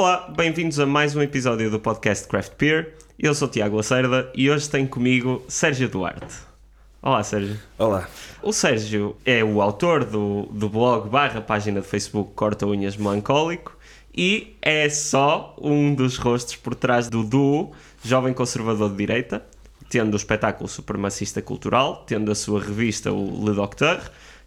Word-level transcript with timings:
Olá, 0.00 0.32
bem-vindos 0.34 0.80
a 0.80 0.86
mais 0.86 1.14
um 1.14 1.20
episódio 1.20 1.70
do 1.70 1.78
podcast 1.78 2.26
Craft 2.26 2.52
Beer. 2.58 2.94
Eu 3.18 3.34
sou 3.34 3.46
Tiago 3.46 3.76
Lacerda 3.76 4.32
e 4.34 4.50
hoje 4.50 4.66
tenho 4.66 4.88
comigo 4.88 5.44
Sérgio 5.46 5.90
Duarte. 5.90 6.36
Olá, 7.02 7.22
Sérgio. 7.22 7.60
Olá. 7.76 8.08
O 8.42 8.50
Sérgio 8.50 9.14
é 9.26 9.44
o 9.44 9.60
autor 9.60 10.06
do, 10.06 10.48
do 10.52 10.70
blog 10.70 11.10
barra 11.10 11.42
página 11.42 11.82
de 11.82 11.86
Facebook 11.86 12.32
Corta 12.34 12.66
Unhas 12.66 12.96
Melancólico 12.96 13.76
e 14.16 14.56
é 14.62 14.88
só 14.88 15.54
um 15.60 15.94
dos 15.94 16.16
rostos 16.16 16.56
por 16.56 16.74
trás 16.74 17.10
do 17.10 17.22
duo 17.22 17.72
Jovem 18.02 18.32
Conservador 18.32 18.88
de 18.88 18.96
Direita, 18.96 19.44
tendo 19.90 20.14
o 20.14 20.16
espetáculo 20.16 20.66
Supremacista 20.66 21.42
Cultural, 21.42 22.04
tendo 22.06 22.32
a 22.32 22.34
sua 22.34 22.58
revista 22.58 23.12
o 23.12 23.44
Le 23.44 23.54
Docteur, 23.54 24.00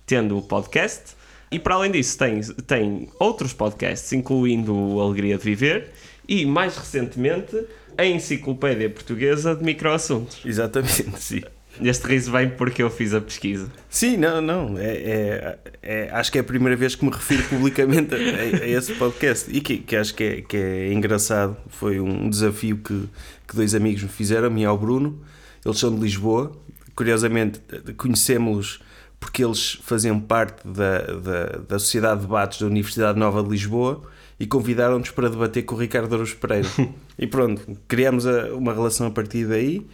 tendo 0.03 0.35
o 0.35 0.41
podcast 0.41 1.15
e 1.53 1.59
para 1.59 1.75
além 1.75 1.91
disso 1.91 2.17
tem, 2.17 2.41
tem 2.41 3.09
outros 3.19 3.53
podcasts, 3.53 4.11
incluindo 4.11 4.75
o 4.75 4.99
Alegria 4.99 5.37
de 5.37 5.43
Viver 5.43 5.91
e 6.27 6.47
mais 6.47 6.75
recentemente 6.75 7.55
a 7.95 8.03
Enciclopédia 8.03 8.89
Portuguesa 8.89 9.55
de 9.55 9.63
Microassuntos. 9.63 10.41
Exatamente, 10.43 11.13
sim. 11.21 11.43
Este 11.79 12.07
riso 12.07 12.31
vem 12.31 12.49
porque 12.49 12.81
eu 12.81 12.89
fiz 12.89 13.13
a 13.13 13.21
pesquisa. 13.21 13.71
Sim, 13.87 14.17
não, 14.17 14.41
não. 14.41 14.77
É, 14.77 14.93
é, 14.93 15.57
é, 15.81 16.09
acho 16.11 16.31
que 16.31 16.39
é 16.39 16.41
a 16.41 16.43
primeira 16.43 16.75
vez 16.75 16.95
que 16.95 17.05
me 17.05 17.11
refiro 17.11 17.43
publicamente 17.43 18.15
a, 18.15 18.17
a 18.17 18.67
esse 18.67 18.93
podcast 18.93 19.55
e 19.55 19.61
que, 19.61 19.77
que 19.77 19.95
acho 19.95 20.13
que 20.13 20.23
é, 20.23 20.41
que 20.41 20.57
é 20.57 20.91
engraçado. 20.93 21.55
Foi 21.69 21.99
um 21.99 22.29
desafio 22.29 22.77
que, 22.77 23.09
que 23.47 23.55
dois 23.55 23.75
amigos 23.75 24.03
me 24.03 24.09
fizeram, 24.09 24.47
a 24.47 24.49
mim 24.49 24.61
e 24.61 24.65
ao 24.65 24.77
Bruno. 24.77 25.19
Eles 25.63 25.77
são 25.79 25.93
de 25.93 25.99
Lisboa. 26.01 26.51
Curiosamente, 26.95 27.59
conhecemos-los 27.97 28.79
porque 29.23 29.41
eles 29.41 29.79
faziam 29.83 30.19
parte 30.19 30.67
da, 30.67 30.99
da, 30.99 31.45
da 31.69 31.79
Sociedade 31.79 32.19
de 32.19 32.25
Debates 32.25 32.59
da 32.59 32.67
Universidade 32.67 33.17
Nova 33.17 33.41
de 33.41 33.49
Lisboa 33.49 34.01
e 34.37 34.45
convidaram-nos 34.45 35.11
para 35.11 35.29
debater 35.29 35.63
com 35.63 35.75
o 35.75 35.77
Ricardo 35.77 36.13
Araújo 36.13 36.35
Pereira. 36.35 36.67
e 37.17 37.25
pronto, 37.25 37.65
criamos 37.87 38.27
a, 38.27 38.53
uma 38.53 38.73
relação 38.73 39.07
a 39.07 39.11
partir 39.11 39.45
daí 39.45 39.87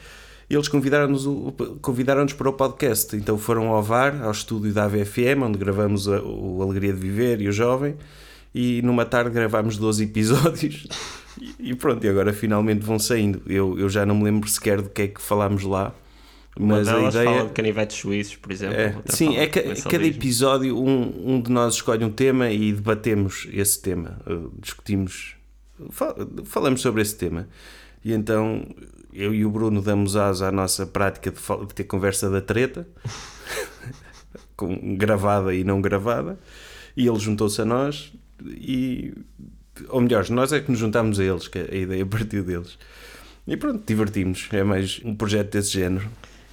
e 0.50 0.56
eles 0.56 0.68
convidaram-nos 0.68 1.28
convidaram 1.80 2.26
para 2.26 2.50
o 2.50 2.54
podcast. 2.54 3.16
Então 3.16 3.38
foram 3.38 3.68
ao 3.68 3.84
VAR, 3.84 4.20
ao 4.24 4.32
estúdio 4.32 4.74
da 4.74 4.86
AVFM, 4.86 5.44
onde 5.44 5.60
gravamos 5.60 6.10
a, 6.10 6.20
o 6.24 6.64
Alegria 6.64 6.92
de 6.92 7.00
Viver 7.00 7.40
e 7.40 7.48
o 7.48 7.52
Jovem, 7.52 7.98
e 8.54 8.82
numa 8.82 9.06
tarde 9.06 9.30
gravámos 9.30 9.78
12 9.78 10.06
episódios. 10.06 10.88
E, 11.40 11.70
e 11.70 11.74
pronto, 11.74 12.04
e 12.04 12.10
agora 12.10 12.34
finalmente 12.34 12.82
vão 12.82 13.00
saindo. 13.00 13.42
Eu, 13.48 13.80
eu 13.80 13.88
já 13.88 14.06
não 14.06 14.14
me 14.14 14.26
lembro 14.26 14.50
sequer 14.50 14.82
do 14.82 14.90
que 14.90 15.04
é 15.04 15.08
que 15.08 15.22
falámos 15.22 15.64
lá. 15.64 15.94
Mas 16.58 16.88
delas 16.88 17.16
a 17.16 17.22
ideia... 17.22 17.38
fala 17.38 17.48
de 17.48 17.54
canivetes 17.54 17.98
suíços, 17.98 18.36
por 18.36 18.52
exemplo. 18.52 18.76
É, 18.76 18.96
sim, 19.06 19.38
é 19.38 19.48
que 19.48 19.62
cada 19.84 20.06
episódio 20.06 20.78
um, 20.78 21.36
um 21.36 21.42
de 21.42 21.52
nós 21.52 21.76
escolhe 21.76 22.04
um 22.04 22.12
tema 22.12 22.50
e 22.50 22.74
debatemos 22.74 23.48
esse 23.52 23.82
tema. 23.82 24.20
Uh, 24.28 24.52
discutimos, 24.60 25.36
falamos 26.46 26.82
sobre 26.82 27.02
esse 27.02 27.16
tema. 27.16 27.48
E 28.04 28.14
então 28.14 28.66
eu 29.14 29.34
e 29.34 29.46
o 29.46 29.50
Bruno 29.50 29.82
damos 29.82 30.16
asa 30.16 30.48
à 30.48 30.52
nossa 30.52 30.86
prática 30.86 31.32
de, 31.32 31.68
de 31.68 31.74
ter 31.74 31.84
conversa 31.86 32.30
da 32.30 32.42
treta, 32.42 32.88
com, 34.56 34.98
gravada 34.98 35.54
e 35.54 35.64
não 35.64 35.82
gravada, 35.82 36.38
e 36.96 37.08
ele 37.08 37.20
juntou-se 37.20 37.62
a 37.62 37.66
nós 37.66 38.14
e 38.46 39.14
ou 39.88 40.02
melhor, 40.02 40.30
nós 40.30 40.52
é 40.52 40.60
que 40.60 40.70
nos 40.70 40.80
juntámos 40.80 41.20
a 41.20 41.24
eles, 41.24 41.48
que 41.48 41.60
a 41.60 41.76
ideia 41.76 42.04
partiu 42.06 42.44
deles. 42.44 42.78
E 43.48 43.56
pronto, 43.58 43.84
divertimos. 43.86 44.48
É 44.52 44.64
mais 44.64 45.02
um 45.04 45.16
projeto 45.16 45.52
desse 45.52 45.72
género. 45.72 46.10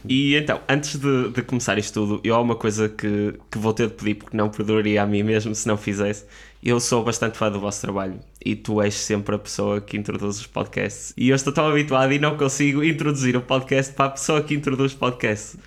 E 0.08 0.36
então, 0.36 0.60
antes 0.68 0.96
de, 0.96 1.30
de, 1.30 1.42
começar 1.42 1.78
isto 1.78 1.94
tudo, 1.94 2.20
eu 2.22 2.34
há 2.34 2.40
uma 2.40 2.54
coisa 2.54 2.88
que, 2.88 3.34
que 3.50 3.58
vou 3.58 3.72
ter 3.72 3.88
de 3.88 3.94
pedir 3.94 4.14
porque 4.14 4.36
não 4.36 4.48
perdoaria 4.48 5.02
a 5.02 5.06
mim 5.06 5.22
mesmo 5.22 5.54
se 5.54 5.66
não 5.66 5.76
fizesse. 5.76 6.24
Eu 6.62 6.80
sou 6.80 7.04
bastante 7.04 7.38
fã 7.38 7.50
do 7.50 7.60
vosso 7.60 7.80
trabalho 7.80 8.18
e 8.44 8.56
tu 8.56 8.82
és 8.82 8.94
sempre 8.94 9.34
a 9.34 9.38
pessoa 9.38 9.80
que 9.80 9.96
introduz 9.96 10.38
os 10.38 10.46
podcasts. 10.46 11.12
E 11.16 11.28
eu 11.28 11.36
estou 11.36 11.52
tão 11.52 11.66
habituado 11.68 12.12
e 12.12 12.18
não 12.18 12.36
consigo 12.36 12.82
introduzir 12.82 13.36
o 13.36 13.40
podcast 13.40 13.92
para 13.92 14.06
a 14.06 14.10
pessoa 14.10 14.42
que 14.42 14.54
introduz 14.54 14.92
o 14.94 14.96
podcast. 14.96 15.58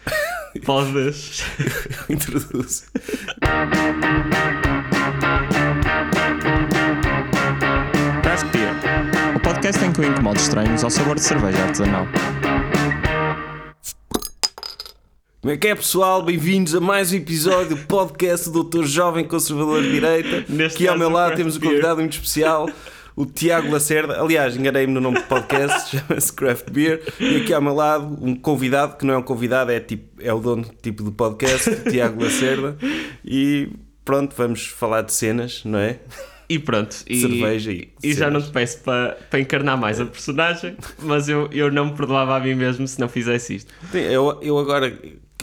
Podes. 0.65 1.43
Introduz. 2.09 2.85
Craft 8.23 8.47
Beer, 8.51 8.73
o 9.35 9.39
podcast 9.39 9.85
em 9.85 9.91
que 9.91 10.01
eu 10.01 10.11
incomodo 10.11 10.39
estranhos 10.39 10.83
ao 10.83 10.89
sabor 10.89 11.15
de 11.15 11.21
cerveja 11.21 11.63
artesanal. 11.63 12.07
Como 15.41 15.53
é 15.53 15.57
que 15.57 15.69
é, 15.69 15.75
pessoal? 15.75 16.21
Bem-vindos 16.21 16.75
a 16.75 16.81
mais 16.81 17.13
um 17.13 17.15
episódio 17.15 17.69
do 17.69 17.77
podcast 17.85 18.47
do 18.49 18.55
Doutor 18.55 18.85
Jovem 18.85 19.23
Conservador 19.23 19.81
de 19.81 19.89
Direita. 19.89 20.45
Neste 20.49 20.75
Aqui 20.75 20.87
ao 20.89 20.97
meu 20.97 21.09
lado 21.09 21.37
temos 21.37 21.55
um 21.55 21.61
convidado 21.61 22.01
muito 22.01 22.11
especial, 22.11 22.69
o 23.15 23.25
Tiago 23.25 23.71
Lacerda. 23.71 24.19
Aliás, 24.19 24.57
enganei-me 24.57 24.91
no 24.91 24.99
nome 24.99 25.19
do 25.19 25.23
podcast, 25.27 25.95
chama-se 25.95 26.33
Craft 26.33 26.69
Beer. 26.69 27.01
E 27.21 27.37
aqui 27.37 27.53
ao 27.53 27.61
meu 27.61 27.73
lado, 27.73 28.17
um 28.21 28.35
convidado, 28.35 28.97
que 28.97 29.05
não 29.05 29.13
é 29.13 29.17
um 29.17 29.21
convidado, 29.21 29.71
é, 29.71 29.79
tipo, 29.79 30.21
é 30.21 30.33
o 30.33 30.41
dono 30.41 30.65
tipo 30.81 31.03
do 31.03 31.11
podcast, 31.13 31.69
o 31.69 31.89
Tiago 31.89 32.21
Lacerda. 32.21 32.77
E 33.23 33.69
pronto, 34.03 34.35
vamos 34.35 34.67
falar 34.67 35.03
de 35.03 35.13
cenas, 35.13 35.61
não 35.63 35.79
é? 35.79 35.99
E 36.49 36.59
pronto. 36.59 36.97
E, 37.07 37.21
Cerveja 37.21 37.71
e, 37.71 37.93
e 38.03 38.11
já 38.11 38.29
não 38.29 38.41
te 38.41 38.49
peço 38.49 38.79
para, 38.79 39.17
para 39.29 39.39
encarnar 39.39 39.77
mais 39.77 40.01
a 40.01 40.05
personagem, 40.05 40.75
mas 41.01 41.29
eu, 41.29 41.47
eu 41.53 41.71
não 41.71 41.85
me 41.85 41.93
perdoava 41.93 42.35
a 42.35 42.39
mim 42.41 42.55
mesmo 42.55 42.85
se 42.85 42.99
não 42.99 43.07
fizesse 43.07 43.55
isto. 43.55 43.73
Eu, 43.93 44.37
eu 44.41 44.57
agora 44.57 44.91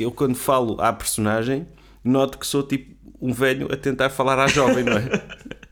eu 0.03 0.11
quando 0.11 0.37
falo 0.37 0.81
à 0.81 0.93
personagem, 0.93 1.67
noto 2.05 2.39
que 2.39 2.47
sou 2.47 2.63
tipo 2.63 2.95
um 3.21 3.33
velho 3.33 3.73
a 3.73 3.77
tentar 3.77 4.11
falar 4.11 4.39
à 4.39 4.47
jovem, 4.47 4.85
não 4.85 4.97
é? 4.97 5.09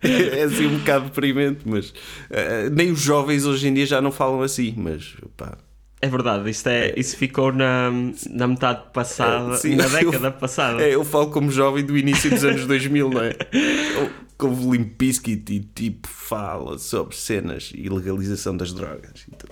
é 0.40 0.42
assim 0.42 0.66
um 0.66 0.78
bocado 0.78 1.06
deprimente, 1.06 1.60
mas 1.64 1.90
uh, 1.90 2.70
nem 2.72 2.90
os 2.90 3.00
jovens 3.00 3.44
hoje 3.44 3.68
em 3.68 3.74
dia 3.74 3.86
já 3.86 4.00
não 4.00 4.12
falam 4.12 4.42
assim, 4.42 4.74
mas 4.76 5.14
pá. 5.36 5.56
É 6.00 6.08
verdade, 6.08 6.50
isto 6.50 6.68
é, 6.68 6.90
é, 6.90 7.00
isso 7.00 7.16
ficou 7.16 7.50
na, 7.50 7.90
na 8.28 8.46
metade 8.46 8.82
passada, 8.92 9.54
é, 9.54 9.56
sim, 9.56 9.74
na 9.74 9.88
década 9.88 10.26
eu, 10.26 10.32
passada. 10.32 10.82
É, 10.82 10.94
eu 10.94 11.02
falo 11.02 11.30
como 11.30 11.50
jovem 11.50 11.82
do 11.82 11.96
início 11.96 12.28
dos 12.28 12.44
anos 12.44 12.66
2000, 12.66 13.08
não 13.10 13.22
é? 13.22 13.32
Como 14.36 14.74
Limp 14.74 14.98
Bizkit 14.98 15.54
e 15.54 15.60
tipo 15.60 16.08
fala 16.08 16.76
sobre 16.76 17.14
cenas 17.14 17.70
e 17.72 17.88
legalização 17.88 18.56
das 18.56 18.72
drogas. 18.72 19.24
Então. 19.28 19.48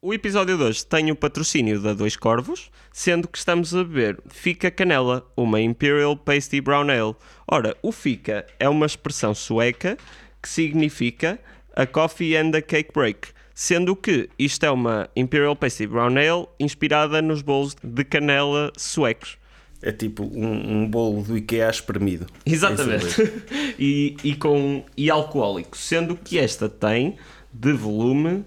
O 0.00 0.14
episódio 0.14 0.56
de 0.56 0.62
hoje 0.62 0.86
tem 0.86 1.10
o 1.10 1.16
patrocínio 1.16 1.80
da 1.80 1.92
Dois 1.92 2.14
Corvos, 2.14 2.70
sendo 2.92 3.26
que 3.26 3.36
estamos 3.36 3.74
a 3.74 3.82
beber 3.82 4.20
Fica 4.28 4.70
Canela, 4.70 5.28
uma 5.36 5.60
Imperial 5.60 6.16
Pasty 6.16 6.60
Brown 6.60 6.88
Ale. 6.88 7.16
Ora, 7.50 7.76
o 7.82 7.90
Fica 7.90 8.46
é 8.60 8.68
uma 8.68 8.86
expressão 8.86 9.34
sueca 9.34 9.98
que 10.40 10.48
significa 10.48 11.40
a 11.74 11.84
coffee 11.84 12.36
and 12.36 12.52
a 12.56 12.62
cake 12.62 12.92
break, 12.94 13.30
sendo 13.52 13.96
que 13.96 14.30
isto 14.38 14.64
é 14.64 14.70
uma 14.70 15.10
Imperial 15.16 15.56
Pasty 15.56 15.88
Brown 15.88 16.16
Ale 16.16 16.46
inspirada 16.60 17.20
nos 17.20 17.42
bolos 17.42 17.74
de 17.82 18.04
canela 18.04 18.72
suecos. 18.76 19.36
É 19.82 19.90
tipo 19.90 20.22
um, 20.22 20.82
um 20.82 20.88
bolo 20.88 21.24
do 21.24 21.36
IKEA 21.36 21.70
espremido. 21.70 22.28
Exatamente. 22.46 23.16
e, 23.76 24.16
e, 24.22 24.36
com, 24.36 24.84
e 24.96 25.10
alcoólico, 25.10 25.76
sendo 25.76 26.14
que 26.16 26.38
esta 26.38 26.68
tem 26.68 27.16
de 27.52 27.72
volume 27.72 28.44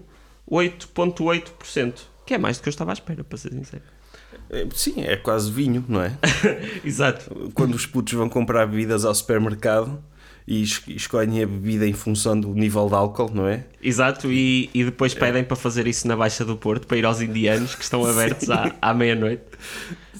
8,8%, 0.52 1.94
que 2.26 2.34
é 2.34 2.38
mais 2.38 2.58
do 2.58 2.62
que 2.62 2.68
eu 2.68 2.70
estava 2.70 2.92
à 2.92 2.92
espera, 2.92 3.24
para 3.24 3.38
ser 3.38 3.52
sincero. 3.52 3.82
É, 4.50 4.66
sim, 4.74 5.00
é 5.00 5.16
quase 5.16 5.50
vinho, 5.50 5.82
não 5.88 6.02
é? 6.02 6.12
Exato. 6.84 7.50
Quando 7.54 7.74
os 7.74 7.86
putos 7.86 8.12
vão 8.12 8.28
comprar 8.28 8.66
bebidas 8.66 9.06
ao 9.06 9.14
supermercado 9.14 10.04
e 10.46 10.62
escolhem 10.62 11.42
a 11.42 11.46
bebida 11.46 11.86
em 11.86 11.94
função 11.94 12.38
do 12.38 12.52
nível 12.52 12.86
de 12.86 12.94
álcool, 12.94 13.30
não 13.32 13.48
é? 13.48 13.64
Exato, 13.82 14.30
e, 14.30 14.68
e 14.74 14.84
depois 14.84 15.14
pedem 15.14 15.40
é. 15.40 15.44
para 15.44 15.56
fazer 15.56 15.86
isso 15.86 16.06
na 16.06 16.16
Baixa 16.16 16.44
do 16.44 16.56
Porto, 16.56 16.86
para 16.86 16.98
ir 16.98 17.06
aos 17.06 17.22
indianos 17.22 17.74
que 17.74 17.82
estão 17.82 18.04
abertos 18.04 18.50
à, 18.50 18.74
à 18.82 18.92
meia-noite. 18.92 19.44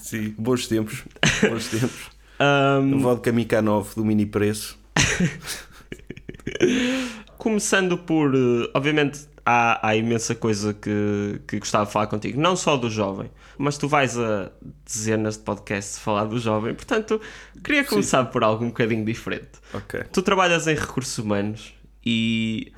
Sim, 0.01 0.33
bons 0.37 0.67
tempos. 0.67 1.03
Bons 1.47 1.67
tempos. 1.67 2.09
um... 2.81 2.99
Vodka 2.99 3.31
Mikanov 3.31 3.93
do 3.95 4.03
mini 4.03 4.25
preço. 4.25 4.79
Começando 7.37 7.97
por, 7.97 8.33
eh, 8.33 8.69
obviamente, 8.73 9.27
há, 9.45 9.87
há 9.87 9.95
imensa 9.95 10.33
coisa 10.33 10.73
que, 10.73 11.41
que 11.47 11.59
gostava 11.59 11.85
de 11.85 11.91
falar 11.91 12.07
contigo, 12.07 12.39
não 12.39 12.55
só 12.55 12.77
do 12.77 12.89
jovem, 12.89 13.29
mas 13.57 13.77
tu 13.77 13.87
vais 13.87 14.17
a 14.17 14.51
dezenas 14.85 15.37
de 15.37 15.43
podcasts 15.43 15.99
falar 15.99 16.25
do 16.25 16.39
jovem, 16.39 16.73
portanto, 16.73 17.19
queria 17.63 17.83
começar 17.83 18.25
Sim. 18.25 18.31
por 18.31 18.43
algo 18.43 18.63
um 18.63 18.69
bocadinho 18.69 19.05
diferente. 19.05 19.51
Okay. 19.73 20.03
Tu 20.11 20.21
trabalhas 20.21 20.67
em 20.67 20.75
recursos 20.75 21.17
humanos 21.17 21.73
e 22.05 22.71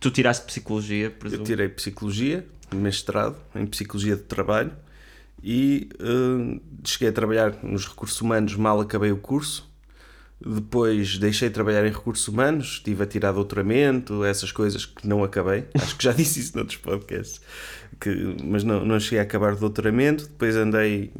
tu 0.00 0.10
tiraste 0.10 0.46
psicologia, 0.46 1.10
presumo? 1.10 1.42
Eu 1.42 1.46
tirei 1.46 1.68
psicologia, 1.68 2.46
mestrado 2.72 3.36
em 3.54 3.66
psicologia 3.66 4.16
de 4.16 4.22
trabalho 4.22 4.72
e 5.42 5.88
uh, 6.00 6.60
cheguei 6.84 7.08
a 7.08 7.12
trabalhar 7.12 7.58
nos 7.62 7.86
recursos 7.86 8.20
humanos 8.20 8.54
mal 8.56 8.80
acabei 8.80 9.12
o 9.12 9.18
curso 9.18 9.73
depois 10.40 11.18
deixei 11.18 11.48
de 11.48 11.54
trabalhar 11.54 11.86
em 11.86 11.90
recursos 11.90 12.26
humanos, 12.28 12.74
estive 12.74 13.02
a 13.02 13.06
tirar 13.06 13.32
doutoramento, 13.32 14.24
essas 14.24 14.52
coisas 14.52 14.84
que 14.84 15.06
não 15.06 15.24
acabei. 15.24 15.64
Acho 15.74 15.96
que 15.96 16.04
já 16.04 16.12
disse 16.12 16.40
isso 16.40 16.56
noutros 16.56 16.78
podcasts. 16.78 17.40
Que, 18.00 18.36
mas 18.42 18.64
não, 18.64 18.84
não 18.84 18.98
cheguei 19.00 19.20
a 19.20 19.22
acabar 19.22 19.54
o 19.54 19.56
doutoramento. 19.56 20.24
Depois 20.26 20.56
andei 20.56 21.12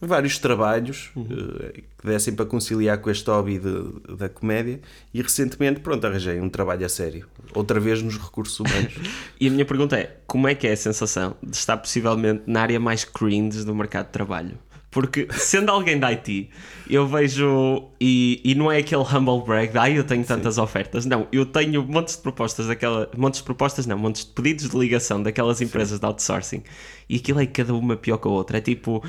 vários 0.00 0.38
trabalhos 0.38 1.10
uhum. 1.16 1.22
uh, 1.22 1.72
que 1.72 2.06
dessem 2.06 2.34
para 2.34 2.44
conciliar 2.44 2.98
com 2.98 3.10
este 3.10 3.28
hobby 3.30 3.58
de, 3.58 4.16
da 4.16 4.28
comédia 4.28 4.80
e 5.12 5.22
recentemente, 5.22 5.80
pronto, 5.80 6.06
arranjei 6.06 6.40
um 6.40 6.50
trabalho 6.50 6.84
a 6.84 6.88
sério, 6.88 7.26
outra 7.54 7.80
vez 7.80 8.02
nos 8.02 8.18
recursos 8.18 8.58
humanos. 8.60 8.92
e 9.40 9.48
a 9.48 9.50
minha 9.50 9.64
pergunta 9.64 9.98
é, 9.98 10.18
como 10.26 10.48
é 10.48 10.54
que 10.54 10.66
é 10.66 10.72
a 10.72 10.76
sensação 10.76 11.36
de 11.42 11.56
estar 11.56 11.76
possivelmente 11.76 12.42
na 12.46 12.60
área 12.60 12.78
mais 12.78 13.04
cringe 13.04 13.64
do 13.64 13.74
mercado 13.74 14.06
de 14.06 14.12
trabalho? 14.12 14.58
Porque 14.90 15.28
sendo 15.30 15.70
alguém 15.70 15.98
da 15.98 16.08
IT, 16.08 16.50
eu 16.88 17.06
vejo. 17.06 17.90
E, 18.00 18.40
e 18.44 18.54
não 18.54 18.70
é 18.70 18.78
aquele 18.78 19.02
humble 19.02 19.44
brag 19.46 19.70
de 19.70 19.78
ah, 19.78 19.88
eu 19.88 20.02
tenho 20.02 20.24
tantas 20.24 20.56
Sim. 20.56 20.60
ofertas. 20.60 21.06
Não, 21.06 21.28
eu 21.30 21.46
tenho 21.46 21.82
montes 21.84 22.16
de 22.16 22.22
propostas 22.22 22.66
daquela. 22.66 23.08
Montes 23.16 23.38
de 23.38 23.44
propostas, 23.44 23.86
não, 23.86 23.96
montes 23.96 24.24
de 24.24 24.32
pedidos 24.32 24.68
de 24.68 24.76
ligação 24.76 25.22
daquelas 25.22 25.60
empresas 25.60 25.94
Sim. 25.94 26.00
de 26.00 26.06
outsourcing. 26.06 26.62
E 27.08 27.16
aquilo 27.16 27.40
é 27.40 27.46
cada 27.46 27.72
uma 27.72 27.96
pior 27.96 28.18
que 28.18 28.26
a 28.26 28.30
outra. 28.30 28.58
É 28.58 28.60
tipo. 28.60 29.02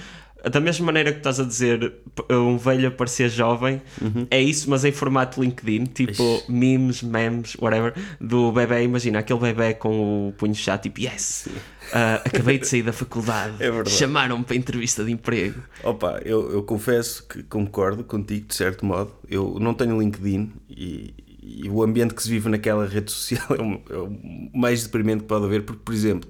Da 0.50 0.60
mesma 0.60 0.88
maneira 0.88 1.12
que 1.12 1.20
estás 1.20 1.40
a 1.40 1.44
dizer 1.44 1.94
um 2.30 2.58
velho 2.58 2.88
a 2.88 2.92
parecer 2.92 3.30
jovem, 3.30 3.80
uhum. 4.02 4.26
é 4.32 4.42
isso, 4.42 4.70
mas 4.70 4.84
em 4.84 4.92
formato 4.92 5.40
LinkedIn, 5.40 5.86
tipo 5.86 6.12
Ixi. 6.12 6.52
memes, 6.52 7.04
memes, 7.04 7.56
whatever, 7.60 7.94
do 8.20 8.52
bebê. 8.52 8.84
Imagina 8.84 9.20
aquele 9.20 9.40
bebê 9.40 9.76
com 9.76 10.30
o 10.30 10.32
punho 10.34 10.56
chato, 10.56 10.84
tipo, 10.84 11.00
yes, 11.00 11.48
uh, 11.48 12.22
acabei 12.26 12.58
de 12.58 12.68
sair 12.68 12.82
da 12.82 12.92
faculdade, 12.92 13.56
é 13.62 13.86
chamaram-me 13.86 14.44
para 14.44 14.56
entrevista 14.56 15.04
de 15.04 15.12
emprego. 15.12 15.62
Opa, 15.84 16.20
eu, 16.26 16.52
eu 16.52 16.64
confesso 16.64 17.28
que 17.28 17.44
concordo 17.44 18.04
contigo, 18.04 18.48
de 18.48 18.56
certo 18.56 18.84
modo. 18.84 19.14
Eu 19.30 19.58
não 19.60 19.76
tenho 19.76 20.00
LinkedIn 20.00 20.52
e, 20.68 21.14
e 21.40 21.70
o 21.70 21.84
ambiente 21.84 22.16
que 22.16 22.24
se 22.24 22.30
vive 22.30 22.50
naquela 22.50 22.88
rede 22.88 23.12
social 23.12 23.46
é 23.58 23.62
o, 23.62 23.82
é 23.90 23.98
o 24.02 24.58
mais 24.58 24.84
deprimente 24.84 25.22
que 25.22 25.28
pode 25.28 25.46
haver, 25.46 25.64
porque, 25.64 25.82
por 25.86 25.94
exemplo, 25.94 26.28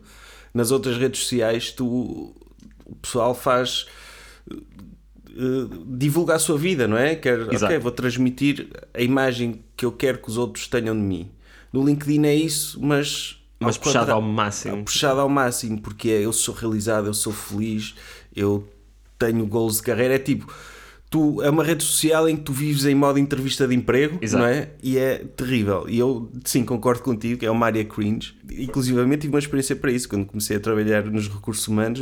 nas 0.54 0.70
outras 0.70 0.98
redes 0.98 1.22
sociais, 1.22 1.72
tu, 1.72 1.86
o 2.86 2.96
pessoal 3.02 3.34
faz 3.34 3.88
divulga 5.88 6.36
a 6.36 6.40
sua 6.40 6.58
vida, 6.58 6.88
não 6.88 6.98
é? 6.98 7.16
Quer, 7.16 7.40
Exato. 7.54 7.66
ok, 7.66 7.80
vou 7.80 7.92
transmitir 7.92 8.68
a 8.94 9.02
imagem 9.02 9.64
que 9.78 9.86
eu 9.86 9.92
quero 9.92 10.18
que 10.18 10.30
os 10.30 10.38
outros 10.38 10.68
tenham 10.68 10.96
de 10.96 11.02
mim. 11.02 11.30
No 11.72 11.86
LinkedIn 11.86 12.26
é 12.26 12.36
isso, 12.36 12.80
mas 12.82 13.42
mas 13.60 13.76
ao 13.76 13.82
puxado 13.82 14.12
ao 14.12 14.22
máximo. 14.22 14.84
Puxado 14.84 15.20
ao 15.20 15.30
máximo, 15.30 15.80
porque 15.80 16.10
é 16.10 16.22
eu 16.22 16.34
sou 16.34 16.54
realizado, 16.54 17.08
eu 17.08 17.14
sou 17.14 17.32
feliz, 17.32 17.94
eu 18.36 18.68
tenho 19.18 19.46
goals 19.46 19.78
de 19.78 19.84
carreira. 19.84 20.16
É 20.16 20.20
tipo, 20.20 20.52
tu, 21.12 21.42
é 21.44 21.50
uma 21.50 21.64
rede 21.64 21.84
social 21.84 22.28
em 22.28 22.38
que 22.38 22.44
tu 22.44 22.54
vives 22.54 22.86
em 22.86 22.96
modo 22.96 23.20
entrevista 23.20 23.68
de 23.68 23.76
emprego, 23.76 24.18
Exato. 24.22 24.44
não 24.44 24.50
é? 24.50 24.70
E 24.82 24.98
é 24.98 25.18
terrível. 25.36 25.86
E 25.88 26.00
eu, 26.00 26.32
sim, 26.46 26.64
concordo 26.64 27.04
contigo, 27.04 27.38
que 27.38 27.46
é 27.46 27.52
uma 27.52 27.66
área 27.66 27.84
cringe. 27.84 28.34
Inclusivamente 28.50 29.24
tive 29.24 29.34
uma 29.34 29.40
experiência 29.40 29.76
para 29.76 29.92
isso, 29.92 30.08
quando 30.08 30.26
comecei 30.26 30.56
a 30.56 30.60
trabalhar 30.60 31.04
nos 31.06 31.28
recursos 31.28 31.68
humanos, 31.68 32.00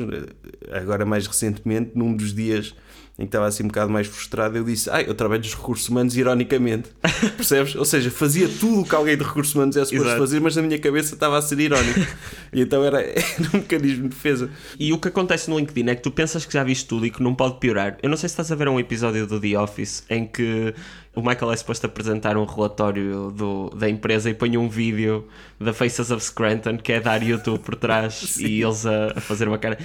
agora 0.71 1.05
mais 1.07 1.25
recentemente, 1.25 1.91
num 1.95 2.15
dos 2.15 2.33
dias 2.33 2.75
em 3.19 3.23
que 3.23 3.27
estava 3.27 3.47
assim 3.47 3.63
um 3.63 3.67
bocado 3.67 3.91
mais 3.91 4.07
frustrado, 4.07 4.57
eu 4.57 4.63
disse: 4.63 4.89
Ah, 4.89 5.01
eu 5.01 5.13
trabalho 5.13 5.41
nos 5.41 5.53
recursos 5.53 5.89
humanos 5.89 6.15
ironicamente. 6.15 6.89
Percebes? 7.35 7.75
Ou 7.75 7.83
seja, 7.83 8.09
fazia 8.09 8.47
tudo 8.47 8.79
o 8.79 8.85
que 8.85 8.95
alguém 8.95 9.17
de 9.17 9.23
recursos 9.23 9.53
humanos 9.53 9.75
é 9.75 9.83
suposto 9.83 10.17
fazer, 10.17 10.39
mas 10.39 10.55
na 10.55 10.61
minha 10.61 10.79
cabeça 10.79 11.15
estava 11.15 11.37
a 11.37 11.41
ser 11.41 11.59
irónico. 11.59 11.99
e 12.53 12.61
então 12.61 12.81
era, 12.81 13.01
era, 13.03 13.19
um 13.53 13.57
mecanismo 13.57 14.03
de 14.03 14.09
defesa. 14.09 14.49
E 14.79 14.93
o 14.93 14.97
que 14.97 15.09
acontece 15.09 15.49
no 15.49 15.59
LinkedIn 15.59 15.89
é 15.89 15.95
que 15.95 16.01
tu 16.01 16.11
pensas 16.11 16.45
que 16.45 16.53
já 16.53 16.63
viste 16.63 16.87
tudo 16.87 17.05
e 17.05 17.11
que 17.11 17.21
não 17.21 17.35
pode 17.35 17.59
piorar. 17.59 17.97
Eu 18.01 18.09
não 18.09 18.15
sei 18.15 18.29
se 18.29 18.33
estás 18.33 18.53
a 18.53 18.55
ver 18.55 18.69
um 18.69 18.79
episódio 18.79 19.27
do 19.27 19.37
The 19.37 19.59
Office 19.59 20.05
em 20.09 20.25
que 20.25 20.73
o 21.13 21.21
Michael 21.21 21.51
é 21.51 21.57
suposto 21.57 21.85
apresentar 21.85 22.37
um 22.37 22.45
relatório 22.45 23.31
do, 23.31 23.69
da 23.71 23.89
empresa 23.89 24.29
e 24.29 24.33
põe 24.33 24.57
um 24.57 24.69
vídeo 24.69 25.27
da 25.59 25.73
Faces 25.73 26.11
of 26.11 26.23
Scranton 26.23 26.77
que 26.77 26.93
é 26.93 26.99
dar 27.01 27.21
YouTube 27.21 27.59
por 27.59 27.75
trás 27.75 28.37
e 28.37 28.61
eles 28.61 28.85
a, 28.85 29.13
a 29.15 29.21
fazer 29.21 29.47
uma 29.47 29.57
cara 29.57 29.77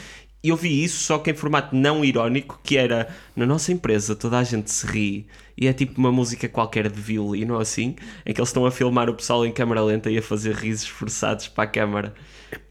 eu 0.50 0.56
vi 0.56 0.85
isso 0.85 0.99
só 0.99 1.19
que 1.19 1.31
em 1.31 1.35
formato 1.35 1.75
não 1.75 2.05
irónico, 2.05 2.61
que 2.62 2.76
era 2.76 3.08
na 3.35 3.46
nossa 3.46 3.73
empresa 3.73 4.14
toda 4.14 4.38
a 4.38 4.44
gente 4.44 4.70
se 4.70 4.87
ri 4.87 5.26
e 5.56 5.67
é 5.67 5.73
tipo 5.73 5.99
uma 5.99 6.12
música 6.12 6.49
qualquer 6.49 6.91
de 6.91 7.00
violino 7.00 7.58
assim, 7.58 7.96
em 8.26 8.32
que 8.32 8.41
eles 8.41 8.49
estão 8.49 8.67
a 8.67 8.70
filmar 8.70 9.08
o 9.08 9.14
pessoal 9.14 9.46
em 9.46 9.52
câmera 9.52 9.82
lenta 9.82 10.11
e 10.11 10.19
a 10.19 10.23
fazer 10.23 10.55
risos 10.55 10.88
forçados 10.88 11.49
para 11.49 11.64
a 11.64 11.67
câmara. 11.67 12.14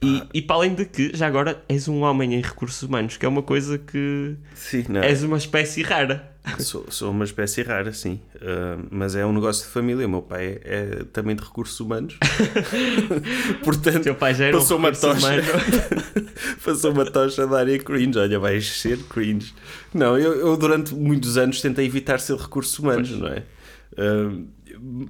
E, 0.01 0.23
e 0.33 0.41
para 0.41 0.57
além 0.57 0.73
de 0.73 0.85
que, 0.85 1.11
já 1.15 1.27
agora, 1.27 1.63
és 1.67 1.87
um 1.87 2.01
homem 2.01 2.35
em 2.35 2.41
recursos 2.41 2.81
humanos, 2.83 3.17
que 3.17 3.25
é 3.25 3.29
uma 3.29 3.41
coisa 3.41 3.77
que 3.77 4.35
sim, 4.53 4.85
não. 4.87 5.01
és 5.01 5.23
uma 5.23 5.37
espécie 5.37 5.81
rara. 5.81 6.32
Sou, 6.59 6.85
sou 6.89 7.11
uma 7.11 7.23
espécie 7.23 7.61
rara, 7.61 7.93
sim. 7.93 8.19
Uh, 8.35 8.85
mas 8.91 9.15
é 9.15 9.25
um 9.25 9.31
negócio 9.31 9.65
de 9.65 9.71
família. 9.71 10.05
O 10.05 10.09
meu 10.09 10.21
pai 10.21 10.59
é, 10.63 11.03
também 11.11 11.35
de 11.35 11.43
recursos 11.43 11.79
humanos. 11.79 12.17
Portanto, 13.63 14.03
Teu 14.03 14.15
pai 14.15 14.35
já 14.35 14.45
era 14.45 14.57
passou, 14.57 14.77
um 14.77 14.81
uma 14.81 14.91
tocha, 14.91 15.41
passou 16.63 16.91
uma 16.91 17.05
tocha 17.05 17.47
da 17.47 17.59
área 17.59 17.79
cringe. 17.79 18.19
Olha, 18.19 18.37
vais 18.39 18.69
ser 18.69 18.97
cringe. 19.03 19.53
Não, 19.93 20.17
eu, 20.17 20.33
eu, 20.33 20.57
durante 20.57 20.93
muitos 20.93 21.37
anos 21.37 21.61
tentei 21.61 21.85
evitar 21.85 22.19
ser 22.19 22.35
recursos 22.35 22.77
humanos, 22.77 23.09
pois. 23.09 23.21
não 23.21 23.27
é? 23.29 23.43
Uh, 23.93 24.47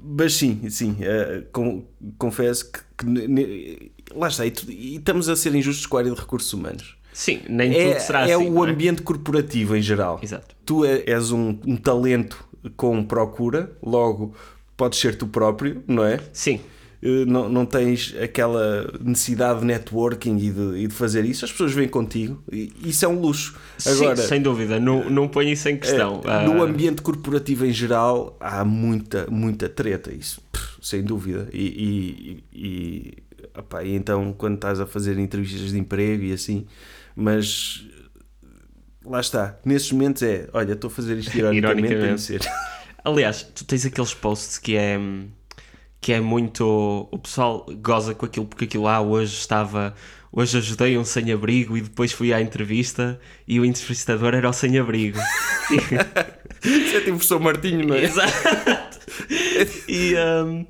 mas 0.04 0.36
sim, 0.36 0.70
sim, 0.70 0.98
uh, 1.02 1.44
com, 1.52 1.84
confesso 2.18 2.72
que, 2.72 2.80
que 2.98 3.92
lá 4.14 4.28
está, 4.28 4.46
e, 4.46 4.54
e, 4.68 4.96
estamos 4.98 5.30
a 5.30 5.36
ser 5.36 5.56
injustos 5.56 5.86
com 5.88 5.98
a 5.98 6.02
área 6.02 6.12
de 6.12 6.20
recursos 6.20 6.52
humanos. 6.54 6.96
Sim, 7.14 7.42
nem 7.48 7.74
é, 7.74 7.94
tudo 7.94 8.02
será 8.02 8.20
é 8.22 8.34
assim. 8.34 8.34
É 8.34 8.38
o 8.38 8.64
ambiente 8.64 9.02
corporativo 9.02 9.76
em 9.76 9.82
geral. 9.82 10.20
Exato. 10.22 10.56
Tu 10.66 10.84
é, 10.84 11.04
és 11.06 11.32
um, 11.32 11.58
um 11.66 11.78
talento 11.78 12.44
com 12.76 13.04
procura, 13.04 13.72
logo 13.82 14.34
podes 14.76 15.00
ser 15.00 15.16
tu 15.16 15.28
próprio, 15.28 15.84
não 15.88 16.04
é? 16.04 16.20
Sim. 16.34 16.60
Eh, 17.04 17.26
não, 17.26 17.50
não 17.50 17.66
tens 17.66 18.16
aquela 18.22 18.90
necessidade 19.02 19.60
de 19.60 19.66
networking 19.66 20.38
e 20.38 20.50
de, 20.52 20.84
e 20.84 20.88
de 20.88 20.94
fazer 20.94 21.26
isso, 21.26 21.44
as 21.44 21.52
pessoas 21.52 21.74
vêm 21.74 21.88
contigo 21.88 22.42
e 22.50 22.72
isso 22.86 23.04
é 23.04 23.08
um 23.08 23.20
luxo. 23.20 23.60
Agora, 23.86 24.16
Sim, 24.16 24.28
sem 24.28 24.42
dúvida, 24.42 24.80
não, 24.80 25.10
não 25.10 25.28
ponho 25.28 25.50
isso 25.50 25.68
em 25.68 25.78
questão. 25.78 26.22
É, 26.24 26.46
no 26.46 26.62
ah, 26.62 26.66
ambiente 26.66 27.02
corporativo 27.02 27.66
em 27.66 27.74
geral 27.74 28.38
há 28.40 28.64
muita, 28.64 29.28
muita 29.30 29.68
treta, 29.68 30.14
isso, 30.14 30.42
sem 30.82 31.04
dúvida. 31.04 31.50
E, 31.52 32.44
e, 32.54 32.58
e, 32.58 33.14
opa, 33.58 33.84
e 33.84 33.94
então, 33.94 34.34
quando 34.38 34.56
estás 34.56 34.80
a 34.80 34.86
fazer 34.86 35.20
entrevistas 35.20 35.72
de 35.72 35.78
emprego 35.78 36.24
e 36.24 36.32
assim, 36.32 36.66
mas 37.16 37.86
lá 39.06 39.20
está, 39.20 39.58
nesses 39.66 39.92
momentos 39.92 40.24
é 40.24 40.48
olha, 40.54 40.74
estou 40.74 40.90
a 40.90 40.92
fazer 40.92 41.18
isto 41.18 41.34
ironicamente, 41.38 41.94
ironicamente. 41.94 42.40
Aliás, 43.04 43.44
tu 43.44 43.66
tens 43.66 43.86
aqueles 43.86 44.14
posts 44.14 44.58
que 44.58 44.78
é 44.78 44.98
que 46.04 46.12
é 46.12 46.20
muito. 46.20 47.08
O 47.10 47.18
pessoal 47.18 47.66
goza 47.82 48.14
com 48.14 48.26
aquilo, 48.26 48.46
porque 48.46 48.66
aquilo 48.66 48.84
lá 48.84 48.98
ah, 48.98 49.02
hoje 49.02 49.34
estava. 49.34 49.96
Hoje 50.36 50.58
ajudei 50.58 50.98
um 50.98 51.06
sem-abrigo 51.06 51.78
e 51.78 51.82
depois 51.82 52.12
fui 52.12 52.34
à 52.34 52.42
entrevista 52.42 53.20
e 53.48 53.60
o 53.60 53.66
entrevistador 53.66 54.34
era 54.34 54.50
o 54.50 54.54
sem-abrigo. 54.54 55.20
Isso 56.66 56.98
é 56.98 57.00
tipo 57.00 57.12
o 57.12 57.14
professor 57.16 57.40
Martinho, 57.40 57.88
não 57.88 57.96
é? 57.96 58.04
Exato. 58.04 59.00
E, 59.88 60.16
um, 60.16 60.66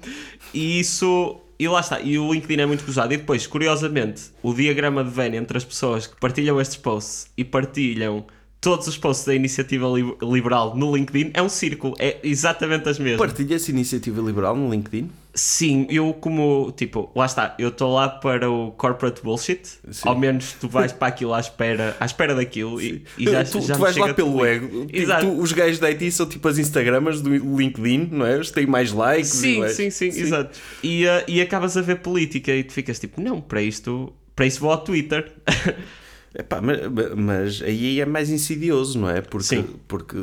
e 0.54 0.80
isso. 0.80 1.40
E 1.60 1.68
lá 1.68 1.80
está, 1.80 2.00
e 2.00 2.18
o 2.18 2.34
LinkedIn 2.34 2.62
é 2.62 2.66
muito 2.66 2.88
usado. 2.88 3.14
E 3.14 3.18
depois, 3.18 3.46
curiosamente, 3.48 4.24
o 4.42 4.54
diagrama 4.54 5.04
de 5.04 5.10
Venn 5.10 5.36
entre 5.36 5.58
as 5.58 5.64
pessoas 5.64 6.08
que 6.08 6.20
partilham 6.20 6.60
estes 6.60 6.78
posts 6.78 7.32
e 7.38 7.44
partilham 7.44 8.26
todos 8.64 8.88
os 8.88 8.98
posts 8.98 9.26
da 9.26 9.36
Iniciativa 9.36 9.86
Liberal 10.22 10.74
no 10.74 10.96
LinkedIn 10.96 11.32
é 11.34 11.42
um 11.42 11.50
círculo, 11.50 11.94
é 12.00 12.18
exatamente 12.24 12.88
as 12.88 12.98
mesmas. 12.98 13.20
Partilha-se 13.20 13.70
Iniciativa 13.70 14.22
Liberal 14.22 14.56
no 14.56 14.72
LinkedIn? 14.72 15.12
Sim, 15.36 15.86
eu 15.90 16.14
como, 16.14 16.72
tipo, 16.78 17.12
lá 17.14 17.26
está, 17.26 17.56
eu 17.60 17.68
estou 17.68 17.94
lá 17.94 18.08
para 18.08 18.50
o 18.50 18.72
corporate 18.72 19.22
bullshit, 19.22 19.66
Sim. 19.66 20.08
ao 20.08 20.18
menos 20.18 20.54
tu 20.54 20.70
vais 20.70 20.94
para 20.94 21.10
aquilo 21.10 21.34
à 21.34 21.42
espera, 21.42 21.98
à 22.00 22.06
espera 22.06 22.34
daquilo 22.34 22.80
e, 22.80 23.04
e, 23.18 23.26
já, 23.26 23.44
tu, 23.44 23.60
já 23.60 23.74
tu 23.74 23.82
vais 23.82 23.98
lá 23.98 24.14
pelo 24.14 24.46
ego. 24.46 24.86
Tipo. 24.86 25.20
Tu, 25.20 25.42
os 25.42 25.52
gajos 25.52 25.80
da 25.80 25.90
IT 25.90 26.12
são 26.12 26.26
tipo 26.26 26.48
as 26.48 26.58
Instagramas 26.58 27.20
do 27.20 27.36
LinkedIn, 27.36 28.10
não 28.12 28.26
é? 28.26 28.36
Eles 28.36 28.50
têm 28.50 28.66
mais 28.66 28.94
likes. 28.94 29.28
Sim, 29.28 29.68
sim, 29.68 29.90
sim, 29.90 30.10
sim, 30.10 30.22
exato. 30.22 30.58
E, 30.82 31.06
uh, 31.06 31.24
e 31.28 31.42
acabas 31.42 31.76
a 31.76 31.82
ver 31.82 31.98
política 31.98 32.54
e 32.54 32.64
tu 32.64 32.72
ficas 32.72 32.98
tipo, 32.98 33.20
não, 33.20 33.42
para 33.42 33.62
isto, 33.62 34.14
para 34.34 34.46
isso 34.46 34.62
vou 34.62 34.72
ao 34.72 34.78
Twitter. 34.78 35.30
Epá, 36.36 36.60
mas, 36.60 36.80
mas, 37.16 37.62
aí 37.62 38.02
é 38.02 38.06
mais 38.08 38.32
insidioso, 38.32 38.98
não 38.98 39.08
é? 39.08 39.22
Porque, 39.22 39.46
Sim. 39.46 39.66
porque 39.88 40.18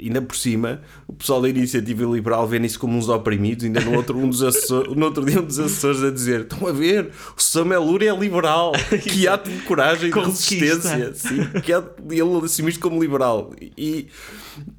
ainda 0.00 0.22
por 0.22 0.36
cima 0.36 0.80
o 1.08 1.12
pessoal 1.12 1.42
da 1.42 1.48
iniciativa 1.48 2.04
liberal 2.04 2.46
vê 2.46 2.58
isso 2.60 2.78
como 2.78 2.96
uns 2.96 3.08
oprimidos. 3.08 3.64
Ainda 3.64 3.80
no 3.80 3.96
outro, 3.96 4.16
um 4.16 4.28
dos 4.28 4.44
assessores, 4.44 4.94
no 4.94 5.04
outro 5.04 5.24
dia, 5.24 5.40
um 5.40 5.44
dos 5.44 5.58
assessores 5.58 6.04
a 6.04 6.10
dizer: 6.10 6.42
estão 6.42 6.68
a 6.68 6.72
ver, 6.72 7.10
o 7.36 7.42
Samuel 7.42 7.82
é 8.00 8.16
liberal, 8.16 8.72
que 9.02 9.26
ato 9.26 9.50
de 9.50 9.58
coragem 9.62 10.08
e 10.08 10.12
de 10.12 10.18
resistência. 10.20 11.14
Sim, 11.14 11.48
que 11.64 11.72
ele 11.72 12.44
assume 12.44 12.70
isto 12.70 12.80
como 12.80 13.02
liberal. 13.02 13.52
E 13.76 14.06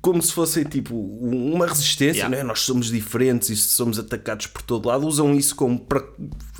como 0.01 0.21
se 0.21 0.33
fosse 0.33 0.63
tipo 0.65 0.95
uma 0.95 1.65
resistência, 1.65 2.19
yeah. 2.19 2.29
não 2.29 2.41
é? 2.41 2.43
Nós 2.43 2.61
somos 2.61 2.87
diferentes 2.87 3.49
e 3.49 3.55
somos 3.55 3.99
atacados 3.99 4.47
por 4.47 4.61
todo 4.61 4.87
lado. 4.87 5.05
Usam 5.07 5.33
isso 5.35 5.55
como 5.55 5.79
para 5.79 6.03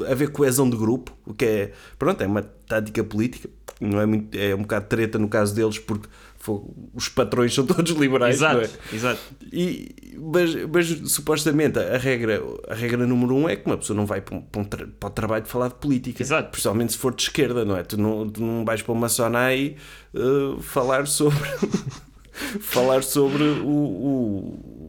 haver 0.10 0.32
coesão 0.32 0.70
de 0.70 0.78
grupo, 0.78 1.16
o 1.26 1.34
que 1.34 1.46
é, 1.46 1.72
pronto, 1.98 2.22
é 2.22 2.28
uma 2.28 2.42
tática 2.42 3.04
política 3.04 3.50
não 3.80 4.02
é 4.02 4.06
muito 4.06 4.36
é 4.38 4.56
um 4.56 4.62
bocado 4.62 4.88
treta 4.88 5.20
no 5.20 5.28
caso 5.28 5.54
deles 5.54 5.78
porque 5.80 6.08
os 6.94 7.10
patrões 7.10 7.54
são 7.54 7.66
todos 7.68 7.92
liberais. 7.94 8.36
Exato, 8.36 8.56
não 8.56 8.64
é? 8.64 8.96
exato. 8.96 9.20
E, 9.52 10.16
mas, 10.18 10.56
mas 10.66 11.12
supostamente 11.12 11.78
a 11.78 11.98
regra, 11.98 12.42
a 12.70 12.74
regra 12.74 13.06
número 13.06 13.36
um 13.36 13.50
é 13.50 13.56
que 13.56 13.66
uma 13.66 13.78
pessoa 13.78 13.98
não 13.98 14.06
vai 14.06 14.22
para, 14.22 14.38
um, 14.38 14.42
para, 14.42 14.62
um 14.62 14.64
tra- 14.64 14.88
para 15.00 15.08
o 15.08 15.10
trabalho 15.10 15.44
de 15.44 15.50
falar 15.50 15.68
de 15.70 15.76
política. 15.76 16.24
Exato. 16.24 16.50
Principalmente 16.50 16.94
se 16.94 16.98
for 16.98 17.14
de 17.14 17.24
esquerda, 17.24 17.66
não 17.66 17.76
é? 17.76 17.84
Tu 17.84 17.98
não, 17.98 18.30
tu 18.30 18.42
não 18.42 18.64
vais 18.64 18.82
para 18.82 18.94
uma 18.94 19.10
Sonai 19.10 19.76
uh, 20.14 20.62
falar 20.62 21.06
sobre. 21.08 21.38
falar 22.62 23.04
sobre 23.04 23.44
o. 23.44 23.68
o- 23.68 24.88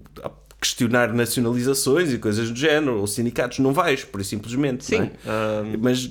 questionar 0.61 1.13
nacionalizações 1.15 2.13
e 2.13 2.19
coisas 2.19 2.51
do 2.51 2.59
género, 2.59 2.99
ou 2.99 3.07
sindicatos, 3.07 3.61
não 3.61 3.73
vais, 3.73 4.03
por 4.03 4.21
isso 4.21 4.31
simplesmente. 4.31 4.85
Sim. 4.85 5.03
é? 5.03 5.11
ah, 5.25 5.63
Mas, 5.81 6.11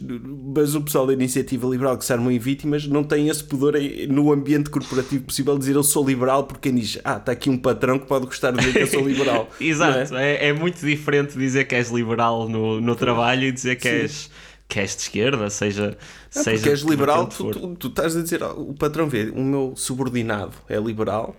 mas 0.56 0.74
o 0.74 0.80
pessoal 0.82 1.06
da 1.06 1.12
iniciativa 1.12 1.68
liberal 1.68 1.98
que 1.98 2.06
se 2.06 2.14
armam 2.14 2.32
em 2.32 2.40
vítimas 2.40 2.88
não 2.88 3.04
tem 3.04 3.28
esse 3.28 3.44
pudor 3.44 3.74
no 4.08 4.32
ambiente 4.32 4.70
corporativo 4.70 5.26
possível 5.26 5.56
de 5.56 5.60
dizer 5.60 5.76
eu 5.76 5.84
sou 5.84 6.08
liberal 6.08 6.46
porque 6.46 6.70
quem 6.70 6.80
diz 6.80 6.98
ah, 7.04 7.18
está 7.18 7.34
aqui 7.34 7.50
um 7.50 7.58
patrão 7.58 8.00
que 8.00 8.06
pode 8.06 8.26
gostar 8.26 8.52
de 8.52 8.60
dizer 8.60 8.72
que 8.72 8.80
eu 8.84 8.88
sou 8.88 9.06
liberal. 9.06 9.50
Exato, 9.60 10.14
Não 10.16 10.18
é? 10.20 10.36
é? 10.36 10.48
É, 10.48 10.54
muito 10.54 10.80
diferente 10.80 11.38
dizer 11.38 11.66
que 11.66 11.76
és 11.76 11.90
liberal 11.90 12.48
no, 12.48 12.80
no 12.80 12.96
trabalho 12.96 13.44
e 13.44 13.52
dizer 13.52 13.76
que 13.76 13.90
és, 13.90 14.30
que 14.68 14.80
és 14.80 14.96
de 14.96 15.04
esquerda, 15.04 15.50
seja. 15.50 15.98
Não, 16.36 16.44
seja 16.44 16.58
porque 16.58 16.70
és 16.70 16.82
liberal, 16.82 17.28
tu, 17.28 17.52
tu, 17.52 17.76
tu 17.76 17.88
estás 17.88 18.16
a 18.16 18.22
dizer 18.22 18.44
"Ah, 18.44 18.52
o 18.52 18.74
patrão 18.74 19.08
vê, 19.08 19.30
o 19.30 19.42
meu 19.42 19.74
subordinado 19.76 20.54
é 20.68 20.78
liberal, 20.78 21.36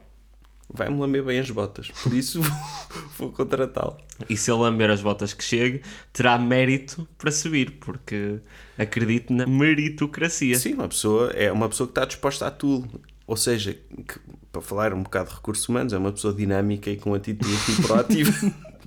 vai-me 0.72 0.98
lamber 0.98 1.24
bem 1.24 1.38
as 1.38 1.50
botas, 1.50 1.90
por 2.02 2.12
isso 2.12 2.40
vou, 3.18 3.30
contratá-lo. 3.32 3.96
E 4.28 4.36
se 4.36 4.50
ele 4.50 4.60
lamber 4.60 4.90
as 4.90 5.00
botas 5.00 5.32
que 5.32 5.44
chegue, 5.44 5.82
terá 6.12 6.38
mérito 6.38 7.06
para 7.16 7.30
subir, 7.30 7.72
porque 7.80 8.38
acredito 8.76 9.32
na 9.32 9.46
meritocracia. 9.46 10.58
Sim, 10.58 10.74
uma 10.74 10.88
pessoa 10.88 11.30
é 11.30 11.50
uma 11.52 11.68
pessoa 11.68 11.86
que 11.86 11.92
está 11.92 12.04
disposta 12.04 12.46
a 12.46 12.50
tudo. 12.50 13.00
Ou 13.26 13.36
seja, 13.36 13.74
que, 13.74 14.18
para 14.50 14.62
falar 14.62 14.94
um 14.94 15.02
bocado 15.02 15.28
de 15.28 15.34
recursos 15.36 15.68
humanos, 15.68 15.92
é 15.92 15.98
uma 15.98 16.10
pessoa 16.10 16.32
dinâmica 16.32 16.90
e 16.90 16.96
com 16.96 17.12
atitude 17.12 17.82
proativa. 17.82 18.32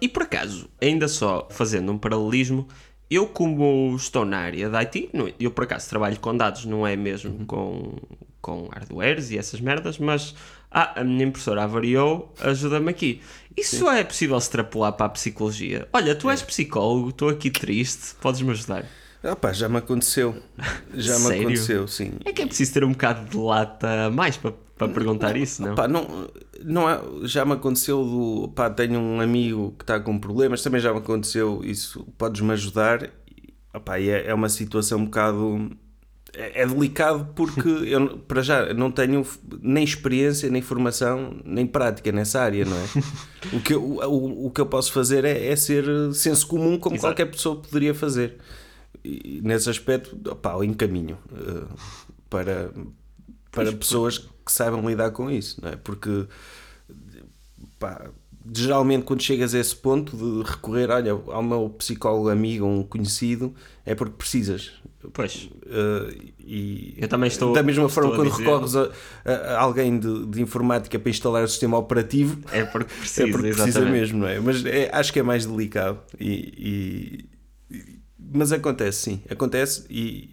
E 0.00 0.08
por 0.08 0.22
acaso, 0.22 0.68
ainda 0.80 1.08
só 1.08 1.48
fazendo 1.50 1.90
um 1.92 1.98
paralelismo, 1.98 2.68
eu 3.10 3.26
como 3.26 3.94
estou 3.96 4.24
na 4.24 4.38
área 4.38 4.68
da 4.68 4.78
IT, 4.80 5.10
não- 5.12 5.30
eu 5.38 5.50
por 5.50 5.64
acaso 5.64 5.88
trabalho 5.88 6.18
com 6.20 6.36
dados, 6.36 6.64
não 6.64 6.86
é 6.86 6.96
mesmo 6.96 7.44
com, 7.46 7.96
com 8.40 8.68
hardwares 8.68 9.30
e 9.30 9.38
essas 9.38 9.60
merdas, 9.60 9.98
mas 9.98 10.34
ah, 10.70 11.00
a 11.00 11.04
minha 11.04 11.24
impressora 11.24 11.62
avariou, 11.64 12.32
ajuda-me 12.40 12.90
aqui. 12.90 13.20
Isso 13.56 13.88
é 13.88 14.02
possível 14.02 14.36
extrapolar 14.36 14.92
para 14.92 15.06
a 15.06 15.10
psicologia? 15.10 15.88
Olha, 15.92 16.14
tu 16.14 16.28
és 16.28 16.42
psicólogo, 16.42 17.10
estou 17.10 17.28
aqui 17.28 17.50
triste, 17.50 18.14
podes-me 18.20 18.50
ajudar? 18.50 18.84
Ah, 19.22 19.36
pá, 19.36 19.52
já 19.52 19.68
me 19.68 19.78
aconteceu. 19.78 20.34
Já 20.92 21.18
me 21.18 21.26
aconteceu, 21.40 21.86
sim. 21.88 22.12
É 22.24 22.32
que 22.32 22.42
é 22.42 22.46
preciso 22.46 22.74
ter 22.74 22.84
um 22.84 22.90
bocado 22.92 23.28
de 23.30 23.36
lata 23.36 24.06
a 24.06 24.10
mais 24.10 24.36
para, 24.36 24.52
para 24.76 24.88
perguntar 24.88 25.36
isso, 25.36 25.62
não? 25.62 25.74
Pá, 25.76 25.86
não, 25.88 26.28
não 26.62 26.88
é, 26.88 27.00
já 27.22 27.44
me 27.44 27.52
aconteceu 27.52 28.04
do. 28.04 28.48
Pá, 28.54 28.70
tenho 28.70 29.00
um 29.00 29.20
amigo 29.20 29.74
que 29.78 29.84
está 29.84 29.98
com 29.98 30.18
problemas, 30.18 30.62
também 30.62 30.80
já 30.80 30.92
me 30.92 30.98
aconteceu 30.98 31.60
isso. 31.64 32.06
Podes-me 32.18 32.52
ajudar? 32.52 33.10
Opá, 33.72 33.98
é, 33.98 34.26
é 34.26 34.34
uma 34.34 34.48
situação 34.48 34.98
um 34.98 35.04
bocado. 35.06 35.70
É, 36.32 36.62
é 36.62 36.66
delicado 36.66 37.28
porque 37.34 37.68
eu, 37.86 38.18
para 38.18 38.42
já, 38.42 38.74
não 38.74 38.90
tenho 38.90 39.26
nem 39.60 39.84
experiência, 39.84 40.50
nem 40.50 40.60
formação, 40.60 41.36
nem 41.44 41.66
prática 41.66 42.12
nessa 42.12 42.40
área, 42.40 42.64
não 42.64 42.76
é? 42.76 42.84
O 43.52 43.60
que 43.60 43.74
eu, 43.74 43.82
o, 43.82 44.46
o 44.46 44.50
que 44.50 44.60
eu 44.60 44.66
posso 44.66 44.90
fazer 44.90 45.22
é, 45.24 45.48
é 45.48 45.54
ser 45.54 45.84
senso 46.14 46.46
comum, 46.46 46.78
como 46.78 46.96
Exato. 46.96 47.12
qualquer 47.12 47.30
pessoa 47.30 47.56
poderia 47.56 47.94
fazer. 47.94 48.38
E 49.04 49.42
nesse 49.44 49.68
aspecto, 49.68 50.18
opá, 50.30 50.54
eu 50.54 50.64
encaminho 50.64 51.18
eh, 51.30 51.64
para, 52.30 52.72
para 53.52 53.70
pessoas 53.72 54.26
que 54.44 54.52
saibam 54.52 54.86
lidar 54.88 55.10
com 55.10 55.30
isso, 55.30 55.60
não 55.62 55.70
é? 55.70 55.76
Porque 55.76 56.26
pá, 57.78 58.10
geralmente 58.54 59.04
quando 59.04 59.22
chegas 59.22 59.54
a 59.54 59.58
esse 59.58 59.74
ponto 59.74 60.16
de 60.16 60.48
recorrer, 60.50 60.90
olha, 60.90 61.12
ao 61.12 61.42
meu 61.42 61.70
psicólogo 61.70 62.28
amigo, 62.28 62.66
um 62.66 62.82
conhecido, 62.82 63.54
é 63.86 63.94
porque 63.94 64.14
precisas. 64.16 64.72
Pois, 65.12 65.48
Uh, 65.66 66.32
e 66.38 66.94
Eu 66.98 67.08
também 67.08 67.26
estou- 67.28 67.52
da 67.54 67.62
mesma 67.62 67.88
forma 67.88 68.10
estou 68.10 68.24
quando 68.24 68.30
dizer- 68.32 68.44
recorres 68.44 68.76
a, 68.76 68.90
a- 69.24 69.60
alguém 69.60 69.98
de, 69.98 70.26
de 70.26 70.42
informática 70.42 70.98
para 70.98 71.10
instalar 71.10 71.42
o 71.42 71.48
sistema 71.48 71.76
operativo 71.78 72.38
é 72.52 72.64
porque 72.64 72.92
precisa, 73.00 73.26
é 73.26 73.30
porque 73.32 73.48
precisa 73.50 73.80
mesmo, 73.86 74.18
não 74.20 74.28
é? 74.28 74.38
Mas 74.38 74.64
é- 74.64 74.90
acho 74.92 75.10
que 75.12 75.18
é 75.18 75.22
mais 75.22 75.46
delicado. 75.46 75.98
E, 76.20 77.28
e- 77.70 77.74
e- 77.76 77.98
mas 78.32 78.52
acontece, 78.52 78.98
sim. 79.00 79.22
Acontece 79.28 79.84
e, 79.90 80.30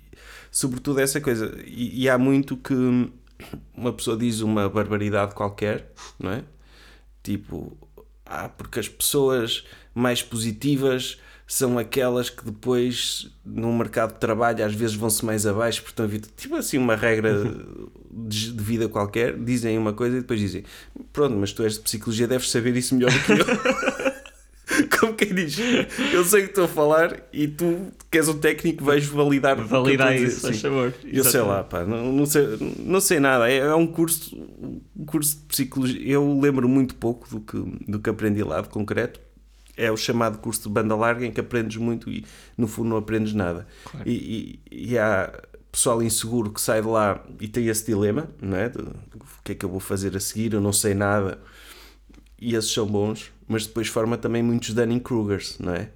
sobretudo, 0.52 1.00
essa 1.00 1.20
coisa. 1.22 1.58
E 1.66 2.08
há 2.10 2.18
muito 2.18 2.56
que 2.58 2.74
uma 3.76 3.94
pessoa 3.94 4.18
diz 4.18 4.42
uma 4.42 4.70
barbaridade 4.70 5.34
qualquer, 5.34 5.92
não 6.20 6.32
é? 6.32 6.44
Tipo, 7.24 7.78
ah, 8.26 8.50
porque 8.50 8.80
as 8.80 8.90
pessoas 8.90 9.66
mais 9.94 10.24
positivas 10.24 11.20
são 11.46 11.78
aquelas 11.78 12.30
que 12.30 12.46
depois 12.46 13.30
no 13.46 13.74
mercado 13.74 14.14
de 14.14 14.20
trabalho 14.20 14.66
às 14.66 14.74
vezes 14.74 14.96
vão-se 14.96 15.26
mais 15.26 15.46
abaixo, 15.46 15.84
portanto, 15.84 16.30
tipo 16.38 16.56
assim, 16.56 16.78
uma 16.78 16.96
regra 16.96 17.44
de 18.10 18.52
de 18.54 18.64
vida 18.64 18.90
qualquer, 18.90 19.38
dizem 19.38 19.78
uma 19.78 19.94
coisa 19.94 20.18
e 20.18 20.22
depois 20.22 20.40
dizem 20.40 20.64
pronto, 21.14 21.36
mas 21.36 21.52
tu 21.52 21.64
és 21.64 21.74
de 21.74 21.80
psicologia, 21.82 22.28
deves 22.28 22.50
saber 22.50 22.76
isso 22.76 22.96
melhor 22.96 23.12
do 23.12 23.20
que 23.20 23.32
eu. 23.32 23.38
Quem 25.22 25.36
diz, 25.36 25.56
eu 26.12 26.26
sei 26.26 26.42
o 26.42 26.44
que 26.46 26.50
estou 26.50 26.64
a 26.64 26.68
falar 26.68 27.28
e 27.32 27.48
tu, 27.48 27.92
que 28.10 28.18
és 28.18 28.28
um 28.28 28.40
técnico, 28.40 28.84
vais 28.84 29.06
validar 29.06 29.56
que 29.56 29.62
Validar 29.66 30.16
isso, 30.16 30.42
faz 30.42 30.60
favor. 30.60 30.92
Eu 31.04 31.24
sei 31.24 31.42
lá, 31.42 31.64
pá, 31.64 31.86
não, 31.86 32.12
não, 32.12 32.26
sei, 32.26 32.58
não 32.80 33.00
sei 33.00 33.20
nada. 33.20 33.48
É, 33.48 33.58
é 33.58 33.76
um 33.76 33.86
curso, 33.86 34.36
um 34.36 35.06
curso 35.06 35.38
de 35.38 35.44
psicologia. 35.44 36.02
Eu 36.12 36.40
lembro 36.40 36.68
muito 36.68 36.96
pouco 36.96 37.30
do 37.30 37.40
que, 37.40 37.58
do 37.88 38.00
que 38.00 38.10
aprendi 38.10 38.42
lá 38.42 38.62
de 38.62 38.70
concreto. 38.70 39.20
É 39.78 39.92
o 39.92 39.98
chamado 39.98 40.40
curso 40.40 40.64
de 40.64 40.70
banda 40.70 40.96
larga 40.96 41.24
em 41.24 41.32
que 41.32 41.40
aprendes 41.40 41.78
muito 41.78 42.10
e 42.10 42.26
no 42.58 42.68
fundo 42.68 42.90
não 42.90 42.98
aprendes 42.98 43.36
nada. 43.36 43.68
Claro. 43.84 44.10
E, 44.10 44.60
e, 44.72 44.90
e 44.90 44.98
há 44.98 45.32
pessoal 45.72 46.02
inseguro 46.02 46.50
que 46.50 46.60
sai 46.60 46.82
de 46.82 46.88
lá 46.88 47.24
e 47.40 47.48
tem 47.48 47.68
esse 47.68 47.86
dilema, 47.86 48.28
não 48.42 48.58
é? 48.58 48.70
De, 48.70 48.80
o 48.80 49.44
que 49.44 49.52
é 49.52 49.56
que 49.56 49.64
eu 49.64 49.70
vou 49.70 49.80
fazer 49.80 50.18
a 50.18 50.20
seguir? 50.20 50.54
Eu 50.54 50.62
não 50.62 50.74
sei 50.74 50.96
nada. 50.96 51.40
E 52.42 52.56
esses 52.56 52.72
são 52.72 52.88
bons, 52.88 53.32
mas 53.48 53.68
depois 53.68 53.88
forma 53.88 54.18
também 54.18 54.42
muitos 54.44 54.74
Dunning-Krugers, 54.74 55.60
não 55.60 55.74
é? 55.76 55.92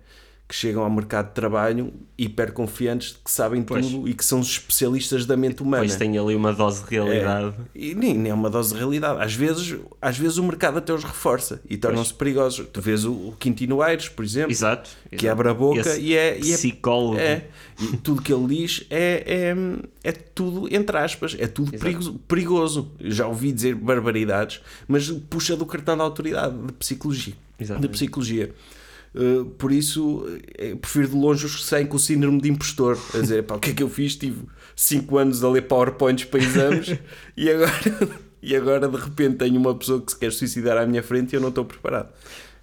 Que 0.47 0.53
chegam 0.53 0.83
ao 0.83 0.89
mercado 0.91 1.29
de 1.29 1.33
trabalho 1.33 1.91
hiper 2.15 2.53
confiantes 2.53 3.09
de 3.13 3.15
que 3.15 3.31
sabem 3.31 3.63
Pois. 3.63 3.83
tudo 3.87 4.07
e 4.07 4.13
que 4.13 4.23
são 4.23 4.39
os 4.39 4.47
especialistas 4.47 5.25
da 5.25 5.35
mente 5.35 5.63
humana. 5.63 5.81
Pois 5.81 5.95
tem 5.95 6.17
ali 6.19 6.35
uma 6.35 6.53
dose 6.53 6.83
de 6.83 6.91
realidade. 6.91 7.55
E 7.73 7.95
nem, 7.95 8.13
nem 8.13 8.31
é 8.31 8.33
uma 8.35 8.47
dose 8.49 8.71
de 8.73 8.79
realidade. 8.79 9.23
Às 9.23 9.33
vezes, 9.33 9.75
às 9.99 10.17
vezes 10.19 10.37
o 10.37 10.43
mercado 10.43 10.77
até 10.77 10.93
os 10.93 11.03
reforça 11.03 11.59
e 11.67 11.75
tornam-se 11.77 12.13
perigosos. 12.13 12.67
Tu 12.71 12.79
vês 12.79 13.05
o, 13.05 13.11
o 13.11 13.35
Quintino 13.39 13.81
Aires, 13.81 14.07
por 14.07 14.23
exemplo, 14.23 14.51
Exato. 14.51 14.91
que 15.09 15.15
exato. 15.15 15.31
abre 15.31 15.49
a 15.49 15.53
boca 15.55 15.79
Esse 15.79 15.99
e 15.99 16.15
é, 16.15 16.37
e 16.39 16.53
é 16.53 16.55
psicólogo. 16.55 17.17
é. 17.17 17.45
E 17.81 17.97
tudo 17.97 18.21
que 18.21 18.31
ele 18.31 18.45
diz 18.55 18.85
é, 18.91 19.23
é, 19.25 20.09
é 20.09 20.11
tudo, 20.11 20.73
entre 20.73 20.95
aspas, 20.97 21.35
é 21.39 21.47
tudo 21.47 21.71
perigoso, 22.27 22.87
Já 23.01 23.27
ouvi 23.27 23.51
dizer 23.51 23.73
barbaridades, 23.75 24.61
mas 24.87 25.09
puxa 25.09 25.57
do 25.57 25.65
cartão 25.65 25.97
da 25.97 26.03
autoridade 26.03 26.55
de 26.55 26.71
psicologia. 26.73 27.33
Exatamente. 27.59 27.89
De 27.89 27.93
psicologia. 27.97 28.53
Uh, 29.17 29.45
por 29.45 29.71
isso, 29.71 30.25
eh, 30.57 30.75
prefiro 30.75 31.07
de 31.07 31.15
longe 31.15 31.45
os 31.45 31.55
que 31.55 31.63
saem 31.63 31.87
com 31.87 31.95
o 31.95 31.99
síndrome 31.99 32.41
de 32.41 32.49
impostor. 32.49 32.97
A 33.13 33.19
dizer, 33.19 33.43
pá, 33.43 33.55
o 33.55 33.59
que 33.59 33.69
é 33.69 33.73
que 33.73 33.81
eu 33.81 33.89
fiz? 33.89 34.15
Tive 34.17 34.41
5 34.75 35.17
anos 35.17 35.41
a 35.43 35.49
ler 35.49 35.61
PowerPoints 35.63 36.25
para 36.25 36.43
exames 36.43 36.97
e 37.37 37.49
agora, 37.49 37.71
e 38.41 38.55
agora 38.55 38.87
de 38.89 38.97
repente 38.97 39.37
tenho 39.37 39.57
uma 39.57 39.73
pessoa 39.73 40.01
que 40.01 40.11
se 40.11 40.19
quer 40.19 40.33
suicidar 40.33 40.77
à 40.77 40.85
minha 40.85 41.01
frente 41.01 41.31
e 41.31 41.35
eu 41.37 41.41
não 41.41 41.47
estou 41.49 41.63
preparado. 41.63 42.09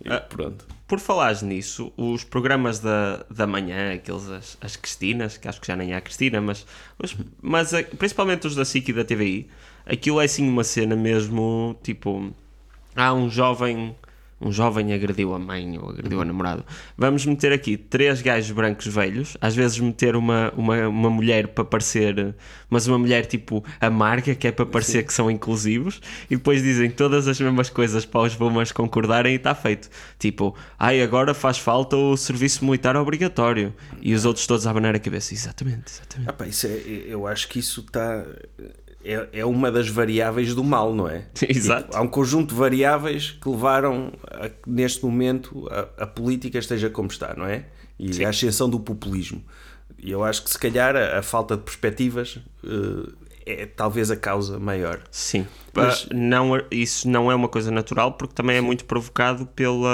E 0.04 0.11
Ah. 0.12 0.21
pronto. 0.21 0.66
Por 0.87 1.00
falares 1.00 1.40
nisso, 1.40 1.90
os 1.97 2.23
programas 2.23 2.78
da, 2.80 3.25
da 3.30 3.47
manhã, 3.47 3.94
aqueles 3.94 4.28
as, 4.28 4.59
as 4.61 4.76
Cristinas, 4.76 5.38
que 5.38 5.49
acho 5.49 5.59
que 5.59 5.66
já 5.66 5.75
nem 5.75 5.94
há 5.94 6.02
Cristina, 6.02 6.38
mas, 6.38 6.66
os- 7.02 7.16
mas 7.40 7.73
eh, 7.73 7.82
principalmente 7.85 8.47
os 8.47 8.54
da 8.54 8.64
SIC 8.66 8.90
e 8.90 8.92
da 8.92 9.02
TVI, 9.04 9.49
aquilo 9.87 10.21
é 10.21 10.26
assim 10.26 10.47
uma 10.47 10.64
cena 10.64 10.94
mesmo, 10.94 11.78
tipo, 11.82 12.30
há 12.94 13.14
um 13.14 13.30
jovem, 13.30 13.97
um 14.43 14.53
jovem 14.53 14.93
agrediu 14.93 15.35
a 15.35 15.39
mãe 15.39 15.79
ou 15.79 15.91
agrediu 15.91 16.21
a 16.21 16.25
namorado. 16.25 16.65
Vamos 16.97 17.25
meter 17.25 17.53
aqui 17.53 17.77
três 17.77 18.21
gajos 18.21 18.51
brancos 18.51 18.87
velhos, 18.87 19.37
às 19.41 19.55
vezes 19.55 19.79
meter 19.79 20.17
uma, 20.17 20.53
uma, 20.57 20.89
uma 20.89 21.11
mulher 21.11 21.49
para 21.49 21.65
parecer, 21.65 22.35
mas 22.69 22.87
uma 22.87 22.99
mulher 22.99 23.27
tipo 23.27 23.65
amarga, 23.81 24.35
que 24.35 24.49
é 24.49 24.53
para 24.53 24.67
parecer 24.67 25.05
que 25.05 25.13
são 25.13 25.31
inclusivos, 25.31 26.01
e 26.31 26.37
depois 26.37 26.63
dizem 26.63 26.91
todas 26.91 27.29
as 27.29 27.41
mesmas 27.41 27.71
coisas 27.71 28.05
para 28.05 28.23
os 28.23 28.35
boomers 28.35 28.73
concordarem 28.73 29.33
e 29.33 29.37
está 29.37 29.55
feito. 29.55 29.89
Tipo, 30.19 30.57
ai, 30.79 31.03
agora 31.03 31.35
faz 31.35 31.59
falta 31.59 31.97
o 31.97 32.17
serviço 32.17 32.65
militar 32.65 32.97
obrigatório. 32.97 33.73
E 34.01 34.15
os 34.15 34.25
outros 34.25 34.47
todos 34.47 34.67
a 34.67 34.71
abanar 34.71 34.95
a 34.95 34.99
cabeça. 34.99 35.35
Exatamente, 35.35 35.93
exatamente. 35.93 36.29
Ah, 36.29 36.33
pá, 36.33 36.47
isso 36.47 36.67
é, 36.67 36.71
eu 37.07 37.27
acho 37.27 37.49
que 37.49 37.59
isso 37.59 37.81
está. 37.81 38.25
É, 39.04 39.28
é 39.32 39.44
uma 39.44 39.71
das 39.71 39.88
variáveis 39.88 40.54
do 40.54 40.62
mal, 40.62 40.94
não 40.94 41.09
é? 41.09 41.26
Exato. 41.49 41.85
Tipo, 41.85 41.97
há 41.97 42.00
um 42.00 42.09
conjunto 42.09 42.50
de 42.50 42.54
variáveis 42.54 43.32
que 43.32 43.49
levaram 43.49 44.12
a 44.30 44.49
que 44.49 44.68
neste 44.68 45.04
momento 45.04 45.68
a, 45.71 46.04
a 46.04 46.06
política 46.06 46.59
esteja 46.59 46.88
como 46.88 47.09
está, 47.09 47.35
não 47.35 47.47
é? 47.47 47.66
E 47.99 48.12
Sim. 48.12 48.25
a 48.25 48.28
ascensão 48.30 48.68
do 48.68 48.80
populismo. 48.80 49.42
E 49.99 50.11
eu 50.11 50.25
acho 50.25 50.42
que 50.42 50.50
se 50.50 50.59
calhar 50.59 50.97
a, 50.97 51.18
a 51.18 51.23
falta 51.23 51.56
de 51.56 51.62
perspectivas 51.62 52.38
eh, 52.64 53.12
é 53.47 53.66
talvez 53.66 54.11
a 54.11 54.16
causa 54.16 54.59
maior. 54.59 55.02
Sim. 55.11 55.47
Mas 55.75 56.09
não, 56.12 56.50
isso 56.71 57.09
não 57.09 57.30
é 57.30 57.35
uma 57.35 57.49
coisa 57.49 57.71
natural 57.71 58.12
porque 58.12 58.35
também 58.35 58.56
é 58.56 58.61
muito 58.61 58.85
provocado 58.85 59.47
pelo 59.47 59.85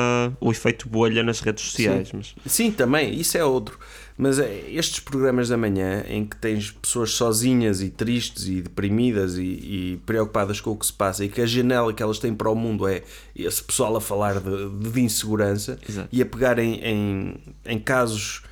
efeito 0.50 0.88
bolha 0.88 1.22
nas 1.22 1.40
redes 1.40 1.64
sociais. 1.64 2.08
Sim. 2.08 2.16
Mas... 2.16 2.34
Sim, 2.46 2.70
também, 2.70 3.14
isso 3.14 3.36
é 3.38 3.44
outro. 3.44 3.78
Mas 4.18 4.40
é, 4.40 4.68
estes 4.68 4.98
programas 4.98 5.48
da 5.48 5.56
manhã 5.56 6.04
em 6.08 6.26
que 6.26 6.37
tens 6.37 6.72
pessoas 6.72 7.12
sozinhas 7.12 7.80
e 7.80 7.88
tristes 7.88 8.48
e 8.48 8.60
deprimidas 8.60 9.38
e, 9.38 9.42
e, 9.42 10.02
preocupadas 10.04 10.60
com 10.60 10.72
o 10.72 10.76
que 10.76 10.87
se 10.87 10.92
passa 10.92 11.25
e 11.25 11.28
que 11.28 11.40
a 11.40 11.46
janela 11.46 11.94
que 11.94 12.02
elas 12.02 12.18
têm 12.18 12.34
para 12.34 12.50
o 12.50 12.54
mundo 12.56 12.88
é 12.88 13.04
esse 13.37 13.62
pessoal 13.62 13.94
a 13.94 14.00
falar 14.00 14.40
de, 14.40 14.90
de 14.90 15.00
insegurança 15.00 15.78
Exato. 15.88 16.08
e 16.10 16.20
a 16.20 16.26
pegar 16.26 16.58
em, 16.58 16.80
em, 16.82 17.34
em 17.64 17.78
casos 17.78 18.42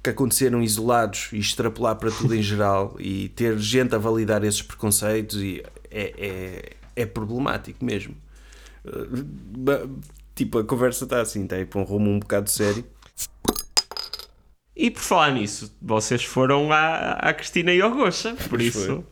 que 0.00 0.10
aconteceram 0.10 0.62
isolados 0.62 1.30
e 1.32 1.38
extrapolar 1.38 1.96
para 1.96 2.12
tudo 2.12 2.32
em 2.32 2.40
geral 2.42 2.94
e 3.00 3.28
ter 3.30 3.58
gente 3.58 3.96
a 3.96 3.98
validar 3.98 4.44
esses 4.44 4.62
preconceitos 4.62 5.42
e 5.42 5.60
é, 5.90 6.14
é, 6.16 7.02
é 7.02 7.04
problemático 7.04 7.84
mesmo. 7.84 8.14
Tipo, 10.36 10.58
a 10.58 10.64
conversa 10.64 11.02
está 11.02 11.20
assim, 11.20 11.42
está 11.42 11.56
aí 11.56 11.64
para 11.64 11.80
um 11.80 11.82
rumo 11.82 12.10
um 12.10 12.20
bocado 12.20 12.48
sério. 12.48 12.84
E 14.76 14.90
por 14.90 15.00
falar 15.00 15.32
nisso, 15.32 15.74
vocês 15.80 16.22
foram 16.22 16.70
à, 16.70 17.12
à 17.12 17.32
Cristina 17.32 17.72
e 17.72 17.80
ao 17.80 17.90
Rocha, 17.90 18.34
por 18.34 18.50
Pois 18.50 18.62
isso. 18.64 18.86
foi. 18.86 19.04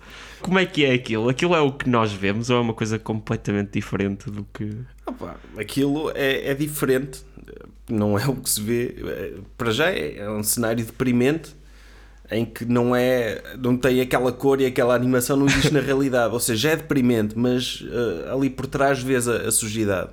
Como 0.43 0.59
é 0.59 0.67
que 0.67 0.85
é 0.85 0.93
aquilo? 0.93 1.31
Aquilo 1.31 1.55
é 1.55 1.61
o 1.61 1.73
que 1.73 1.89
nós 1.89 2.13
vemos 2.13 2.51
ou 2.51 2.59
é 2.59 2.61
uma 2.61 2.75
coisa 2.75 2.99
completamente 2.99 3.71
diferente 3.73 4.31
do 4.31 4.47
que. 4.53 4.77
Opa, 5.07 5.37
aquilo 5.57 6.11
é, 6.15 6.51
é 6.51 6.55
diferente, 6.55 7.23
não 7.89 8.19
é 8.19 8.27
o 8.29 8.37
que 8.37 8.51
se 8.51 8.61
vê. 8.61 8.95
Para 9.57 9.71
já 9.71 9.91
é, 9.91 10.19
é 10.19 10.31
um 10.31 10.43
cenário 10.43 10.85
deprimente 10.85 11.57
em 12.31 12.45
que 12.45 12.65
não 12.67 12.95
é 12.95 13.43
não 13.59 13.77
tem 13.77 14.01
aquela 14.03 14.33
cor 14.33 14.61
e 14.61 14.67
aquela 14.67 14.95
animação 14.95 15.35
não 15.37 15.47
existe 15.47 15.73
na 15.73 15.81
realidade. 15.81 16.35
Ou 16.35 16.41
seja, 16.41 16.71
é 16.73 16.77
deprimente, 16.77 17.39
mas 17.39 17.83
eh, 17.91 18.31
ali 18.31 18.51
por 18.51 18.67
trás 18.67 19.03
vês 19.03 19.27
a, 19.27 19.49
a 19.49 19.51
sujidade. 19.51 20.11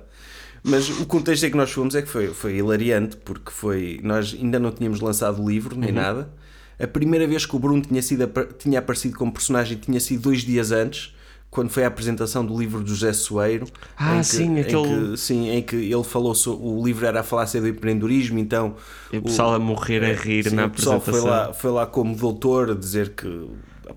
Mas 0.64 0.88
o 0.88 1.06
contexto 1.06 1.44
em 1.44 1.50
que 1.50 1.56
nós 1.56 1.70
fomos 1.72 1.94
é 1.94 2.02
que 2.02 2.08
foi, 2.08 2.28
foi 2.28 2.56
hilariante, 2.56 3.16
porque 3.16 3.50
foi. 3.50 3.98
Nós 4.02 4.36
ainda 4.40 4.58
não 4.60 4.70
tínhamos 4.70 5.00
lançado 5.00 5.42
o 5.42 5.48
livro 5.50 5.76
nem 5.76 5.90
nada. 5.92 6.30
A 6.78 6.86
primeira 6.86 7.26
vez 7.26 7.44
que 7.46 7.54
o 7.54 7.58
Bruno 7.58 7.82
tinha, 7.82 8.00
sido, 8.02 8.28
tinha 8.58 8.78
aparecido 8.78 9.16
como 9.16 9.32
personagem 9.32 9.76
tinha 9.76 9.98
sido 10.00 10.22
dois 10.22 10.42
dias 10.42 10.70
antes, 10.72 11.14
quando 11.50 11.68
foi 11.68 11.84
a 11.84 11.88
apresentação 11.88 12.44
do 12.46 12.58
livro 12.58 12.80
do 12.80 12.88
José 12.88 13.12
Soeiro. 13.12 13.66
Ah, 13.96 14.14
em 14.16 14.18
que- 14.20 14.24
sim, 14.26 14.56
em 14.56 14.60
aquele- 14.60 15.10
que- 15.10 15.16
sim, 15.16 15.50
em 15.50 15.62
que 15.62 15.76
ele 15.76 16.04
falou 16.04 16.34
sobre. 16.34 16.64
O 16.64 16.84
livro 16.84 17.04
era 17.06 17.20
a 17.20 17.22
falácia 17.24 17.60
do 17.60 17.66
empreendedorismo, 17.68 18.38
então. 18.38 18.76
E 19.12 19.18
o 19.18 19.22
pessoal 19.22 19.54
a 19.54 19.58
morrer 19.58 20.04
a 20.04 20.12
rir 20.14 20.48
sim, 20.48 20.54
na 20.54 20.66
o 20.66 20.70
pessoal 20.70 20.96
apresentação. 20.96 21.28
foi 21.28 21.30
lá, 21.48 21.52
foi 21.52 21.70
lá 21.72 21.86
como 21.86 22.16
doutor 22.16 22.70
a 22.70 22.74
dizer 22.74 23.10
que. 23.10 23.48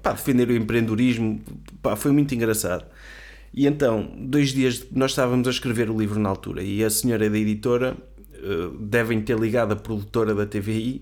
Pá, 0.02 0.12
defender 0.14 0.50
o 0.50 0.56
empreendedorismo. 0.56 1.40
Pá, 1.82 1.96
foi 1.96 2.12
muito 2.12 2.34
engraçado. 2.36 2.86
E 3.56 3.66
então, 3.66 4.12
dois 4.18 4.50
dias. 4.50 4.86
Nós 4.92 5.12
estávamos 5.12 5.48
a 5.48 5.52
escrever 5.52 5.90
o 5.90 5.98
livro 5.98 6.20
na 6.20 6.28
altura 6.28 6.62
e 6.62 6.84
a 6.84 6.90
senhora 6.90 7.30
da 7.30 7.38
editora 7.38 7.96
eh, 8.34 8.70
devem 8.78 9.22
ter 9.22 9.40
ligado 9.40 9.72
a 9.72 9.76
produtora 9.78 10.36
da 10.36 10.46
TVI 10.46 11.02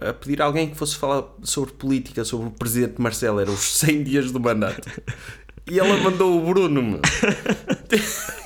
a 0.00 0.12
pedir 0.12 0.40
a 0.40 0.44
alguém 0.44 0.70
que 0.70 0.76
fosse 0.76 0.94
falar 0.94 1.24
sobre 1.42 1.74
política, 1.74 2.24
sobre 2.24 2.46
o 2.46 2.50
presidente 2.52 3.02
Marcelo. 3.02 3.40
Era 3.40 3.50
os 3.50 3.58
100 3.82 4.04
dias 4.04 4.30
do 4.30 4.38
mandato. 4.38 4.88
E 5.68 5.78
ela 5.78 5.96
mandou 5.98 6.38
o 6.38 6.46
Bruno, 6.46 6.80
meu. 6.80 7.00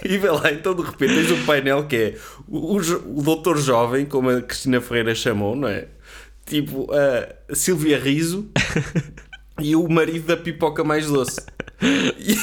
E 0.04 0.18
vê 0.18 0.30
lá, 0.30 0.52
então 0.52 0.74
de 0.74 0.82
repente 0.82 1.14
tens 1.14 1.30
um 1.30 1.44
painel 1.44 1.86
que 1.86 1.96
é 1.96 2.18
o, 2.48 2.76
o 2.76 3.22
doutor 3.22 3.56
jovem, 3.58 4.04
como 4.04 4.30
a 4.30 4.40
Cristina 4.40 4.80
Ferreira 4.80 5.14
chamou, 5.14 5.54
não 5.54 5.68
é? 5.68 5.88
Tipo, 6.44 6.88
a 6.92 7.54
Silvia 7.54 7.98
Riso 7.98 8.50
e 9.60 9.76
o 9.76 9.88
marido 9.88 10.26
da 10.26 10.36
pipoca 10.36 10.82
mais 10.82 11.06
doce. 11.06 11.40
E, 12.18 12.36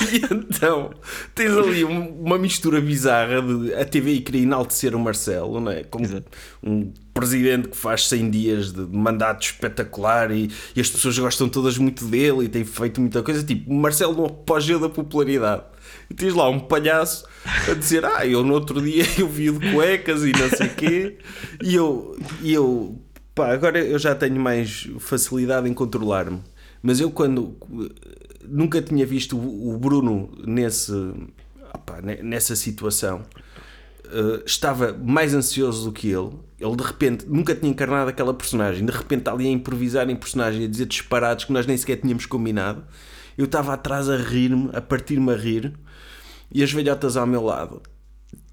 e 0.12 0.16
então 0.54 0.90
tens 1.34 1.52
ali 1.56 1.84
um- 1.84 2.20
uma 2.22 2.38
mistura 2.38 2.80
bizarra 2.80 3.40
de 3.42 3.74
a 3.74 3.84
TVI 3.84 4.20
queria 4.20 4.42
enaltecer 4.42 4.94
o 4.94 4.98
Marcelo, 4.98 5.60
não 5.60 5.70
é? 5.70 5.84
Como 5.84 6.04
Exato. 6.04 6.26
um 6.62 6.92
presidente 7.14 7.68
que 7.68 7.76
faz 7.76 8.08
100 8.08 8.30
dias 8.30 8.72
de 8.72 8.80
mandato 8.80 9.42
espetacular 9.44 10.30
e, 10.30 10.50
e 10.74 10.80
as 10.80 10.88
pessoas 10.90 11.18
gostam 11.18 11.48
todas 11.48 11.76
muito 11.78 12.04
dele 12.06 12.44
e 12.44 12.48
tem 12.48 12.64
feito 12.64 13.00
muita 13.00 13.22
coisa. 13.22 13.42
Tipo, 13.44 13.70
o 13.70 13.74
Marcelo 13.74 14.14
no 14.14 14.26
apogeu 14.26 14.80
da 14.80 14.88
popularidade. 14.88 15.62
E 16.10 16.14
tens 16.14 16.34
lá 16.34 16.48
um 16.48 16.58
palhaço 16.58 17.24
a 17.70 17.74
dizer: 17.74 18.04
Ah, 18.04 18.26
eu 18.26 18.42
no 18.42 18.54
outro 18.54 18.80
dia 18.80 19.04
eu 19.18 19.28
vi 19.28 19.50
de 19.50 19.72
cuecas 19.72 20.22
e 20.24 20.32
não 20.32 20.48
sei 20.48 20.66
o 20.68 20.74
quê. 20.74 21.18
E 21.62 21.74
eu, 21.74 22.16
e 22.42 22.52
eu, 22.52 22.98
pá, 23.34 23.52
agora 23.52 23.78
eu 23.78 23.98
já 23.98 24.14
tenho 24.14 24.40
mais 24.40 24.88
facilidade 24.98 25.68
em 25.68 25.74
controlar-me. 25.74 26.40
Mas 26.82 26.98
eu, 26.98 27.10
quando 27.12 27.56
nunca 28.52 28.80
tinha 28.82 29.04
visto 29.06 29.36
o 29.36 29.74
o 29.74 29.78
Bruno 29.78 30.30
nesse, 30.46 30.92
ne- 32.02 32.22
nessa 32.22 32.54
situação, 32.56 33.22
Uh, 34.04 34.42
estava 34.44 34.92
mais 34.92 35.32
ansioso 35.32 35.86
do 35.86 35.92
que 35.92 36.08
ele. 36.08 36.32
Ele 36.60 36.76
de 36.76 36.82
repente 36.82 37.24
nunca 37.26 37.54
tinha 37.54 37.70
encarnado 37.70 38.10
aquela 38.10 38.34
personagem, 38.34 38.84
de 38.84 38.92
repente 38.92 39.20
está 39.20 39.32
ali 39.32 39.46
a 39.46 39.50
improvisar 39.50 40.10
em 40.10 40.14
personagem, 40.16 40.64
a 40.64 40.68
dizer 40.68 40.84
disparados 40.84 41.46
que 41.46 41.52
nós 41.52 41.66
nem 41.66 41.74
sequer 41.78 41.96
tínhamos 41.96 42.26
combinado. 42.26 42.84
Eu 43.38 43.46
estava 43.46 43.72
atrás 43.72 44.10
a 44.10 44.16
rir-me, 44.18 44.68
a 44.74 44.82
partir-me 44.82 45.32
a 45.32 45.36
rir, 45.36 45.72
e 46.52 46.62
as 46.62 46.70
velhotas 46.70 47.16
ao 47.16 47.26
meu 47.26 47.42
lado. 47.42 47.80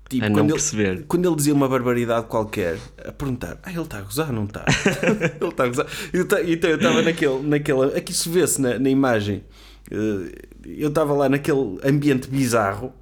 Tipo, 0.09 0.25
A 0.25 0.29
não 0.29 0.35
quando, 0.35 0.51
perceber. 0.51 0.87
ele, 0.93 1.03
quando 1.03 1.27
ele 1.27 1.35
dizia 1.35 1.53
uma 1.53 1.67
barbaridade 1.67 2.27
qualquer, 2.27 2.77
a 3.05 3.11
perguntar: 3.11 3.59
Ah, 3.61 3.71
ele 3.71 3.81
está 3.81 3.97
a 3.97 4.01
gozar, 4.01 4.31
não 4.31 4.45
está? 4.45 4.63
ele 5.41 5.49
está 5.49 5.63
a 5.65 5.67
gozar. 5.67 5.87
Eu 6.13 6.21
Então 6.21 6.69
eu 6.69 6.77
estava 6.77 7.01
naquele, 7.01 7.41
naquela. 7.43 7.87
Aqui 7.97 8.13
se 8.13 8.29
vê-se 8.29 8.61
na, 8.61 8.79
na 8.79 8.89
imagem. 8.89 9.43
Uh, 9.91 10.31
Eu 10.65 10.89
estava 10.89 11.13
lá 11.13 11.27
naquele 11.29 11.79
ambiente 11.83 12.27
bizarro 12.29 12.93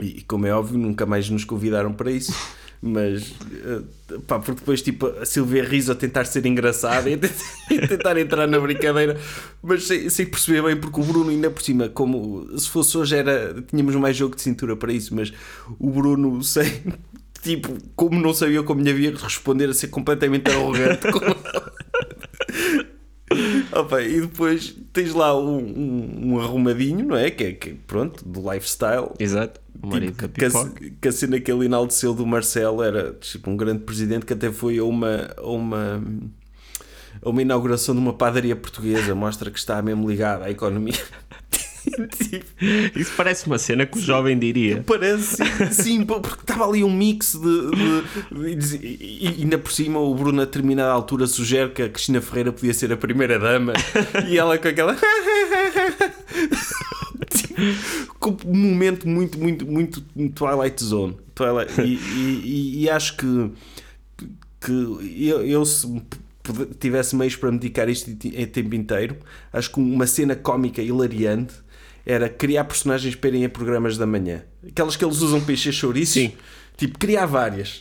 e 0.00 0.22
como 0.22 0.46
é 0.46 0.52
óbvio, 0.54 0.78
nunca 0.78 1.06
mais 1.06 1.28
nos 1.30 1.44
convidaram 1.44 1.92
para 1.92 2.10
isso. 2.10 2.34
Mas 2.86 3.32
eh, 3.64 3.80
pá, 4.26 4.38
porque 4.38 4.60
depois 4.60 4.82
tipo 4.82 5.06
a 5.06 5.24
Silvia 5.24 5.64
Riso 5.64 5.90
a 5.92 5.94
tentar 5.94 6.26
ser 6.26 6.44
engraçada 6.44 7.08
e 7.08 7.14
a 7.14 7.88
tentar, 7.88 8.18
entrar 8.18 8.46
na 8.46 8.60
brincadeira, 8.60 9.18
mas 9.62 9.84
sem, 9.86 10.10
sem 10.10 10.26
perceber 10.26 10.62
bem, 10.62 10.76
porque 10.76 11.00
o 11.00 11.02
Bruno, 11.02 11.30
ainda 11.30 11.48
por 11.50 11.62
cima, 11.62 11.88
como 11.88 12.46
se 12.58 12.68
fosse 12.68 12.98
hoje, 12.98 13.16
era, 13.16 13.54
tínhamos 13.62 13.94
mais 13.96 14.14
jogo 14.14 14.36
de 14.36 14.42
cintura 14.42 14.76
para 14.76 14.92
isso, 14.92 15.14
mas 15.14 15.32
o 15.78 15.88
Bruno, 15.88 16.44
sem 16.44 16.70
tipo, 17.42 17.72
como 17.96 18.20
não 18.20 18.34
sabia 18.34 18.62
como 18.62 18.82
lhe 18.82 18.90
havia 18.90 19.12
de 19.12 19.22
responder, 19.22 19.70
a 19.70 19.74
ser 19.74 19.88
completamente 19.88 20.50
arrogante. 20.50 21.10
como- 21.10 21.36
Opa, 23.72 24.02
e 24.02 24.20
depois 24.20 24.74
tens 24.92 25.14
lá 25.14 25.38
um, 25.38 25.58
um, 25.58 26.32
um 26.32 26.40
arrumadinho, 26.40 27.04
não 27.06 27.16
é? 27.16 27.30
Que 27.30 27.44
é 27.44 27.52
que, 27.52 27.70
pronto, 27.74 28.26
do 28.26 28.50
lifestyle. 28.50 29.10
Exato. 29.18 29.60
O 29.82 29.86
marido 29.88 30.12
Tipo, 30.12 30.28
que, 30.28 30.44
a, 30.44 30.90
que 31.00 31.08
a 31.08 31.12
cena 31.12 31.40
que 31.40 31.50
ele 31.50 31.66
enalteceu 31.66 32.14
do 32.14 32.26
Marcelo 32.26 32.82
era 32.82 33.12
tipo 33.14 33.50
um 33.50 33.56
grande 33.56 33.80
presidente 33.80 34.24
que 34.24 34.32
até 34.32 34.50
foi 34.50 34.78
a 34.78 34.84
uma, 34.84 35.30
a 35.36 35.46
uma, 35.46 36.02
a 37.22 37.28
uma 37.28 37.42
inauguração 37.42 37.94
de 37.94 38.00
uma 38.00 38.12
padaria 38.12 38.56
portuguesa. 38.56 39.14
Mostra 39.14 39.50
que 39.50 39.58
está 39.58 39.80
mesmo 39.82 40.08
ligado 40.08 40.42
à 40.42 40.50
economia. 40.50 40.94
Tipo, 41.84 42.98
Isso 42.98 43.12
parece 43.16 43.46
uma 43.46 43.58
cena 43.58 43.84
que 43.86 43.98
o 43.98 44.00
jovem 44.00 44.38
diria. 44.38 44.82
Parece, 44.86 45.36
sim, 45.72 46.04
porque 46.04 46.28
estava 46.40 46.66
ali 46.68 46.82
um 46.84 46.90
mix 46.94 47.34
de. 47.34 48.54
de- 48.54 48.54
de- 48.54 48.86
e, 49.00 49.36
ainda 49.42 49.58
por 49.58 49.70
cima 49.72 49.98
o 50.00 50.14
Bruno, 50.14 50.40
a 50.42 50.44
determinada 50.44 50.90
altura, 50.92 51.26
sugere 51.26 51.70
que 51.70 51.82
a 51.82 51.88
Cristina 51.88 52.20
Ferreira 52.20 52.52
podia 52.52 52.72
ser 52.74 52.92
a 52.92 52.96
primeira 52.96 53.38
dama 53.38 53.72
e 54.28 54.38
ela 54.38 54.56
com 54.58 54.68
aquela. 54.68 54.96
Com 58.18 58.36
um 58.46 58.56
momento 58.56 59.08
muito, 59.08 59.38
muito, 59.38 59.66
muito 59.66 60.00
Twilight 60.34 60.82
Zone. 60.82 61.16
Twilight, 61.34 61.80
e, 61.80 61.94
e- 61.94 62.82
e- 62.84 62.90
acho 62.90 63.16
que, 63.16 63.50
que 64.60 64.72
eu, 65.28 65.44
eu 65.44 65.64
se 65.64 66.02
tivesse 66.78 67.16
meios 67.16 67.36
para 67.36 67.50
medicar 67.50 67.88
isto 67.88 68.10
em 68.10 68.46
tempo 68.46 68.74
inteiro, 68.74 69.16
acho 69.52 69.70
que 69.72 69.80
uma 69.80 70.06
cena 70.06 70.34
cómica 70.36 70.82
hilariante 70.82 71.54
era 72.06 72.28
criar 72.28 72.64
personagens 72.64 73.14
para 73.14 73.28
irem 73.30 73.44
a 73.44 73.48
programas 73.48 73.96
da 73.98 74.06
manhã. 74.06 74.42
Aquelas 74.68 74.96
que 74.96 75.04
eles 75.04 75.20
usam 75.20 75.40
para 75.40 75.52
encher 75.52 75.72
chouriços. 75.72 76.14
Sim. 76.14 76.32
Tipo, 76.76 76.98
criar 76.98 77.26
várias. 77.26 77.80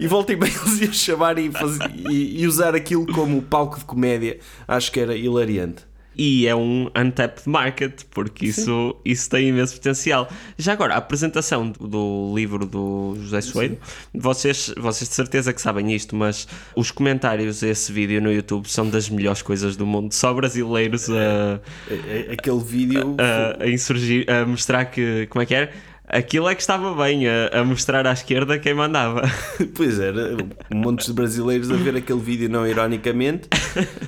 e 0.00 0.06
voltem 0.06 0.36
bem 0.36 0.50
eles 0.50 0.80
iam 0.80 0.92
chamar 0.92 1.38
e, 1.38 1.50
fazer- 1.52 1.90
e- 2.10 2.40
e 2.40 2.46
usar 2.46 2.74
aquilo 2.74 3.06
como 3.12 3.42
palco 3.42 3.78
de 3.78 3.84
comédia. 3.84 4.38
Acho 4.66 4.90
que 4.90 4.98
era 5.00 5.14
hilariante. 5.14 5.82
E 6.16 6.46
é 6.46 6.54
um 6.54 6.90
untapped 6.96 7.48
market, 7.48 8.02
porque 8.10 8.46
isso, 8.46 8.94
isso 9.04 9.30
tem 9.30 9.48
imenso 9.48 9.74
potencial. 9.74 10.28
Já 10.58 10.72
agora, 10.74 10.94
a 10.94 10.98
apresentação 10.98 11.70
do, 11.70 12.32
livro 12.36 12.66
do 12.66 13.16
José 13.20 13.40
Soeiro, 13.40 13.78
vocês, 14.14 14.74
vocês 14.76 15.08
de 15.08 15.14
certeza 15.14 15.52
que 15.54 15.60
sabem 15.62 15.92
isto, 15.94 16.14
mas 16.14 16.46
os 16.76 16.90
comentários 16.90 17.62
a 17.64 17.68
esse 17.68 17.90
vídeo 17.92 18.20
no 18.20 18.30
YouTube 18.30 18.66
são 18.68 18.88
das 18.90 19.08
melhores 19.08 19.40
coisas 19.40 19.74
do 19.76 19.86
mundo. 19.86 20.12
Só 20.12 20.34
brasileiros 20.34 21.08
a, 21.08 21.14
A- 21.14 22.30
a- 22.30 22.32
Aquele 22.34 22.60
vídeo. 22.62 23.16
a, 23.18 23.64
a 23.64 23.68
insurgir, 23.70 24.26
a 24.30 24.44
mostrar 24.44 24.84
que, 24.86 25.26
como 25.30 25.42
é 25.42 25.46
que 25.46 25.54
era? 25.54 25.72
Aquilo 26.06 26.48
é 26.48 26.54
que 26.54 26.60
estava 26.60 26.94
bem 26.94 27.26
a, 27.28 27.60
a 27.60 27.64
mostrar 27.64 28.06
à 28.06 28.12
esquerda 28.12 28.58
quem 28.58 28.74
mandava. 28.74 29.22
Pois 29.74 29.98
era, 29.98 30.36
um 30.72 30.76
monte 30.76 31.06
de 31.06 31.12
brasileiros 31.12 31.70
a 31.70 31.76
ver 31.76 31.96
aquele 31.96 32.20
vídeo 32.20 32.48
não 32.48 32.66
ironicamente, 32.66 33.48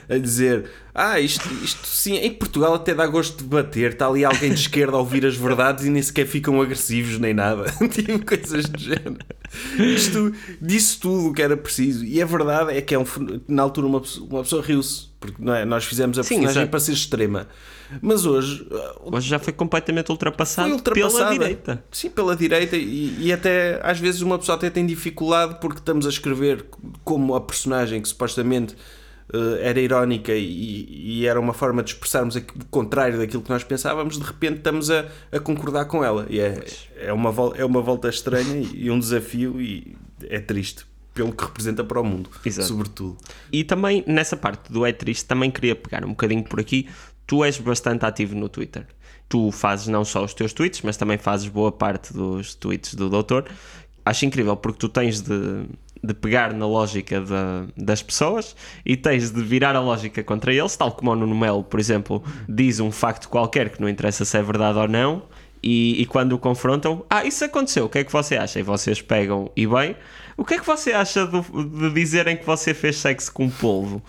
a 0.09 0.19
dizer: 0.19 0.71
Ah, 0.95 1.19
isto, 1.19 1.49
isto 1.63 1.87
sim, 1.87 2.17
em 2.17 2.31
Portugal 2.33 2.75
até 2.75 2.95
dá 2.95 3.07
gosto 3.07 3.39
de 3.39 3.45
bater, 3.45 3.93
está 3.93 4.07
ali 4.07 4.25
alguém 4.25 4.53
de 4.53 4.61
esquerda 4.61 4.97
a 4.97 5.01
ouvir 5.01 5.25
as 5.25 5.37
verdades 5.37 5.85
e 5.85 5.91
nem 5.91 6.03
sequer 6.03 6.27
ficam 6.27 6.61
agressivos 6.61 7.19
nem 7.19 7.33
nada. 7.33 7.65
Tipo 7.89 8.25
coisas 8.25 8.67
do 8.69 8.79
género. 8.79 9.19
Isto 9.79 10.33
disse 10.61 10.99
tudo 10.99 11.29
o 11.29 11.33
que 11.33 11.43
era 11.43 11.57
preciso. 11.57 12.05
E 12.05 12.21
a 12.21 12.27
verdade 12.27 12.77
é 12.77 12.81
que 12.81 12.95
é 12.95 12.99
um, 12.99 13.05
na 13.49 13.63
altura 13.63 13.87
uma 13.87 14.03
uma 14.29 14.43
pessoa 14.43 14.63
riu-se, 14.63 15.09
porque 15.25 15.51
é, 15.51 15.65
nós 15.65 15.85
fizemos 15.85 16.19
a 16.19 16.23
Sim, 16.23 16.37
personagem 16.37 16.63
exato. 16.63 16.71
para 16.71 16.81
ser 16.81 16.93
extrema. 16.93 17.49
Mas 18.03 18.27
hoje 18.27 18.67
Hoje 19.05 19.29
já 19.29 19.39
foi 19.39 19.53
completamente 19.53 20.11
ultrapassado, 20.11 20.69
foi 20.69 20.77
ultrapassada. 20.77 21.19
pela 21.19 21.33
direita. 21.33 21.85
Sim, 21.91 22.11
pela 22.11 22.37
direita 22.37 22.77
e, 22.77 23.27
e 23.27 23.33
até 23.33 23.81
às 23.83 23.99
vezes 23.99 24.21
uma 24.21 24.39
pessoa 24.39 24.57
até 24.57 24.69
tem 24.69 24.85
dificuldade 24.85 25.59
porque 25.61 25.79
estamos 25.79 26.07
a 26.07 26.09
escrever 26.09 26.65
como 27.05 27.35
a 27.35 27.41
personagem 27.41 28.01
que 28.03 28.09
supostamente 28.09 28.77
eh, 29.33 29.59
era 29.69 29.81
irónica 29.81 30.33
e, 30.33 31.21
e 31.21 31.27
era 31.27 31.41
uma 31.41 31.55
forma 31.55 31.83
de 31.83 31.91
expressarmos 31.93 32.37
o 32.37 32.43
contrário 32.71 33.19
daquilo 33.19 33.43
que 33.43 33.51
nós 33.51 33.65
pensávamos, 33.65 34.19
de 34.19 34.25
repente 34.25 34.59
estamos 34.59 34.91
a, 34.91 35.07
a 35.33 35.41
concordar 35.41 35.87
com 35.87 36.05
ela. 36.05 36.27
E 36.29 36.41
é, 36.41 36.65
é, 36.97 37.13
uma, 37.13 37.31
é 37.57 37.65
uma 37.65 37.81
volta 37.81 38.09
estranha 38.09 38.67
e 38.75 38.91
um 38.91 38.99
desafio 38.99 39.61
e 39.61 39.97
é 40.29 40.41
triste 40.41 40.87
pelo 41.15 41.33
que 41.33 41.45
representa 41.45 41.85
para 41.85 42.01
o 42.01 42.05
mundo, 42.05 42.29
Exato. 42.45 42.69
sobretudo. 42.69 43.17
E 43.53 43.63
também 43.65 44.03
nessa 44.07 44.37
parte 44.37 44.71
do 44.73 44.85
é 44.85 44.93
triste, 44.93 45.25
também 45.25 45.51
queria 45.51 45.77
pegar 45.77 46.05
um 46.05 46.09
bocadinho 46.11 46.43
por 46.43 46.59
aqui. 46.61 46.89
Tu 47.27 47.43
és 47.45 47.57
bastante 47.59 48.05
ativo 48.05 48.35
no 48.35 48.49
Twitter. 48.49 48.87
Tu 49.29 49.51
fazes 49.53 49.87
não 49.87 50.05
só 50.05 50.25
os 50.25 50.35
teus 50.35 50.53
tweets, 50.53 50.83
mas 50.83 50.97
também 50.97 51.17
fazes 51.17 51.49
boa 51.49 51.73
parte 51.73 52.13
dos 52.13 52.55
tweets 52.55 52.95
do 52.95 53.09
doutor. 53.09 53.47
Acho 54.05 54.27
incrível 54.27 54.55
porque 54.57 54.79
tu 54.79 54.89
tens 54.89 55.23
de, 55.23 55.65
de 56.03 56.13
pegar 56.13 56.53
na 56.53 56.67
lógica 56.67 57.21
da- 57.23 57.65
das 57.77 58.03
pessoas 58.03 58.55
e 58.85 58.97
tens 58.97 59.31
de 59.31 59.43
virar 59.43 59.75
a 59.75 59.81
lógica 59.81 60.23
contra 60.23 60.53
eles, 60.53 60.77
tal 60.77 60.93
como 60.93 61.11
o 61.13 61.17
Nuno 61.17 61.35
Melo, 61.35 61.65
por 61.65 61.81
exemplo, 61.81 62.23
diz 62.47 62.81
um 62.81 62.91
facto 62.93 63.29
qualquer 63.31 63.71
que 63.71 63.81
não 63.81 63.89
interessa 63.89 64.25
se 64.27 64.37
é 64.37 64.43
verdade 64.43 64.79
ou 64.79 64.89
não. 64.89 65.23
E, 65.63 66.03
e 66.03 66.05
quando 66.05 66.33
o 66.33 66.39
confrontam, 66.39 67.07
ah, 67.09 67.25
isso 67.25 67.43
aconteceu, 67.43 67.87
o 67.87 67.89
que 67.89 67.97
é 68.01 68.05
que 68.05 68.13
você 68.13 68.37
acha? 68.37 68.61
E 68.61 68.63
vocês 68.63 69.01
pegam, 69.01 69.51
e 69.57 69.67
bem, 69.67 69.97
o 70.37 70.45
que 70.45 70.55
é 70.55 70.59
que 70.59 70.67
você 70.67 70.93
acha 70.93 71.27
do- 71.27 71.43
de 71.65 71.91
dizerem 71.95 72.37
que 72.37 72.45
você 72.45 72.73
fez 72.75 72.97
sexo 72.97 73.33
com 73.33 73.49
polvo? 73.51 74.03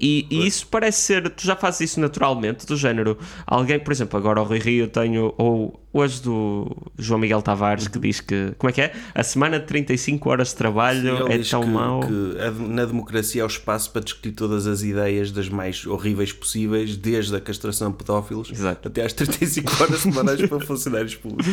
E, 0.00 0.26
e 0.30 0.46
isso 0.46 0.66
parece 0.68 1.00
ser, 1.00 1.28
tu 1.30 1.44
já 1.44 1.56
fazes 1.56 1.80
isso 1.92 2.00
naturalmente, 2.00 2.66
do 2.66 2.76
género, 2.76 3.18
alguém, 3.46 3.78
por 3.78 3.92
exemplo, 3.92 4.18
agora 4.18 4.40
o 4.40 4.44
Rui 4.44 4.58
Rio 4.58 4.88
tenho, 4.88 5.34
ou 5.36 5.82
hoje 5.92 6.22
do 6.22 6.70
João 6.98 7.18
Miguel 7.18 7.40
Tavares 7.42 7.88
que 7.88 7.98
diz 7.98 8.20
que, 8.20 8.52
como 8.58 8.68
é 8.70 8.72
que 8.72 8.80
é? 8.82 8.92
A 9.14 9.22
semana 9.22 9.58
de 9.58 9.66
35 9.66 10.28
horas 10.30 10.48
de 10.50 10.56
trabalho 10.56 11.26
Ele 11.26 11.34
é 11.42 11.44
tão 11.44 11.62
que, 11.62 11.68
mau. 11.68 12.00
que 12.00 12.36
a- 12.40 12.50
na 12.50 12.84
democracia 12.84 13.42
há 13.42 13.46
o 13.46 13.48
espaço 13.48 13.90
para 13.90 14.02
discutir 14.02 14.32
todas 14.32 14.66
as 14.66 14.82
ideias 14.82 15.32
das 15.32 15.48
mais 15.48 15.84
horríveis 15.86 16.32
possíveis, 16.32 16.96
desde 16.96 17.34
a 17.34 17.40
castração 17.40 17.90
de 17.90 17.96
pedófilos 17.96 18.50
Exato. 18.50 18.86
até 18.88 19.04
às 19.04 19.12
35 19.12 19.82
horas 19.82 20.00
semanais 20.00 20.46
para 20.46 20.60
funcionários 20.60 21.14
públicos. 21.16 21.46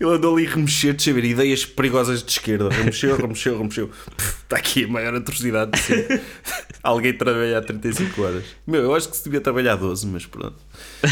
Ele 0.00 0.10
andou 0.10 0.36
ali 0.36 0.46
a 0.46 0.50
remexer, 0.50 0.92
de 0.94 1.02
saber, 1.02 1.24
ideias 1.24 1.64
perigosas 1.64 2.22
de 2.22 2.30
esquerda. 2.32 2.68
Remexeu, 2.68 3.16
remexeu, 3.16 3.56
remexeu. 3.56 3.88
Pff, 4.16 4.36
Está 4.46 4.56
aqui 4.58 4.84
a 4.84 4.88
maior 4.88 5.12
atrocidade 5.14 5.72
de 5.72 5.78
sempre. 5.80 6.20
Alguém 6.82 7.12
trabalha 7.12 7.58
há 7.58 7.62
35 7.62 7.85
horas. 8.18 8.44
Meu, 8.66 8.82
eu 8.82 8.94
acho 8.94 9.08
que 9.08 9.16
se 9.16 9.24
devia 9.24 9.40
trabalhar 9.40 9.76
12, 9.76 10.06
mas 10.06 10.26
pronto. 10.26 10.56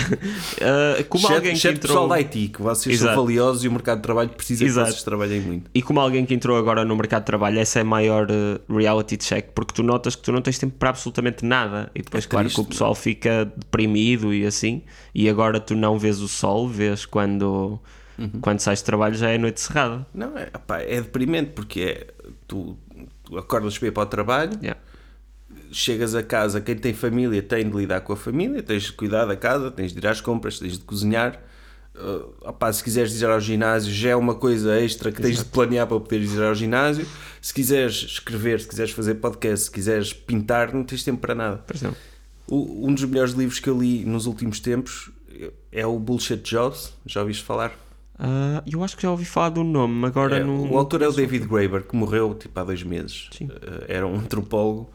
Ah, 0.61 1.03
como 1.09 1.27
alguém 1.27 1.55
que 1.55 1.69
entrou... 1.69 1.81
pessoal 1.81 2.09
da 2.09 2.17
IT, 2.17 2.49
que 2.49 2.63
vocês 2.63 2.97
Exato. 2.97 3.15
são 3.15 3.25
valiosos 3.25 3.65
e 3.65 3.69
o 3.69 3.73
mercado 3.73 3.99
de 3.99 4.03
trabalho 4.03 4.31
precisa 4.31 4.65
Exato. 4.65 4.87
que 4.87 4.93
vocês 4.93 5.03
trabalhem 5.05 5.41
muito. 5.41 5.71
E 5.75 5.83
como 5.83 6.01
alguém 6.01 6.25
que 6.25 6.33
entrou 6.35 6.57
agora 6.57 6.85
no 6.85 6.97
mercado 6.97 7.23
de 7.23 7.27
trabalho, 7.27 7.59
essa 7.59 7.81
é 7.81 7.83
a 7.83 7.85
maior 7.85 8.27
eh, 8.31 8.61
reality 8.69 9.17
check, 9.17 9.49
porque 9.55 9.75
tu 9.75 9.83
notas 9.83 10.15
que 10.15 10.23
tu 10.23 10.33
não 10.33 10.41
tens 10.41 10.59
tempo 10.59 10.75
para 10.79 10.91
absolutamente 10.91 11.45
nada. 11.45 11.91
E 11.95 12.03
depois, 12.03 12.25
É 12.25 12.29
claro, 12.29 12.45
triste, 12.47 12.57
que 12.57 12.63
o 12.63 12.65
pessoal 12.69 12.95
fica 12.95 13.45
deprimido 13.57 14.33
e 14.33 14.47
assim. 14.47 14.83
E 15.15 15.29
agora 15.29 15.61
tu 15.61 15.75
não 15.75 15.99
vês 15.99 16.21
o 16.21 16.29
sol, 16.29 16.69
vês 16.69 17.05
quando, 17.05 17.79
Uhum. 18.19 18.41
quando 18.41 18.61
sais 18.61 18.79
de 18.79 18.85
trabalho 18.85 19.15
já 19.15 19.31
é 19.31 19.39
noite 19.39 19.61
cerrada. 19.61 20.07
Não, 20.15 20.37
é, 20.39 20.49
opá, 20.55 20.81
é 20.81 21.01
deprimente 21.01 21.51
porque 21.51 21.81
é, 21.81 22.07
tu, 22.47 22.77
tu 23.25 23.37
acordas 23.39 23.77
ir 23.83 23.93
para 23.93 24.03
o 24.03 24.07
trabalho, 24.07 24.53
Yeah. 24.63 24.81
Chegas 25.77 26.15
a 26.15 26.23
casa, 26.23 26.61
quem 26.61 26.77
tem 26.77 26.93
família 26.95 27.43
tem 27.43 27.69
de 27.69 27.77
lidar 27.77 28.01
com 28.03 28.13
a 28.13 28.17
família, 28.17 28.63
tens 28.63 28.85
de 28.85 28.93
cuidar 28.93 29.25
da 29.27 29.37
casa, 29.37 29.71
tens 29.71 29.93
de 29.93 29.99
ir 29.99 30.07
às 30.07 30.21
compras, 30.21 30.59
tens 30.59 30.79
de 30.79 30.85
cozinhar. 30.85 31.41
Uh, 31.97 32.33
opá, 32.49 32.73
se 32.73 32.83
quiseres 32.83 33.21
ir 33.21 33.25
ao 33.27 33.41
ginásio 33.41 33.93
já 33.93 34.11
é 34.11 34.17
uma 34.17 34.35
coisa 34.35 34.81
extra 34.81 35.13
que 35.13 35.23
tens 35.23 35.39
de 35.39 35.45
planear 35.45 35.87
para 35.87 36.01
poderes 36.01 36.33
ir 36.33 36.43
ao 36.43 36.55
ginásio. 36.55 37.07
Se 37.41 37.55
quiseres 37.55 37.95
escrever, 37.95 38.61
se 38.61 38.67
quiseres 38.69 38.91
fazer 38.93 39.15
podcast, 39.17 39.67
se 39.67 39.71
quiseres 39.71 40.13
pintar, 40.13 40.73
não 40.75 40.83
tens 40.83 41.05
tempo 41.05 41.21
para 41.21 41.35
nada. 41.37 41.65
Não. 41.83 41.95
O- 42.49 42.89
um 42.89 42.93
dos 42.95 43.05
melhores 43.05 43.33
livros 43.35 43.61
que 43.61 43.71
eu 43.71 43.81
li 43.81 44.05
nos 44.05 44.27
últimos 44.27 44.59
tempos 44.59 45.11
é 45.71 45.87
o 45.87 45.97
Bullshit 45.99 46.43
Jobs. 46.43 46.93
Já 47.07 47.21
ouviste 47.21 47.45
falar? 47.45 47.73
Ah, 48.19 48.63
eu 48.71 48.83
acho 48.83 48.97
que 48.97 49.03
já 49.05 49.11
ouvi 49.11 49.25
falar 49.25 49.51
do 49.51 49.63
nome, 49.65 50.05
agora 50.07 50.39
É, 50.39 50.45
não. 50.45 50.71
o 50.73 50.77
autor 50.79 51.01
é 51.03 51.09
o 51.09 51.13
David 51.13 51.47
Graeber, 51.47 51.83
que 51.85 51.95
morreu 51.97 52.35
tipo, 52.35 52.59
há 52.59 52.65
dois 52.65 52.83
meses. 52.83 53.29
Eh, 53.41 53.85
Era 53.89 54.07
um 54.07 54.17
antropólogo 54.17 54.91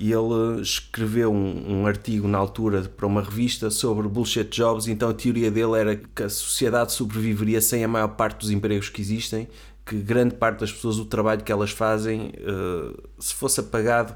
e 0.00 0.12
ele 0.12 0.62
escreveu 0.62 1.30
um, 1.30 1.82
um 1.82 1.86
artigo 1.86 2.26
na 2.26 2.38
altura 2.38 2.80
para 2.84 3.06
uma 3.06 3.20
revista 3.20 3.68
sobre 3.68 4.08
bullshit 4.08 4.48
jobs. 4.48 4.88
Então 4.88 5.10
a 5.10 5.14
teoria 5.14 5.50
dele 5.50 5.78
era 5.78 5.96
que 5.96 6.22
a 6.22 6.28
sociedade 6.30 6.92
sobreviveria 6.92 7.60
sem 7.60 7.84
a 7.84 7.88
maior 7.88 8.08
parte 8.08 8.38
dos 8.38 8.50
empregos 8.50 8.88
que 8.88 9.02
existem, 9.02 9.46
que 9.84 9.96
grande 9.96 10.36
parte 10.36 10.60
das 10.60 10.72
pessoas, 10.72 10.98
o 10.98 11.04
trabalho 11.04 11.44
que 11.44 11.52
elas 11.52 11.70
fazem, 11.70 12.32
eh, 12.34 13.02
se 13.18 13.34
fosse 13.34 13.60
apagado, 13.60 14.14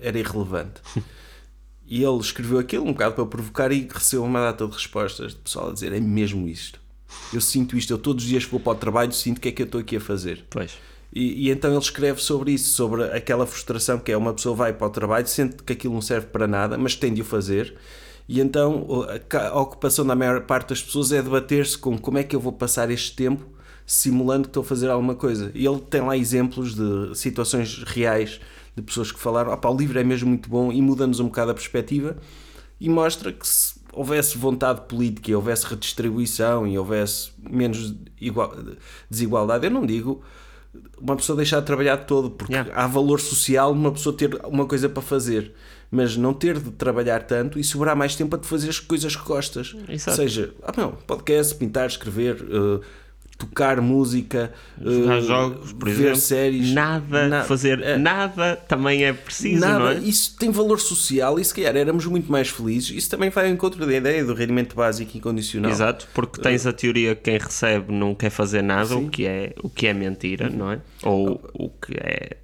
era 0.00 0.18
irrelevante. 0.18 0.80
E 1.86 2.02
ele 2.02 2.16
escreveu 2.16 2.58
aquilo 2.58 2.84
um 2.84 2.92
bocado 2.92 3.14
para 3.14 3.26
provocar 3.26 3.70
e 3.70 3.86
recebeu 3.86 4.24
uma 4.24 4.40
data 4.40 4.66
de 4.66 4.72
respostas 4.72 5.32
de 5.32 5.38
pessoal 5.40 5.68
a 5.68 5.72
dizer: 5.74 5.92
é 5.92 6.00
mesmo 6.00 6.48
isto. 6.48 6.80
Eu 7.30 7.42
sinto 7.42 7.76
isto, 7.76 7.92
eu 7.92 7.98
todos 7.98 8.24
os 8.24 8.30
dias 8.30 8.46
que 8.46 8.50
vou 8.50 8.58
para 8.58 8.72
o 8.72 8.74
trabalho 8.74 9.12
sinto 9.12 9.36
o 9.36 9.40
que 9.42 9.50
é 9.50 9.52
que 9.52 9.60
eu 9.60 9.66
estou 9.66 9.82
aqui 9.82 9.96
a 9.96 10.00
fazer. 10.00 10.46
Pois. 10.48 10.78
E, 11.14 11.48
então 11.48 11.70
ele 11.70 11.78
escreve 11.78 12.20
sobre 12.20 12.52
isso, 12.52 12.70
sobre 12.70 13.04
aquela 13.04 13.46
frustração 13.46 13.98
que 13.98 14.10
é 14.10 14.16
uma 14.16 14.34
pessoa 14.34 14.54
vai 14.56 14.72
para 14.72 14.86
o 14.88 14.90
trabalho, 14.90 15.26
sente 15.28 15.62
que 15.62 15.72
aquilo 15.72 15.94
não 15.94 16.02
serve 16.02 16.26
para 16.26 16.48
nada, 16.48 16.76
mas 16.76 16.96
tem 16.96 17.14
de 17.14 17.22
o 17.22 17.24
fazer. 17.24 17.74
E 18.28 18.40
então 18.40 19.06
a, 19.32 19.60
ocupação 19.60 20.04
da 20.04 20.16
maior 20.16 20.40
parte 20.40 20.70
das 20.70 20.82
pessoas 20.82 21.12
é 21.12 21.22
debater-se 21.22 21.78
com 21.78 21.96
como 21.96 22.18
é 22.18 22.24
que 22.24 22.34
eu 22.34 22.40
vou 22.40 22.52
passar 22.52 22.90
este 22.90 23.14
tempo 23.14 23.44
simulando 23.86 24.44
que 24.44 24.48
estou 24.48 24.62
a 24.62 24.66
fazer 24.66 24.90
alguma 24.90 25.14
coisa. 25.14 25.52
E 25.54 25.66
ele 25.66 25.78
tem 25.78 26.00
lá 26.00 26.16
exemplos 26.16 26.74
de 26.74 27.16
situações 27.16 27.84
reais 27.84 28.40
de 28.74 28.82
pessoas 28.82 29.12
que 29.12 29.20
falaram: 29.20 29.52
"Opa, 29.52 29.68
o 29.70 29.76
livro 29.76 29.98
é 29.98 30.02
mesmo 30.02 30.28
muito 30.28 30.48
bom 30.48 30.72
e 30.72 30.82
muda-nos 30.82 31.20
um 31.20 31.26
bocado 31.26 31.52
a 31.52 31.54
perspectiva 31.54 32.16
e 32.80 32.88
mostra 32.88 33.32
que 33.32 33.46
se 33.46 33.74
houvesse 33.92 34.36
vontade 34.36 34.80
política 34.88 35.30
e 35.30 35.34
houvesse 35.34 35.66
redistribuição 35.66 36.66
e 36.66 36.76
houvesse 36.76 37.30
menos 37.38 37.94
igual- 38.20 38.56
desigualdade, 39.08 39.66
eu 39.66 39.70
não 39.70 39.86
digo 39.86 40.24
uma 41.00 41.16
pessoa 41.16 41.36
deixar 41.36 41.60
de 41.60 41.66
trabalhar 41.66 41.98
todo, 41.98 42.30
porque 42.30 42.52
Yeah. 42.52 42.72
há 42.74 42.86
valor 42.86 43.20
social 43.20 43.74
numa 43.74 43.92
pessoa 43.92 44.16
ter 44.16 44.34
uma 44.46 44.66
coisa 44.66 44.88
para 44.88 45.02
fazer, 45.02 45.52
mas 45.90 46.16
não 46.16 46.32
ter 46.32 46.58
de 46.58 46.70
trabalhar 46.72 47.22
tanto 47.24 47.58
e 47.58 47.64
sobrar 47.64 47.94
mais 47.96 48.16
tempo 48.16 48.34
a 48.36 48.38
te 48.38 48.46
fazer 48.46 48.68
as 48.70 48.78
coisas 48.80 49.14
que 49.14 49.24
gostas. 49.24 49.74
Exato. 49.88 50.16
Seja, 50.16 50.52
ah, 50.62 50.72
não, 50.76 50.92
podcast, 50.92 51.54
pintar, 51.56 51.86
escrever, 51.86 52.36
eh, 52.42 52.80
tocar 53.36 53.80
música, 53.80 54.52
Jogar 54.80 55.18
eh, 55.18 55.20
jogos, 55.22 55.72
por 55.72 55.88
ver 55.88 55.94
exemplo. 56.02 56.16
séries, 56.20 56.72
Nada, 56.72 57.28
na- 57.28 57.42
fazer 57.44 57.80
é. 57.82 57.98
nada 57.98 58.56
também 58.56 59.04
é 59.04 59.12
preciso, 59.12 59.60
Nada, 59.60 59.78
não 59.78 59.88
é? 59.88 59.94
isso 59.98 60.36
tem 60.38 60.50
valor 60.50 60.78
social 60.80 61.38
e 61.38 61.44
se 61.44 61.52
calhar 61.52 61.76
éramos 61.76 62.06
muito 62.06 62.30
mais 62.30 62.48
felizes. 62.48 62.90
Isso 62.96 63.10
também 63.10 63.30
vai 63.30 63.46
ao 63.46 63.52
encontro 63.52 63.84
da 63.84 63.92
ideia 63.92 64.24
do 64.24 64.34
rendimento 64.34 64.76
básico 64.76 65.16
incondicional. 65.16 65.70
Exato, 65.70 66.06
porque 66.14 66.40
tens 66.40 66.64
a 66.66 66.72
teoria 66.72 67.14
que 67.16 67.22
quem 67.22 67.38
recebe 67.38 67.92
não 67.92 68.14
quer 68.14 68.30
fazer 68.30 68.62
nada, 68.62 68.96
o 68.96 69.08
que, 69.10 69.26
é, 69.26 69.52
o 69.62 69.68
que 69.68 69.86
é 69.88 69.92
mentira, 69.92 70.48
não 70.48 70.70
é? 70.70 70.78
Ou 71.02 71.40
o 71.54 71.68
que 71.70 71.94
é, 71.96 72.36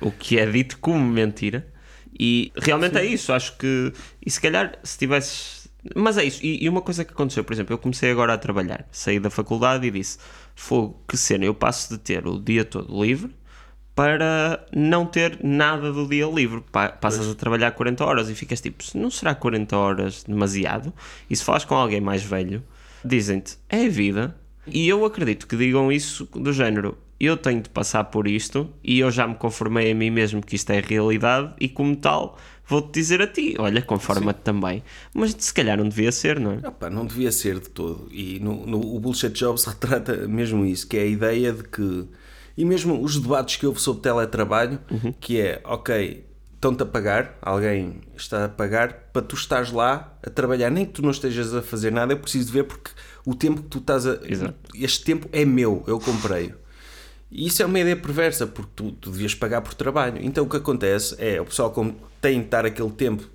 o 0.00 0.10
que 0.10 0.38
é 0.38 0.46
dito 0.46 0.78
como 0.78 1.04
mentira. 1.06 1.66
E 2.18 2.50
realmente 2.56 2.96
é 2.96 3.04
isso, 3.04 3.30
acho 3.34 3.58
que. 3.58 3.92
E 4.24 4.30
se 4.30 4.40
calhar, 4.40 4.78
se 4.82 4.96
tivesses. 4.96 5.55
Mas 5.94 6.18
é 6.18 6.24
isso, 6.24 6.44
e, 6.44 6.64
e 6.64 6.68
uma 6.68 6.80
coisa 6.82 7.04
que 7.04 7.12
aconteceu, 7.12 7.44
por 7.44 7.52
exemplo, 7.52 7.72
eu 7.74 7.78
comecei 7.78 8.10
agora 8.10 8.32
a 8.34 8.38
trabalhar, 8.38 8.86
saí 8.90 9.18
da 9.20 9.30
faculdade 9.30 9.86
e 9.86 9.90
disse: 9.90 10.18
Fogo, 10.54 11.00
que 11.08 11.16
cena, 11.16 11.44
eu 11.44 11.54
passo 11.54 11.90
de 11.94 11.98
ter 11.98 12.26
o 12.26 12.38
dia 12.40 12.64
todo 12.64 13.02
livre 13.04 13.34
para 13.94 14.66
não 14.74 15.06
ter 15.06 15.38
nada 15.42 15.90
do 15.92 16.06
dia 16.06 16.26
livre. 16.26 16.62
Pa- 16.70 16.90
Passas 16.90 17.28
a 17.30 17.34
trabalhar 17.34 17.70
40 17.72 18.04
horas 18.04 18.28
e 18.28 18.34
ficas 18.34 18.60
tipo, 18.60 18.84
"Se 18.84 18.96
não 18.98 19.10
será 19.10 19.34
40 19.34 19.76
horas 19.76 20.22
demasiado? 20.24 20.92
E 21.30 21.34
se 21.36 21.42
falas 21.42 21.64
com 21.64 21.74
alguém 21.74 22.00
mais 22.00 22.22
velho, 22.22 22.62
dizem-te, 23.04 23.56
é 23.68 23.86
a 23.86 23.88
vida. 23.88 24.36
E 24.66 24.86
eu 24.88 25.04
acredito 25.04 25.46
que 25.46 25.56
digam 25.56 25.90
isso 25.90 26.28
do 26.34 26.52
género, 26.52 26.98
eu 27.18 27.36
tenho 27.36 27.62
de 27.62 27.70
passar 27.70 28.04
por 28.04 28.26
isto 28.28 28.68
e 28.84 28.98
eu 28.98 29.10
já 29.10 29.26
me 29.26 29.34
conformei 29.36 29.90
a 29.92 29.94
mim 29.94 30.10
mesmo 30.10 30.44
que 30.44 30.56
isto 30.56 30.70
é 30.70 30.80
realidade 30.80 31.54
e 31.58 31.66
como 31.68 31.96
tal 31.96 32.36
vou-te 32.68 32.92
dizer 32.92 33.22
a 33.22 33.26
ti, 33.26 33.54
olha, 33.58 33.80
conforma-te 33.82 34.40
também. 34.40 34.82
Mas 35.14 35.34
se 35.38 35.52
calhar 35.52 35.78
não 35.78 35.88
devia 35.88 36.10
ser, 36.12 36.40
não 36.40 36.52
é? 36.52 36.90
Não 36.90 37.06
devia 37.06 37.30
ser 37.32 37.60
de 37.60 37.68
todo. 37.70 38.08
E 38.10 38.38
no, 38.40 38.66
no, 38.66 38.94
o 38.94 39.00
Bullshit 39.00 39.30
Jobs 39.30 39.64
retrata 39.66 40.26
mesmo 40.28 40.64
isso, 40.64 40.86
que 40.86 40.96
é 40.96 41.02
a 41.02 41.06
ideia 41.06 41.52
de 41.52 41.64
que. 41.64 42.06
E 42.56 42.64
mesmo 42.64 43.02
os 43.02 43.18
debates 43.18 43.56
que 43.56 43.66
houve 43.66 43.80
sobre 43.80 44.02
teletrabalho, 44.02 44.80
que 45.20 45.38
é, 45.38 45.60
ok, 45.62 46.24
estão-te 46.54 46.82
a 46.82 46.86
pagar, 46.86 47.38
alguém 47.42 48.00
está 48.16 48.46
a 48.46 48.48
pagar 48.48 49.10
para 49.12 49.20
tu 49.20 49.34
estares 49.36 49.70
lá 49.70 50.16
a 50.22 50.30
trabalhar, 50.30 50.70
nem 50.70 50.86
que 50.86 50.92
tu 50.92 51.02
não 51.02 51.10
estejas 51.10 51.54
a 51.54 51.60
fazer 51.60 51.92
nada, 51.92 52.14
eu 52.14 52.18
preciso 52.18 52.50
ver 52.50 52.64
porque 52.64 52.90
o 53.26 53.34
tempo 53.34 53.62
que 53.62 53.68
tu 53.68 53.78
estás 53.78 54.06
a. 54.06 54.18
Exato. 54.24 54.54
Este 54.74 55.04
tempo 55.04 55.28
é 55.32 55.44
meu, 55.44 55.84
eu 55.86 56.00
comprei-o. 56.00 56.65
E 57.30 57.46
isso 57.46 57.62
é 57.62 57.66
uma 57.66 57.78
ideia 57.80 57.96
perversa, 57.96 58.46
porque 58.46 58.70
tu, 58.76 58.92
tu 58.92 59.10
devias 59.10 59.34
pagar 59.34 59.60
por 59.60 59.74
trabalho. 59.74 60.18
Então 60.22 60.44
o 60.44 60.48
que 60.48 60.56
acontece 60.56 61.14
é, 61.18 61.40
o 61.40 61.44
pessoal 61.44 61.70
como 61.70 61.94
tem 62.20 62.38
de 62.40 62.46
estar 62.46 62.64
aquele 62.64 62.90
tempo 62.90 63.28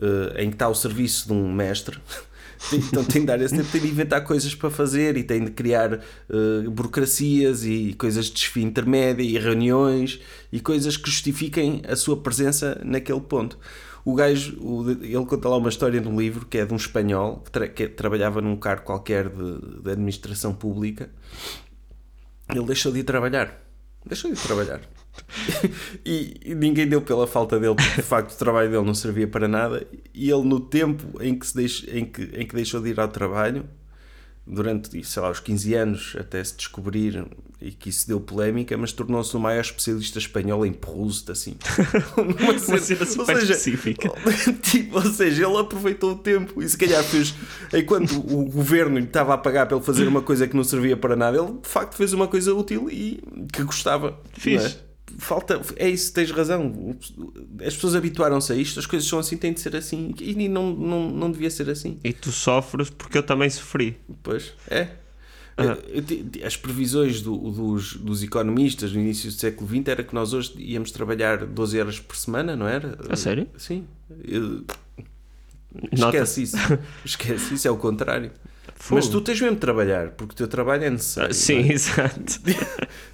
eh, 0.00 0.42
em 0.44 0.48
que 0.50 0.54
está 0.56 0.68
o 0.68 0.74
serviço 0.74 1.26
de 1.28 1.32
um 1.32 1.52
mestre, 1.52 1.98
então 2.72 3.04
tem 3.04 3.22
de 3.22 3.26
dar 3.26 3.40
esse 3.40 3.56
tempo, 3.56 3.68
tem 3.70 3.80
de 3.80 3.88
inventar 3.88 4.22
coisas 4.24 4.54
para 4.54 4.70
fazer 4.70 5.16
e 5.16 5.24
tem 5.24 5.44
de 5.44 5.50
criar 5.50 5.94
eh, 5.94 6.68
burocracias 6.68 7.64
e 7.64 7.94
coisas 7.98 8.26
de 8.26 8.32
desfio 8.34 8.62
intermédia 8.62 9.22
e 9.22 9.38
reuniões 9.38 10.20
e 10.52 10.60
coisas 10.60 10.96
que 10.96 11.10
justifiquem 11.10 11.82
a 11.88 11.96
sua 11.96 12.16
presença 12.18 12.80
naquele 12.84 13.20
ponto. 13.20 13.58
O 14.04 14.14
gajo, 14.14 14.56
o- 14.60 14.90
ele 14.90 15.24
conta 15.26 15.48
lá 15.48 15.56
uma 15.56 15.68
história 15.68 16.00
num 16.00 16.18
livro 16.20 16.44
que 16.46 16.58
é 16.58 16.66
de 16.66 16.72
um 16.72 16.76
espanhol 16.76 17.38
que, 17.44 17.50
tra- 17.52 17.68
que 17.68 17.86
trabalhava 17.88 18.40
num 18.40 18.56
cargo 18.56 18.82
qualquer 18.84 19.28
de, 19.28 19.80
de 19.82 19.90
administração 19.90 20.52
pública 20.52 21.08
ele 22.50 22.66
deixou 22.66 22.92
de 22.92 23.00
ir 23.00 23.04
trabalhar. 23.04 23.60
Deixou 24.04 24.32
de 24.32 24.38
ir 24.38 24.42
trabalhar. 24.42 24.80
e, 26.04 26.40
e 26.44 26.54
ninguém 26.54 26.88
deu 26.88 27.02
pela 27.02 27.26
falta 27.26 27.58
dele, 27.60 27.74
porque 27.74 27.96
de 27.96 28.02
facto 28.02 28.32
o 28.32 28.38
trabalho 28.38 28.70
dele 28.70 28.84
não 28.84 28.94
servia 28.94 29.28
para 29.28 29.46
nada. 29.46 29.86
E 30.14 30.30
ele, 30.30 30.44
no 30.44 30.60
tempo 30.60 31.22
em 31.22 31.38
que, 31.38 31.46
se 31.46 31.54
deix, 31.54 31.84
em 31.88 32.04
que, 32.04 32.22
em 32.34 32.46
que 32.46 32.54
deixou 32.54 32.80
de 32.80 32.90
ir 32.90 33.00
ao 33.00 33.08
trabalho, 33.08 33.68
durante, 34.46 35.02
sei 35.04 35.22
lá, 35.22 35.30
os 35.30 35.40
15 35.40 35.74
anos, 35.74 36.16
até 36.18 36.42
se 36.42 36.56
descobrir, 36.56 37.24
e 37.60 37.70
que 37.70 37.88
isso 37.88 38.08
deu 38.08 38.20
polémica, 38.20 38.76
mas 38.76 38.92
tornou-se 38.92 39.36
o 39.36 39.40
maior 39.40 39.60
especialista 39.60 40.18
espanhol 40.18 40.66
em 40.66 40.72
Proust, 40.72 41.30
assim. 41.30 41.56
Uma 42.18 42.58
cena 42.78 43.06
super 43.06 43.36
específica. 43.36 44.10
tipo, 44.62 44.96
ou 44.96 45.02
seja, 45.02 45.46
ele 45.46 45.56
aproveitou 45.58 46.12
o 46.12 46.16
tempo 46.16 46.60
e 46.60 46.68
se 46.68 46.76
calhar 46.76 47.02
fez, 47.04 47.34
enquanto 47.72 48.18
o 48.18 48.44
governo 48.44 48.98
lhe 48.98 49.04
estava 49.04 49.34
a 49.34 49.38
pagar 49.38 49.66
para 49.66 49.76
ele 49.76 49.86
fazer 49.86 50.08
uma 50.08 50.22
coisa 50.22 50.48
que 50.48 50.56
não 50.56 50.64
servia 50.64 50.96
para 50.96 51.14
nada, 51.14 51.38
ele 51.38 51.58
de 51.62 51.68
facto 51.68 51.94
fez 51.94 52.12
uma 52.12 52.26
coisa 52.26 52.52
útil 52.52 52.88
e 52.90 53.22
que 53.52 53.62
gostava. 53.62 54.18
Fixe. 54.32 54.78
Falta, 55.18 55.60
é 55.76 55.88
isso, 55.88 56.12
tens 56.12 56.30
razão. 56.30 56.96
As 57.64 57.74
pessoas 57.74 57.94
habituaram-se 57.94 58.52
a 58.52 58.56
isto, 58.56 58.78
as 58.78 58.86
coisas 58.86 59.08
são 59.08 59.18
assim, 59.18 59.36
têm 59.36 59.52
de 59.52 59.60
ser 59.60 59.74
assim 59.76 60.14
e 60.20 60.48
não, 60.48 60.72
não, 60.74 61.10
não 61.10 61.30
devia 61.30 61.50
ser 61.50 61.68
assim. 61.70 61.98
E 62.04 62.12
tu 62.12 62.30
sofres 62.32 62.90
porque 62.90 63.18
eu 63.18 63.22
também 63.22 63.48
sofri. 63.50 63.96
Pois, 64.22 64.52
é. 64.68 64.88
Te- 66.06 66.42
As 66.44 66.56
previsões 66.56 67.20
do- 67.20 67.36
dos, 67.50 67.94
dos 67.96 68.22
economistas 68.22 68.92
no 68.92 69.00
início 69.00 69.30
do 69.30 69.36
século 69.36 69.68
XX 69.68 69.88
era 69.88 70.02
que 70.02 70.14
nós 70.14 70.32
hoje 70.32 70.54
íamos 70.58 70.90
trabalhar 70.90 71.44
12 71.44 71.78
horas 71.78 72.00
por 72.00 72.16
semana, 72.16 72.56
não 72.56 72.66
era? 72.66 72.98
A 73.08 73.16
sério? 73.16 73.46
Sim. 73.58 73.86
Eu- 74.26 74.64
Esquece 75.92 76.42
isso. 76.42 76.56
Esquece 77.04 77.54
isso, 77.54 77.68
é 77.68 77.70
o 77.70 77.76
contrário. 77.76 78.30
Fogo. 78.74 78.96
Mas 78.96 79.08
tu 79.08 79.20
tens 79.20 79.40
mesmo 79.40 79.54
de 79.56 79.60
trabalhar, 79.60 80.10
porque 80.10 80.32
o 80.32 80.36
teu 80.36 80.48
trabalho 80.48 80.84
é 80.84 80.90
necessário. 80.90 81.30
Ah, 81.30 81.34
Sim, 81.34 81.68
é? 81.68 81.72
exato. 81.72 82.40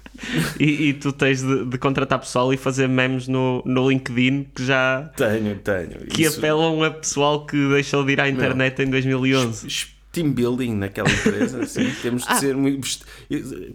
e, 0.59 0.89
e 0.89 0.93
tu 0.93 1.11
tens 1.11 1.41
de, 1.41 1.65
de 1.65 1.77
contratar 1.77 2.19
pessoal 2.19 2.53
e 2.53 2.57
fazer 2.57 2.87
memes 2.87 3.27
no, 3.27 3.61
no 3.65 3.89
LinkedIn 3.89 4.47
que 4.55 4.65
já 4.65 5.09
Tenho, 5.15 5.55
tenho. 5.59 6.05
que 6.07 6.23
Isso- 6.23 6.37
apelam 6.39 6.83
a 6.83 6.91
pessoal 6.91 7.45
que 7.45 7.57
deixou 7.69 8.03
de 8.05 8.13
ir 8.13 8.21
à 8.21 8.29
internet 8.29 8.81
em 8.81 8.89
2011. 8.89 9.67
Team 10.11 10.31
building 10.31 10.73
naquela 10.73 11.07
empresa, 11.09 11.61
assim, 11.63 11.87
temos 12.01 12.23
de 12.23 12.29
Ah. 12.31 12.35
ser 12.37 12.55
muito. 12.55 12.87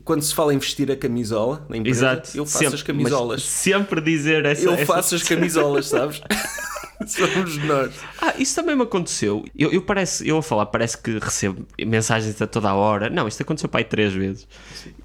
Quando 0.05 0.21
se 0.23 0.35
fala 0.35 0.53
em 0.53 0.59
vestir 0.59 0.91
a 0.91 0.97
camisola 0.97 1.65
na 1.69 1.77
empresa, 1.77 2.07
Exato. 2.07 2.31
eu 2.37 2.45
faço 2.45 2.59
sempre, 2.59 2.75
as 2.75 2.83
camisolas. 2.83 3.43
Sempre 3.45 4.01
dizer 4.01 4.45
essa. 4.45 4.65
Eu 4.65 4.73
essa- 4.73 4.85
faço 4.87 5.15
as 5.15 5.23
camisolas, 5.23 5.87
sabes? 5.87 6.21
Somos 7.13 7.57
nós. 7.65 7.93
Ah, 8.21 8.35
isso 8.39 8.55
também 8.55 8.75
me 8.77 8.83
aconteceu. 8.83 9.45
Eu, 9.57 9.73
eu, 9.73 9.83
parece, 9.83 10.27
eu 10.29 10.39
a 10.39 10.43
falar, 10.43 10.67
parece 10.67 10.97
que 10.99 11.19
recebo 11.19 11.67
mensagens 11.85 12.41
a 12.41 12.47
toda 12.47 12.71
a 12.71 12.75
hora. 12.75 13.11
Não, 13.11 13.27
isto 13.29 13.43
aconteceu 13.43 13.69
para 13.69 13.81
aí 13.81 13.85
três 13.85 14.13
vezes. 14.13 14.47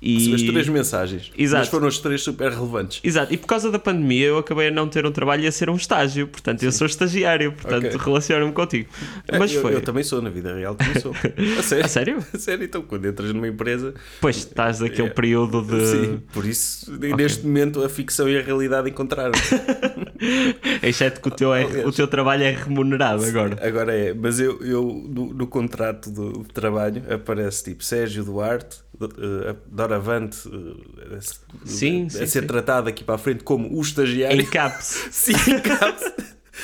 E... 0.02 0.18
Recebeste 0.20 0.52
três 0.52 0.70
mensagens. 0.70 1.32
Exato. 1.38 1.60
Mas 1.62 1.70
foram 1.70 1.88
as 1.88 1.98
três 2.00 2.22
super 2.22 2.52
relevantes. 2.52 3.00
Exato, 3.04 3.34
e 3.34 3.38
por 3.38 3.48
causa 3.48 3.72
da 3.72 3.80
pandemia 3.80 4.28
eu 4.28 4.38
acabei 4.38 4.68
a 4.68 4.72
não 4.72 4.88
ter 4.88 5.06
um 5.06 5.12
trabalho 5.12 5.44
e 5.44 5.48
a 5.48 5.52
ser 5.52 5.70
um 5.70 5.76
estágio, 5.76 6.28
portanto 6.28 6.64
eu 6.64 6.72
sou 6.72 6.88
estagiário, 6.88 7.52
portanto 7.52 7.86
Ok. 7.88 8.00
relaciono-me 8.04 8.52
contigo. 8.54 8.90
Mas 9.38 9.54
eu, 9.54 9.62
foi. 9.62 9.76
eu 9.76 9.82
também 9.82 10.04
sou, 10.04 10.22
na 10.22 10.30
vida 10.30 10.54
real 10.56 10.76
também 10.76 11.02
sou. 11.02 11.14
A 11.60 11.64
sério? 11.64 11.86
A 11.86 11.88
sério? 11.88 12.26
A 12.34 12.38
sério, 12.38 12.64
então 12.66 12.82
quando 12.82 13.06
entras 13.08 13.34
numa 13.34 13.48
empresa. 13.48 13.94
Pois 14.22 14.38
estás 14.38 14.80
naquele 14.80 15.08
É. 15.08 15.12
período 15.12 15.62
de. 15.62 15.86
Sim, 15.86 16.22
por 16.34 16.46
isso, 16.46 16.92
neste 17.16 17.46
momento, 17.46 17.84
a 17.84 17.90
ficção 17.90 18.30
e 18.30 18.38
a 18.38 18.42
realidade 18.42 18.90
encontraram. 18.90 19.32
Exceto 20.84 21.22
que 21.22 21.28
o 21.28 21.32
teu, 21.32 21.54
é. 21.54 21.66
O 21.90 21.94
teu 21.94 22.08
trabalho 22.08 22.44
é 22.44 22.52
remunerado 22.52 23.24
agora. 23.26 23.58
Agora 23.66 23.96
é, 23.96 24.14
mas 24.14 24.40
eu, 24.40 24.62
eu 24.64 24.84
no, 25.10 25.34
no 25.34 25.48
contrato 25.48 26.10
do 26.10 26.44
de 26.44 26.50
trabalho 26.54 27.04
aparece 27.14 27.64
tipo 27.66 27.84
Sérgio 27.84 28.24
Duarte, 28.24 28.78
uh, 29.02 29.56
Doravante, 29.68 30.38
a- 30.48 31.20
Sim, 31.66 32.06
a, 32.06 32.10
sim, 32.10 32.26
ser 32.26 32.28
sim. 32.42 32.48
tratado 32.48 32.90
aqui 32.90 33.04
para 33.04 33.16
a 33.16 33.18
frente 33.18 33.44
como 33.44 33.76
o 33.78 33.82
estagiário. 33.82 34.40
Em 34.42 34.46
caps. 34.46 35.08
Sim, 35.12 35.34
caso. 35.60 36.14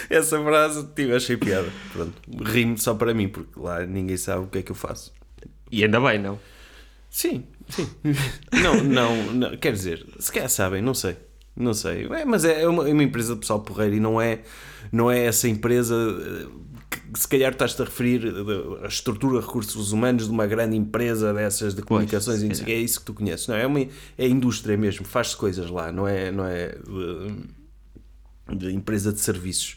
Essa 0.09 0.41
frase, 0.43 0.85
tipo, 0.95 1.13
achei 1.13 1.37
piada. 1.37 1.69
Pronto, 1.93 2.13
rimo 2.43 2.77
só 2.77 2.93
para 2.93 3.13
mim, 3.13 3.29
porque 3.29 3.57
lá 3.59 3.85
ninguém 3.85 4.17
sabe 4.17 4.43
o 4.43 4.47
que 4.47 4.57
é 4.59 4.61
que 4.61 4.71
eu 4.71 4.75
faço. 4.75 5.13
E 5.71 5.83
ainda 5.83 5.99
bem, 6.01 6.19
não? 6.19 6.37
Sim, 7.09 7.45
sim. 7.69 7.87
Não, 8.61 8.83
não, 8.83 9.33
não, 9.33 9.57
quer 9.57 9.71
dizer, 9.71 10.05
se 10.19 10.29
calhar 10.31 10.49
sabem, 10.49 10.81
não 10.81 10.93
sei. 10.93 11.15
Não 11.55 11.73
sei. 11.73 12.05
É, 12.07 12.25
mas 12.25 12.43
é 12.43 12.67
uma, 12.67 12.89
é 12.89 12.91
uma 12.91 13.03
empresa 13.03 13.33
de 13.33 13.39
pessoal 13.39 13.61
porreiro 13.61 13.95
e 13.95 13.99
não 14.01 14.19
é, 14.21 14.41
não 14.95 15.11
é 15.11 15.25
essa 15.25 15.47
empresa 15.47 15.95
eh, 15.95 16.47
que 17.13 17.19
se 17.19 17.27
calhar 17.27 17.51
estás-te 17.51 17.81
a 17.81 17.85
referir 17.85 18.25
eh, 18.25 18.85
a 18.85 18.87
estrutura 18.87 19.39
de 19.39 19.45
recursos 19.45 19.91
humanos 19.91 20.25
de 20.25 20.31
uma 20.31 20.47
grande 20.47 20.77
empresa 20.77 21.33
dessas 21.33 21.75
de 21.75 21.81
comunicações 21.81 22.41
quê, 22.63 22.71
é 22.71 22.79
isso 22.79 23.01
que 23.01 23.05
tu 23.05 23.13
conheces. 23.13 23.47
Não, 23.47 23.55
é 23.55 23.67
uma 23.67 23.81
é 23.81 24.27
indústria 24.27 24.77
mesmo, 24.77 25.05
faz-se 25.05 25.35
coisas 25.35 25.69
lá, 25.69 25.91
não 25.91 26.07
é, 26.07 26.31
não 26.31 26.45
é 26.45 26.77
de, 28.49 28.57
de 28.57 28.73
empresa 28.73 29.11
de 29.11 29.19
serviços. 29.19 29.75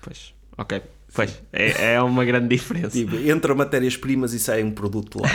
Pois, 0.00 0.32
ok. 0.56 0.82
Pois, 1.14 1.40
é, 1.52 1.94
é 1.94 2.02
uma 2.02 2.24
grande 2.24 2.48
diferença. 2.48 2.90
Tipo, 2.90 3.14
entra 3.16 3.54
matérias-primas 3.54 4.32
e 4.32 4.40
sai 4.40 4.64
um 4.64 4.72
produto 4.72 5.22
lá. 5.22 5.28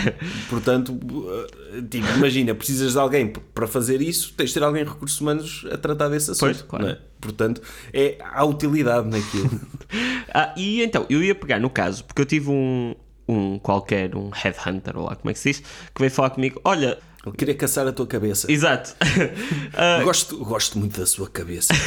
Portanto, 0.50 0.98
eh, 1.72 1.82
tipo, 1.90 2.06
imagina, 2.16 2.54
precisas 2.54 2.92
de 2.92 2.98
alguém 2.98 3.32
para 3.54 3.66
fazer 3.66 4.02
isso, 4.02 4.34
tens 4.36 4.50
de 4.50 4.54
ter 4.54 4.62
alguém 4.62 4.82
em 4.82 4.86
recursos 4.86 5.18
humanos 5.18 5.66
a 5.72 5.78
tratar 5.78 6.10
desse 6.10 6.32
assunto. 6.32 6.40
Pois, 6.40 6.62
claro. 6.62 6.86
é? 6.86 6.98
Portanto, 7.18 7.62
é, 7.94 8.18
há 8.20 8.44
utilidade 8.44 9.08
naquilo. 9.08 9.50
Ah, 10.32 10.54
e 10.56 10.80
então, 10.80 11.04
eu 11.10 11.20
ia 11.20 11.34
pegar 11.34 11.58
no 11.58 11.68
caso, 11.68 12.04
porque 12.04 12.22
eu 12.22 12.24
tive 12.24 12.48
um, 12.48 12.94
um 13.26 13.58
qualquer, 13.58 14.14
um 14.14 14.30
headhunter, 14.30 14.96
ou 14.96 15.06
lá 15.06 15.16
como 15.16 15.28
é 15.28 15.32
que 15.32 15.40
se 15.40 15.50
diz, 15.50 15.58
que 15.58 15.98
veio 15.98 16.12
falar 16.12 16.30
comigo: 16.30 16.60
olha, 16.64 16.96
Ele 17.26 17.36
queria 17.36 17.54
caçar 17.54 17.86
a 17.86 17.92
tua 17.92 18.06
cabeça. 18.06 18.50
exato, 18.50 18.94
Ah, 19.74 20.00
Gosto, 20.02 20.38
gosto 20.38 20.78
muito 20.78 20.98
da 20.98 21.06
sua 21.06 21.28
cabeça. 21.28 21.72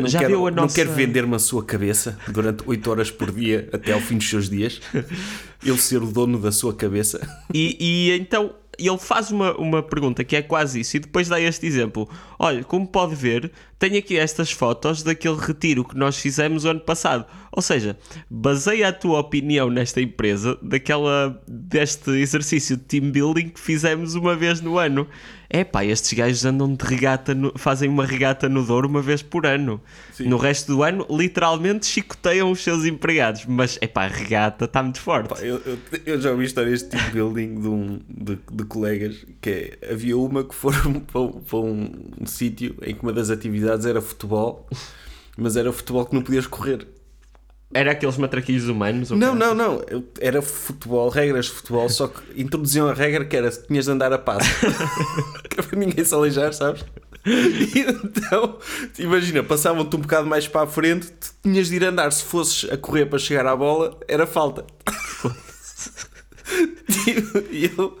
Não 0.00 0.08
já 0.08 0.20
quero, 0.20 0.30
viu 0.30 0.46
a 0.46 0.50
não 0.50 0.62
nossa. 0.64 0.74
quero 0.74 0.92
vender-me 0.92 1.34
a 1.34 1.38
sua 1.38 1.64
cabeça 1.64 2.18
durante 2.28 2.62
8 2.66 2.90
horas 2.90 3.10
por 3.10 3.30
dia 3.32 3.68
até 3.72 3.92
ao 3.92 4.00
fim 4.00 4.16
dos 4.16 4.28
seus 4.28 4.48
dias. 4.48 4.80
Ele 5.64 5.76
ser 5.78 6.02
o 6.02 6.06
dono 6.06 6.38
da 6.38 6.52
sua 6.52 6.72
cabeça. 6.72 7.20
E, 7.52 7.76
e 7.80 8.16
então 8.18 8.54
ele 8.88 8.98
faz 8.98 9.30
uma, 9.30 9.56
uma 9.56 9.82
pergunta 9.82 10.24
que 10.24 10.36
é 10.36 10.42
quase 10.42 10.80
isso, 10.80 10.96
e 10.96 11.00
depois 11.00 11.28
dá 11.28 11.40
este 11.40 11.66
exemplo: 11.66 12.08
olha, 12.38 12.64
como 12.64 12.86
pode 12.86 13.14
ver, 13.14 13.50
tenho 13.78 13.98
aqui 13.98 14.18
estas 14.18 14.50
fotos 14.50 15.02
daquele 15.02 15.36
retiro 15.36 15.84
que 15.84 15.96
nós 15.96 16.16
fizemos 16.16 16.64
ano 16.64 16.80
passado. 16.80 17.26
Ou 17.52 17.62
seja, 17.62 17.98
baseia 18.28 18.88
a 18.88 18.92
tua 18.92 19.20
opinião 19.20 19.70
nesta 19.70 20.00
empresa 20.00 20.58
daquela, 20.62 21.42
deste 21.46 22.10
exercício 22.10 22.76
de 22.76 22.84
team 22.84 23.10
building 23.10 23.48
que 23.48 23.60
fizemos 23.60 24.14
uma 24.14 24.36
vez 24.36 24.60
no 24.60 24.78
ano. 24.78 25.06
É 25.52 25.64
pá, 25.64 25.84
estes 25.84 26.12
gajos 26.12 26.44
andam 26.44 26.72
de 26.72 26.84
regata, 26.84 27.34
no- 27.34 27.52
fazem 27.58 27.88
uma 27.90 28.06
regata 28.06 28.48
no 28.48 28.64
Douro 28.64 28.86
uma 28.88 29.02
vez 29.02 29.20
por 29.20 29.44
ano. 29.44 29.80
No 30.20 30.36
resto 30.36 30.72
do 30.76 30.82
ano, 30.84 31.04
literalmente 31.10 31.86
chicoteiam 31.86 32.52
os 32.52 32.62
seus 32.62 32.84
empregados. 32.84 33.44
Mas 33.46 33.76
é 33.80 33.88
pá, 33.88 34.04
a 34.04 34.08
regata 34.08 34.66
está 34.66 34.80
muito 34.80 35.00
forte. 35.00 35.28
Pá, 35.30 35.40
eu, 35.40 35.60
eu, 35.66 35.78
eu 36.06 36.20
já 36.20 36.30
ouvi 36.30 36.44
histórias 36.44 36.84
de 36.84 36.90
team 36.90 37.10
building 37.12 37.60
de, 37.60 37.66
um, 37.68 38.00
de, 38.08 38.38
de 38.52 38.64
colegas 38.64 39.26
que 39.40 39.50
é, 39.82 39.92
havia 39.92 40.16
uma 40.16 40.44
que 40.44 40.54
foram 40.54 41.00
para, 41.02 41.20
um- 41.20 41.32
para 41.32 41.58
um, 41.58 41.90
um 42.20 42.26
sítio 42.26 42.76
em 42.82 42.94
que 42.94 43.02
uma 43.02 43.12
das 43.12 43.28
atividades 43.28 43.86
era 43.86 44.00
futebol, 44.00 44.68
mas 45.36 45.56
era 45.56 45.72
futebol 45.72 46.06
que 46.06 46.14
não 46.14 46.22
podias 46.22 46.46
correr. 46.46 46.86
Era 47.72 47.92
aqueles 47.92 48.16
matraquilhos 48.16 48.68
humanos? 48.68 49.10
Não, 49.10 49.34
não, 49.34 49.54
não. 49.54 49.80
Era 50.20 50.42
futebol, 50.42 51.08
regras 51.08 51.46
de 51.46 51.52
futebol, 51.52 51.88
só 51.88 52.08
que 52.08 52.40
introduziam 52.40 52.88
a 52.88 52.94
regra 52.94 53.24
que 53.24 53.36
era 53.36 53.50
tinhas 53.50 53.84
de 53.84 53.92
andar 53.92 54.12
a 54.12 54.18
passo. 54.18 54.50
é 55.56 55.62
para 55.62 55.78
ninguém 55.78 56.04
se 56.04 56.12
aleijar, 56.12 56.52
sabes? 56.52 56.84
E 57.24 57.80
então, 57.80 58.58
imagina, 58.98 59.42
passavam-te 59.42 59.94
um 59.94 60.00
bocado 60.00 60.26
mais 60.26 60.48
para 60.48 60.62
a 60.62 60.66
frente, 60.66 61.08
tinhas 61.42 61.68
de 61.68 61.76
ir 61.76 61.84
andar. 61.84 62.10
Se 62.10 62.24
fosses 62.24 62.70
a 62.70 62.76
correr 62.76 63.06
para 63.06 63.18
chegar 63.18 63.46
à 63.46 63.54
bola, 63.54 63.98
era 64.08 64.26
falta. 64.26 64.64
e 67.52 67.70
eu 67.76 67.98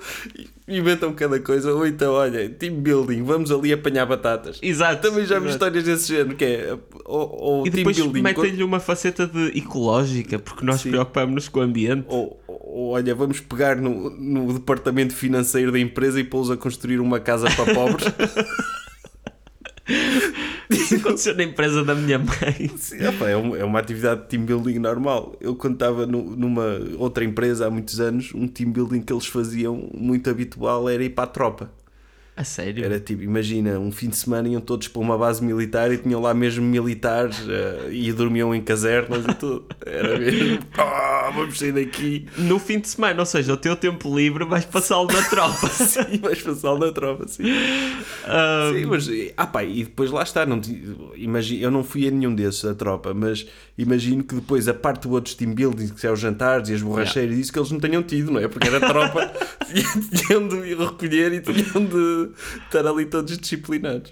inventam 0.70 1.12
cada 1.12 1.38
coisa. 1.40 1.72
Ou 1.74 1.86
então, 1.86 2.12
olha, 2.12 2.48
team 2.48 2.76
building, 2.76 3.22
vamos 3.22 3.50
ali 3.50 3.72
apanhar 3.72 4.06
batatas. 4.06 4.58
Exato. 4.62 5.08
Também 5.08 5.24
já 5.26 5.38
vi 5.38 5.48
histórias 5.50 5.84
desse 5.84 6.08
género, 6.08 6.36
que 6.36 6.44
é. 6.44 6.78
Ou, 7.04 7.36
ou 7.40 7.66
E 7.66 7.70
team 7.70 7.92
building. 7.92 8.22
metem-lhe 8.22 8.62
uma 8.62 8.80
faceta 8.80 9.26
de 9.26 9.58
ecológica, 9.58 10.38
porque 10.38 10.64
nós 10.64 10.82
preocupamos-nos 10.82 11.48
com 11.48 11.60
o 11.60 11.62
ambiente. 11.62 12.04
Ou, 12.08 12.40
ou, 12.46 12.90
olha, 12.90 13.14
vamos 13.14 13.40
pegar 13.40 13.76
no, 13.76 14.10
no 14.10 14.52
departamento 14.54 15.14
financeiro 15.14 15.72
da 15.72 15.78
empresa 15.78 16.20
e 16.20 16.24
pô-los 16.24 16.50
a 16.50 16.56
construir 16.56 17.00
uma 17.00 17.20
casa 17.20 17.48
para 17.50 17.74
pobres. 17.74 18.06
Isso 20.90 20.96
aconteceu 21.06 21.36
na 21.36 21.42
empresa 21.44 21.84
da 21.84 21.94
minha 21.94 22.18
mãe. 22.18 22.70
Sim, 22.76 23.06
opa, 23.06 23.28
é, 23.28 23.36
um- 23.36 23.54
é 23.56 23.64
uma 23.64 23.78
atividade 23.78 24.22
de 24.22 24.28
team 24.28 24.44
building 24.44 24.78
normal. 24.78 25.36
Eu 25.40 25.54
quando 25.54 25.74
estava 25.74 26.06
nu- 26.06 26.34
numa 26.36 26.78
outra 26.98 27.24
empresa 27.24 27.66
há 27.66 27.70
muitos 27.70 28.00
anos, 28.00 28.32
um 28.34 28.46
team 28.48 28.70
building 28.72 29.00
que 29.02 29.12
eles 29.12 29.26
faziam 29.26 29.88
muito 29.94 30.28
habitual 30.28 30.88
era 30.88 31.02
ir 31.04 31.10
para 31.10 31.24
a 31.24 31.26
tropa. 31.28 31.70
A 32.40 32.44
sério? 32.44 32.82
Era 32.82 32.98
tipo, 32.98 33.22
imagina, 33.22 33.78
um 33.78 33.92
fim 33.92 34.08
de 34.08 34.16
semana 34.16 34.48
iam 34.48 34.62
todos 34.62 34.88
para 34.88 35.02
uma 35.02 35.18
base 35.18 35.44
militar 35.44 35.92
e 35.92 35.98
tinham 35.98 36.22
lá 36.22 36.32
mesmo 36.32 36.64
militares 36.64 37.36
eh, 37.46 37.90
e 37.90 38.10
dormiam 38.14 38.54
em 38.54 38.62
casernas 38.62 39.26
e 39.26 39.34
tudo. 39.34 39.66
Era 39.84 40.18
mesmo, 40.18 40.58
ah, 40.78 41.30
vamos 41.34 41.58
sair 41.58 41.72
daqui. 41.72 42.26
No 42.38 42.58
fim 42.58 42.78
de 42.78 42.88
semana, 42.88 43.20
ou 43.20 43.26
seja, 43.26 43.52
o 43.52 43.58
teu 43.58 43.76
tempo 43.76 44.16
livre 44.16 44.46
vais 44.46 44.64
passá-lo 44.64 45.06
na 45.12 45.20
tropa. 45.28 45.68
Sim, 45.68 46.18
vais 46.18 46.40
passar 46.40 46.78
na 46.78 46.90
tropa, 46.90 47.28
sim. 47.28 47.44
Ah, 48.24 48.70
Sim, 48.72 48.86
mas 48.86 49.06
ah, 49.36 49.46
pá, 49.46 49.62
e 49.62 49.84
depois 49.84 50.10
lá 50.10 50.22
está. 50.22 50.46
Não, 50.46 50.62
imagino, 51.16 51.62
eu 51.62 51.70
não 51.70 51.84
fui 51.84 52.08
a 52.08 52.10
nenhum 52.10 52.34
desses 52.34 52.62
da 52.62 52.74
tropa, 52.74 53.12
mas 53.12 53.46
imagino 53.82 54.22
que 54.22 54.34
depois 54.34 54.68
a 54.68 54.74
parte 54.74 55.02
do 55.02 55.12
outros 55.12 55.34
team 55.34 55.54
building, 55.54 55.88
que 55.88 56.06
é 56.06 56.10
os 56.10 56.20
jantares 56.20 56.68
e 56.68 56.74
as 56.74 56.82
borracheiras, 56.82 57.36
isso 57.38 57.52
que 57.52 57.58
eles 57.58 57.70
não 57.70 57.80
tenham 57.80 58.02
tido, 58.02 58.30
não 58.30 58.40
é? 58.40 58.48
Porque 58.48 58.68
era 58.68 58.80
tropa, 58.80 59.32
tinham 60.26 60.46
de 60.46 60.56
ir 60.56 60.78
recolher 60.78 61.32
e 61.32 61.40
tinham 61.40 61.84
de 61.84 62.32
estar 62.64 62.86
ali 62.86 63.06
todos 63.06 63.36
disciplinados. 63.38 64.10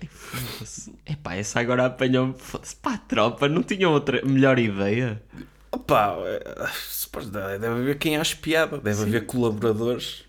Epá, 1.07 1.35
essa 1.35 1.61
agora 1.61 1.87
apanhou-me. 1.87 2.35
Pá, 2.83 2.94
a 2.94 2.98
tropa, 2.98 3.48
não 3.48 3.62
tinham 3.62 3.92
outra 3.92 4.22
melhor 4.24 4.59
ideia? 4.59 5.22
Opa, 5.70 6.16
é, 6.24 7.59
deve 7.59 7.66
haver 7.66 7.98
quem 7.98 8.16
ache 8.16 8.37
piada, 8.37 8.78
deve 8.78 9.02
haver 9.02 9.26
colaboradores. 9.26 10.24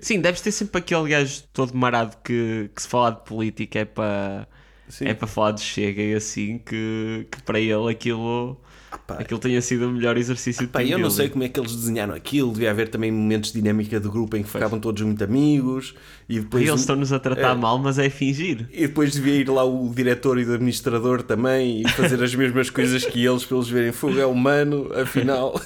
Sim, 0.00 0.20
deves 0.20 0.40
ter 0.40 0.52
sempre 0.52 0.80
aquele 0.80 1.08
gajo 1.08 1.42
todo 1.52 1.74
marado 1.74 2.16
que, 2.22 2.70
que 2.74 2.82
se 2.82 2.88
falar 2.88 3.10
de 3.10 3.24
política 3.24 3.80
é 3.80 3.84
para. 3.84 4.46
Sim. 4.88 5.06
É 5.06 5.14
para 5.14 5.26
falar 5.26 5.52
de 5.52 5.62
chega 5.62 6.02
e 6.02 6.14
assim 6.14 6.58
que, 6.58 7.26
que 7.30 7.42
para 7.42 7.58
ele 7.58 7.90
aquilo, 7.90 8.60
Pá, 9.06 9.14
aquilo 9.14 9.40
tenha 9.40 9.60
sido 9.62 9.88
o 9.88 9.90
melhor 9.90 10.16
exercício 10.16 10.66
de 10.66 10.72
Pá, 10.72 10.80
team 10.80 10.90
eu 10.90 10.98
não 10.98 11.10
sei 11.10 11.28
como 11.28 11.44
é 11.44 11.48
que 11.48 11.58
eles 11.58 11.74
desenharam 11.74 12.14
aquilo, 12.14 12.52
devia 12.52 12.70
haver 12.70 12.88
também 12.88 13.10
momentos 13.10 13.52
de 13.52 13.60
dinâmica 13.60 13.98
de 13.98 14.08
grupo 14.08 14.36
em 14.36 14.42
que 14.42 14.50
ficavam 14.50 14.78
todos 14.78 15.02
muito 15.02 15.22
amigos 15.24 15.94
e 16.28 16.40
depois. 16.40 16.64
E 16.64 16.68
eles 16.68 16.80
estão-nos 16.80 17.12
a 17.12 17.18
tratar 17.18 17.52
é. 17.52 17.54
mal, 17.54 17.78
mas 17.78 17.98
é 17.98 18.08
fingir. 18.10 18.68
E 18.72 18.86
depois 18.86 19.12
devia 19.12 19.34
ir 19.34 19.48
lá 19.48 19.64
o 19.64 19.92
diretor 19.94 20.38
e 20.38 20.44
o 20.44 20.52
administrador 20.54 21.22
também 21.22 21.82
e 21.82 21.88
fazer 21.90 22.22
as 22.22 22.34
mesmas 22.34 22.70
coisas 22.70 23.04
que 23.04 23.24
eles 23.24 23.44
para 23.44 23.56
eles 23.56 23.68
verem 23.68 23.92
fogo 23.92 24.18
é 24.18 24.26
humano, 24.26 24.90
afinal, 24.94 25.54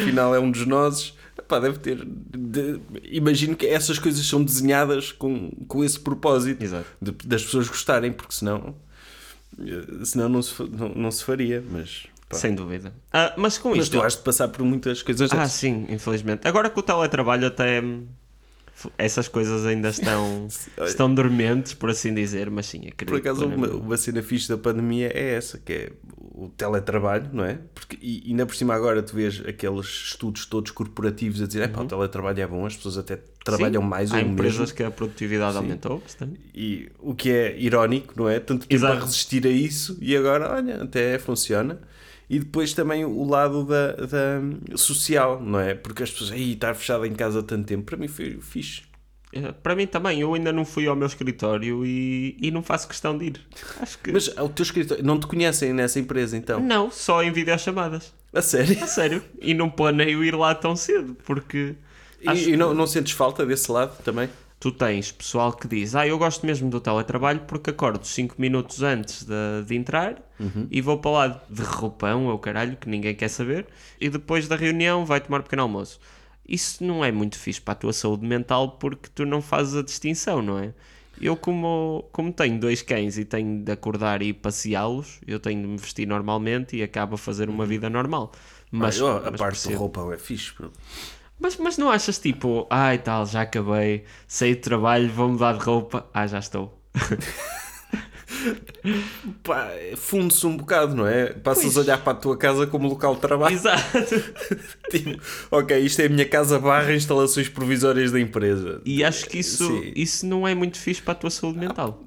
afinal 0.00 0.34
é 0.34 0.40
um 0.40 0.50
dos. 0.50 1.14
Pá, 1.48 1.58
deve 1.58 1.78
ter. 1.78 1.98
de- 2.04 2.80
imagino 3.10 3.56
que 3.56 3.66
essas 3.66 3.98
coisas 3.98 4.24
são 4.24 4.42
desenhadas 4.42 5.10
com, 5.10 5.50
com 5.66 5.82
esse 5.82 5.98
propósito 5.98 6.64
de- 7.00 7.12
das 7.26 7.42
pessoas 7.42 7.66
gostarem, 7.66 8.12
porque 8.12 8.32
senão, 8.32 8.74
senão 10.04 10.28
não, 10.28 10.42
se, 10.42 10.62
não, 10.62 10.88
não 10.90 11.10
se 11.10 11.24
faria. 11.24 11.62
Mas, 11.70 12.06
pá. 12.28 12.36
Sem 12.36 12.54
dúvida. 12.54 12.92
Ah, 13.12 13.34
mas 13.36 13.58
com 13.58 13.70
mas 13.70 13.80
isto. 13.84 13.98
tu 13.98 14.02
has 14.04 14.16
de 14.16 14.22
passar 14.22 14.48
por 14.48 14.64
muitas 14.64 15.02
coisas 15.02 15.30
Ah, 15.32 15.36
dessas. 15.36 15.52
sim, 15.52 15.86
infelizmente. 15.88 16.46
Agora 16.46 16.70
com 16.70 16.80
o 16.80 16.82
teletrabalho 16.82 17.46
até 17.46 17.80
hum, 17.80 18.06
essas 18.96 19.28
coisas 19.28 19.66
ainda 19.66 19.88
estão, 19.90 20.48
estão 20.86 21.12
dormentes, 21.14 21.74
por 21.74 21.90
assim 21.90 22.14
dizer, 22.14 22.50
mas 22.50 22.66
sim, 22.66 22.78
acredito. 22.78 23.06
Por 23.08 23.16
acaso, 23.18 23.46
uma, 23.46 23.68
uma 23.68 23.96
cena 23.96 24.22
fixe 24.22 24.48
da 24.48 24.56
pandemia 24.56 25.10
é 25.14 25.34
essa, 25.34 25.58
que 25.58 25.72
é 25.72 25.92
o 26.44 26.48
teletrabalho, 26.48 27.28
não 27.32 27.44
é? 27.44 27.58
Porque, 27.74 27.98
e 28.00 28.24
ainda 28.28 28.46
por 28.46 28.54
cima 28.56 28.74
agora 28.74 29.02
tu 29.02 29.14
vês 29.14 29.42
aqueles 29.46 29.86
estudos 29.86 30.46
todos 30.46 30.70
corporativos 30.70 31.42
a 31.42 31.46
dizer, 31.46 31.62
"Epá, 31.64 31.82
o 31.82 31.86
teletrabalho 31.86 32.40
é 32.40 32.46
bom, 32.46 32.64
as 32.66 32.76
pessoas 32.76 32.96
até 32.98 33.18
trabalham 33.44 33.80
Uhum. 33.82 33.86
Sim, 33.86 33.90
mais 33.90 34.12
Há 34.12 34.16
ou 34.16 34.22
empresas 34.22 34.58
mesmo. 34.60 34.76
que 34.76 34.82
a 34.82 34.90
produtividade 34.90 35.56
aumentou 35.56 35.98
bastante. 35.98 36.40
E 36.54 36.88
o 36.98 37.14
que 37.14 37.30
é 37.30 37.58
irónico, 37.58 38.14
não 38.16 38.28
é? 38.28 38.38
Tanto 38.40 38.62
tempo 38.66 38.74
Exato. 38.74 38.98
a 38.98 39.00
resistir 39.04 39.46
a 39.46 39.50
isso 39.50 39.96
e 40.00 40.16
agora, 40.16 40.52
olha, 40.54 40.82
até 40.82 41.18
funciona. 41.18 41.80
E 42.28 42.38
depois 42.38 42.72
também 42.72 43.04
o 43.04 43.24
lado 43.28 43.64
da, 43.64 43.92
da 43.92 44.76
social, 44.76 45.40
não 45.42 45.58
é? 45.58 45.74
Porque 45.74 46.02
as 46.04 46.10
pessoas, 46.10 46.30
aí 46.30 46.52
estar 46.52 46.74
fechado 46.74 47.04
em 47.04 47.12
casa 47.12 47.42
tanto 47.42 47.66
tempo, 47.66 47.84
para 47.84 47.96
mim 47.96 48.06
foi 48.08 48.38
fixe. 48.40 48.82
Eh, 49.32 49.52
Para 49.62 49.74
mim 49.74 49.86
também, 49.86 50.20
eu 50.20 50.34
ainda 50.34 50.52
não 50.52 50.64
fui 50.64 50.86
ao 50.86 50.96
meu 50.96 51.06
escritório 51.06 51.84
e, 51.84 52.36
e 52.40 52.50
não 52.50 52.62
faço 52.62 52.88
questão 52.88 53.16
de 53.16 53.26
ir. 53.26 53.40
Acho 53.80 53.98
que. 53.98 54.12
Mas 54.12 54.28
o 54.28 54.48
teu 54.48 54.62
escritório, 54.62 55.04
não 55.04 55.18
te 55.18 55.26
conhecem 55.26 55.72
nessa 55.72 55.98
empresa 55.98 56.36
então? 56.36 56.60
Não, 56.60 56.90
só 56.90 57.22
em 57.22 57.32
videochamadas. 57.32 58.12
A 58.32 58.42
sério? 58.42 58.82
A 58.82 58.86
sério. 58.86 59.22
E 59.40 59.54
não 59.54 59.68
planeio 59.68 60.24
ir 60.24 60.34
lá 60.34 60.54
tão 60.54 60.76
cedo, 60.76 61.16
porque. 61.24 61.74
E, 62.20 62.50
e 62.50 62.56
não, 62.56 62.74
não 62.74 62.86
sentes 62.86 63.12
falta 63.12 63.46
desse 63.46 63.70
lado 63.72 63.96
também? 64.04 64.28
tu 64.60 64.70
tens 64.70 65.10
pessoal 65.10 65.52
que 65.52 65.66
diz: 65.66 65.94
Ah, 65.94 66.06
eu 66.06 66.18
gosto 66.18 66.44
mesmo 66.44 66.68
do 66.68 66.80
teletrabalho 66.80 67.40
porque 67.48 67.70
acordo 67.70 68.06
5 68.06 68.34
minutos 68.38 68.82
antes 68.82 69.24
de, 69.24 69.64
de 69.66 69.74
entrar 69.74 70.16
e 70.70 70.80
vou 70.80 70.98
para 70.98 71.10
lá 71.10 71.42
de 71.48 71.62
roupão 71.62 72.26
ou 72.26 72.38
caralho, 72.38 72.76
que 72.76 72.88
ninguém 72.88 73.14
quer 73.14 73.28
saber, 73.28 73.66
e 74.00 74.08
depois 74.08 74.48
da 74.48 74.56
reunião 74.56 75.04
vai 75.04 75.20
tomar 75.20 75.42
pequeno 75.42 75.62
almoço. 75.62 75.98
Isso 76.48 76.82
não 76.84 77.04
é 77.04 77.12
muito 77.12 77.38
fixe 77.38 77.60
para 77.60 77.72
a 77.72 77.76
tua 77.76 77.92
saúde 77.92 78.26
mental 78.26 78.72
porque 78.72 79.08
tu 79.14 79.24
não 79.24 79.40
fazes 79.40 79.76
a 79.76 79.82
distinção, 79.82 80.42
não 80.42 80.58
é? 80.58 80.72
Eu, 81.20 81.36
como, 81.36 82.08
como 82.12 82.32
tenho 82.32 82.58
dois 82.58 82.80
cães 82.82 83.18
e 83.18 83.24
tenho 83.24 83.62
de 83.62 83.70
acordar 83.70 84.22
e 84.22 84.32
passeá-los, 84.32 85.20
eu 85.26 85.38
tenho 85.38 85.60
de 85.62 85.68
me 85.68 85.76
vestir 85.76 86.06
normalmente 86.06 86.76
e 86.76 86.82
acabo 86.82 87.14
a 87.14 87.18
fazer 87.18 87.48
uma 87.50 87.66
vida 87.66 87.90
normal. 87.90 88.32
Mas, 88.70 88.98
Mas, 88.98 89.02
a 89.02 89.30
mas 89.30 89.38
parte 89.38 89.62
do 89.62 89.70
percebo. 89.70 89.78
roupão 89.78 90.12
é 90.12 90.16
fixe. 90.18 90.52
bro. 90.56 90.72
Mas, 91.38 91.56
mas 91.56 91.76
não 91.78 91.90
achas 91.90 92.18
tipo, 92.18 92.66
ai 92.70 92.98
tal, 92.98 93.26
já 93.26 93.42
acabei, 93.42 94.04
saí 94.26 94.54
de 94.54 94.60
trabalho, 94.60 95.10
vou 95.10 95.28
mudar 95.28 95.54
de 95.54 95.64
roupa, 95.64 96.06
ah, 96.12 96.26
já 96.26 96.38
estou. 96.38 96.78
Pá, 99.42 99.68
funde-se 99.96 100.46
um 100.46 100.56
bocado, 100.56 100.94
não 100.94 101.06
é? 101.06 101.26
Passas 101.32 101.64
Pois. 101.64 101.76
a 101.76 101.80
olhar 101.80 102.02
para 102.02 102.12
a 102.12 102.16
tua 102.16 102.36
casa 102.36 102.66
como 102.66 102.88
local 102.88 103.14
de 103.14 103.20
trabalho. 103.20 103.54
Exato. 103.54 103.80
Tipo, 104.90 105.20
ok, 105.50 105.78
isto 105.78 106.00
é 106.00 106.06
a 106.06 106.08
minha 106.08 106.24
casa 106.28 106.58
barra 106.58 106.92
instalações 106.94 107.48
provisórias 107.48 108.10
da 108.10 108.20
empresa. 108.20 108.80
E 108.84 109.04
acho 109.04 109.26
que 109.28 109.38
isso, 109.38 109.66
Sim. 109.66 109.92
isso 109.94 110.26
não 110.26 110.46
é 110.46 110.54
muito 110.54 110.78
fixe 110.78 111.00
para 111.00 111.12
a 111.12 111.16
tua 111.16 111.30
saúde 111.30 111.58
mental. 111.58 112.02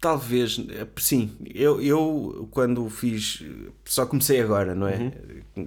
Talvez, 0.00 0.60
eh, 0.70 0.86
sim. 0.96 1.30
Eu, 1.54 1.80
eu 1.80 2.48
quando 2.50 2.88
fiz, 2.90 3.42
só 3.84 4.04
comecei 4.04 4.40
agora, 4.40 4.74
não 4.74 4.88
é? 4.88 5.12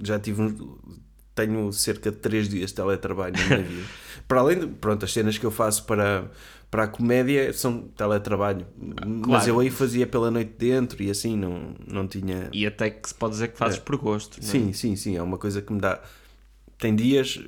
Já 0.04 0.20
tive 0.20 0.54
tenho 1.34 1.72
cerca 1.74 2.12
de 2.12 2.18
3 2.18 2.48
dias 2.50 2.70
de 2.70 2.76
teletrabalho 2.76 3.34
na 3.38 3.46
minha 3.46 3.64
vida. 3.68 3.84
para 4.28 4.40
além 4.40 4.60
de, 4.60 4.68
pronto, 4.68 5.04
as 5.04 5.12
cenas 5.14 5.38
que 5.38 5.46
eu 5.46 5.52
faço 5.52 5.84
para, 5.86 6.30
para 6.76 6.84
a 6.84 6.88
comédia 6.90 7.54
são 7.54 7.84
teletrabalho. 7.96 8.68
Mas 8.78 9.22
Claro. 9.24 9.48
eu 9.50 9.60
aí 9.62 9.70
fazia 9.70 10.06
pela 10.06 10.30
noite 10.30 10.52
dentro 10.58 11.02
e 11.02 11.10
assim, 11.10 11.38
não, 11.38 11.74
não 11.88 12.06
tinha... 12.06 12.50
E 12.52 12.68
até 12.68 12.90
que 12.90 13.08
se 13.08 13.16
pode 13.16 13.32
dizer 13.32 13.48
que 13.48 13.58
fazes 13.58 13.80
por 13.80 13.96
gosto. 13.96 14.38
é? 14.40 14.44
Sim, 14.44 14.74
sim, 14.74 14.94
sim. 14.98 15.16
É 15.16 15.22
uma 15.22 15.38
coisa 15.38 15.62
que 15.62 15.72
me 15.72 15.80
dá. 15.80 16.02
Tem 16.78 16.94
dias. 16.94 17.40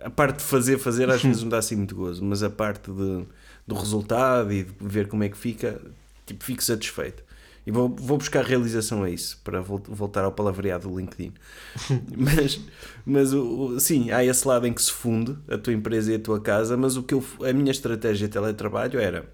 A 0.00 0.08
parte 0.08 0.38
de 0.38 0.44
fazer, 0.44 0.78
fazer 0.78 1.10
às 1.10 1.20
vezes 1.22 1.42
me 1.44 1.50
dá 1.50 1.58
assim 1.58 1.76
muito 1.76 1.94
gozo, 1.94 2.24
mas 2.24 2.42
a 2.42 2.48
parte 2.48 2.90
de, 2.90 3.24
do 3.66 3.74
resultado 3.74 4.50
e 4.50 4.64
de 4.64 4.72
ver 4.80 5.08
como 5.08 5.24
é 5.24 5.28
que 5.28 5.36
fica, 5.36 5.78
tipo, 6.24 6.42
fico 6.42 6.64
satisfeito. 6.64 7.22
E 7.70 7.72
vou, 7.72 7.88
vou 7.88 8.18
buscar 8.18 8.44
realização 8.44 9.04
a 9.04 9.10
isso, 9.10 9.40
para 9.44 9.60
vol- 9.60 9.80
voltar 9.86 10.24
ao 10.24 10.32
palavreado 10.32 10.88
do 10.88 10.98
LinkedIn. 10.98 11.32
mas, 12.18 12.60
mas 13.06 13.32
o, 13.32 13.44
o- 13.76 13.80
sim, 13.80 14.10
há 14.10 14.24
esse 14.24 14.46
lado 14.48 14.66
em 14.66 14.72
que 14.72 14.82
se 14.82 14.90
funde 14.90 15.38
a 15.48 15.56
tua 15.56 15.72
empresa 15.72 16.10
e 16.10 16.16
a 16.16 16.18
tua 16.18 16.40
casa, 16.40 16.76
mas 16.76 16.96
o 16.96 17.02
que 17.04 17.14
eu, 17.14 17.24
a 17.48 17.52
minha 17.52 17.70
estratégia 17.70 18.26
de 18.26 18.32
teletrabalho 18.32 18.98
era: 18.98 19.24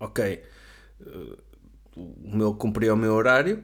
ok, 0.00 0.24
eh, 1.00 1.36
o 1.96 2.36
meu, 2.36 2.54
cumpria 2.54 2.92
o 2.92 2.96
meu 2.96 3.14
horário, 3.14 3.62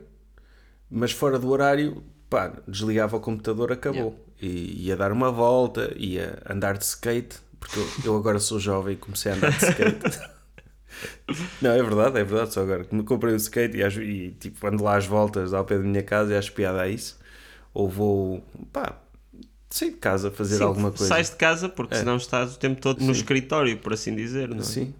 mas 0.88 1.10
fora 1.10 1.36
do 1.36 1.48
horário, 1.50 2.02
pá, 2.30 2.52
desligava 2.66 3.16
o 3.16 3.20
computador, 3.20 3.72
acabou. 3.72 4.24
E 4.40 4.86
ia 4.86 4.96
dar 4.96 5.10
uma 5.10 5.32
volta, 5.32 5.92
ia 5.96 6.38
andar 6.48 6.78
de 6.78 6.84
skate, 6.84 7.38
porque 7.58 7.76
eu, 7.80 7.86
eu 8.04 8.16
agora 8.16 8.38
sou 8.38 8.60
jovem 8.60 8.94
e 8.94 8.96
comecei 8.96 9.32
a 9.32 9.34
andar 9.34 9.50
de 9.50 9.64
skate. 9.64 10.20
Não, 11.60 11.70
é 11.70 11.82
verdade, 11.82 12.18
é 12.18 12.24
verdade. 12.24 12.52
Só 12.54 12.62
agora 12.62 12.84
que 12.84 12.94
me 12.94 13.02
comprei 13.02 13.32
um 13.34 13.36
skate 13.36 13.76
e, 13.76 13.82
acho- 13.82 14.02
e, 14.02 14.32
tipo, 14.32 14.66
ando 14.66 14.82
lá 14.82 14.96
às 14.96 15.06
voltas 15.06 15.52
ao 15.52 15.64
pé 15.64 15.76
da 15.78 15.84
minha 15.84 16.02
casa 16.02 16.32
e 16.32 16.36
acho 16.36 16.52
piada 16.52 16.82
a 16.82 16.88
isso. 16.88 17.18
Ou 17.74 17.88
vou, 17.88 18.42
pá, 18.72 18.96
sair 19.70 19.90
de 19.90 19.96
casa 19.98 20.30
fazer 20.30 20.58
Sim, 20.58 20.64
alguma 20.64 20.90
coisa. 20.90 21.06
Sais 21.06 21.30
de 21.30 21.36
casa 21.36 21.68
porque 21.68 21.94
É. 21.94 21.98
senão 21.98 22.16
estás 22.16 22.54
o 22.56 22.58
tempo 22.58 22.80
todo 22.80 23.02
no 23.04 23.12
escritório, 23.12 23.78
por 23.78 23.92
assim 23.92 24.14
dizer. 24.14 24.48
Não 24.48 24.58
é? 24.58 24.62
Sim. 24.62 24.94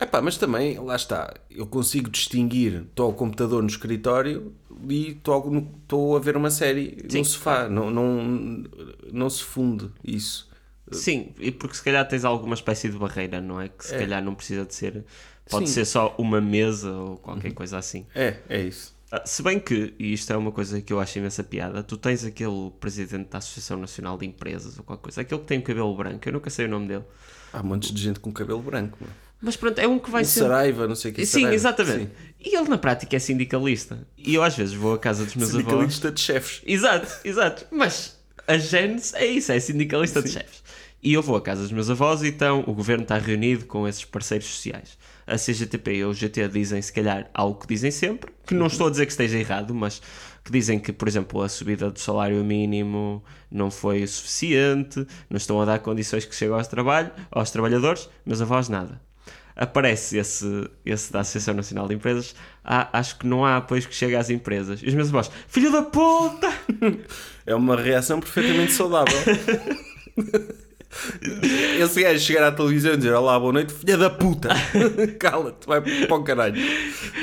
Epá, 0.00 0.20
mas 0.20 0.36
também, 0.36 0.78
lá 0.78 0.94
está, 0.94 1.34
eu 1.50 1.66
consigo 1.66 2.10
distinguir, 2.10 2.82
estou 2.88 3.06
ao 3.06 3.14
computador 3.14 3.62
no 3.62 3.68
escritório 3.68 4.52
e 4.88 5.12
estou 5.12 6.16
a 6.16 6.20
ver 6.20 6.36
uma 6.36 6.50
série 6.50 6.98
Sim, 7.08 7.18
no 7.20 7.24
sofá, 7.24 7.66
não, 7.68 7.90
não, 7.90 8.64
não 9.10 9.30
se 9.30 9.42
funde 9.42 9.90
isso. 10.04 10.50
Sim, 10.92 11.32
e 11.38 11.50
porque 11.50 11.76
se 11.76 11.82
calhar 11.82 12.06
tens 12.06 12.24
alguma 12.24 12.54
espécie 12.54 12.88
de 12.88 12.96
barreira, 12.96 13.40
não 13.40 13.60
é? 13.60 13.68
Que 13.68 13.84
se 13.84 13.96
calhar 13.96 14.22
não 14.22 14.34
precisa 14.34 14.64
de 14.64 14.74
ser. 14.74 15.04
Pode 15.48 15.68
Sim. 15.68 15.74
ser 15.74 15.84
só 15.84 16.14
uma 16.18 16.40
mesa 16.40 16.90
ou 16.92 17.16
qualquer 17.18 17.52
coisa 17.52 17.78
assim. 17.78 18.06
É, 18.14 18.36
é 18.48 18.60
isso. 18.62 18.94
Ah, 19.10 19.22
Se 19.24 19.42
bem 19.42 19.60
que, 19.60 19.94
e 19.98 20.12
isto 20.12 20.32
é 20.32 20.36
uma 20.36 20.50
coisa 20.50 20.80
que 20.80 20.92
eu 20.92 20.98
acho 20.98 21.18
imensa 21.18 21.44
piada, 21.44 21.82
tu 21.82 21.96
tens 21.96 22.24
aquele 22.24 22.70
presidente 22.80 23.28
da 23.30 23.38
Associação 23.38 23.76
Nacional 23.78 24.18
de 24.18 24.26
Empresas 24.26 24.76
ou 24.76 24.84
qualquer 24.84 25.02
coisa, 25.02 25.20
aquele 25.20 25.40
que 25.40 25.46
tem 25.46 25.58
o 25.58 25.62
cabelo 25.62 25.96
branco, 25.96 26.28
eu 26.28 26.32
nunca 26.32 26.50
sei 26.50 26.66
o 26.66 26.68
nome 26.68 26.88
dele. 26.88 27.04
Há 27.52 27.62
montes 27.62 27.92
de 27.92 28.02
gente 28.02 28.18
com 28.18 28.32
cabelo 28.32 28.60
branco. 28.60 28.98
Mano. 29.00 29.12
Mas 29.40 29.56
pronto, 29.56 29.78
é 29.78 29.86
um 29.86 29.98
que 29.98 30.10
vai 30.10 30.24
ser. 30.24 30.40
Saraiva, 30.40 30.88
não 30.88 30.96
sei 30.96 31.12
o 31.12 31.14
que. 31.14 31.24
Sim, 31.24 31.32
Saraiva. 31.42 31.54
exatamente. 31.54 32.00
Sim. 32.06 32.34
E 32.40 32.56
ele 32.56 32.68
na 32.68 32.78
prática 32.78 33.14
é 33.14 33.18
sindicalista. 33.18 34.06
E 34.16 34.34
eu 34.34 34.42
às 34.42 34.56
vezes 34.56 34.74
vou 34.74 34.94
à 34.94 34.98
casa 34.98 35.24
dos 35.24 35.36
meus 35.36 35.50
avós. 35.50 35.62
Sindicalista 35.64 36.10
de 36.10 36.20
chefes. 36.20 36.62
Exato, 36.66 37.06
exato. 37.24 37.66
Mas 37.70 38.16
a 38.48 38.56
Genes 38.58 39.14
é 39.14 39.26
isso, 39.26 39.52
é 39.52 39.60
sindicalista 39.60 40.20
de 40.22 40.30
chefes. 40.30 40.62
E 41.02 41.12
eu 41.12 41.22
vou 41.22 41.36
à 41.36 41.40
casa 41.40 41.62
dos 41.62 41.72
meus 41.72 41.90
avós 41.90 42.22
e 42.22 42.28
então 42.28 42.64
o 42.66 42.72
governo 42.72 43.02
está 43.02 43.18
reunido 43.18 43.66
com 43.66 43.86
esses 43.86 44.04
parceiros 44.04 44.46
sociais. 44.46 44.98
A 45.26 45.36
CGTP 45.36 45.96
e 45.96 46.04
o 46.04 46.12
GT 46.12 46.48
dizem, 46.48 46.80
se 46.80 46.92
calhar, 46.92 47.30
algo 47.34 47.60
que 47.60 47.66
dizem 47.66 47.90
sempre, 47.90 48.32
que 48.46 48.54
não 48.54 48.66
estou 48.66 48.86
a 48.86 48.90
dizer 48.90 49.06
que 49.06 49.12
esteja 49.12 49.38
errado, 49.38 49.74
mas 49.74 50.00
que 50.42 50.50
dizem 50.50 50.78
que, 50.78 50.92
por 50.92 51.06
exemplo, 51.06 51.42
a 51.42 51.48
subida 51.48 51.90
do 51.90 51.98
salário 51.98 52.42
mínimo 52.44 53.22
não 53.50 53.70
foi 53.70 54.02
o 54.02 54.08
suficiente, 54.08 55.06
não 55.28 55.36
estão 55.36 55.60
a 55.60 55.64
dar 55.64 55.80
condições 55.80 56.24
que 56.24 56.34
chegam 56.34 56.56
aos, 56.56 56.68
trabalho, 56.68 57.10
aos 57.30 57.50
trabalhadores, 57.50 58.08
meus 58.24 58.40
avós 58.40 58.68
nada. 58.68 59.00
Aparece 59.54 60.18
esse, 60.18 60.70
esse 60.84 61.12
da 61.12 61.20
Associação 61.20 61.54
Nacional 61.54 61.88
de 61.88 61.94
Empresas, 61.94 62.34
ah, 62.64 62.88
acho 62.92 63.18
que 63.18 63.26
não 63.26 63.44
há 63.44 63.56
apoio 63.56 63.86
que 63.86 63.94
chega 63.94 64.18
às 64.18 64.28
empresas. 64.28 64.80
E 64.82 64.86
os 64.86 64.94
meus 64.94 65.08
avós, 65.08 65.30
filho 65.48 65.70
da 65.70 65.82
puta! 65.82 66.52
É 67.48 67.54
uma 67.54 67.76
reação 67.76 68.18
perfeitamente 68.18 68.72
saudável. 68.72 69.16
Esse 71.80 72.02
gajo 72.02 72.20
chegar 72.20 72.46
à 72.48 72.52
televisão 72.52 72.94
e 72.94 72.96
dizer 72.96 73.12
Olá, 73.14 73.38
boa 73.38 73.52
noite, 73.52 73.72
filha 73.72 73.96
da 73.96 74.10
puta, 74.10 74.48
cala-te, 75.18 75.66
vai 75.66 75.80
para 75.80 76.14
o 76.16 76.22
caralho. 76.24 76.56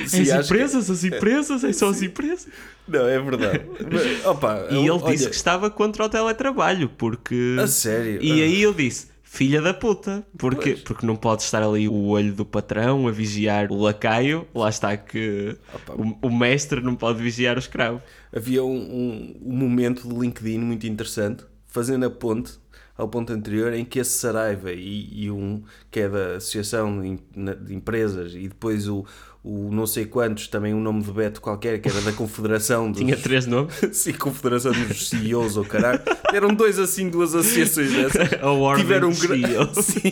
Sim, 0.07 0.21
as 0.24 0.30
acho 0.32 0.47
que- 0.47 0.53
empresas, 0.55 0.89
as 0.89 1.03
empresas, 1.03 1.63
é 1.63 1.74
só 1.74 1.89
as 1.89 2.01
empresas. 2.01 2.47
Não, 2.88 3.07
é 3.07 3.19
verdade. 3.19 3.61
Mas, 3.91 4.26
opa, 4.26 4.67
E 4.69 4.76
ele 4.78 4.89
olha, 4.91 5.11
disse 5.15 5.30
que 5.30 5.36
estava 5.36 5.69
contra 5.69 6.05
o 6.05 6.09
teletrabalho, 6.09 6.89
porque. 6.89 7.57
A 7.61 7.67
sério? 7.67 8.21
E 8.21 8.41
aí 8.41 8.61
eu 8.61 8.74
disse. 8.74 9.11
Filha 9.24 9.59
da 9.63 9.74
puta, 9.74 10.24
porque, 10.38 10.74
Pois. 10.74 10.82
porque 10.82 11.05
não 11.07 11.15
pode 11.15 11.41
estar 11.41 11.63
ali 11.63 11.88
o 11.89 12.05
olho 12.09 12.34
do 12.36 12.45
patrão 12.45 13.07
a 13.07 13.11
vigiar 13.11 13.71
o 13.71 13.82
lacaio. 13.82 14.45
Lá 14.53 14.69
está 14.69 14.95
que 14.95 15.57
o, 15.89 16.28
o 16.28 16.30
mestre 16.32 16.82
não 16.82 16.93
pode 16.95 17.19
vigiar 17.19 17.55
o 17.55 17.59
escravo. 17.59 17.99
havia 18.32 18.63
um, 18.63 18.67
um, 18.78 19.36
um 19.43 19.55
momento 19.55 20.07
de 20.07 20.13
LinkedIn 20.13 20.59
muito 20.59 20.86
interessante, 20.86 21.45
fazendo 21.67 22.05
a 22.05 22.11
ponte 22.11 22.51
ao 22.98 23.08
ponto 23.08 23.34
anterior, 23.34 23.74
em 23.74 23.84
que 23.84 24.00
esse 24.00 24.12
Saraiva 24.12 24.72
e, 24.72 25.24
e 25.26 25.32
um 25.32 25.64
que 25.89 26.02
é 26.02 26.10
da 26.10 26.36
Associação 26.36 27.02
de, 27.02 27.74
Empresas 27.74 28.34
e 28.36 28.48
depois 28.48 28.88
o, 28.88 29.04
o 29.44 29.72
não 29.72 29.88
sei 29.88 30.06
quantos, 30.06 30.48
também 30.48 30.74
um 30.74 30.80
nome 30.80 31.02
de 31.02 31.12
Beto 31.12 31.41
qualquer, 31.41 31.82
que 31.82 31.89
era 31.89 32.02
da 32.02 32.14
Confederação 32.14 32.91
dos, 32.91 33.00
Tinha 33.02 33.18
três 33.18 33.46
nomes. 33.46 33.74
Sim, 33.91 34.14
Confederação 34.14 34.72
dos 34.72 35.10
CEOs 35.10 35.58
ou 35.58 35.66
caralho. 35.66 36.02
Eram 36.34 36.54
dois 36.54 36.78
assim, 36.78 37.10
duas 37.10 37.34
associações 37.34 37.91
dessas. 37.91 38.30
A 38.41 38.76
tiveram 38.78 39.10
dos 39.10 39.26
gra- 39.26 39.36
CEOs. 39.36 39.86
Sim, 39.86 40.12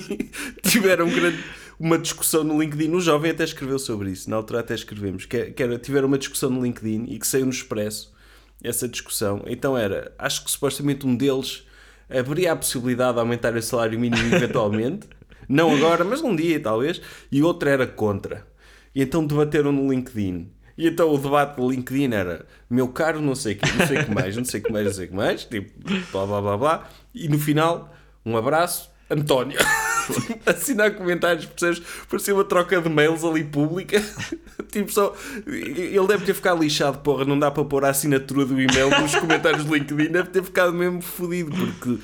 tiveram 0.64 1.06
um 1.06 1.12
grande 1.12 1.44
uma 1.80 1.98
discussão 1.98 2.44
no 2.44 2.62
LinkedIn. 2.62 2.92
O 2.94 3.02
jovem 3.02 3.32
até 3.32 3.44
escreveu 3.44 3.80
sobre 3.80 4.12
isso, 4.12 4.30
na 4.30 4.36
altura 4.36 4.60
até 4.60 4.76
escrevemos, 4.76 5.26
que, 5.26 5.46
que 5.52 5.64
era, 5.64 5.80
tiveram 5.80 6.08
uma 6.08 6.18
discussão 6.18 6.50
no 6.50 6.64
LinkedIn 6.64 7.06
e 7.10 7.18
que 7.18 7.26
saiu 7.26 7.46
no 7.46 7.52
Expresso 7.52 8.14
essa 8.64 8.88
discussão. 8.88 9.44
Então 9.48 9.76
era, 9.76 10.14
acho 10.20 10.46
que 10.46 10.52
supostamente 10.52 11.08
um 11.08 11.16
deles 11.16 11.64
haveria 12.18 12.54
a 12.54 12.56
possibilidade 12.56 13.14
de 13.14 13.20
aumentar 13.20 13.56
o 13.56 13.62
salário 13.62 14.00
mínimo 14.00 14.36
eventualmente, 14.36 15.08
não 15.48 15.76
agora, 15.76 16.04
mas 16.04 16.22
um 16.22 16.36
dia 16.36 16.60
talvez, 16.60 17.02
e 17.32 17.42
outro 17.42 17.70
era 17.70 17.88
contra. 17.88 18.46
E 18.94 19.02
então 19.02 19.26
debateram 19.26 19.72
no 19.72 19.92
LinkedIn. 19.92 20.50
E 20.78 20.88
então 20.88 21.14
o 21.14 21.18
debate 21.18 21.58
do 21.58 21.70
LinkedIn 21.70 22.14
era 22.14 22.46
meu 22.70 22.88
caro 22.88 23.22
não 23.22 23.36
sei 23.36 23.54
o 23.54 23.58
que, 23.58 23.78
não 23.78 23.88
sei 23.88 24.04
que 24.04 24.12
mais, 24.12 24.38
não 24.38 24.46
sei 24.46 24.62
que 24.62 24.72
mais, 24.72 24.86
não 24.86 24.94
sei 24.94 25.08
que 25.08 25.16
mais, 25.16 25.46
tipo 25.46 25.72
blá 26.12 26.26
blá 26.26 26.42
blá 26.42 26.58
blá. 26.58 26.90
E 27.14 27.28
no 27.28 27.38
final, 27.38 27.94
um 28.26 28.38
abraço, 28.38 28.90
António. 29.10 29.60
Assinar 30.46 30.92
comentários, 30.92 31.46
percebes? 31.46 31.82
Parecia 32.10 32.34
uma 32.34 32.44
troca 32.44 32.82
de 32.82 32.90
mails 32.90 33.24
ali 33.24 33.44
pública. 33.44 34.02
tipo 34.72 34.92
só. 34.92 35.16
Ele 35.48 36.08
deve 36.08 36.26
ter 36.26 36.34
ficado 36.34 36.62
lixado, 36.62 37.00
porra. 37.00 37.26
Não 37.26 37.38
dá 37.38 37.50
para 37.52 37.64
pôr 37.66 37.86
a 37.86 37.90
assinatura 37.90 38.46
do 38.46 38.60
e-mail 38.60 38.90
nos 39.02 39.16
comentários 39.16 39.66
do 39.66 39.74
LinkedIn. 39.76 40.12
Deve 40.12 40.30
ter 40.30 40.44
ficado 40.44 40.74
mesmo 40.74 41.02
fodido, 41.02 41.52
porque 41.52 42.00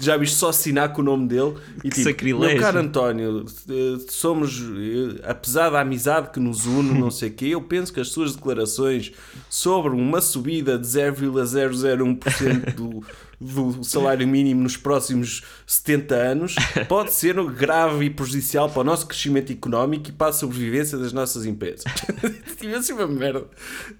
já 0.00 0.16
viste 0.16 0.36
só 0.36 0.48
assinar 0.48 0.92
com 0.92 1.02
o 1.02 1.04
nome 1.04 1.28
dele. 1.28 1.54
E 1.78 1.88
Que 1.88 1.96
tipo, 1.96 2.02
sacrilégio. 2.08 2.56
meu 2.56 2.60
caro 2.64 2.78
António, 2.78 3.44
eh, 3.68 3.98
somos, 4.08 4.60
eh, 4.60 5.20
apesar 5.24 5.70
da 5.70 5.80
amizade 5.80 6.30
que 6.30 6.40
nos 6.40 6.66
une, 6.66 6.98
não 6.98 7.10
sei 7.10 7.28
o 7.28 7.32
quê, 7.32 7.46
eu 7.46 7.60
penso 7.62 7.92
que 7.92 8.00
as 8.00 8.08
suas 8.08 8.34
declarações 8.34 9.12
sobre 9.48 9.90
uma 9.90 10.20
subida 10.20 10.78
de 10.78 10.86
0,001% 10.86 12.74
do, 12.74 13.04
do 13.42 13.84
salário 13.84 14.26
mínimo 14.26 14.62
nos 14.62 14.76
próximos 14.76 15.42
70 15.66 16.14
anos 16.14 16.54
pode 16.88 17.12
ser 17.12 17.42
grave 17.52 18.06
e 18.06 18.10
prejudicial 18.10 18.70
para 18.70 18.80
o 18.80 18.84
nosso 18.84 19.06
crescimento 19.06 19.52
económico 19.52 20.08
e 20.10 20.12
para 20.12 20.28
a 20.28 20.32
sobrevivência 20.32 20.96
das 20.96 21.12
nossas 21.12 21.44
empresas. 21.44 21.84
Tive 22.58 22.74
assim 22.74 22.92
uma 22.92 23.06
merda. 23.06 23.44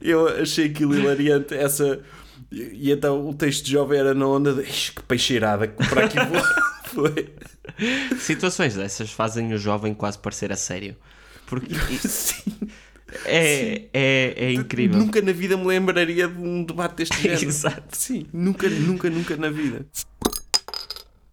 Eu 0.01 0.29
achei 0.29 0.67
aquilo 0.67 0.95
hilariante, 0.95 1.55
essa... 1.55 2.01
E 2.51 2.63
e 2.83 2.91
então 2.91 3.29
o 3.29 3.35
texto 3.35 3.65
de 3.65 3.73
jovem 3.73 3.99
era 3.99 4.13
na 4.13 4.27
onda 4.27 4.53
de 4.53 4.63
"Ixi, 4.63 4.93
que 4.93 5.03
peixeirada 5.05 5.67
que 5.69 5.89
para 5.89 6.05
aqui 6.05 6.19
foi. 6.93 7.33
Situações 8.19 8.75
dessas 8.75 9.11
fazem 9.11 9.55
o 9.55 9.59
jovem 9.59 9.95
quase 9.95 10.19
parecer 10.19 10.53
a 10.53 10.57
sério. 10.57 10.95
Porque 11.47 11.75
Sim. 12.07 12.53
É, 13.25 13.89
é, 13.93 14.35
é 14.37 14.53
incrível. 14.53 14.99
Nunca 14.99 15.21
na 15.21 15.33
vida 15.33 15.57
me 15.57 15.67
lembraria 15.67 16.29
de 16.29 16.39
um 16.39 16.65
debate 16.65 16.97
deste 16.97 17.17
género. 17.23 17.45
Exato. 17.45 17.97
Sim, 17.97 18.27
nunca, 18.33 18.69
nunca, 18.69 19.11
nunca 19.11 19.37
na 19.37 19.51
vida. 19.51 19.87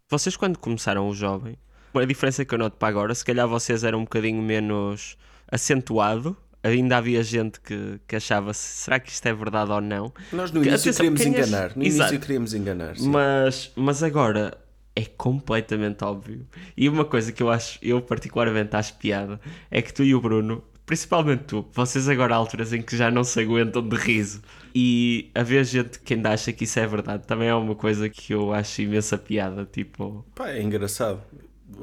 Vocês, 0.10 0.36
quando 0.36 0.58
começaram 0.58 1.08
o 1.08 1.14
jovem, 1.14 1.56
a 1.94 2.06
diferença 2.06 2.44
que 2.44 2.54
eu 2.54 2.58
noto 2.58 2.78
para 2.78 2.88
agora, 2.88 3.14
se 3.14 3.24
calhar 3.24 3.48
vocês 3.48 3.84
eram 3.84 4.00
um 4.00 4.04
bocadinho 4.04 4.42
menos 4.42 5.18
acentuado. 5.52 6.36
Ainda 6.62 6.98
havia 6.98 7.24
gente 7.24 7.62
que, 7.62 8.02
que 8.06 8.18
achava 8.18 8.54
será 8.54 9.00
que 9.00 9.10
isto 9.10 9.26
é 9.26 9.34
verdade 9.34 9.72
ou 9.72 9.80
não. 9.80 10.12
Nós 10.34 10.52
no 10.52 10.62
início 10.62 10.92
atenção, 10.92 11.14
queríamos 11.14 11.26
enganar. 11.26 11.76
No 11.76 11.84
Exato. 11.84 12.10
início 12.12 12.20
queríamos 12.20 12.54
enganar. 12.54 12.98
sim. 12.98 13.08
Mas, 13.08 13.72
mas 13.78 14.04
agora 14.04 14.58
é 14.94 15.06
completamente 15.06 16.04
óbvio. 16.04 16.46
E 16.76 16.90
uma 16.90 17.06
coisa 17.06 17.32
que 17.32 17.42
eu 17.42 17.50
acho, 17.50 17.80
eu 17.82 18.02
particularmente 18.02 18.76
acho 18.76 18.96
piada, 18.96 19.40
é 19.72 19.82
que 19.82 19.94
tu 19.94 20.04
e 20.04 20.14
o 20.14 20.20
Bruno, 20.20 20.62
principalmente 20.90 21.44
tu, 21.44 21.68
vocês 21.72 22.10
agora 22.10 22.34
há 22.34 22.38
alturas 22.38 22.74
em 22.74 22.82
que 22.82 22.98
já 22.98 23.12
não 23.12 23.24
se 23.24 23.40
aguentam 23.40 23.88
de 23.88 23.96
riso. 23.96 24.42
E 24.74 25.30
haver 25.36 25.64
gente 25.64 26.00
que 26.00 26.16
ainda 26.16 26.32
acha 26.32 26.52
que 26.52 26.64
isso 26.64 26.80
é 26.80 26.88
verdade 26.88 27.28
também 27.28 27.48
é 27.48 27.54
uma 27.54 27.76
coisa 27.76 28.10
que 28.10 28.34
eu 28.34 28.52
acho 28.52 28.82
imensa 28.82 29.16
piada. 29.16 29.70
Tipo, 29.72 30.26
Pá, 30.34 30.50
é 30.50 30.64
engraçado. 30.64 31.22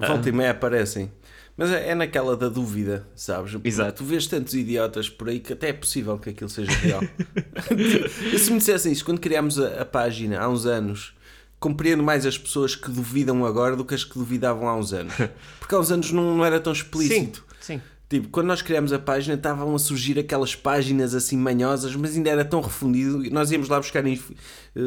Ah. 0.01 0.09
Volta 0.09 0.29
e 0.29 0.33
meia 0.33 0.51
aparecem. 0.51 1.13
Mas 1.57 1.71
é, 1.71 1.91
é 1.91 1.95
naquela 1.95 2.37
da 2.37 2.49
dúvida, 2.49 3.07
sabes? 3.15 3.53
Porque 3.53 3.69
Exato. 3.69 4.03
Tu 4.03 4.05
vês 4.05 4.27
tantos 4.27 4.55
idiotas 4.55 5.09
por 5.09 5.29
aí 5.29 5.39
que 5.39 5.53
até 5.53 5.69
é 5.69 5.73
possível 5.73 6.19
que 6.19 6.31
aquilo 6.31 6.51
seja 6.51 6.73
real. 6.73 7.01
e 8.35 8.39
se 8.41 8.51
me 8.51 8.59
dissessem 8.59 8.91
isso, 8.91 9.05
quando 9.05 9.21
criámos 9.21 9.61
a, 9.61 9.83
a 9.83 9.85
página 9.85 10.41
há 10.41 10.49
uns 10.49 10.67
anos, 10.67 11.15
compreendo 11.61 12.03
mais 12.03 12.27
as 12.27 12.37
pessoas 12.37 12.75
que 12.75 12.91
duvidam 12.91 13.47
agora 13.47 13.77
do 13.77 13.85
que 13.85 13.95
as 13.95 14.03
que 14.03 14.19
duvidavam 14.19 14.67
há 14.69 14.75
uns 14.75 14.93
anos. 14.93 15.15
Porque 15.61 15.77
há 15.77 15.79
uns 15.79 15.93
anos 15.93 16.11
não, 16.11 16.39
não 16.39 16.45
era 16.45 16.59
tão 16.59 16.73
explícito. 16.73 17.45
sim. 17.61 17.81
Tipo, 18.09 18.29
quando 18.29 18.47
nós 18.47 18.63
criámos 18.63 18.93
a 18.93 19.01
página, 19.01 19.35
estavam 19.35 19.75
a 19.75 19.79
surgir 19.81 20.17
aquelas 20.17 20.55
páginas 20.55 21.13
assim 21.13 21.37
manhosas, 21.37 21.97
mas 21.97 22.17
ainda 22.17 22.31
era 22.31 22.45
tão 22.45 22.61
refundido. 22.61 23.25
e 23.25 23.31
Nós 23.31 23.51
íamos 23.51 23.69
lá 23.69 23.79
buscar 23.79 24.07
eh, 24.07 24.19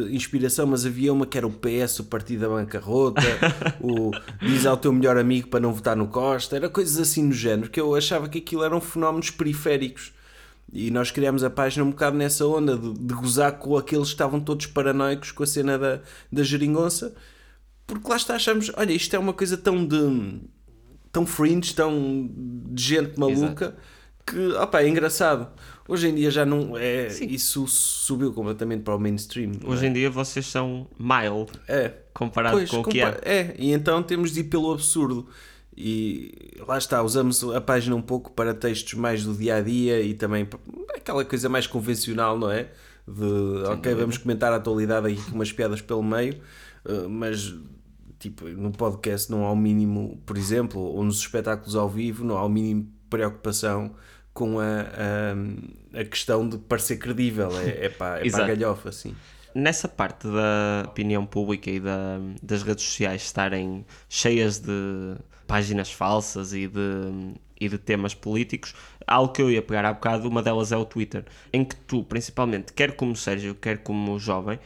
inspiração, 0.10 0.66
mas 0.66 0.86
havia 0.86 1.12
uma 1.12 1.26
que 1.26 1.38
era 1.38 1.46
o 1.46 1.52
PS, 1.52 2.00
o 2.00 2.06
Partido 2.06 2.42
da 2.42 2.50
Bancarrota, 2.50 3.22
o 3.82 4.12
diz 4.42 4.66
ao 4.66 4.78
teu 4.78 4.94
melhor 4.94 5.18
amigo 5.18 5.50
para 5.50 5.60
não 5.60 5.74
votar 5.74 5.98
no 5.98 6.08
Costa, 6.08 6.56
era 6.56 6.70
coisas 6.70 6.98
assim 6.98 7.24
no 7.24 7.34
género, 7.34 7.70
que 7.70 7.82
eu 7.82 7.94
achava 7.94 8.30
que 8.30 8.38
aquilo 8.38 8.64
eram 8.64 8.80
fenómenos 8.80 9.30
periféricos. 9.32 10.14
E 10.72 10.90
nós 10.90 11.12
criámos 11.12 11.44
a 11.44 11.50
página 11.50 11.84
um 11.84 11.90
bocado 11.90 12.16
nessa 12.16 12.46
onda 12.46 12.78
de, 12.78 12.94
de 12.94 13.14
gozar 13.14 13.54
com 13.54 13.76
aqueles 13.76 14.08
que 14.10 14.14
estavam 14.14 14.40
todos 14.40 14.66
paranoicos 14.68 15.32
com 15.32 15.44
a 15.44 15.48
cena 15.48 15.78
da, 15.78 16.00
da 16.32 16.44
geringonça, 16.44 17.14
porque 17.86 18.08
lá 18.08 18.16
está, 18.16 18.36
achamos, 18.36 18.72
olha, 18.78 18.94
isto 18.94 19.14
é 19.16 19.20
uma 19.20 19.34
coisa 19.34 19.58
tão 19.58 19.86
de 19.86 20.40
tão 21.12 21.26
fringe, 21.26 21.74
tão 21.74 22.30
de 22.72 22.84
gente 22.84 23.20
maluca 23.20 23.76
que 24.30 24.54
opa, 24.54 24.82
é 24.82 24.88
engraçado. 24.88 25.48
Hoje 25.88 26.08
em 26.08 26.16
dia 26.16 26.30
já 26.30 26.46
não 26.46 26.78
é. 26.78 27.10
Sim. 27.10 27.26
Isso 27.26 27.66
subiu 27.68 28.32
completamente 28.32 28.84
para 28.84 28.96
o 28.96 29.00
mainstream. 29.00 29.54
não 29.62 29.72
Hoje 29.72 29.86
é? 29.86 29.90
em 29.90 29.94
dia 29.94 30.10
vocês 30.10 30.46
são 30.46 30.88
mild 31.00 31.52
é. 31.68 31.94
comparado 32.14 32.58
Pois, 32.58 32.70
com 32.70 32.82
o 32.82 32.84
que 32.84 33.02
é. 33.02 33.20
é. 33.24 33.56
E 33.58 33.72
então 33.72 34.04
temos 34.04 34.32
de 34.32 34.42
ir 34.42 34.44
pelo 34.46 34.72
absurdo. 34.72 35.28
e 35.76 36.32
lá 36.68 36.78
está, 36.78 37.02
usamos 37.02 37.44
a 37.44 37.60
página 37.60 37.96
um 37.96 38.02
pouco 38.02 38.32
para 38.32 38.54
textos 38.54 38.94
mais 38.94 39.24
do 39.24 39.34
dia 39.34 39.56
a 39.56 39.62
dia 39.62 40.00
e 40.02 40.14
também 40.14 40.48
aquela 40.96 41.26
coisa 41.26 41.50
mais 41.50 41.66
convencional, 41.66 42.38
não 42.38 42.52
é? 42.52 42.68
De 43.08 43.64
ok, 43.72 43.96
vamos 43.96 44.20
comentar 44.20 44.54
a 44.54 44.58
atualidade 44.58 45.08
aqui 45.08 45.22
com 45.24 45.36
umas 45.36 45.52
piadas 45.52 45.82
pelo 45.82 46.04
meio, 46.04 46.36
uh, 46.86 47.10
mas 47.10 47.56
tipo, 48.20 48.48
no 48.50 48.72
podcast 48.72 49.32
não 49.32 49.46
há 49.46 49.52
o 49.52 49.56
mínimo, 49.56 50.22
por 50.26 50.38
exemplo, 50.38 50.82
ou 50.82 51.04
nos 51.04 51.20
espetáculos 51.20 51.76
ao 51.76 51.90
vivo, 51.90 52.24
não 52.24 52.38
há 52.38 52.46
o 52.46 52.50
mínimo 52.50 52.92
preocupação 53.10 53.96
com 54.34 54.60
a, 54.60 54.64
a, 54.64 56.00
a 56.02 56.06
questão 56.06 56.48
de 56.48 56.58
parecer 56.58 56.98
credível, 56.98 57.50
é, 57.60 57.86
é 57.86 57.90
para 57.90 58.26
é 58.26 58.30
galhofa, 58.30 58.90
assim. 58.90 59.16
Nessa 59.56 59.88
parte 59.88 60.28
da 60.28 60.88
opinião 60.88 61.26
pública 61.26 61.72
e 61.72 61.80
da, 61.80 62.20
das 62.42 62.62
redes 62.62 62.86
sociais 62.86 63.24
estarem 63.24 63.86
cheias 64.08 64.60
de 64.60 65.16
páginas 65.48 65.92
falsas 65.92 66.54
e 66.54 66.68
de, 66.68 67.34
e 67.60 67.68
de 67.68 67.78
temas 67.80 68.14
políticos, 68.14 68.76
algo 69.08 69.34
que 69.34 69.42
eu 69.42 69.50
ia 69.50 69.62
pegar 69.62 69.84
há 69.86 69.94
bocado, 69.94 70.30
uma 70.30 70.44
delas 70.44 70.72
é 70.72 70.78
o 70.78 70.86
Twitter, 70.86 71.26
em 71.52 71.66
que 71.66 71.76
tu, 71.76 72.04
principalmente, 72.04 72.72
quer 72.74 72.96
como 72.96 73.16
Sérgio, 73.16 73.56
quer 73.56 73.80
como 73.80 74.20
jovem, 74.20 74.60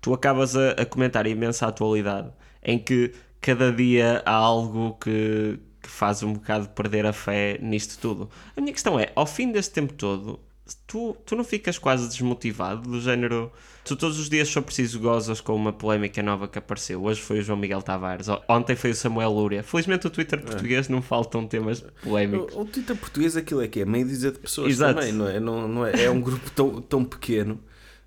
tu 0.00 0.14
acabas 0.14 0.56
a, 0.56 0.70
a 0.70 0.86
comentar 0.86 1.26
imensa 1.26 1.66
atualidade, 1.66 2.32
em 2.62 2.78
que 2.78 3.12
cada 3.40 3.72
dia 3.72 4.22
há 4.24 4.34
algo 4.34 4.98
que, 5.00 5.58
que 5.82 5.88
faz 5.88 6.22
um 6.22 6.34
bocado 6.34 6.68
perder 6.70 7.06
a 7.06 7.12
fé 7.12 7.58
nisto 7.60 7.98
tudo. 8.00 8.30
A 8.56 8.60
minha 8.60 8.72
questão 8.72 8.98
é, 8.98 9.10
ao 9.14 9.26
fim 9.26 9.50
deste 9.50 9.72
tempo 9.72 9.92
todo, 9.94 10.38
tu, 10.86 11.16
tu 11.24 11.34
não 11.34 11.44
ficas 11.44 11.78
quase 11.78 12.08
desmotivado, 12.08 12.88
do 12.88 13.00
género. 13.00 13.50
Tu 13.84 13.96
todos 13.96 14.18
os 14.18 14.28
dias 14.28 14.48
só 14.48 14.60
preciso 14.60 15.00
gozas 15.00 15.40
com 15.40 15.54
uma 15.54 15.72
polémica 15.72 16.22
nova 16.22 16.46
que 16.46 16.58
apareceu. 16.58 17.02
Hoje 17.02 17.20
foi 17.20 17.38
o 17.38 17.42
João 17.42 17.58
Miguel 17.58 17.80
Tavares, 17.80 18.26
ontem 18.46 18.76
foi 18.76 18.90
o 18.90 18.94
Samuel 18.94 19.30
Lúria. 19.30 19.62
Felizmente 19.62 20.06
o 20.06 20.10
Twitter 20.10 20.40
português 20.40 20.88
não 20.88 21.00
faltam 21.00 21.46
temas 21.46 21.80
polémicos. 22.02 22.54
O, 22.54 22.60
o 22.60 22.64
Twitter 22.66 22.94
português 22.94 23.36
aquilo 23.36 23.62
é 23.62 23.68
que 23.68 23.80
é 23.80 23.84
meio 23.84 24.06
dizer 24.06 24.32
de 24.32 24.38
pessoas 24.38 24.70
Exato. 24.70 25.00
também, 25.00 25.12
não 25.12 25.26
é? 25.26 25.40
Não, 25.40 25.66
não 25.66 25.86
é? 25.86 26.04
é 26.04 26.10
um 26.10 26.20
grupo 26.20 26.50
tão, 26.50 26.80
tão 26.82 27.04
pequeno. 27.04 27.58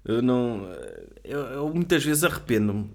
Eu, 0.05 0.21
não, 0.21 0.67
eu, 1.23 1.39
eu 1.39 1.73
muitas 1.73 2.03
vezes 2.03 2.23
arrependo-me 2.23 2.91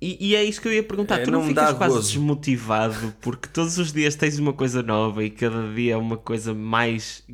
e, 0.00 0.28
e, 0.30 0.36
é 0.36 0.44
isso 0.44 0.60
que 0.60 0.68
eu 0.68 0.72
ia 0.72 0.82
perguntar. 0.82 1.20
É, 1.20 1.24
tu 1.24 1.30
não, 1.30 1.40
não 1.40 1.48
ficas 1.48 1.72
quase 1.72 1.94
gozo. 1.94 2.08
desmotivado 2.08 3.14
porque 3.20 3.48
todos 3.48 3.78
os 3.78 3.92
dias 3.92 4.14
tens 4.14 4.38
uma 4.38 4.52
coisa 4.52 4.82
nova 4.82 5.24
e 5.24 5.30
cada 5.30 5.72
dia 5.74 5.94
é 5.94 5.96
uma 5.96 6.16
coisa 6.16 6.54
mais 6.54 7.24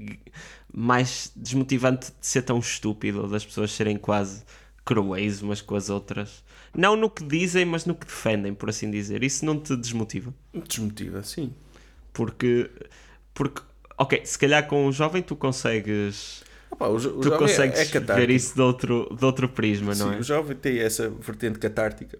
mais 0.72 1.30
desmotivante 1.36 2.06
de 2.20 2.26
ser 2.26 2.42
tão 2.42 2.58
estúpido 2.58 3.22
ou 3.22 3.28
das 3.28 3.44
pessoas 3.44 3.70
serem 3.70 3.96
quase 3.96 4.42
cruéis 4.84 5.40
umas 5.40 5.60
com 5.60 5.76
as 5.76 5.88
outras. 5.88 6.42
Não 6.76 6.96
no 6.96 7.08
que 7.08 7.22
dizem, 7.22 7.64
mas 7.64 7.86
no 7.86 7.94
que 7.94 8.06
defendem, 8.06 8.52
por 8.52 8.68
assim 8.68 8.90
dizer. 8.90 9.22
Isso 9.22 9.44
não 9.44 9.58
te 9.58 9.76
desmotiva? 9.76 10.34
Desmotiva, 10.52 11.22
sim. 11.22 11.52
Porque, 12.12 12.68
porque 13.32 13.62
ok, 13.96 14.22
se 14.24 14.38
calhar 14.38 14.66
com 14.66 14.86
o 14.86 14.92
jovem 14.92 15.22
tu 15.22 15.36
consegues. 15.36 16.42
Opa, 16.70 16.88
o, 16.88 16.96
o 16.96 17.20
tu 17.20 17.32
é- 17.32 17.38
consegues 17.38 17.94
é, 17.94 17.96
é 17.96 18.00
ver 18.00 18.30
isso 18.30 18.54
de 18.54 18.60
outro, 18.60 19.08
de 19.16 19.24
outro 19.24 19.48
prisma, 19.48 19.94
não 19.94 20.10
sim, 20.10 20.16
é? 20.16 20.18
O 20.18 20.22
jovem 20.22 20.56
tem 20.56 20.80
essa 20.80 21.08
vertente 21.08 21.58
catártica. 21.58 22.18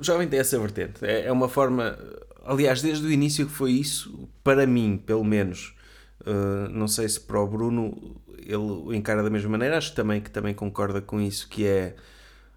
O 0.00 0.04
jovem 0.04 0.26
tem 0.26 0.40
essa 0.40 0.58
vertente. 0.58 1.04
É, 1.04 1.26
é 1.26 1.32
uma 1.32 1.48
forma. 1.48 1.96
Aliás, 2.44 2.80
desde 2.80 3.06
o 3.06 3.12
início 3.12 3.46
que 3.46 3.52
foi 3.52 3.72
isso, 3.72 4.28
para 4.42 4.66
mim, 4.66 5.00
pelo 5.04 5.22
menos 5.22 5.74
Uh, 6.20 6.68
não 6.70 6.86
sei 6.86 7.08
se 7.08 7.18
para 7.18 7.40
o 7.40 7.46
Bruno 7.46 8.20
ele 8.38 8.56
o 8.56 8.92
encara 8.92 9.22
da 9.22 9.30
mesma 9.30 9.50
maneira, 9.50 9.78
acho 9.78 9.94
também 9.94 10.20
que 10.20 10.30
também 10.30 10.52
concorda 10.52 11.00
com 11.00 11.18
isso, 11.18 11.48
que 11.48 11.66
é 11.66 11.94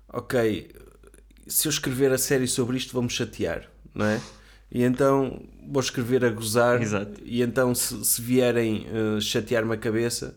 ok, 0.10 0.70
se 1.48 1.68
eu 1.68 1.70
escrever 1.70 2.12
a 2.12 2.18
série 2.18 2.48
sobre 2.48 2.76
isto 2.76 2.92
vou-me 2.92 3.10
chatear, 3.10 3.70
não 3.96 4.06
é? 4.06 4.20
E 4.70 4.84
então 4.84 5.42
vou 5.72 5.82
escrever 5.82 6.26
a 6.26 6.30
gozar 6.30 6.82
Exato. 6.82 7.22
e 7.24 7.42
então 7.42 7.74
se, 7.74 8.04
se 8.04 8.22
vierem 8.22 8.86
uh, 8.90 9.22
chatear-me 9.22 9.74
a 9.74 9.78
cabeça 9.78 10.36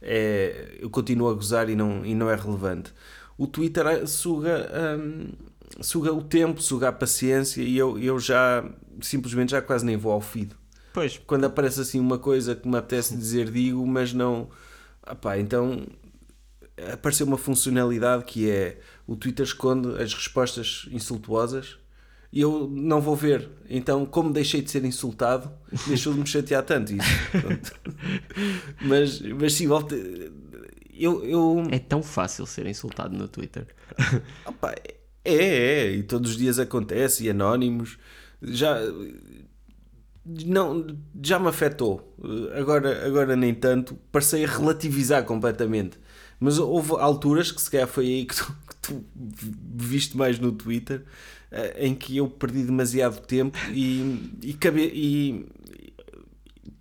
é, 0.00 0.76
eu 0.78 0.88
continuo 0.88 1.28
a 1.28 1.34
gozar 1.34 1.68
e 1.68 1.74
não, 1.74 2.06
e 2.06 2.14
não 2.14 2.30
é 2.30 2.36
relevante. 2.36 2.92
O 3.36 3.48
Twitter 3.48 4.06
suga, 4.06 4.70
um, 5.00 5.32
suga 5.80 6.12
o 6.12 6.22
tempo, 6.22 6.62
suga 6.62 6.88
a 6.88 6.92
paciência 6.92 7.62
e 7.62 7.76
eu, 7.76 7.98
eu 7.98 8.18
já 8.18 8.64
simplesmente 9.00 9.50
já 9.52 9.62
quase 9.62 9.84
nem 9.84 9.96
vou 9.96 10.12
ao 10.12 10.20
feed 10.20 10.54
Pois. 10.98 11.16
Quando 11.26 11.44
aparece 11.44 11.80
assim 11.80 12.00
uma 12.00 12.18
coisa 12.18 12.56
que 12.56 12.66
me 12.68 12.76
apetece 12.76 13.16
dizer, 13.16 13.52
digo, 13.52 13.86
mas 13.86 14.12
não. 14.12 14.48
Epá, 15.08 15.38
então 15.38 15.86
apareceu 16.92 17.24
uma 17.24 17.38
funcionalidade 17.38 18.24
que 18.24 18.50
é 18.50 18.80
o 19.06 19.14
Twitter 19.14 19.44
esconde 19.44 20.00
as 20.02 20.12
respostas 20.12 20.88
insultuosas 20.90 21.78
e 22.32 22.40
eu 22.40 22.68
não 22.68 23.00
vou 23.00 23.14
ver. 23.14 23.48
Então, 23.68 24.04
como 24.04 24.32
deixei 24.32 24.60
de 24.60 24.72
ser 24.72 24.84
insultado, 24.84 25.50
deixou 25.86 26.12
de 26.12 26.18
me 26.18 26.26
chatear 26.26 26.64
tanto 26.64 26.92
isso. 26.92 27.08
mas, 28.82 29.20
mas 29.20 29.54
sim, 29.54 29.68
volta. 29.68 29.94
Eu, 30.92 31.24
eu... 31.24 31.62
É 31.70 31.78
tão 31.78 32.02
fácil 32.02 32.44
ser 32.44 32.66
insultado 32.66 33.16
no 33.16 33.28
Twitter. 33.28 33.68
Opa, 34.44 34.74
é, 35.28 35.86
é, 35.86 35.92
e 35.92 36.02
todos 36.02 36.32
os 36.32 36.36
dias 36.36 36.58
acontece, 36.58 37.24
e 37.24 37.30
anónimos. 37.30 37.98
Já 38.42 38.80
não, 40.46 40.86
já 41.22 41.38
me 41.38 41.48
afetou. 41.48 42.14
Agora, 42.54 43.06
agora 43.06 43.34
nem 43.34 43.54
tanto. 43.54 43.94
Passei 44.12 44.44
a 44.44 44.48
relativizar 44.48 45.24
completamente. 45.24 45.98
Mas 46.38 46.58
houve 46.58 46.92
alturas, 46.92 47.50
que 47.50 47.60
se 47.60 47.70
calhar 47.70 47.88
foi 47.88 48.06
aí 48.06 48.24
que 48.26 48.36
tu, 48.36 48.44
que 48.68 48.76
tu 48.76 49.04
viste 49.74 50.16
mais 50.16 50.38
no 50.38 50.52
Twitter, 50.52 51.04
eh, 51.50 51.86
em 51.86 51.94
que 51.94 52.16
eu 52.16 52.28
perdi 52.28 52.62
demasiado 52.62 53.20
tempo 53.26 53.58
e, 53.72 54.32
e, 54.42 54.52
cabe, 54.52 54.82
e 54.94 55.46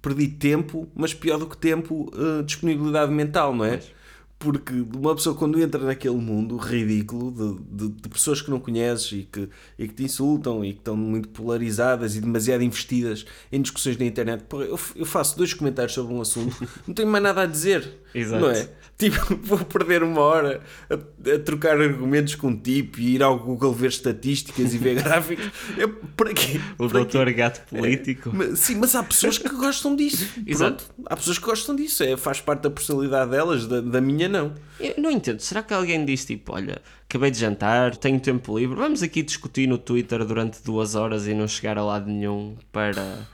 perdi 0.02 0.28
tempo, 0.28 0.88
mas 0.94 1.14
pior 1.14 1.40
do 1.40 1.48
que 1.48 1.58
tempo, 1.58 2.12
uh, 2.14 2.44
disponibilidade 2.44 3.12
mental, 3.12 3.56
não 3.56 3.66
é? 3.66 3.72
Mas 3.78 3.92
porque 4.40 4.74
uma 4.96 5.16
pessoa 5.16 5.36
quando 5.36 5.60
entra 5.60 5.84
naquele 5.84 6.16
mundo 6.16 6.58
ridículo 6.58 7.32
de, 7.32 7.88
de, 7.88 8.02
de, 8.02 8.10
pessoas 8.10 8.40
que 8.40 8.52
não 8.52 8.60
conheces 8.60 9.12
e 9.12 9.24
que, 9.24 9.50
e 9.80 9.88
que 9.88 9.94
te 9.96 10.04
insultam 10.04 10.64
e 10.64 10.74
que 10.74 10.80
estão 10.80 10.96
muito 10.96 11.30
polarizadas 11.30 12.16
e 12.16 12.22
demasiado 12.22 12.64
investidas 12.64 13.26
em 13.52 13.62
discussões 13.62 13.98
na 13.98 14.06
internet, 14.06 14.46
eu, 14.52 14.80
eu 14.96 15.06
faço 15.06 15.38
dois 15.38 15.54
comentários 15.54 15.94
sobre 15.94 16.14
um 16.14 16.22
assunto, 16.22 16.56
não 16.88 16.94
tenho 16.94 17.10
mais 17.10 17.24
nada 17.24 17.42
a 17.42 17.46
dizer, 17.48 18.00
Exato. 18.20 18.42
não 18.42 18.52
é? 18.52 18.68
Tipo, 18.98 19.36
vou 19.44 19.60
perder 19.60 20.02
uma 20.02 20.22
hora 20.22 20.62
a, 20.90 20.96
a, 20.96 21.40
trocar 21.40 21.80
argumentos 21.80 22.34
com 22.34 22.48
um 22.48 22.58
tipo 22.58 23.00
e 23.00 23.16
ir 23.16 23.24
ao 23.24 23.38
Google 23.38 23.72
ver 23.72 23.90
estatísticas 23.90 24.74
e 24.74 24.78
ver 24.78 24.96
gráficos. 25.04 25.52
Eu, 25.78 25.90
para 25.90 26.34
quê? 26.34 26.60
O 26.80 26.88
para 26.88 27.00
doutor 27.00 27.28
quê? 27.28 27.34
gato 27.34 27.68
político. 27.68 28.32
É, 28.42 28.56
sim, 28.56 28.76
mas 28.76 28.96
há 28.96 29.04
pessoas 29.04 29.38
que 29.38 29.50
gostam 29.50 29.96
disso. 29.96 30.28
Exato. 30.46 30.86
Pronto, 30.86 31.08
há 31.12 31.16
pessoas 31.16 31.38
que 31.38 31.46
gostam 31.46 31.76
disso. 31.76 32.04
É, 32.04 32.18
faz 32.18 32.42
parte 32.42 32.62
da 32.62 32.72
personalidade 32.72 33.30
delas, 33.30 33.68
da, 33.68 33.82
da 33.82 34.02
minha 34.02 34.28
não. 34.28 34.56
Eu 34.80 34.96
não 34.98 35.12
entendo. 35.12 35.40
Será 35.42 35.62
que 35.62 35.74
alguém 35.74 36.04
disse 36.04 36.26
tipo, 36.26 36.54
olha, 36.54 36.82
acabei 37.08 37.30
de 37.30 37.38
jantar, 37.38 37.96
tenho 37.96 38.20
tempo 38.20 38.58
livre, 38.58 38.76
vamos 38.76 39.04
aqui 39.04 39.22
discutir 39.22 39.68
no 39.68 39.78
Twitter 39.78 40.26
durante 40.26 40.64
duas 40.64 40.96
horas 40.96 41.28
e 41.28 41.36
não 41.36 41.48
chegar 41.48 41.78
a 41.78 41.84
lado 41.84 42.10
nenhum 42.10 42.56
para 42.72 43.28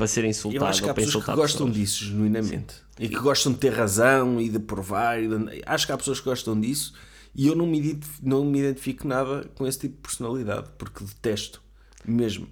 para 0.00 0.06
ser 0.06 0.24
insultado. 0.24 0.64
Eu 0.64 0.68
acho 0.68 0.82
que 0.82 0.88
há 0.88 0.94
pessoas 0.94 1.24
que 1.26 1.32
gostam 1.32 1.66
pessoas. 1.66 1.74
disso, 1.74 2.04
genuinamente. 2.06 2.72
Sim. 2.72 2.80
E 3.00 3.08
que 3.08 3.18
gostam 3.18 3.52
de 3.52 3.58
ter 3.58 3.72
razão 3.72 4.40
e 4.40 4.48
de 4.48 4.58
provar. 4.58 5.22
E 5.22 5.26
de... 5.26 5.62
Acho 5.66 5.86
que 5.86 5.92
há 5.92 5.96
pessoas 5.96 6.20
que 6.20 6.26
gostam 6.26 6.60
disso 6.60 6.92
e 7.34 7.46
eu 7.46 7.54
não 7.54 7.66
me, 7.66 7.78
identifico, 7.78 8.28
não 8.28 8.44
me 8.44 8.58
identifico 8.58 9.06
nada 9.06 9.48
com 9.54 9.66
esse 9.66 9.78
tipo 9.78 9.96
de 9.96 10.02
personalidade, 10.02 10.68
porque 10.76 11.04
detesto 11.04 11.62
mesmo. 12.04 12.48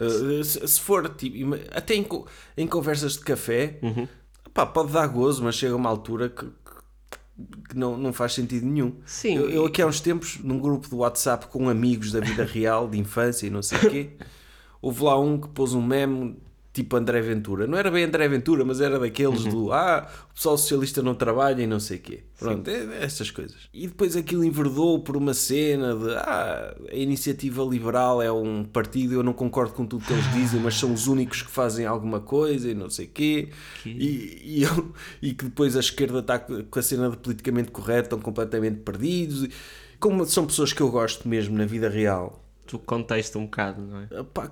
Uh, 0.00 0.42
se, 0.42 0.66
se, 0.66 0.80
for, 0.80 1.08
tipo, 1.10 1.54
até 1.72 1.94
em, 1.94 2.06
em 2.56 2.66
conversas 2.66 3.14
de 3.14 3.20
café, 3.20 3.78
uhum. 3.82 4.06
pá, 4.54 4.64
pode 4.64 4.92
dar 4.92 5.06
gozo, 5.08 5.42
mas 5.42 5.56
chega 5.56 5.74
uma 5.74 5.90
altura 5.90 6.30
que, 6.30 6.46
que 7.68 7.76
não, 7.76 7.96
não 7.96 8.12
faz 8.12 8.34
sentido 8.34 8.64
nenhum. 8.66 8.94
Sim. 9.04 9.36
Eu, 9.36 9.50
eu 9.50 9.66
aqui 9.66 9.82
há 9.82 9.86
uns 9.86 10.00
tempos, 10.00 10.38
num 10.42 10.58
grupo 10.58 10.88
de 10.88 10.94
WhatsApp 10.94 11.48
com 11.48 11.68
amigos 11.68 12.12
da 12.12 12.20
vida 12.20 12.44
real, 12.44 12.88
de 12.88 12.98
infância 12.98 13.46
e 13.46 13.50
não 13.50 13.62
sei 13.62 13.78
o 13.78 13.90
quê, 13.90 14.10
houve 14.80 15.02
lá 15.02 15.18
um 15.18 15.38
que 15.38 15.48
pôs 15.48 15.74
um 15.74 15.82
meme 15.82 16.38
tipo 16.72 16.96
André 16.96 17.20
Ventura. 17.20 17.66
Não 17.66 17.76
era 17.76 17.90
bem 17.90 18.04
André 18.04 18.28
Ventura, 18.28 18.64
mas 18.64 18.80
era 18.80 18.98
daqueles 18.98 19.44
uhum. 19.44 19.50
do 19.50 19.72
ah, 19.72 20.08
o 20.30 20.34
pessoal 20.34 20.56
socialista 20.56 21.02
não 21.02 21.14
trabalha 21.14 21.62
e 21.62 21.66
não 21.66 21.80
sei 21.80 21.96
o 21.96 22.00
quê. 22.00 22.20
Pronto, 22.38 22.68
é, 22.68 22.84
é 22.84 23.04
essas 23.04 23.30
coisas. 23.30 23.68
E 23.74 23.88
depois 23.88 24.16
aquilo 24.16 24.44
enverdou 24.44 25.00
por 25.00 25.16
uma 25.16 25.34
cena 25.34 25.96
de 25.96 26.14
ah, 26.14 26.76
a 26.90 26.94
iniciativa 26.94 27.62
liberal 27.64 28.22
é 28.22 28.30
um 28.30 28.64
partido, 28.64 29.14
eu 29.14 29.22
não 29.22 29.32
concordo 29.32 29.72
com 29.72 29.84
tudo 29.84 30.04
que 30.04 30.12
eles 30.12 30.32
dizem, 30.32 30.60
mas 30.60 30.74
são 30.74 30.92
os 30.92 31.06
únicos 31.08 31.42
que 31.42 31.50
fazem 31.50 31.86
alguma 31.86 32.20
coisa 32.20 32.70
e 32.70 32.74
não 32.74 32.88
sei 32.88 33.06
quê. 33.06 33.48
Que... 33.82 33.90
E, 33.90 34.58
e, 34.58 34.62
eu, 34.62 34.92
e 35.20 35.34
que 35.34 35.44
depois 35.44 35.76
a 35.76 35.80
esquerda 35.80 36.20
está 36.20 36.38
com 36.38 36.78
a 36.78 36.82
cena 36.82 37.10
de 37.10 37.16
politicamente 37.16 37.70
correto, 37.70 38.06
estão 38.06 38.20
completamente 38.20 38.78
perdidos. 38.78 39.48
Como 39.98 40.24
são 40.24 40.46
pessoas 40.46 40.72
que 40.72 40.80
eu 40.80 40.90
gosto 40.90 41.28
mesmo 41.28 41.58
na 41.58 41.66
vida 41.66 41.88
real 41.88 42.49
tu 42.70 42.78
conteste 42.78 43.36
um 43.36 43.46
bocado, 43.46 43.82
não 43.82 44.00
é? 44.00 44.22
Pá, 44.22 44.50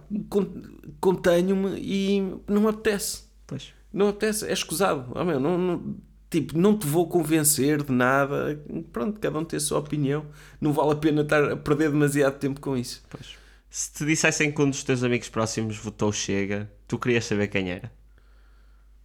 contenho-me 1.01 1.79
e 1.79 2.21
não 2.49 2.63
me 2.63 2.69
apetece. 2.69 3.23
Pois. 3.47 3.73
Não 3.93 4.09
apetece, 4.09 4.47
é 4.47 4.53
escusado. 4.53 5.13
Oh, 5.15 5.25
meu, 5.25 5.39
não, 5.39 5.57
não, 5.57 5.97
tipo, 6.29 6.59
não 6.59 6.77
te 6.77 6.85
vou 6.85 7.09
convencer 7.09 7.83
de 7.85 7.93
nada. 7.93 8.61
Pronto, 8.93 9.21
cada 9.21 9.39
um 9.39 9.45
tem 9.45 9.57
a 9.57 9.61
sua 9.61 9.79
opinião. 9.79 10.27
Não 10.61 10.73
vale 10.73 10.93
a 10.93 10.97
pena 10.97 11.23
estar 11.23 11.53
a 11.53 11.57
perder 11.57 11.91
demasiado 11.91 12.39
tempo 12.39 12.61
com 12.61 12.77
isso. 12.77 13.05
Pois. 13.09 13.37
Se 13.71 13.93
te 13.93 14.05
dissessem 14.05 14.51
que 14.51 14.61
um 14.61 14.69
dos 14.69 14.83
teus 14.83 15.05
amigos 15.05 15.29
próximos 15.29 15.77
votou 15.77 16.11
Chega, 16.11 16.69
tu 16.89 16.99
querias 16.99 17.25
saber 17.25 17.47
quem 17.47 17.71
era? 17.71 17.93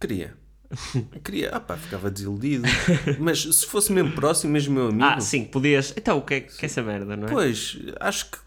Queria. 0.00 0.36
Queria, 1.22 1.50
ah 1.50 1.60
pá, 1.60 1.76
ficava 1.76 2.10
desiludido. 2.10 2.64
Mas 3.20 3.42
se 3.42 3.66
fosse 3.66 3.92
mesmo 3.92 4.12
próximo, 4.12 4.52
mesmo 4.52 4.74
meu 4.74 4.88
amigo. 4.88 5.04
Ah, 5.04 5.20
sim, 5.20 5.44
podias. 5.44 5.94
Então, 5.96 6.18
o 6.18 6.22
que 6.22 6.34
é 6.34 6.40
que 6.40 6.64
é 6.64 6.66
essa 6.66 6.82
merda, 6.82 7.16
não 7.16 7.28
é? 7.28 7.30
Pois, 7.30 7.78
acho 8.00 8.30
que. 8.32 8.38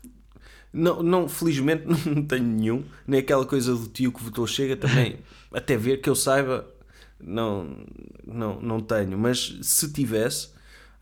Não, 0.72 1.01
não, 1.01 1.28
felizmente 1.28 1.86
não 2.07 2.24
tenho 2.24 2.43
nenhum. 2.43 2.86
Nem 3.05 3.20
aquela 3.20 3.45
coisa 3.45 3.74
do 3.76 3.88
tio 3.88 4.11
que 4.11 4.24
votou 4.24 4.45
chega 4.45 4.76
também. 4.76 5.20
até 5.51 5.78
ver 5.78 6.01
que 6.01 6.09
eu 6.09 6.15
saiba, 6.15 6.68
não, 7.20 7.86
não, 8.26 8.61
não 8.61 8.80
tenho. 8.80 9.18
Mas 9.18 9.57
se 9.61 9.91
tivesse, 9.91 10.49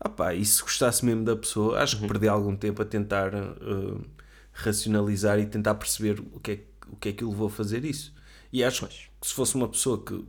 ah 0.00 0.08
pá, 0.08 0.34
e 0.34 0.44
se 0.44 0.62
gostasse 0.62 1.04
mesmo 1.04 1.24
da 1.24 1.36
pessoa, 1.36 1.80
acho 1.80 1.98
que 1.98 2.06
perdi 2.06 2.28
algum 2.28 2.56
tempo 2.56 2.82
a 2.82 2.84
tentar 2.84 3.34
uh, 3.34 4.00
racionalizar 4.52 5.38
e 5.38 5.46
tentar 5.46 5.74
perceber 5.74 6.20
o 6.32 6.40
que, 6.40 6.52
é, 6.52 6.60
o 6.88 6.96
que 6.96 7.08
é 7.10 7.12
que 7.12 7.24
o 7.24 7.30
levou 7.30 7.48
a 7.48 7.50
fazer 7.50 7.84
isso. 7.84 8.14
E 8.52 8.64
acho 8.64 8.80
Pois. 8.80 9.08
que 9.20 9.28
se 9.28 9.34
fosse 9.34 9.54
uma 9.54 9.68
pessoa 9.68 10.02
que, 10.02 10.24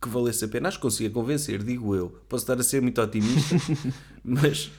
que 0.00 0.08
valesse 0.08 0.44
a 0.44 0.48
pena, 0.48 0.68
acho 0.68 0.78
que 0.78 0.82
conseguia 0.82 1.10
convencer, 1.10 1.62
digo 1.62 1.94
eu. 1.94 2.10
Posso 2.28 2.42
estar 2.42 2.58
a 2.58 2.62
ser 2.62 2.82
muito 2.82 3.00
otimista, 3.00 3.56
mas 4.24 4.70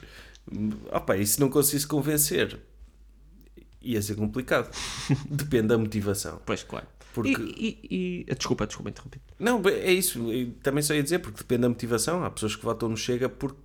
opa, 0.90 1.16
e 1.16 1.26
se 1.26 1.40
não 1.40 1.48
conseguisse 1.48 1.86
convencer, 1.86 2.58
ia 3.84 4.00
ser 4.02 4.14
complicado. 4.16 4.70
Depende 5.30 5.68
da 5.68 5.78
motivação. 5.78 6.40
Pois, 6.44 6.62
claro. 6.62 6.86
Porque- 7.12 7.30
E, 7.30 7.78
e- 7.90 8.24
e- 8.28 8.34
Desculpa, 8.34 8.66
desculpa, 8.66 8.90
interrompi. 8.90 9.20
Não, 9.38 9.62
é 9.68 9.92
isso. 9.92 10.32
Eu 10.32 10.52
também 10.62 10.82
só 10.82 10.94
ia 10.94 11.02
dizer, 11.02 11.20
porque 11.20 11.38
depende 11.38 11.62
da 11.62 11.68
motivação. 11.68 12.24
Há 12.24 12.30
pessoas 12.30 12.56
que 12.56 12.64
votam 12.64 12.88
no 12.88 12.96
Chega 12.96 13.28
porque 13.28 13.60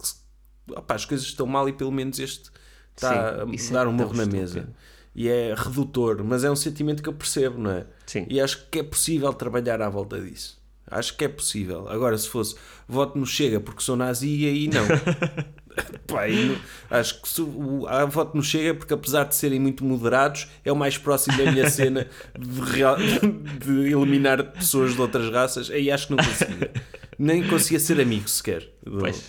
opa, 0.69 0.93
as 0.93 1.05
coisas 1.05 1.25
estão 1.25 1.47
mal 1.47 1.67
e 1.67 1.73
pelo 1.73 1.91
menos 1.91 2.19
este 2.19 2.51
está 2.95 3.09
Sim, 3.45 3.51
a 3.51 3.55
isso 3.55 3.73
dar 3.73 3.85
é 3.85 3.89
um 3.89 3.93
morro 3.93 4.13
na 4.13 4.23
estúpido. 4.23 4.37
mesa. 4.41 4.69
E 5.15 5.27
é 5.27 5.55
redutor, 5.57 6.23
mas 6.23 6.43
é 6.43 6.51
um 6.51 6.55
sentimento 6.55 7.01
que 7.01 7.09
eu 7.09 7.13
percebo, 7.13 7.57
não 7.57 7.71
é? 7.71 7.85
Sim. 8.05 8.25
E 8.29 8.39
acho 8.39 8.67
que 8.69 8.79
é 8.79 8.83
possível 8.83 9.33
trabalhar 9.33 9.81
à 9.81 9.89
volta 9.89 10.21
disso. 10.21 10.59
Acho 10.85 11.17
que 11.17 11.25
é 11.25 11.27
possível. 11.27 11.87
Agora, 11.89 12.17
se 12.17 12.27
fosse 12.29 12.55
voto 12.87 13.17
no 13.17 13.25
Chega 13.25 13.59
porque 13.59 13.81
sou 13.81 13.95
nazi, 13.95 14.45
aí 14.45 14.67
não. 14.67 14.83
Pá, 16.07 16.27
não- 16.27 16.57
acho 16.89 17.21
que 17.21 17.29
se, 17.29 17.41
o, 17.41 17.85
há 17.87 18.05
voto 18.05 18.35
no 18.35 18.43
Chega 18.43 18.73
porque, 18.73 18.93
apesar 18.93 19.25
de 19.25 19.35
serem 19.35 19.59
muito 19.59 19.83
moderados, 19.83 20.47
é 20.65 20.71
o 20.71 20.75
mais 20.75 20.97
próximo 20.97 21.37
da 21.37 21.51
minha 21.51 21.69
cena 21.69 22.07
de, 22.37 22.61
real- 22.61 22.97
de 23.63 23.71
eliminar 23.91 24.43
pessoas 24.51 24.95
de 24.95 25.01
outras 25.01 25.31
raças. 25.31 25.69
Aí 25.69 25.89
acho 25.91 26.07
que 26.07 26.15
não 26.15 26.23
conseguia. 26.23 26.71
Nem 27.17 27.47
conseguia 27.47 27.79
ser 27.79 27.99
amigo 27.99 28.29
sequer. 28.29 28.67
Pois. 28.83 29.23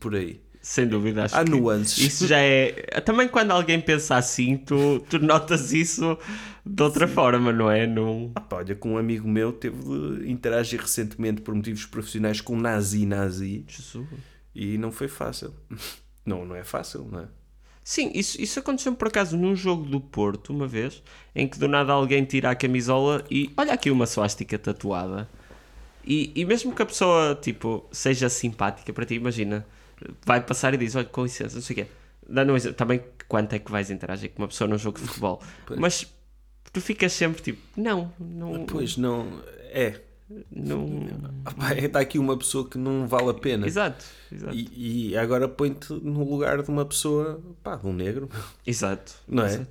por 0.00 0.14
aí. 0.14 0.40
Sem 0.60 0.88
dúvida, 0.88 1.24
acho 1.24 1.36
Há 1.36 1.44
que 1.44 1.50
nuances. 1.52 1.96
Isso 1.98 2.26
já 2.26 2.38
é. 2.38 2.72
Também 3.04 3.28
quando 3.28 3.52
alguém 3.52 3.80
pensa 3.80 4.16
assim, 4.16 4.56
tu, 4.56 4.98
tu 5.08 5.20
notas 5.20 5.72
isso 5.72 6.18
de 6.64 6.82
outra 6.82 7.06
forma, 7.06 7.52
não 7.52 7.70
é? 7.70 7.86
Não... 7.86 8.32
Ah, 8.34 8.40
pá, 8.40 8.56
olha, 8.56 8.74
que 8.74 8.88
um 8.88 8.98
amigo 8.98 9.28
meu 9.28 9.52
teve 9.52 9.76
de 9.76 10.28
interagir 10.28 10.80
recentemente 10.80 11.40
por 11.40 11.54
motivos 11.54 11.86
profissionais 11.86 12.40
com 12.40 12.56
um 12.56 12.60
nazi-nazi 12.60 13.64
Jesus. 13.68 14.08
E 14.56 14.78
não 14.78 14.90
foi 14.90 15.06
fácil. 15.06 15.54
Não, 16.24 16.44
não 16.44 16.56
é 16.56 16.64
fácil, 16.64 17.06
não 17.08 17.20
é? 17.20 17.28
Sim, 17.84 18.10
isso, 18.12 18.42
isso 18.42 18.58
aconteceu 18.58 18.92
por 18.96 19.06
acaso 19.06 19.36
num 19.36 19.54
jogo 19.54 19.84
do 19.84 20.00
Porto, 20.00 20.52
uma 20.52 20.66
vez, 20.66 21.00
em 21.36 21.46
que 21.46 21.56
do 21.56 21.68
nada 21.68 21.92
alguém 21.92 22.24
tira 22.24 22.50
a 22.50 22.56
camisola 22.56 23.24
e 23.30 23.48
olha 23.56 23.72
aqui 23.72 23.92
uma 23.92 24.06
suástica 24.06 24.58
tatuada. 24.58 25.28
E, 26.04 26.32
e 26.34 26.44
mesmo 26.44 26.74
que 26.74 26.82
a 26.82 26.86
pessoa, 26.86 27.38
tipo, 27.40 27.88
seja 27.92 28.28
simpática 28.28 28.92
para 28.92 29.06
ti, 29.06 29.14
imagina, 29.14 29.64
vai 30.24 30.40
passar 30.40 30.74
e 30.74 30.76
diz, 30.76 30.96
olha, 30.96 31.04
com 31.04 31.22
licença, 31.22 31.54
não 31.54 31.62
sei 31.62 31.74
o 31.74 31.76
quê. 31.76 31.86
Dando 32.28 32.54
um 32.54 32.56
exemplo, 32.56 32.76
também 32.76 33.00
quanto 33.28 33.52
é 33.52 33.60
que 33.60 33.70
vais 33.70 33.88
interagir 33.88 34.32
com 34.32 34.42
uma 34.42 34.48
pessoa 34.48 34.66
num 34.66 34.78
jogo 34.78 34.98
de 34.98 35.06
futebol. 35.06 35.40
Mas 35.76 36.12
tu 36.72 36.80
ficas 36.80 37.12
sempre 37.12 37.40
tipo, 37.40 37.62
não, 37.76 38.12
não, 38.18 38.66
Pois 38.66 38.96
não. 38.96 39.40
É. 39.70 40.00
não... 40.50 41.06
Ah, 41.44 41.52
pá, 41.52 41.74
Está 41.74 42.00
aqui 42.00 42.18
uma 42.18 42.36
pessoa 42.36 42.68
que 42.68 42.76
não 42.78 43.06
vale 43.06 43.30
a 43.30 43.34
pena. 43.34 43.66
Exato, 43.66 44.04
exato. 44.32 44.54
E, 44.54 45.10
e 45.10 45.16
agora 45.16 45.48
põe-te 45.48 45.92
no 45.92 46.28
lugar 46.28 46.62
de 46.62 46.68
uma 46.70 46.84
pessoa, 46.84 47.40
pá, 47.62 47.76
de 47.76 47.86
um 47.86 47.92
negro, 47.92 48.28
Exato. 48.66 49.14
não 49.28 49.44
é? 49.44 49.54
exato. 49.54 49.68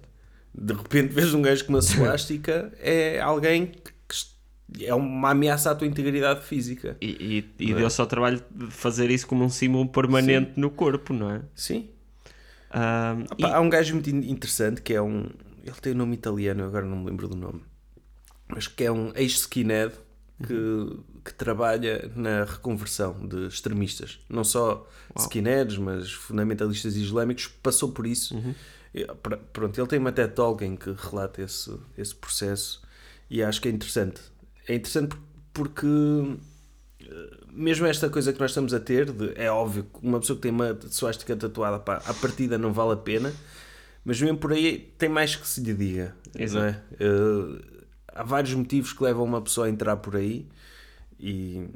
De 0.58 0.74
repente 0.74 1.14
vês 1.14 1.34
um 1.34 1.42
gajo 1.42 1.66
com 1.66 1.74
uma 1.74 1.82
suástica, 1.82 2.72
é 2.80 3.20
alguém 3.20 3.68
que 3.68 4.86
é 4.86 4.94
uma 4.96 5.32
ameaça 5.32 5.70
à 5.72 5.76
tua 5.76 5.86
integridade 5.88 6.44
física. 6.46 6.96
E, 7.02 7.46
e, 7.60 7.66
e 7.66 7.72
é? 7.74 7.76
deu-se 7.76 8.00
ao 8.00 8.08
trabalho 8.08 8.42
de 8.50 8.68
fazer 8.72 9.12
isso 9.12 9.28
como 9.28 9.44
um 9.44 9.50
símbolo 9.50 9.88
permanente 9.90 10.54
no 10.56 10.70
corpo, 10.72 11.14
não 11.14 11.30
é? 11.30 11.42
Sim. 11.54 11.90
Ahm, 12.72 13.26
Ah, 13.30 13.36
pá, 13.40 13.56
Há 13.56 13.60
um 13.60 13.70
gajo 13.70 13.94
muito 13.96 14.10
in- 14.10 14.30
interessante 14.32 14.82
que 14.82 14.94
é 14.94 15.02
um. 15.02 15.30
Ele 15.64 15.76
tem 15.82 15.94
um 15.94 15.98
nome 15.98 16.16
italiano, 16.16 16.64
agora 16.64 16.86
não 16.86 16.98
me 16.98 17.06
lembro 17.10 17.28
do 17.28 17.36
nome. 17.36 17.62
Mas 18.48 18.68
que 18.68 18.84
é 18.84 18.92
um 18.92 19.12
ex-skinhead 19.16 19.94
que, 20.46 21.00
que 21.24 21.34
trabalha 21.34 22.12
na 22.16 22.44
reconversão 22.44 23.26
de 23.28 23.48
extremistas. 23.48 24.20
Não 24.30 24.44
só 24.44 24.88
skinheads, 25.18 25.78
mas 25.78 26.12
fundamentalistas 26.12 26.96
islâmicos. 26.96 27.48
Passou 27.48 27.92
por 27.92 28.06
isso. 28.06 28.36
E, 28.94 29.06
pr- 29.06 29.36
Pronto, 29.54 29.80
ele 29.80 29.88
tem 29.88 30.00
uma 30.00 30.12
TED 30.12 30.34
Talk 30.34 30.64
em 30.64 30.76
que 30.76 30.92
relata 30.92 31.42
esse, 31.42 31.74
esse 31.98 32.16
processo 32.16 32.82
e 33.30 33.42
acho 33.44 33.62
que 33.62 33.68
é 33.68 33.72
interessante. 33.72 34.22
É 34.68 34.76
interessante 34.76 35.10
por- 35.16 35.20
porque 35.54 35.88
eh, 37.02 37.38
mesmo 37.54 37.86
esta 37.86 38.10
coisa 38.10 38.34
que 38.34 38.40
nós 38.40 38.52
estamos 38.52 38.74
a 38.74 38.80
ter, 38.80 39.12
de- 39.12 39.32
é 39.36 39.50
óbvio 39.50 39.84
que 39.86 40.06
uma 40.06 40.20
pessoa 40.20 40.36
que 40.36 40.42
tem 40.44 40.52
uma 40.52 40.78
suástica 40.90 41.36
tatuada, 41.36 41.80
pá, 41.80 42.02
à 42.06 42.14
partida 42.14 42.58
não 42.58 42.74
vale 42.74 42.92
a 42.94 42.98
pena, 42.98 43.34
mas 44.04 44.22
mesmo 44.22 44.38
por 44.38 44.52
aí 44.52 44.94
tem 44.98 45.08
mais 45.10 45.36
que 45.36 45.48
se 45.48 45.62
lhe 45.62 45.74
diga. 45.74 46.14
Exato. 46.38 46.62
Não 46.62 46.70
é? 46.70 46.84
Eh, 47.00 47.75
há 48.16 48.24
vários 48.24 48.54
motivos 48.54 48.94
que 48.94 49.04
levam 49.04 49.24
uma 49.26 49.42
pessoa 49.42 49.68
a 49.68 49.70
entrar 49.70 49.98
por 49.98 50.16
aí, 50.16 50.48
e, 51.20 51.68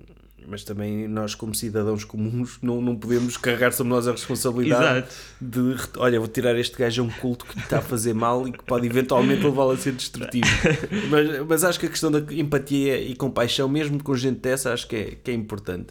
mas 0.47 0.63
também 0.63 1.07
nós, 1.07 1.35
como 1.35 1.53
cidadãos 1.53 2.03
comuns, 2.05 2.57
não, 2.61 2.81
não 2.81 2.95
podemos 2.95 3.35
carregar 3.37 3.71
sobre 3.73 3.91
nós 3.93 4.07
a 4.07 4.11
responsabilidade 4.11 5.07
de 5.39 5.75
olha, 5.97 6.17
vou 6.19 6.27
tirar 6.27 6.57
este 6.57 6.77
gajo 6.77 7.01
a 7.03 7.05
um 7.05 7.09
culto 7.09 7.45
que 7.45 7.59
está 7.59 7.79
a 7.79 7.81
fazer 7.81 8.13
mal 8.13 8.47
e 8.47 8.51
que 8.53 8.63
pode 8.63 8.87
eventualmente 8.87 9.43
levá-lo 9.43 9.71
a 9.71 9.77
ser 9.77 9.91
destrutivo. 9.93 10.47
mas, 11.11 11.47
mas 11.47 11.63
acho 11.63 11.79
que 11.79 11.85
a 11.85 11.89
questão 11.89 12.09
da 12.11 12.19
empatia 12.33 12.99
e 13.01 13.15
compaixão, 13.15 13.67
mesmo 13.67 14.01
com 14.03 14.15
gente 14.15 14.39
dessa, 14.39 14.73
acho 14.73 14.87
que 14.87 14.95
é, 14.95 15.03
que 15.23 15.29
é 15.31 15.33
importante. 15.33 15.87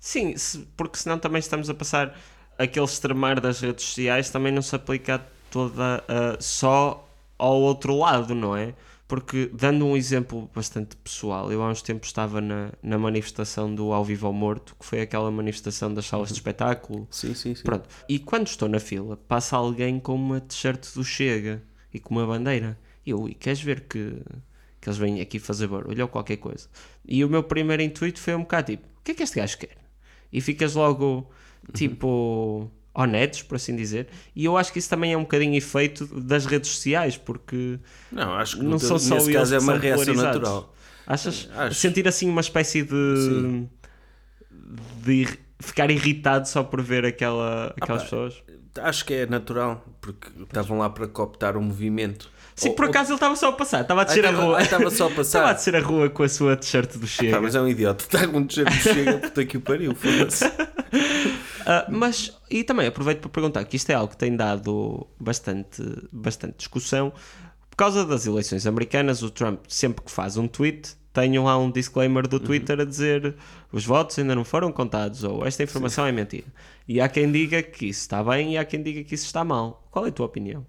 Sim, 0.00 0.36
se- 0.36 0.66
porque 0.76 0.96
senão 0.98 1.18
também 1.18 1.40
estamos 1.40 1.68
a 1.68 1.74
passar 1.74 2.16
aquele 2.58 2.84
extremar 2.86 3.40
das 3.40 3.60
redes 3.60 3.84
sociais, 3.84 4.30
também 4.30 4.52
não 4.52 4.62
se 4.62 4.74
aplica 4.74 5.20
toda 5.50 6.02
a- 6.08 6.36
só 6.40 7.08
ao 7.38 7.60
outro 7.60 7.96
lado, 7.98 8.34
não 8.34 8.56
é? 8.56 8.74
Porque, 9.08 9.48
dando 9.54 9.86
um 9.86 9.96
exemplo 9.96 10.50
bastante 10.52 10.96
pessoal, 10.96 11.52
eu 11.52 11.62
há 11.62 11.70
uns 11.70 11.80
tempos 11.80 12.08
estava 12.08 12.40
na, 12.40 12.72
na 12.82 12.98
manifestação 12.98 13.72
do 13.72 13.92
Ao 13.92 14.04
Vivo 14.04 14.26
ao 14.26 14.32
Morto, 14.32 14.74
que 14.78 14.84
foi 14.84 15.00
aquela 15.00 15.30
manifestação 15.30 15.94
das 15.94 16.06
salas 16.06 16.28
de 16.28 16.34
espetáculo, 16.34 17.06
Sim, 17.10 17.32
sim, 17.32 17.54
sim. 17.54 17.62
Pronto. 17.62 17.88
E 18.08 18.18
quando 18.18 18.48
estou 18.48 18.68
na 18.68 18.80
fila, 18.80 19.16
passa 19.16 19.56
alguém 19.56 20.00
com 20.00 20.14
uma 20.14 20.40
t-shirt 20.40 20.92
do 20.94 21.04
Chega 21.04 21.62
e 21.94 22.00
com 22.00 22.16
uma 22.16 22.26
bandeira. 22.26 22.76
E 23.04 23.10
eu, 23.10 23.28
e 23.28 23.34
queres 23.34 23.62
ver 23.62 23.82
que, 23.82 24.20
que 24.80 24.88
eles 24.88 24.98
vêm 24.98 25.20
aqui 25.20 25.38
fazer 25.38 25.68
barulho 25.68 26.02
ou 26.02 26.08
qualquer 26.08 26.38
coisa? 26.38 26.68
E 27.04 27.24
o 27.24 27.28
meu 27.28 27.44
primeiro 27.44 27.82
intuito 27.82 28.18
foi 28.18 28.34
um 28.34 28.40
bocado 28.40 28.72
tipo: 28.72 28.88
o 28.98 29.02
que 29.04 29.12
é 29.12 29.14
que 29.14 29.22
este 29.22 29.36
gajo 29.36 29.56
quer? 29.58 29.76
E 30.32 30.40
ficas 30.40 30.74
logo 30.74 31.30
tipo 31.72 32.70
honestos, 32.96 33.42
por 33.42 33.56
assim 33.56 33.76
dizer. 33.76 34.08
E 34.34 34.44
eu 34.44 34.56
acho 34.56 34.72
que 34.72 34.78
isso 34.78 34.88
também 34.88 35.12
é 35.12 35.16
um 35.16 35.22
bocadinho 35.22 35.54
efeito 35.54 36.06
das 36.20 36.46
redes 36.46 36.70
sociais, 36.70 37.16
porque 37.16 37.78
Não, 38.10 38.34
acho 38.34 38.56
que 38.56 38.64
não 38.64 38.78
são 38.78 38.98
só 38.98 39.16
nesse 39.16 39.32
caso 39.32 39.54
é 39.54 39.58
uma 39.58 39.76
reação 39.76 40.14
natural. 40.14 40.74
achas 41.06 41.48
Acho. 41.54 41.74
sentir 41.74 42.08
assim 42.08 42.28
uma 42.28 42.40
espécie 42.40 42.82
de, 42.82 42.88
Sim. 42.90 43.68
de 45.04 45.28
ficar 45.60 45.90
irritado 45.90 46.48
só 46.48 46.62
por 46.64 46.80
ver 46.82 47.04
aquela, 47.04 47.74
aquelas 47.80 48.02
pá, 48.02 48.08
pessoas? 48.08 48.42
Acho 48.78 49.04
que 49.04 49.14
é 49.14 49.26
natural, 49.26 49.84
porque 50.00 50.28
estavam 50.42 50.78
lá 50.78 50.90
para 50.90 51.06
cooptar 51.06 51.56
o 51.56 51.62
movimento. 51.62 52.30
Sim, 52.56 52.72
por 52.72 52.86
acaso 52.86 53.10
ele 53.10 53.16
estava 53.16 53.36
só 53.36 53.48
a 53.50 53.52
passar, 53.52 53.82
estava 53.82 54.00
a 54.00 54.02
Ah, 54.02 54.06
descer 54.06 54.24
a 54.24 54.30
estava- 54.30 54.46
rua. 54.46 54.58
ah, 54.58 54.62
estava 54.62 54.90
só 54.90 55.04
a 55.04 55.10
Estava 55.10 55.12
a 55.12 55.16
passar. 55.16 55.52
descer 55.52 55.76
a 55.76 55.80
rua 55.80 56.08
com 56.10 56.22
a 56.22 56.28
sua 56.28 56.56
t-shirt 56.56 56.96
do 56.96 57.06
Chega. 57.06 57.40
Mas 57.40 57.54
é 57.54 57.60
um 57.60 57.68
idiota, 57.68 58.02
está 58.04 58.26
com 58.26 58.38
um 58.38 58.46
t-shirt 58.46 58.68
de 58.72 58.80
chega, 58.82 59.18
puta 59.28 59.44
que 59.44 59.56
o 59.58 59.60
pariu, 59.60 59.94
foda-se. 59.94 60.44
Ah, 61.66 61.86
mas, 61.90 62.32
e 62.50 62.64
também 62.64 62.86
aproveito 62.86 63.20
para 63.20 63.28
perguntar 63.30 63.64
que 63.64 63.76
isto 63.76 63.90
é 63.90 63.94
algo 63.94 64.10
que 64.12 64.16
tem 64.16 64.34
dado 64.34 65.06
bastante, 65.20 65.82
bastante 66.12 66.54
discussão. 66.58 67.12
Por 67.70 67.76
causa 67.76 68.06
das 68.06 68.24
eleições 68.26 68.66
americanas, 68.66 69.22
o 69.22 69.30
Trump, 69.30 69.60
sempre 69.68 70.02
que 70.04 70.10
faz 70.10 70.36
um 70.38 70.48
tweet, 70.48 70.96
tem 71.12 71.38
lá 71.38 71.58
um 71.58 71.70
disclaimer 71.70 72.26
do 72.28 72.38
Twitter 72.38 72.80
a 72.80 72.84
dizer 72.84 73.34
os 73.72 73.84
votos 73.84 74.18
ainda 74.18 74.34
não 74.34 74.44
foram 74.44 74.70
contados 74.70 75.24
ou 75.24 75.46
esta 75.46 75.62
informação 75.62 76.06
é 76.06 76.12
mentira. 76.12 76.46
E 76.86 77.00
há 77.00 77.08
quem 77.08 77.30
diga 77.30 77.62
que 77.62 77.86
isso 77.86 78.00
está 78.00 78.22
bem 78.22 78.52
e 78.54 78.58
há 78.58 78.64
quem 78.64 78.82
diga 78.82 79.02
que 79.02 79.14
isso 79.14 79.24
está 79.26 79.42
mal. 79.44 79.86
Qual 79.90 80.06
é 80.06 80.08
a 80.08 80.12
tua 80.12 80.26
opinião? 80.26 80.64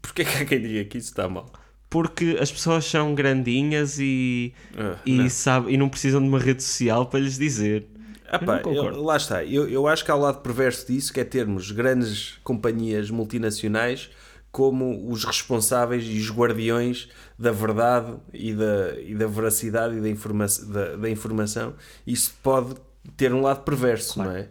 Porquê 0.00 0.24
que 0.24 0.36
há 0.38 0.44
quem 0.44 0.60
diga 0.60 0.84
que 0.84 0.98
isso 0.98 1.08
está 1.10 1.28
mal? 1.28 1.50
Porque 1.88 2.38
as 2.40 2.50
pessoas 2.50 2.84
são 2.86 3.14
grandinhas 3.14 3.98
e, 3.98 4.54
Ah, 4.76 4.96
e, 5.04 5.12
não. 5.18 5.28
sabe, 5.28 5.72
e 5.72 5.76
não 5.76 5.88
precisam 5.88 6.20
de 6.22 6.28
uma 6.28 6.38
rede 6.38 6.62
social 6.62 7.06
para 7.06 7.20
lhes 7.20 7.36
dizer. 7.38 7.86
Ah, 8.26 8.38
Eu 8.40 8.46
pá, 8.46 8.62
eu- 8.64 9.02
lá 9.02 9.16
está. 9.16 9.44
Eu, 9.44 9.68
eu 9.68 9.86
acho 9.86 10.04
que 10.04 10.10
há 10.10 10.14
o 10.16 10.20
lado 10.20 10.40
perverso 10.40 10.86
disso, 10.86 11.12
que 11.12 11.20
é 11.20 11.24
termos 11.24 11.70
grandes 11.70 12.38
companhias 12.42 13.10
multinacionais 13.10 14.10
como 14.50 15.10
os 15.10 15.24
responsáveis 15.24 16.04
e 16.06 16.18
os 16.18 16.30
guardiões 16.30 17.08
da 17.38 17.52
verdade 17.52 18.14
e 18.32 18.52
da, 18.54 19.00
e 19.00 19.14
da 19.14 19.26
veracidade 19.26 19.96
e 19.96 20.00
da, 20.00 20.08
informa 20.08 20.46
da, 20.68 20.96
da 20.96 21.10
informação. 21.10 21.74
Isso 22.06 22.34
pode 22.42 22.74
ter 23.16 23.32
um 23.34 23.40
lado 23.42 23.62
perverso, 23.64 24.14
claro. 24.14 24.30
não 24.30 24.36
é? 24.36 24.48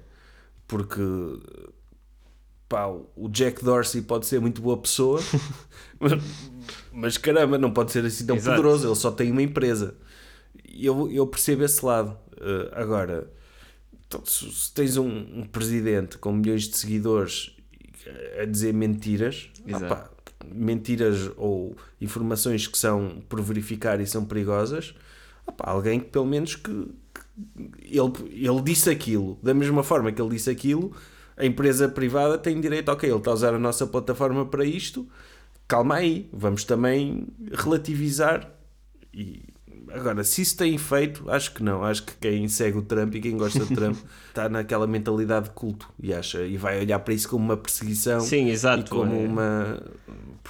Porque 0.67 1.01
pá, 2.71 2.87
o 2.87 3.27
Jack 3.27 3.61
Dorsey 3.65 4.01
pode 4.01 4.25
ser 4.25 4.39
muito 4.39 4.61
boa 4.61 4.77
pessoa, 4.77 5.19
mas, 5.99 6.13
mas, 6.93 7.17
caramba, 7.17 7.57
não 7.57 7.69
pode 7.69 7.91
ser 7.91 8.05
assim 8.05 8.25
tão 8.25 8.37
Exato. 8.37 8.55
poderoso, 8.55 8.87
ele 8.87 8.95
só 8.95 9.11
tem 9.11 9.29
uma 9.29 9.41
empresa. 9.41 9.93
Eu, 10.73 11.11
eu 11.11 11.27
percebo 11.27 11.65
esse 11.65 11.85
lado. 11.85 12.17
Uh, 12.37 12.71
agora, 12.71 13.29
então, 14.07 14.25
se 14.25 14.73
tens 14.73 14.95
um, 14.95 15.05
um, 15.05 15.43
presidente 15.43 16.17
com 16.17 16.31
milhões 16.31 16.63
de 16.63 16.77
seguidores 16.77 17.51
a 18.41 18.45
dizer 18.45 18.73
mentiras, 18.73 19.49
opa, 19.67 20.09
mentiras 20.45 21.29
ou 21.35 21.75
informações 21.99 22.67
que 22.67 22.77
são 22.77 23.21
por 23.27 23.41
verificar 23.41 23.99
e 23.99 24.07
são 24.07 24.23
perigosas, 24.23 24.95
opa, 25.45 25.69
alguém 25.69 25.99
que 25.99 26.07
pelo 26.07 26.25
menos 26.25 26.55
que, 26.55 26.71
que 26.71 27.61
ele, 27.83 28.47
ele 28.47 28.61
disse 28.63 28.89
aquilo, 28.89 29.37
da 29.43 29.53
mesma 29.53 29.83
forma 29.83 30.11
que 30.11 30.21
ele 30.21 30.31
disse 30.31 30.49
aquilo, 30.49 30.95
a 31.41 31.45
empresa 31.45 31.89
privada 31.89 32.37
tem 32.37 32.61
direito, 32.61 32.89
ok, 32.89 33.09
ele 33.09 33.17
está 33.17 33.31
a 33.31 33.33
usar 33.33 33.53
a 33.55 33.59
nossa 33.59 33.87
plataforma 33.87 34.45
para 34.45 34.63
isto, 34.63 35.07
calma 35.67 35.95
aí, 35.95 36.29
vamos 36.31 36.63
também 36.63 37.27
relativizar. 37.51 38.47
E 39.11 39.41
agora, 39.91 40.23
se 40.23 40.43
isso 40.43 40.55
tem 40.55 40.75
efeito, 40.75 41.29
acho 41.31 41.51
que 41.51 41.63
não. 41.63 41.83
Acho 41.83 42.03
que 42.03 42.13
quem 42.15 42.47
segue 42.47 42.77
o 42.77 42.83
Trump 42.83 43.15
e 43.15 43.21
quem 43.21 43.35
gosta 43.35 43.65
de 43.65 43.73
Trump 43.73 43.97
está 44.29 44.47
naquela 44.47 44.85
mentalidade 44.85 45.45
de 45.45 45.51
culto 45.51 45.89
e 45.99 46.13
acha 46.13 46.43
e 46.43 46.57
vai 46.57 46.79
olhar 46.79 46.99
para 46.99 47.13
isso 47.13 47.27
como 47.27 47.43
uma 47.43 47.57
perseguição 47.57 48.19
Sim, 48.19 48.49
exato, 48.49 48.85
e 48.85 48.89
como 48.89 49.15
é. 49.15 49.25
uma 49.25 49.83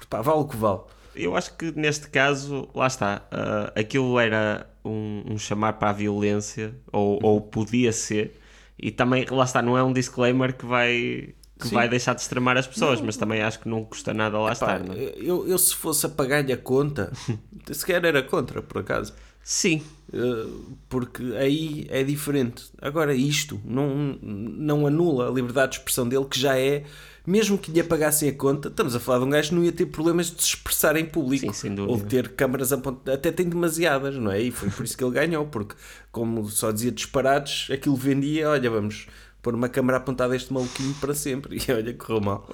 pá, 0.10 0.22
vale 0.22 0.39
o 0.39 0.46
que 0.46 0.58
vale. 0.58 0.82
Eu 1.16 1.36
acho 1.38 1.56
que 1.56 1.72
neste 1.72 2.10
caso, 2.10 2.68
lá 2.76 2.88
está, 2.88 3.22
uh, 3.32 3.80
aquilo 3.80 4.20
era 4.20 4.70
um, 4.84 5.24
um, 5.32 5.38
chamar 5.38 5.74
para 5.74 5.89
a 5.89 5.94
violência, 5.94 6.76
ou, 6.92 7.20
ou 7.22 7.42
podia 7.42 7.92
ser, 7.92 8.41
e 8.82 8.92
também, 8.92 9.26
lá 9.30 9.44
está, 9.44 9.62
não 9.62 9.78
é 9.78 9.84
um 9.84 9.94
disclaimer 9.94 10.56
que 10.56 10.66
vai 10.66 11.34
que 11.60 11.68
vai 11.76 11.88
deixar 11.88 12.16
de 12.16 12.22
extremar 12.22 12.58
as 12.58 12.66
pessoas, 12.66 12.98
não. 12.98 13.06
mas 13.06 13.18
também 13.18 13.42
acho 13.44 13.60
que 13.60 13.70
não 13.70 13.86
custa 13.86 14.14
nada 14.16 14.36
lá 14.40 14.52
Epá, 14.52 14.54
estar. 14.54 14.80
Não? 14.84 14.96
É? 14.96 15.14
eu, 15.16 15.48
eu, 15.48 15.58
se 15.60 15.76
fosse 15.76 16.08
a 16.08 16.10
pagar-lhe 16.10 16.52
a 16.52 16.58
conta, 16.58 17.14
sequer 17.72 18.04
era 18.04 18.24
contra, 18.24 18.64
por 18.64 18.80
acaso. 18.82 19.14
Sim. 19.44 19.84
Eh, 20.12 20.48
porque 20.90 21.24
aí 21.36 21.86
é 21.90 22.04
diferente. 22.04 22.66
Agora, 22.82 23.14
isto 23.14 23.60
não, 23.64 24.18
não 24.22 24.88
anula 24.88 25.30
a 25.30 25.32
liberdade 25.32 25.74
de 25.74 25.78
expressão 25.78 26.08
dele, 26.08 26.26
que 26.26 26.40
já 26.40 26.58
é 26.58 26.84
mesmo 27.26 27.58
que 27.58 27.72
lhe 27.72 27.80
apagassem 27.80 28.30
a 28.30 28.34
conta, 28.34 28.70
estamos 28.70 28.96
a 28.96 29.00
falar 29.00 29.20
de 29.20 29.26
um 29.26 29.30
gajo 29.30 29.50
que 29.50 29.56
não 29.56 29.64
ia 29.64 29.72
ter 29.72 29.86
problemas 29.86 30.32
de 30.32 30.42
se 30.42 30.50
expressar 30.50 30.96
em 30.96 31.06
público 31.06 31.54
Sim, 31.54 31.80
ou 31.82 31.98
de 31.98 32.06
ter 32.06 32.30
câmaras 32.30 32.74
apontadas, 32.74 33.20
até 33.20 33.32
tem 33.32 33.48
demasiadas, 33.48 34.16
não 34.16 34.32
é? 34.32 34.42
E 34.42 34.52
foi 34.52 34.70
por 34.70 34.84
isso 34.84 34.98
que 34.98 35.04
ele 35.04 35.14
ganhou, 35.14 35.46
porque 35.46 35.76
como 36.12 36.48
só 36.50 36.72
dizia 36.72 36.92
disparados, 36.92 37.68
aquilo 37.72 37.96
vendia, 37.96 38.50
olha, 38.50 38.70
vamos 38.70 39.08
pôr 39.42 39.54
uma 39.54 39.70
câmara 39.70 39.98
apontada 39.98 40.34
a 40.34 40.36
este 40.36 40.52
maluquinho 40.52 40.94
para 40.96 41.14
sempre, 41.14 41.58
e 41.68 41.72
olha, 41.72 41.94
correu 41.94 42.22
mal. 42.22 42.50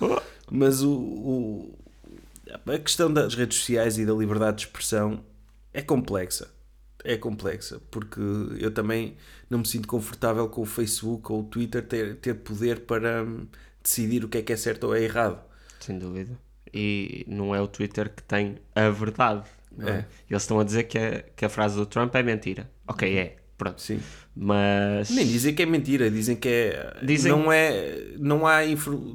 Mas 0.52 0.82
o, 0.82 0.92
o, 0.92 1.76
a 2.66 2.78
questão 2.78 3.12
das 3.12 3.36
redes 3.36 3.58
sociais 3.60 3.98
e 3.98 4.06
da 4.06 4.14
liberdade 4.14 4.58
de 4.58 4.66
expressão 4.66 5.24
é 5.74 5.82
complexa. 5.82 6.50
É 7.04 7.16
complexa, 7.16 7.80
porque 7.90 8.20
eu 8.60 8.72
também 8.72 9.16
não 9.50 9.60
me 9.60 9.66
sinto 9.66 9.88
confortável 9.88 10.50
com 10.50 10.62
o 10.62 10.66
Facebook 10.66 11.32
ou 11.32 11.42
o 11.42 11.44
Twitter 11.44 11.86
ter, 11.86 12.18
ter 12.18 12.34
poder 12.34 12.82
para 12.82 13.26
decidir 13.88 14.26
o 14.26 14.28
que 14.28 14.40
é 14.40 14.42
que 14.42 14.52
é 14.52 14.58
certo 14.58 14.88
ou 14.88 14.96
é 14.96 15.02
errado. 15.02 15.40
Sem 15.80 15.98
dúvida. 15.98 16.38
E 16.74 17.26
não 17.28 17.56
é 17.56 17.62
o 17.62 17.68
Twitter 17.68 18.14
que 18.14 18.22
tem 18.22 18.58
a 18.76 18.90
verdade. 18.90 19.44
É? 19.80 19.90
é. 19.90 20.06
Eles 20.30 20.44
estão 20.44 20.60
a 20.60 20.64
dizer 20.64 20.84
que 20.84 20.98
a, 20.98 21.24
que 21.36 21.46
a 21.46 21.50
frase 21.50 21.78
do 21.78 21.86
Trump 21.86 22.14
é 22.16 22.22
mentira. 22.22 22.70
Ok, 22.86 23.18
é. 23.18 23.38
Pronto. 23.58 23.82
Sim. 23.82 24.00
Mas. 24.36 25.10
Nem 25.10 25.26
dizem 25.26 25.56
que 25.56 25.64
é 25.64 25.66
mentira, 25.66 26.12
dizem 26.12 26.36
que 26.36 26.48
é. 26.48 26.94
Dizem... 27.02 27.32
Não, 27.32 27.52
é 27.52 28.14
não 28.20 28.46
há 28.46 28.60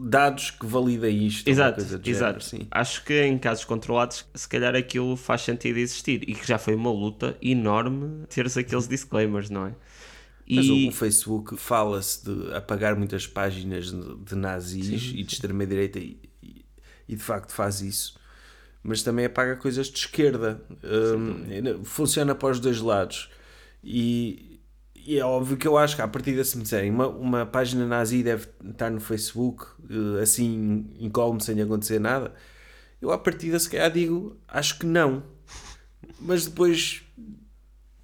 dados 0.00 0.50
que 0.50 0.66
validem 0.66 1.26
isto. 1.26 1.48
Exato, 1.48 1.80
exato. 1.80 2.40
Género, 2.40 2.66
Acho 2.72 3.04
que 3.04 3.22
em 3.22 3.38
casos 3.38 3.64
controlados, 3.64 4.26
se 4.34 4.48
calhar 4.48 4.74
aquilo 4.74 5.16
faz 5.16 5.42
sentido 5.42 5.78
existir. 5.78 6.28
E 6.28 6.34
que 6.34 6.44
já 6.46 6.58
foi 6.58 6.74
uma 6.74 6.90
luta 6.90 7.36
enorme 7.40 8.26
teres 8.26 8.56
aqueles 8.56 8.88
disclaimers, 8.88 9.48
não 9.48 9.66
é? 9.66 9.74
Mas 10.48 10.66
e... 10.66 10.88
o 10.88 10.92
Facebook 10.92 11.56
fala-se 11.56 12.24
de 12.24 12.54
apagar 12.54 12.96
muitas 12.96 13.26
páginas 13.26 13.92
de 13.92 14.34
nazis 14.34 14.86
Sim. 14.86 15.16
e 15.16 15.22
de 15.22 15.32
extrema-direita 15.32 15.98
e, 15.98 16.18
e, 17.08 17.16
de 17.16 17.22
facto 17.22 17.52
faz 17.52 17.80
isso. 17.80 18.18
Mas 18.82 19.02
também 19.02 19.26
apaga 19.26 19.56
coisas 19.56 19.86
de 19.86 19.98
esquerda. 19.98 20.60
Um, 20.82 21.84
funciona 21.84 22.34
para 22.34 22.50
os 22.50 22.58
dois 22.58 22.80
lados. 22.80 23.30
E, 23.82 24.60
e, 24.94 25.18
é 25.18 25.24
óbvio 25.24 25.56
que 25.56 25.66
eu 25.66 25.78
acho 25.78 25.94
que, 25.94 26.02
a 26.02 26.08
partir 26.08 26.34
de 26.34 26.44
se 26.44 26.56
me 26.56 26.64
disserem 26.64 26.90
uma, 26.90 27.06
uma 27.06 27.46
página 27.46 27.86
nazi 27.86 28.22
deve 28.22 28.48
estar 28.68 28.90
no 28.90 29.00
Facebook, 29.00 29.66
eh, 29.88 30.22
assim, 30.22 30.86
incólume, 30.98 31.40
sem 31.42 31.60
acontecer 31.60 32.00
nada, 32.00 32.34
eu, 33.00 33.10
à 33.10 33.18
partida, 33.18 33.58
se 33.58 33.68
calhar 33.68 33.90
digo, 33.90 34.36
acho 34.46 34.78
que 34.78 34.86
não. 34.86 35.24
Mas 36.20 36.46
depois 36.46 37.02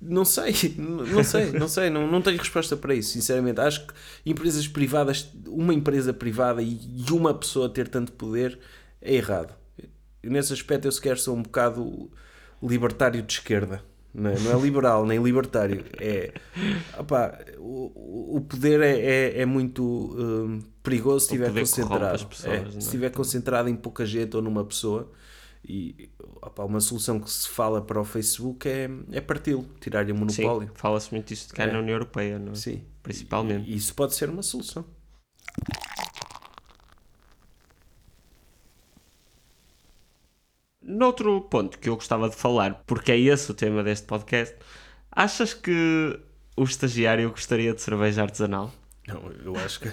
não 0.00 0.24
sei, 0.24 0.54
não 0.78 1.24
sei, 1.24 1.52
não 1.52 1.68
sei, 1.68 1.90
não, 1.90 2.06
não 2.06 2.22
tenho 2.22 2.38
resposta 2.38 2.76
para 2.76 2.94
isso, 2.94 3.12
sinceramente. 3.12 3.60
Acho 3.60 3.86
que 3.86 3.94
empresas 4.24 4.66
privadas, 4.68 5.30
uma 5.46 5.74
empresa 5.74 6.12
privada 6.12 6.62
e 6.62 6.78
uma 7.10 7.34
pessoa 7.34 7.68
ter 7.68 7.88
tanto 7.88 8.12
poder 8.12 8.58
é 9.02 9.14
errado. 9.14 9.54
nesse 10.22 10.52
aspecto 10.52 10.86
eu 10.86 10.92
sequer 10.92 11.18
sou 11.18 11.36
um 11.36 11.42
bocado 11.42 12.10
libertário 12.62 13.22
de 13.22 13.32
esquerda. 13.32 13.82
Não 14.14 14.30
é, 14.30 14.38
não 14.38 14.58
é 14.58 14.62
liberal 14.62 15.04
nem 15.04 15.22
libertário. 15.22 15.84
É, 16.00 16.32
o, 17.58 18.36
o 18.36 18.40
poder 18.40 18.80
é, 18.80 18.98
é, 18.98 19.40
é 19.42 19.46
muito 19.46 19.82
um, 19.84 20.60
perigoso 20.82 21.26
se 21.26 21.34
estiver 21.34 21.60
concentrado. 21.60 22.26
Pessoas, 22.26 22.52
é, 22.52 22.70
se 22.70 22.78
estiver 22.78 23.10
concentrado 23.10 23.68
em 23.68 23.76
pouca 23.76 24.06
gente 24.06 24.34
ou 24.36 24.42
numa 24.42 24.64
pessoa 24.64 25.12
e 25.68 26.10
opa, 26.40 26.64
uma 26.64 26.80
solução 26.80 27.20
que 27.20 27.30
se 27.30 27.46
fala 27.46 27.82
para 27.82 28.00
o 28.00 28.04
Facebook 28.04 28.66
é, 28.66 28.88
é 29.12 29.20
parti-lo, 29.20 29.68
tirar-lhe 29.78 30.12
o 30.12 30.14
monopólio. 30.16 30.70
Fala-se 30.74 31.12
muito 31.12 31.28
disso 31.28 31.48
de 31.48 31.52
cá 31.52 31.64
é. 31.64 31.72
na 31.72 31.80
União 31.80 31.94
Europeia, 31.94 32.38
não 32.38 32.52
é? 32.52 32.54
Sim. 32.54 32.82
Principalmente. 33.02 33.70
E 33.70 33.76
isso 33.76 33.94
pode 33.94 34.14
ser 34.14 34.30
uma 34.30 34.42
solução. 34.42 34.84
Noutro 40.80 41.42
ponto 41.42 41.78
que 41.78 41.90
eu 41.90 41.96
gostava 41.96 42.30
de 42.30 42.36
falar, 42.36 42.82
porque 42.86 43.12
é 43.12 43.18
esse 43.18 43.50
o 43.50 43.54
tema 43.54 43.84
deste 43.84 44.06
podcast, 44.06 44.56
achas 45.12 45.52
que 45.52 46.18
o 46.56 46.64
estagiário 46.64 47.28
gostaria 47.30 47.74
de 47.74 47.82
cerveja 47.82 48.22
artesanal? 48.22 48.72
Não, 49.06 49.30
eu 49.44 49.54
acho 49.56 49.80
que 49.80 49.92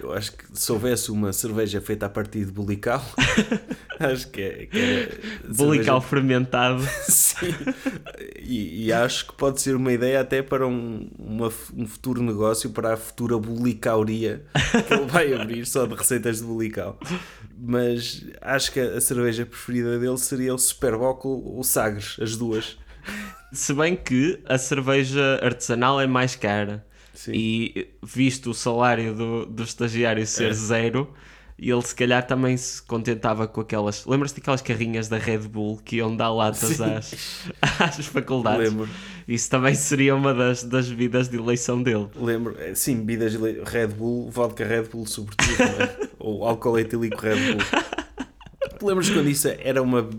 eu 0.00 0.12
acho 0.12 0.32
que 0.32 0.44
se 0.52 0.72
houvesse 0.72 1.10
uma 1.10 1.32
cerveja 1.32 1.80
feita 1.80 2.06
a 2.06 2.08
partir 2.08 2.44
de 2.44 2.52
bulical, 2.52 3.04
acho 4.00 4.28
que, 4.30 4.40
é, 4.40 4.66
que 4.66 4.78
era. 4.78 5.54
Cerveja... 5.54 6.00
fermentado. 6.00 6.82
Sim. 7.08 7.54
E, 8.38 8.86
e, 8.86 8.92
acho 8.92 9.26
que 9.26 9.34
pode 9.34 9.60
ser 9.60 9.76
uma 9.76 9.92
ideia 9.92 10.20
até 10.20 10.42
para 10.42 10.66
um, 10.66 11.08
uma, 11.18 11.52
um 11.76 11.86
futuro 11.86 12.22
negócio 12.22 12.70
para 12.70 12.94
a 12.94 12.96
futura 12.96 13.38
bulicauria 13.38 14.44
que 14.86 14.94
ele 14.94 15.06
vai 15.06 15.32
abrir 15.34 15.66
só 15.66 15.86
de 15.86 15.94
receitas 15.94 16.38
de 16.38 16.44
bulical. 16.44 16.98
Mas 17.56 18.24
acho 18.40 18.72
que 18.72 18.80
a, 18.80 19.00
cerveja 19.00 19.46
preferida 19.46 19.98
dele 19.98 20.18
seria 20.18 20.54
o 20.54 20.58
Superboc 20.58 21.24
ou 21.24 21.60
o 21.60 21.62
Sagres, 21.62 22.16
as 22.20 22.36
duas. 22.36 22.76
Se 23.52 23.72
bem 23.74 23.94
que 23.94 24.40
a 24.46 24.56
cerveja 24.58 25.38
artesanal 25.42 26.00
é 26.00 26.06
mais 26.06 26.34
cara. 26.34 26.84
Sim. 27.22 27.32
E 27.34 27.94
visto 28.02 28.50
o 28.50 28.54
salário 28.54 29.14
do, 29.14 29.46
do 29.46 29.62
estagiário 29.62 30.26
ser 30.26 30.50
é. 30.50 30.52
zero, 30.52 31.08
ele 31.56 31.82
se 31.82 31.94
calhar 31.94 32.26
também 32.26 32.56
se 32.56 32.82
contentava 32.82 33.46
com 33.46 33.60
aquelas. 33.60 34.04
Lembras-te 34.04 34.40
daquelas 34.40 34.60
carrinhas 34.60 35.06
da 35.06 35.18
Red 35.18 35.38
Bull 35.38 35.80
que 35.84 35.98
iam 35.98 36.16
dar 36.16 36.32
latas 36.32 36.80
às, 36.80 37.46
às 37.78 38.06
faculdades? 38.06 38.72
Lembro. 38.72 38.88
Isso 39.28 39.48
também 39.48 39.72
seria 39.76 40.16
uma 40.16 40.34
das, 40.34 40.64
das 40.64 40.88
bebidas 40.88 41.28
de 41.28 41.36
eleição 41.36 41.80
dele. 41.80 42.08
Lembro, 42.16 42.56
é, 42.58 42.74
sim, 42.74 42.96
bebidas 42.96 43.30
de 43.30 43.38
eleição. 43.38 43.64
Red 43.66 43.86
Bull, 43.86 44.28
vodka 44.28 44.64
Red 44.64 44.82
Bull, 44.84 45.06
sobretudo, 45.06 45.62
é? 45.62 46.08
ou 46.18 46.44
álcool 46.44 46.76
etílico 46.76 47.20
Red 47.20 47.36
Bull. 47.36 47.86
Tu 48.80 48.84
lembras 48.84 49.08
quando 49.10 49.28
isso 49.28 49.46
era 49.46 49.80
uma. 49.80 50.10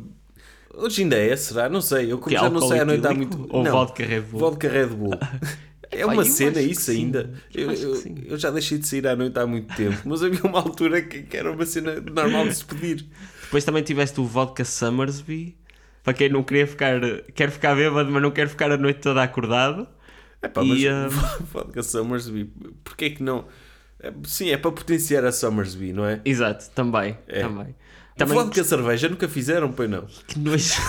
Hoje 0.74 1.02
ainda 1.02 1.18
é, 1.18 1.36
será? 1.36 1.68
Não 1.68 1.82
sei. 1.82 2.14
Eu 2.14 2.18
como 2.18 2.34
que 2.34 2.42
já 2.42 2.50
não 2.50 2.66
sei 2.66 2.80
à 2.80 2.86
noite 2.86 3.06
há 3.06 3.14
muito. 3.14 3.46
Ou 3.50 3.62
não, 3.62 3.74
vodka 3.74 4.06
Red 4.06 4.22
Bull? 4.22 4.40
Vodka 4.40 4.70
Red 4.70 4.88
Bull. 4.88 5.12
É 5.96 6.06
uma 6.06 6.26
cena 6.26 6.62
isso 6.62 6.92
ainda. 6.92 7.32
Eu, 7.54 7.72
eu, 7.72 8.04
eu, 8.26 8.38
já 8.38 8.50
deixei 8.52 8.78
de 8.78 8.88
sair 8.88 9.08
à 9.08 9.16
noite 9.16 9.38
há 9.38 9.46
muito 9.46 9.74
tempo, 9.76 9.98
mas 10.06 10.24
havia 10.24 10.42
uma 10.44 10.60
altura 10.60 11.02
que, 11.02 11.24
que 11.24 11.38
era 11.38 11.52
uma 11.52 11.66
cena 11.66 12.00
normal 12.02 12.48
de 12.48 12.56
se 12.56 12.66
pedir. 12.66 13.06
Depois 13.44 13.64
também 13.64 13.84
tiveste 13.84 14.20
o 14.20 14.26
Vodka 14.26 14.66
Summersby, 14.66 15.56
para 16.04 16.14
quem 16.14 16.30
não 16.30 16.44
queria 16.44 16.68
ficar, 16.68 17.00
quer 17.34 17.52
ficar 17.52 17.76
bêbado, 17.76 18.12
mas 18.12 18.22
não 18.22 18.32
quer 18.32 18.48
ficar 18.48 18.72
a 18.72 18.78
noite 18.78 19.00
toda 19.00 19.22
acordado. 19.22 19.88
É 20.42 20.48
pá, 20.48 20.64
mas 20.64 20.80
uh... 20.80 21.10
Vodka 21.54 21.84
Summersby, 21.84 22.52
porquê 22.84 23.12
que 23.12 23.24
não? 23.24 23.46
É, 24.00 24.12
sim, 24.26 24.50
é 24.50 24.58
para 24.58 24.72
potenciar 24.72 25.24
a 25.24 25.32
Summersby, 25.32 25.94
não 25.94 26.06
é? 26.06 26.20
Exato, 26.26 26.70
também. 26.72 27.18
É. 27.28 27.42
também. 27.42 27.76
Também 28.16 28.38
Também... 28.38 28.50
que 28.52 28.60
a 28.60 28.64
cerveja 28.64 29.10
nunca 29.10 29.28
fizeram, 29.28 29.72
pois 29.72 29.90
não. 29.90 30.06
que 30.28 30.38
nojo. 30.38 30.82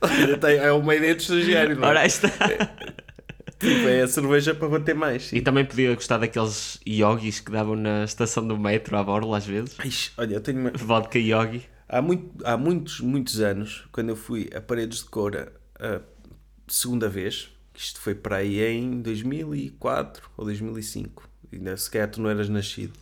Tem- 0.40 0.56
é 0.56 0.72
uma 0.72 0.94
ideia 0.94 1.14
de 1.14 1.22
estagiário, 1.22 1.76
não 1.76 1.84
é? 1.84 1.90
Ora, 1.90 2.06
está. 2.06 2.28
Tipo, 3.60 3.88
é 3.88 4.00
a 4.02 4.08
cerveja 4.08 4.54
para 4.54 4.68
bater 4.68 4.94
mais. 4.94 5.32
E 5.32 5.40
também 5.42 5.64
podia 5.66 5.94
gostar 5.94 6.16
daqueles 6.18 6.80
yogis 6.88 7.40
que 7.40 7.52
davam 7.52 7.76
na 7.76 8.04
estação 8.04 8.46
do 8.46 8.58
metro 8.58 8.96
à 8.96 9.04
borla 9.04 9.36
às 9.36 9.46
vezes. 9.46 9.76
Ixi, 9.84 10.12
olha, 10.16 10.34
eu 10.34 10.40
tenho 10.40 10.58
uma... 10.60 10.70
Vodka 10.70 11.18
yogi. 11.18 11.62
há, 11.88 12.00
muito, 12.00 12.30
há 12.46 12.56
muitos, 12.56 13.00
muitos 13.00 13.38
anos, 13.40 13.84
quando 13.92 14.08
eu 14.08 14.16
fui 14.16 14.48
a 14.54 14.60
Paredes 14.62 15.00
de 15.00 15.04
Coura 15.04 15.52
a 15.78 16.00
segunda 16.66 17.06
vez, 17.08 17.50
isto 17.76 18.00
foi 18.00 18.14
para 18.14 18.36
aí 18.36 18.60
em 18.62 19.02
2004 19.02 20.30
ou 20.38 20.44
2005, 20.46 21.28
ainda 21.52 21.76
sequer 21.76 22.10
tu 22.10 22.20
não 22.22 22.30
eras 22.30 22.48
nascido. 22.48 22.92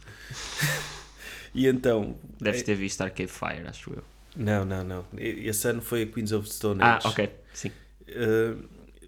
e 1.55 1.67
então... 1.69 2.17
Deves 2.41 2.63
ter 2.63 2.75
visto 2.75 3.01
Arcade 3.01 3.31
Fire, 3.31 3.67
acho 3.69 3.93
eu. 3.93 4.03
Não, 4.37 4.65
não, 4.65 4.83
não. 4.85 5.05
Esse 5.17 5.69
ano 5.69 5.81
foi 5.83 6.03
a 6.03 6.07
Queens 6.07 6.33
of 6.33 6.49
the 6.49 6.55
Stone 6.55 6.81
Ah, 6.83 6.97
Age. 6.97 7.07
ok. 7.09 7.31
Sim. 7.55 7.71
Uh, 8.09 8.63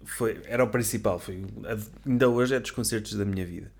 foi, 0.05 0.41
era 0.45 0.63
o 0.63 0.69
principal, 0.69 1.19
foi, 1.19 1.43
ainda 2.05 2.29
hoje 2.29 2.55
é 2.55 2.59
dos 2.59 2.71
concertos 2.71 3.13
da 3.13 3.25
minha 3.25 3.45
vida. 3.45 3.71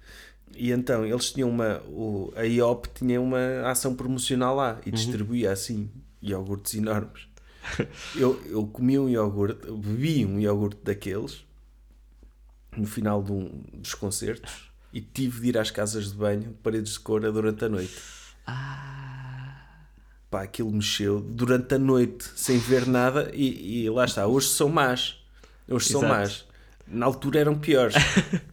E 0.55 0.71
então 0.71 1.05
eles 1.05 1.31
tinham 1.31 1.49
uma. 1.49 1.81
O, 1.87 2.33
a 2.35 2.43
IOP 2.43 2.89
tinha 2.93 3.21
uma 3.21 3.69
ação 3.69 3.95
promocional 3.95 4.55
lá 4.55 4.81
e 4.85 4.91
distribuía 4.91 5.51
assim 5.51 5.89
iogurtes 6.21 6.75
enormes. 6.75 7.27
Eu, 8.15 8.41
eu 8.47 8.65
comi 8.67 8.97
um 8.97 9.07
iogurte, 9.07 9.71
bebi 9.71 10.25
um 10.25 10.39
iogurte 10.39 10.79
daqueles 10.83 11.45
no 12.75 12.87
final 12.87 13.21
de 13.21 13.31
um, 13.31 13.63
dos 13.73 13.93
concertos 13.93 14.71
e 14.91 14.99
tive 14.99 15.41
de 15.41 15.49
ir 15.49 15.57
às 15.57 15.71
casas 15.71 16.11
de 16.11 16.17
banho 16.17 16.41
de 16.41 16.49
paredes 16.49 16.93
de 16.93 16.99
cora 16.99 17.31
durante 17.31 17.63
a 17.63 17.69
noite. 17.69 17.95
Pá, 20.29 20.43
aquilo 20.43 20.71
mexeu 20.71 21.19
durante 21.19 21.75
a 21.75 21.79
noite 21.79 22.29
sem 22.35 22.57
ver 22.57 22.87
nada 22.87 23.29
e, 23.33 23.83
e 23.83 23.89
lá 23.89 24.05
está. 24.05 24.25
Hoje 24.25 24.47
são 24.47 24.69
más. 24.69 25.20
Hoje 25.71 25.87
são 25.87 26.01
Exato. 26.01 26.19
más. 26.19 26.45
Na 26.87 27.05
altura 27.05 27.39
eram 27.39 27.57
piores. 27.57 27.95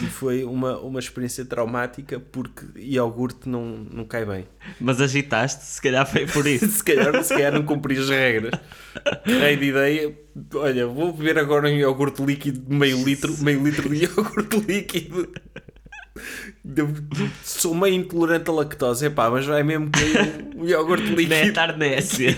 e 0.00 0.06
foi 0.06 0.42
uma, 0.42 0.78
uma 0.78 0.98
experiência 0.98 1.44
traumática 1.44 2.18
porque 2.18 2.66
iogurte 2.76 3.48
não, 3.48 3.64
não 3.90 4.04
cai 4.04 4.24
bem. 4.24 4.48
Mas 4.80 5.00
agitaste, 5.00 5.64
se 5.64 5.80
calhar 5.80 6.06
foi 6.06 6.26
por 6.26 6.46
isso. 6.46 6.66
Se 6.72 6.82
calhar, 6.82 7.22
se 7.22 7.34
calhar 7.34 7.52
não 7.52 7.62
cumpri 7.62 7.98
as 7.98 8.08
regras. 8.08 8.52
Rei 9.24 9.56
de 9.56 9.66
ideia, 9.66 10.18
olha, 10.54 10.86
vou 10.86 11.12
beber 11.12 11.38
agora 11.38 11.68
um 11.68 11.72
iogurte 11.72 12.22
líquido 12.24 12.58
de 12.60 12.74
meio 12.74 13.02
litro, 13.04 13.36
meio 13.38 13.62
litro 13.62 13.88
de 13.88 14.04
iogurte 14.04 14.58
líquido. 14.60 15.28
Eu 16.76 16.88
Sou 17.42 17.74
meio 17.74 17.94
intolerante 17.94 18.50
à 18.50 18.52
lactose, 18.52 19.06
epá, 19.06 19.30
mas 19.30 19.46
vai 19.46 19.62
mesmo 19.62 19.90
cair 19.90 20.46
um 20.54 20.66
iogurte 20.66 21.06
líquido. 21.14 21.46
Metarnésia. 21.46 22.36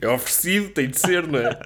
É 0.00 0.08
oferecido, 0.08 0.70
tem 0.70 0.88
de 0.88 0.98
ser, 0.98 1.26
não 1.26 1.38
é? 1.38 1.58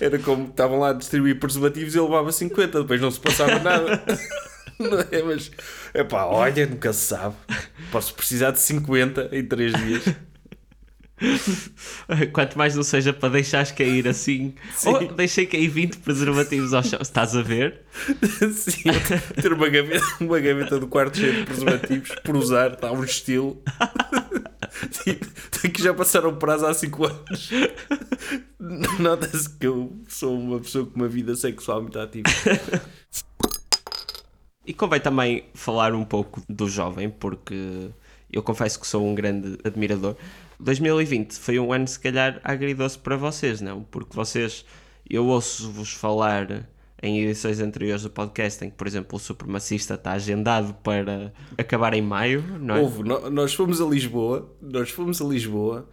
Era 0.00 0.18
como 0.18 0.48
estavam 0.48 0.78
lá 0.78 0.90
a 0.90 0.92
distribuir 0.92 1.38
preservativos 1.38 1.94
e 1.94 1.98
ele 1.98 2.06
levava 2.06 2.32
50, 2.32 2.82
depois 2.82 3.00
não 3.00 3.10
se 3.10 3.20
passava 3.20 3.58
nada. 3.58 4.02
Não 4.76 4.98
é? 4.98 5.22
Mas, 5.22 5.52
epá, 5.94 6.24
olha, 6.24 6.66
nunca 6.66 6.92
se 6.92 7.06
sabe. 7.06 7.36
Posso 7.92 8.12
precisar 8.12 8.50
de 8.50 8.58
50 8.58 9.28
em 9.30 9.44
3 9.46 9.72
dias. 9.72 10.02
Quanto 12.32 12.56
mais 12.58 12.74
não 12.74 12.82
seja 12.82 13.12
para 13.12 13.30
deixares 13.30 13.70
cair 13.70 14.08
assim. 14.08 14.54
Sim. 14.74 14.90
Oh, 14.90 15.12
deixei 15.12 15.46
cair 15.46 15.68
20 15.68 15.98
preservativos 15.98 16.74
ao 16.74 16.82
chão. 16.82 16.98
Estás 17.00 17.36
a 17.36 17.42
ver? 17.42 17.82
Sim, 18.52 18.90
ter 19.40 19.52
uma 19.52 19.68
gaveta, 19.68 20.04
uma 20.20 20.40
gaveta 20.40 20.78
do 20.78 20.86
quarto 20.86 21.18
cheia 21.18 21.32
de 21.32 21.44
preservativos 21.44 22.10
por 22.24 22.36
usar, 22.36 22.72
está 22.72 22.92
um 22.92 23.04
estilo. 23.04 23.62
Tipo, 24.90 25.26
que 25.72 25.82
já 25.82 25.94
passaram 25.94 26.30
o 26.30 26.36
prazo 26.36 26.66
há 26.66 26.74
5 26.74 27.04
anos. 27.04 27.50
Nota-se 28.98 29.48
que 29.50 29.66
eu 29.66 29.96
sou 30.08 30.36
uma 30.36 30.58
pessoa 30.58 30.86
com 30.86 30.96
uma 30.96 31.08
vida 31.08 31.36
sexual 31.36 31.80
muito 31.82 31.98
ativa. 31.98 32.28
E 34.66 34.72
convém 34.72 35.00
também 35.00 35.44
falar 35.54 35.94
um 35.94 36.04
pouco 36.04 36.42
do 36.48 36.68
jovem, 36.68 37.08
porque 37.08 37.90
eu 38.32 38.42
confesso 38.42 38.80
que 38.80 38.86
sou 38.86 39.06
um 39.06 39.14
grande 39.14 39.58
admirador. 39.62 40.16
2020 40.64 41.34
foi 41.34 41.58
um 41.58 41.72
ano, 41.72 41.86
se 41.86 42.00
calhar, 42.00 42.40
agridoce 42.42 42.98
para 42.98 43.16
vocês, 43.16 43.60
não? 43.60 43.82
Porque 43.84 44.16
vocês, 44.16 44.64
eu 45.08 45.26
ouço-vos 45.26 45.92
falar 45.92 46.66
em 47.02 47.20
edições 47.20 47.60
anteriores 47.60 48.02
do 48.02 48.08
podcast 48.08 48.64
em 48.64 48.70
que, 48.70 48.76
por 48.76 48.86
exemplo, 48.86 49.16
o 49.16 49.20
Supremacista 49.20 49.92
está 49.92 50.12
agendado 50.12 50.72
para 50.82 51.34
acabar 51.58 51.92
em 51.92 52.00
maio, 52.00 52.42
não 52.58 52.76
é? 52.76 52.80
Houve, 52.80 53.02
nós 53.02 53.52
fomos 53.52 53.78
a 53.78 53.84
Lisboa, 53.84 54.50
nós 54.62 54.88
fomos 54.88 55.20
a 55.20 55.24
Lisboa, 55.26 55.86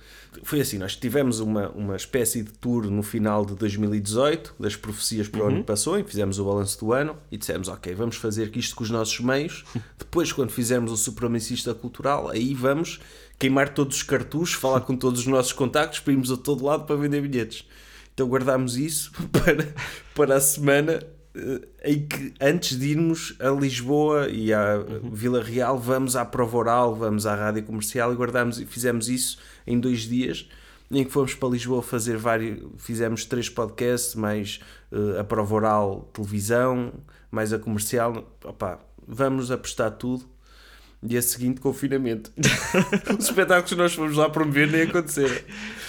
foi 0.43 0.61
assim, 0.61 0.78
nós 0.78 0.95
tivemos 0.95 1.41
uma, 1.41 1.67
uma 1.72 1.97
espécie 1.97 2.41
de 2.41 2.53
tour 2.53 2.89
no 2.89 3.03
final 3.03 3.45
de 3.45 3.55
2018, 3.55 4.55
das 4.57 4.78
profecias 4.78 5.28
para 5.28 5.43
o 5.43 5.47
ano 5.47 5.57
que 5.57 5.63
passou, 5.63 5.99
e 5.99 6.03
fizemos 6.05 6.39
o 6.39 6.45
balanço 6.45 6.80
do 6.80 6.93
ano, 6.93 7.17
e 7.30 7.36
dissemos, 7.36 7.67
ok, 7.67 7.93
vamos 7.93 8.15
fazer 8.15 8.49
isto 8.55 8.74
com 8.74 8.84
os 8.86 8.89
nossos 8.89 9.19
meios, 9.19 9.65
depois 9.99 10.32
quando 10.32 10.51
fizermos 10.51 10.93
o 10.93 10.97
Supremacista 10.97 11.74
Cultural, 11.74 12.30
aí 12.30 12.53
vamos 12.53 13.01
queimar 13.42 13.70
todos 13.74 13.98
os 13.98 14.04
cartuchos, 14.04 14.54
falar 14.54 14.82
com 14.86 14.96
todos 14.96 15.22
os 15.22 15.28
nossos 15.28 15.52
contactos, 15.52 16.00
para 16.00 16.14
irmos 16.14 16.32
a 16.32 16.38
todo 16.38 16.64
lado 16.64 16.86
para 16.86 16.96
vender 16.96 17.22
bilhetes. 17.22 17.68
Então 18.14 18.28
guardámos 18.28 18.78
isso 18.78 19.12
para, 19.34 19.74
para 20.14 20.36
a 20.36 20.39
semana 20.39 21.00
eh, 21.34 21.68
em 21.84 22.08
que 22.08 22.34
antes 22.39 22.78
de 22.78 22.89
irmos 22.89 23.36
a 23.39 23.50
Lisboa 23.50 24.30
e 24.30 24.54
à 24.54 24.78
Vila 25.12 25.42
Real, 25.42 25.80
vamos 25.80 26.16
à 26.16 26.24
prova 26.24 26.56
oral, 26.56 26.96
vamos 26.96 27.26
à 27.26 27.34
rádio 27.36 27.64
comercial 27.64 28.14
e 28.14 28.16
guardámos 28.16 28.60
e 28.60 28.66
fizemos 28.66 29.10
isso 29.10 29.39
em 29.66 29.80
dois 29.80 30.02
dias. 30.02 30.48
Em 30.92 31.06
que 31.06 31.10
fomos 31.10 31.34
para 31.34 31.50
Lisboa 31.50 31.82
fazer 31.82 32.18
vários, 32.18 32.60
fizemos 32.78 33.24
três 33.26 33.50
podcasts, 33.50 34.14
mais 34.14 34.60
eh, 34.92 35.20
a 35.20 35.24
prova 35.24 35.56
oral, 35.56 36.12
televisão, 36.14 36.94
mais 37.32 37.52
a 37.54 37.58
comercial. 37.58 38.38
Opá, 38.44 38.80
vamos 39.08 39.50
apostar 39.50 39.92
tudo. 39.92 40.30
Dia 41.04 41.22
seguinte, 41.22 41.60
confinamento. 41.60 42.32
Os 43.18 43.26
espetáculos 43.26 43.72
que 43.72 43.76
nós 43.76 43.93
fomos 43.93 44.16
lá 44.16 44.30
promover 44.30 44.70
nem 44.70 44.84
aconteceram. 44.84 45.36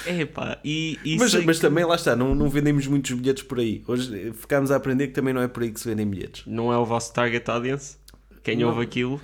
Epá, 0.06 0.58
e, 0.64 0.98
e 1.04 1.16
Mas, 1.18 1.34
mas 1.44 1.56
que 1.56 1.62
também 1.66 1.84
lá 1.84 1.96
está, 1.96 2.16
não, 2.16 2.34
não 2.34 2.48
vendemos 2.48 2.86
muitos 2.86 3.12
bilhetes 3.12 3.42
por 3.42 3.58
aí. 3.58 3.82
Hoje 3.86 4.28
eh, 4.28 4.32
ficámos 4.32 4.70
a 4.70 4.76
aprender 4.76 5.08
que 5.08 5.12
também 5.12 5.34
não 5.34 5.42
é 5.42 5.48
por 5.48 5.62
aí 5.62 5.70
que 5.70 5.78
se 5.78 5.86
vendem 5.86 6.08
bilhetes. 6.08 6.44
não 6.46 6.72
é 6.72 6.78
o 6.78 6.84
vosso 6.86 7.12
target 7.12 7.48
audience? 7.50 7.96
Quem 8.42 8.56
Não. 8.56 8.68
ouve 8.68 8.82
aquilo? 8.82 9.20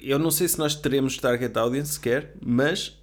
Eu 0.00 0.18
não 0.18 0.30
sei 0.30 0.48
se 0.48 0.58
nós 0.58 0.74
teremos 0.76 1.18
target 1.18 1.58
audience 1.58 1.94
sequer, 1.94 2.32
mas 2.40 2.96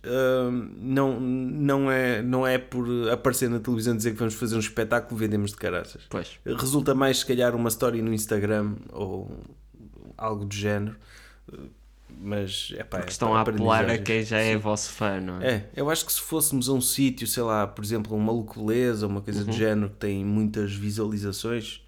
hum, 0.51 0.69
não, 0.79 1.19
não, 1.19 1.91
é, 1.91 2.23
não 2.23 2.47
é 2.47 2.57
por 2.57 2.87
aparecer 3.11 3.49
na 3.49 3.59
televisão 3.59 3.95
dizer 3.95 4.11
que 4.11 4.17
vamos 4.17 4.33
fazer 4.33 4.55
um 4.55 4.59
espetáculo 4.59 5.19
vendemos 5.19 5.51
de 5.51 5.57
caraças. 5.57 6.01
Pois. 6.09 6.39
Resulta 6.45 6.95
mais 6.95 7.19
se 7.19 7.25
calhar 7.25 7.53
uma 7.55 7.69
story 7.69 8.01
no 8.01 8.11
Instagram 8.13 8.75
ou 8.91 9.29
algo 10.17 10.45
do 10.45 10.55
género. 10.55 10.95
Mas 12.27 12.73
é 12.75 12.83
pá, 12.83 12.97
Porque 12.97 13.11
estão 13.11 13.35
a 13.35 13.41
apelar 13.41 13.87
a 13.87 13.99
quem 13.99 14.23
já 14.25 14.39
é 14.39 14.57
vosso 14.57 14.89
fã, 14.91 15.19
não 15.21 15.39
é? 15.39 15.47
É, 15.47 15.69
eu 15.75 15.91
acho 15.91 16.03
que 16.03 16.11
se 16.11 16.19
fôssemos 16.21 16.67
a 16.67 16.73
um 16.73 16.81
sítio, 16.81 17.27
sei 17.27 17.43
lá, 17.43 17.67
por 17.67 17.85
exemplo, 17.85 18.17
um 18.17 18.19
Maluco 18.19 18.65
Beleza, 18.65 19.05
uma 19.05 19.21
coisa 19.21 19.43
do 19.45 19.51
género 19.51 19.89
que 19.91 19.97
tem 19.97 20.25
muitas 20.25 20.73
visualizações, 20.73 21.85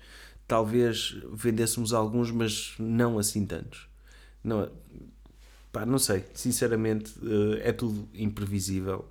talvez 0.48 1.18
vendêssemos 1.34 1.92
alguns, 1.92 2.30
mas 2.30 2.74
não 2.78 3.18
assim 3.18 3.48
tantos. 3.48 3.88
Não, 4.44 4.70
pá, 5.72 5.88
não 5.88 5.98
sei, 5.98 6.24
sinceramente, 6.36 7.12
eh, 7.24 7.70
é 7.70 7.72
tudo 7.72 8.08
imprevisível. 8.14 9.06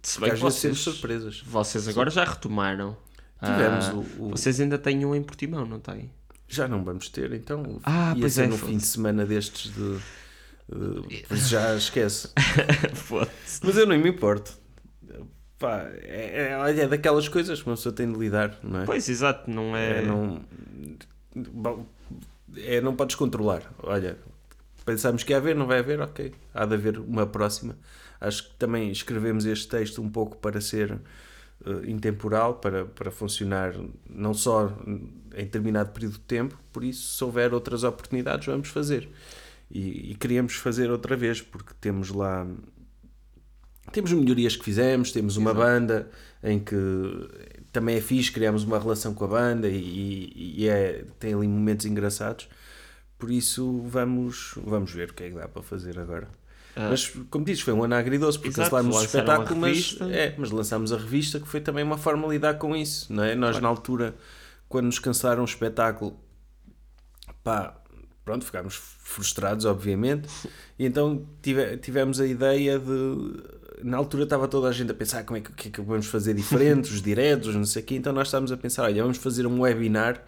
Se 0.00 0.20
bem 0.20 0.30
que 0.30 0.36
vocês, 0.36 0.78
surpresas. 0.78 1.40
vocês 1.44 1.88
agora 1.88 2.08
já 2.10 2.24
retomaram. 2.24 2.96
Tivemos 3.44 3.86
Ah, 3.86 3.94
o- 3.94 4.26
o- 4.26 4.30
Vocês 4.30 4.60
ainda 4.60 4.78
têm 4.78 5.04
um 5.04 5.12
em 5.12 5.22
Portimão, 5.24 5.66
não 5.66 5.80
têm? 5.80 6.08
Já 6.46 6.68
não 6.68 6.84
vamos 6.84 7.08
ter, 7.08 7.32
então 7.32 7.80
Ah, 7.82 8.12
ia 8.14 8.20
pois 8.20 8.38
é, 8.38 8.46
no 8.46 8.56
fim 8.56 8.76
de 8.76 8.86
semana 8.86 9.26
destes 9.26 9.72
de. 9.74 9.98
Isso 11.30 11.48
já 11.48 11.74
esquece. 11.76 12.30
Mas 13.62 13.76
eu 13.76 13.86
não 13.86 13.98
me 13.98 14.08
importo. 14.08 14.52
Pá, 15.58 15.88
é, 16.02 16.50
é, 16.50 16.80
é 16.80 16.88
daquelas 16.88 17.28
coisas 17.28 17.62
que 17.62 17.68
uma 17.68 17.76
pessoa 17.76 17.94
tem 17.94 18.10
de 18.10 18.18
lidar, 18.18 18.58
não 18.62 18.82
é? 18.82 18.84
Pois, 18.84 19.08
exato, 19.08 19.48
não 19.48 19.76
é... 19.76 19.98
É, 19.98 20.02
não, 20.02 20.42
bom, 21.34 21.86
é, 22.56 22.80
não 22.80 22.96
podes 22.96 23.14
controlar. 23.14 23.62
Olha, 23.82 24.18
pensamos 24.84 25.22
que 25.22 25.32
ia 25.32 25.36
haver, 25.36 25.54
não 25.54 25.66
vai 25.66 25.78
haver, 25.78 26.00
ok. 26.00 26.32
Há 26.52 26.66
de 26.66 26.74
haver 26.74 26.98
uma 26.98 27.26
próxima. 27.26 27.76
Acho 28.20 28.48
que 28.48 28.54
também 28.56 28.90
escrevemos 28.90 29.44
este 29.46 29.68
texto 29.68 30.02
um 30.02 30.08
pouco 30.08 30.36
para 30.36 30.60
ser 30.60 30.98
eh, 31.64 31.90
intemporal, 31.90 32.54
para, 32.54 32.84
para 32.84 33.10
funcionar 33.10 33.74
não 34.08 34.34
só 34.34 34.72
em 34.86 35.44
determinado 35.44 35.90
período 35.90 36.14
de 36.14 36.20
tempo, 36.20 36.58
por 36.72 36.82
isso, 36.82 37.16
se 37.16 37.24
houver 37.24 37.54
outras 37.54 37.84
oportunidades, 37.84 38.46
vamos 38.46 38.68
fazer. 38.68 39.08
E, 39.72 40.12
e 40.12 40.14
queríamos 40.14 40.54
fazer 40.54 40.90
outra 40.90 41.16
vez, 41.16 41.40
porque 41.40 41.72
temos 41.80 42.10
lá. 42.10 42.46
Temos 43.90 44.12
melhorias 44.12 44.54
que 44.54 44.64
fizemos, 44.64 45.12
temos 45.12 45.36
uma 45.36 45.52
banda 45.52 46.10
em 46.42 46.58
que 46.58 46.76
também 47.72 47.96
é 47.96 48.00
fixe, 48.00 48.30
criamos 48.30 48.64
uma 48.64 48.78
relação 48.78 49.14
com 49.14 49.24
a 49.24 49.28
banda 49.28 49.68
e, 49.68 50.32
e 50.34 50.68
é, 50.68 51.04
tem 51.18 51.34
ali 51.34 51.48
momentos 51.48 51.86
engraçados. 51.86 52.48
Por 53.18 53.30
isso 53.30 53.82
vamos, 53.86 54.54
vamos 54.56 54.92
ver 54.92 55.10
o 55.10 55.14
que 55.14 55.24
é 55.24 55.28
que 55.30 55.36
dá 55.36 55.48
para 55.48 55.62
fazer 55.62 55.98
agora. 55.98 56.28
Ah. 56.74 56.88
Mas, 56.90 57.08
como 57.30 57.44
dizes, 57.44 57.62
foi 57.62 57.72
um 57.72 57.82
ano 57.84 57.94
agridoce, 57.94 58.38
porque 58.38 58.50
Exato, 58.50 58.70
cancelámos 58.70 58.96
o 58.96 59.04
espetáculo, 59.04 59.60
mas, 59.60 59.98
é, 60.10 60.34
mas 60.36 60.50
lançámos 60.50 60.92
a 60.92 60.96
revista, 60.96 61.38
que 61.38 61.46
foi 61.46 61.60
também 61.60 61.84
uma 61.84 61.98
forma 61.98 62.26
de 62.26 62.34
lidar 62.34 62.54
com 62.54 62.74
isso, 62.74 63.12
não 63.12 63.22
é? 63.22 63.34
Nós, 63.34 63.60
na 63.60 63.68
altura, 63.68 64.14
quando 64.68 64.86
nos 64.86 64.98
cancelaram 64.98 65.42
o 65.42 65.44
espetáculo, 65.44 66.18
pá, 67.44 67.74
pronto, 68.24 68.44
ficámos 68.44 68.74
frustrados, 68.76 69.64
obviamente, 69.64 70.28
e 70.78 70.86
então 70.86 71.26
tive- 71.42 71.76
tivemos 71.78 72.20
a 72.20 72.26
ideia 72.26 72.78
de. 72.78 73.52
Na 73.84 73.96
altura 73.96 74.22
estava 74.24 74.46
toda 74.46 74.68
a 74.68 74.72
gente 74.72 74.92
a 74.92 74.94
pensar 74.94 75.24
como 75.24 75.38
é 75.38 75.40
que, 75.40 75.52
que 75.52 75.68
é 75.68 75.70
que 75.72 75.80
vamos 75.80 76.06
fazer 76.06 76.34
diferente, 76.34 76.92
os 76.92 77.02
diretos, 77.02 77.52
não 77.54 77.64
sei 77.64 77.82
o 77.82 77.84
quê, 77.84 77.96
então 77.96 78.12
nós 78.12 78.28
estávamos 78.28 78.52
a 78.52 78.56
pensar, 78.56 78.84
olha, 78.84 79.02
vamos 79.02 79.18
fazer 79.18 79.44
um 79.44 79.60
webinar, 79.60 80.22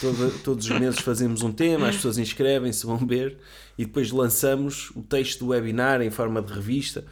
todo- 0.00 0.42
todos 0.42 0.68
os 0.68 0.78
meses 0.78 0.98
fazemos 0.98 1.42
um 1.42 1.52
tema, 1.52 1.88
as 1.88 1.94
pessoas 1.96 2.18
inscrevem-se, 2.18 2.84
vão 2.84 2.98
ver, 3.06 3.38
e 3.78 3.84
depois 3.84 4.10
lançamos 4.10 4.90
o 4.96 5.02
texto 5.02 5.38
do 5.44 5.48
webinar 5.48 6.02
em 6.02 6.10
forma 6.10 6.42
de 6.42 6.52
revista. 6.52 7.04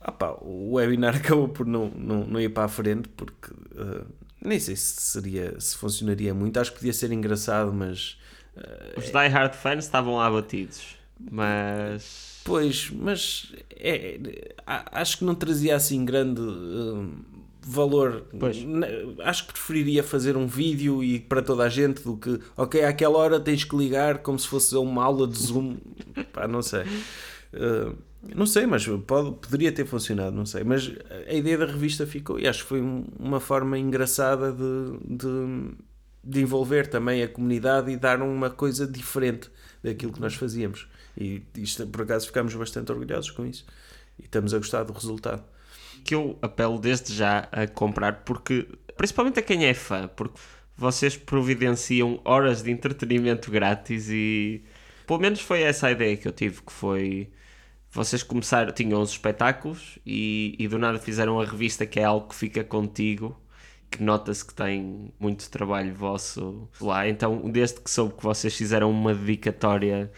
Ah 0.00 0.12
pá, 0.12 0.36
o 0.40 0.74
webinar 0.74 1.14
acabou 1.16 1.48
por 1.48 1.66
não, 1.66 1.88
não, 1.90 2.26
não 2.26 2.40
ir 2.40 2.48
para 2.50 2.64
a 2.64 2.68
frente 2.68 3.08
porque 3.08 3.50
eh, 3.76 4.04
nem 4.44 4.58
sei 4.58 4.74
se 4.76 5.00
seria 5.00 5.58
se 5.60 5.76
funcionaria 5.76 6.32
muito. 6.34 6.58
Acho 6.58 6.72
que 6.72 6.78
podia 6.78 6.92
ser 6.92 7.10
engraçado, 7.12 7.72
mas 7.72 8.16
Os 8.96 9.04
Die 9.06 9.28
Hard 9.28 9.54
fans 9.54 9.84
estavam 9.84 10.16
lá 10.16 10.26
abatidos, 10.26 10.96
mas. 11.30 12.40
pois, 12.44 12.90
mas 12.90 13.52
é, 13.70 14.54
acho 14.66 15.18
que 15.18 15.24
não 15.24 15.34
trazia 15.34 15.74
assim 15.76 16.04
grande 16.04 16.40
eh, 16.42 17.06
valor. 17.62 18.26
Pois. 18.38 18.58
Acho 19.24 19.46
que 19.46 19.52
preferiria 19.54 20.02
fazer 20.04 20.36
um 20.36 20.46
vídeo 20.46 21.02
e 21.02 21.18
para 21.18 21.40
toda 21.42 21.62
a 21.64 21.68
gente 21.68 22.02
do 22.02 22.16
que, 22.16 22.38
ok, 22.56 22.84
àquela 22.84 23.16
hora 23.18 23.40
tens 23.40 23.64
que 23.64 23.74
ligar 23.76 24.18
como 24.18 24.38
se 24.38 24.46
fosse 24.48 24.74
uma 24.76 25.02
aula 25.04 25.26
de 25.26 25.38
Zoom. 25.38 25.76
Pá, 26.32 26.46
não 26.46 26.60
sei. 26.62 26.82
Eh, 27.52 27.92
não 28.36 28.46
sei, 28.46 28.66
mas 28.66 28.86
pode, 29.06 29.32
poderia 29.36 29.72
ter 29.72 29.84
funcionado, 29.86 30.36
não 30.36 30.46
sei. 30.46 30.62
Mas 30.62 30.92
a 31.28 31.32
ideia 31.32 31.58
da 31.58 31.66
revista 31.66 32.06
ficou 32.06 32.38
e 32.38 32.46
acho 32.46 32.62
que 32.62 32.68
foi 32.68 32.80
um- 32.80 33.04
uma 33.18 33.40
forma 33.40 33.78
engraçada 33.78 34.52
de, 34.52 35.16
de, 35.16 35.74
de 36.24 36.40
envolver 36.40 36.86
também 36.86 37.22
a 37.22 37.28
comunidade 37.28 37.90
e 37.90 37.96
dar 37.96 38.22
uma 38.22 38.50
coisa 38.50 38.86
diferente 38.86 39.50
daquilo 39.82 40.12
que 40.12 40.20
nós 40.20 40.34
fazíamos. 40.34 40.86
E 41.16 41.42
isto, 41.56 41.86
por 41.86 42.02
acaso 42.02 42.26
ficámos 42.26 42.54
bastante 42.54 42.92
orgulhosos 42.92 43.30
com 43.30 43.44
isso 43.44 43.66
e 44.18 44.24
estamos 44.24 44.54
a 44.54 44.58
gostar 44.58 44.84
do 44.84 44.92
resultado. 44.92 45.42
que 46.04 46.14
eu 46.14 46.38
apelo 46.42 46.78
desde 46.78 47.14
já 47.14 47.48
a 47.52 47.66
comprar, 47.66 48.24
porque 48.24 48.66
principalmente 48.96 49.38
a 49.38 49.42
quem 49.42 49.66
é 49.66 49.74
fã, 49.74 50.08
porque 50.08 50.38
vocês 50.76 51.16
providenciam 51.16 52.20
horas 52.24 52.62
de 52.62 52.70
entretenimento 52.70 53.50
grátis 53.50 54.08
e 54.08 54.64
pelo 55.06 55.20
menos 55.20 55.40
foi 55.40 55.62
essa 55.62 55.88
a 55.88 55.92
ideia 55.92 56.16
que 56.16 56.26
eu 56.26 56.32
tive, 56.32 56.62
que 56.62 56.72
foi 56.72 57.30
vocês 57.90 58.22
começaram, 58.22 58.72
tinham 58.72 59.00
os 59.02 59.10
espetáculos 59.10 59.98
e, 60.04 60.56
e 60.58 60.66
do 60.66 60.78
nada 60.78 60.98
fizeram 60.98 61.38
a 61.40 61.44
revista 61.44 61.84
que 61.84 62.00
é 62.00 62.04
algo 62.04 62.28
que 62.28 62.34
fica 62.34 62.64
contigo 62.64 63.38
que 63.96 64.02
nota-se 64.02 64.44
que 64.44 64.54
tem 64.54 65.12
muito 65.20 65.48
trabalho 65.50 65.94
vosso 65.94 66.68
lá, 66.80 67.08
então 67.08 67.50
desde 67.50 67.80
que 67.80 67.90
soube 67.90 68.14
que 68.14 68.22
vocês 68.22 68.54
fizeram 68.56 68.90
uma 68.90 69.14
dedicatória 69.14 70.10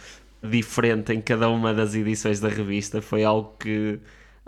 diferente 0.42 1.12
em 1.12 1.20
cada 1.20 1.48
uma 1.48 1.72
das 1.74 1.94
edições 1.94 2.40
da 2.40 2.48
revista, 2.48 3.00
foi 3.02 3.24
algo 3.24 3.56
que 3.58 3.98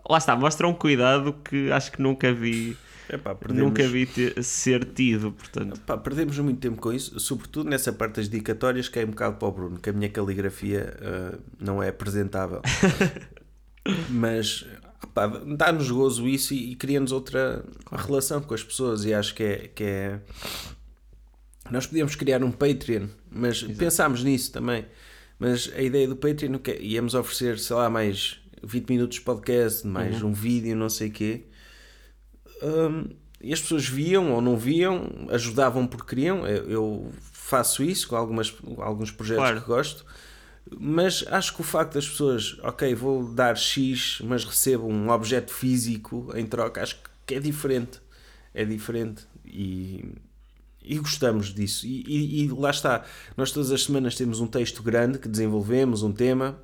lá 0.09 0.18
está, 0.18 0.37
mostra 0.37 0.68
um 0.68 0.74
cuidado 0.74 1.33
que 1.33 1.70
acho 1.72 1.93
que 1.93 2.01
nunca 2.03 2.33
vi 2.33 2.77
Epá, 3.09 3.35
perdemos, 3.35 3.62
nunca 3.62 3.87
vi 3.87 4.05
ter- 4.05 4.43
ser 4.43 4.85
tido, 4.85 5.31
portanto 5.33 5.81
Pá, 5.81 5.97
perdemos 5.97 6.39
muito 6.39 6.59
tempo 6.61 6.81
com 6.81 6.93
isso, 6.93 7.18
sobretudo 7.20 7.70
nessa 7.70 7.93
parte 7.93 8.16
das 8.16 8.29
dedicatórias 8.29 8.89
que 8.89 8.99
é 8.99 9.05
um 9.05 9.09
bocado 9.11 9.37
para 9.37 9.49
o 9.49 9.53
Bruno, 9.53 9.79
que 9.79 9.91
a 9.91 9.93
minha 9.93 10.09
caligrafia 10.09 10.97
ah, 11.01 11.39
não 11.59 11.83
é 11.83 11.89
apresentável. 11.89 12.61
Mas 14.11 14.66
pá, 15.17 15.27
dá-nos 15.29 15.91
gozo 15.91 16.29
isso 16.29 16.53
e, 16.53 16.73
e 16.73 16.75
cria-nos 16.77 17.11
outra 17.11 17.64
relação 17.91 18.43
com 18.43 18.53
as 18.53 18.62
pessoas 18.62 19.07
e 19.07 19.14
acho 19.14 19.35
que 19.35 19.43
é, 19.43 19.69
que 19.75 19.83
é... 19.83 20.21
Nós 21.71 21.87
podíamos 21.87 22.14
criar 22.14 22.45
um 22.45 22.53
Patreon, 22.53 23.07
mas 23.31 23.62
pensámos 23.62 24.23
nisso 24.23 24.53
também. 24.53 24.85
Mas 25.39 25.73
a 25.75 25.81
ideia 25.81 26.07
do 26.07 26.14
Patreon 26.14 26.59
que 26.59 26.71
é? 26.71 26.83
íamos 26.83 27.14
oferecer, 27.14 27.59
sei 27.59 27.75
lá, 27.75 27.89
mais 27.89 28.39
20 28.62 28.91
minutos 28.91 29.17
de 29.17 29.23
podcast, 29.23 29.87
mais 29.87 30.23
um 30.23 30.33
vídeo, 30.33 30.77
não 30.77 30.91
sei 30.91 31.09
o 31.09 31.12
quê. 31.12 31.45
Hum, 32.62 33.09
e 33.41 33.55
as 33.55 33.61
pessoas 33.61 33.89
viam 33.89 34.33
ou 34.33 34.43
não 34.43 34.57
viam, 34.57 35.11
ajudavam 35.31 35.87
porque 35.87 36.14
queriam. 36.14 36.47
Eu, 36.47 36.71
eu 36.71 37.12
faço 37.33 37.83
isso 37.83 38.07
com 38.09 38.17
algumas, 38.17 38.55
alguns 38.79 39.11
projetos 39.11 39.43
Claro. 39.43 39.61
que 39.62 39.67
gosto, 39.67 40.07
mas 40.79 41.25
acho 41.29 41.55
que 41.55 41.61
o 41.61 41.64
facto 41.64 41.95
das 41.95 42.09
pessoas, 42.09 42.57
ok, 42.62 42.95
vou 42.95 43.25
dar 43.33 43.57
X, 43.57 44.19
mas 44.25 44.45
recebo 44.45 44.87
um 44.89 45.11
objeto 45.11 45.53
físico 45.53 46.33
em 46.35 46.47
troca, 46.47 46.83
acho 46.83 46.99
que 47.27 47.35
é 47.35 47.41
diferente. 47.41 48.01
É 48.55 48.64
diferente 48.64 49.23
e, 49.45 50.05
e 50.83 50.97
gostamos 50.99 51.53
disso. 51.55 51.87
E, 51.87 52.03
e- 52.07 52.45
e 52.45 52.49
lá 52.49 52.71
está, 52.71 53.05
nós 53.37 53.53
todas 53.53 53.71
as 53.71 53.85
semanas 53.85 54.14
temos 54.17 54.41
um 54.41 54.47
texto 54.47 54.83
grande 54.83 55.19
que 55.19 55.29
desenvolvemos, 55.29 56.03
um 56.03 56.12
tema. 56.12 56.59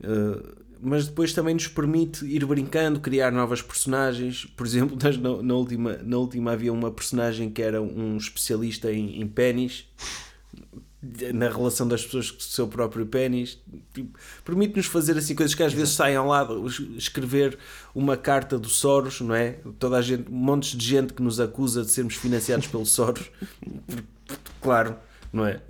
Uh, 0.00 0.62
mas 0.80 1.06
depois 1.06 1.32
também 1.32 1.54
nos 1.54 1.66
permite 1.66 2.24
ir 2.26 2.44
brincando, 2.44 3.00
criar 3.00 3.32
novas 3.32 3.62
personagens. 3.62 4.44
Por 4.56 4.66
exemplo, 4.66 4.96
na, 5.20 5.42
na 5.42 5.54
última, 5.54 5.96
na 6.02 6.16
última 6.18 6.52
havia 6.52 6.72
uma 6.72 6.90
personagem 6.90 7.50
que 7.50 7.62
era 7.62 7.80
um 7.82 8.16
especialista 8.16 8.92
em, 8.92 9.20
em 9.20 9.26
pênis, 9.26 9.86
na 11.34 11.48
relação 11.48 11.86
das 11.86 12.04
pessoas 12.04 12.30
com 12.30 12.38
o 12.38 12.42
seu 12.42 12.66
próprio 12.68 13.04
pênis. 13.06 13.58
Tipo, 13.92 14.18
Permite-nos 14.44 14.86
fazer 14.86 15.16
assim 15.18 15.34
coisas 15.34 15.54
que 15.54 15.62
às 15.62 15.72
vezes 15.72 15.94
saem 15.94 16.16
ao 16.16 16.26
lado, 16.26 16.66
es- 16.66 16.80
escrever 16.96 17.58
uma 17.94 18.16
carta 18.16 18.58
do 18.58 18.68
Soros, 18.68 19.20
não 19.20 19.34
é? 19.34 19.58
Toda 19.78 19.96
a 19.98 20.02
gente, 20.02 20.30
montes 20.30 20.76
de 20.76 20.84
gente 20.86 21.12
que 21.12 21.22
nos 21.22 21.38
acusa 21.40 21.82
de 21.82 21.90
sermos 21.90 22.14
financiados 22.14 22.66
pelo 22.66 22.86
Soros. 22.86 23.30
Claro, 24.60 24.96
não 25.32 25.44
é? 25.46 25.60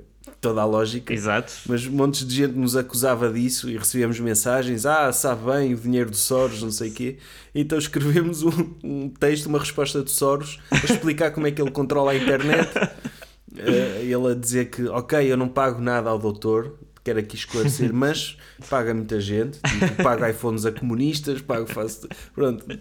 Toda 0.41 0.61
a 0.61 0.65
lógica. 0.65 1.13
exato 1.13 1.53
Mas 1.67 1.87
montes 1.87 2.27
de 2.27 2.35
gente 2.37 2.53
nos 2.55 2.77
acusava 2.77 3.33
disso 3.33 3.69
e 3.69 3.77
recebíamos 3.77 4.21
mensagens: 4.21 4.87
Ah, 4.87 5.11
sabe 5.13 5.51
bem 5.51 5.75
o 5.75 5.77
dinheiro 5.77 6.11
do 6.11 6.17
Soros, 6.17 6.63
não 6.63 6.71
sei 6.71 6.91
o 6.91 6.93
quê. 6.95 7.17
Então 7.55 7.77
escrevemos 7.79 8.43
um, 8.43 8.51
um 8.83 9.09
texto, 9.09 9.47
uma 9.47 9.59
resposta 9.59 10.03
do 10.03 10.11
Soros, 10.11 10.61
a 10.71 10.77
explicar 10.93 11.31
como 11.33 11.47
é 11.47 11.51
que 11.51 11.61
ele 11.61 11.71
controla 11.71 12.13
a 12.13 12.17
internet. 12.17 12.69
Eh, 13.57 14.03
ele 14.03 14.33
a 14.33 14.35
dizer 14.35 14.67
que, 14.67 14.85
ok, 14.87 15.31
eu 15.31 15.37
não 15.37 15.49
pago 15.49 15.81
nada 15.81 16.11
ao 16.11 16.19
doutor, 16.19 16.79
quero 17.03 17.19
aqui 17.19 17.37
esclarecer, 17.37 17.93
mas 17.95 18.37
paga 18.69 18.93
muita 18.95 19.21
gente. 19.21 19.61
Tipo, 19.61 20.03
pago 20.03 20.25
iPhones 20.27 20.65
a 20.65 20.73
comunistas, 20.73 21.41
pago. 21.41 21.67
Faço, 21.67 22.09
pronto. 22.35 22.65
Eh, 22.71 22.79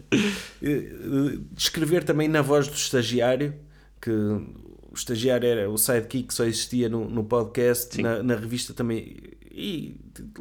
eh, 0.62 1.40
Escrever 1.58 2.04
também 2.04 2.28
na 2.28 2.42
voz 2.42 2.68
do 2.68 2.76
estagiário, 2.76 3.54
que 4.02 4.12
o 4.12 4.96
estagiário 4.96 5.48
era 5.48 5.70
o 5.70 5.78
sidekick 5.78 6.28
que 6.28 6.34
só 6.34 6.46
existia 6.46 6.90
no, 6.90 7.10
no 7.10 7.24
podcast, 7.24 8.02
na, 8.02 8.22
na 8.22 8.36
revista 8.36 8.74
também 8.74 9.18
e 9.54 9.96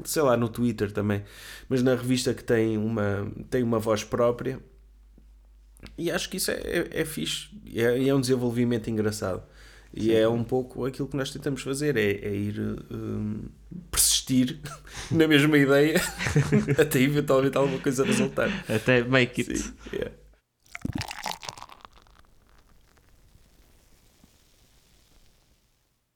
sei 0.04 0.22
lá 0.22 0.36
no 0.36 0.48
Twitter 0.48 0.90
também, 0.90 1.22
mas 1.68 1.82
na 1.82 1.94
revista 1.94 2.32
que 2.32 2.42
tem 2.42 2.78
uma, 2.78 3.30
tem 3.50 3.62
uma 3.62 3.78
voz 3.78 4.02
própria 4.02 4.58
e 5.98 6.10
acho 6.10 6.30
que 6.30 6.38
isso 6.38 6.50
é, 6.50 6.54
é, 6.54 7.00
é 7.00 7.04
fixe 7.04 7.48
é, 7.74 8.08
é 8.08 8.14
um 8.14 8.20
desenvolvimento 8.20 8.88
engraçado. 8.88 9.42
E 9.94 10.14
é 10.14 10.26
um 10.26 10.42
pouco 10.42 10.86
aquilo 10.86 11.06
que 11.06 11.16
nós 11.16 11.30
tentamos 11.30 11.62
fazer, 11.62 11.96
é, 11.96 12.12
é 12.12 12.34
ir 12.34 12.58
hum, 12.90 13.44
persistir 13.90 14.58
na 15.10 15.28
mesma 15.28 15.58
ideia 15.58 16.00
até 16.80 17.00
eventualmente 17.00 17.58
alguma 17.58 17.78
coisa 17.78 18.04
resultar. 18.04 18.48
até 18.68 19.04
make 19.04 19.42
it 19.42 19.58
Sim, 19.58 19.72
yeah. 19.92 20.12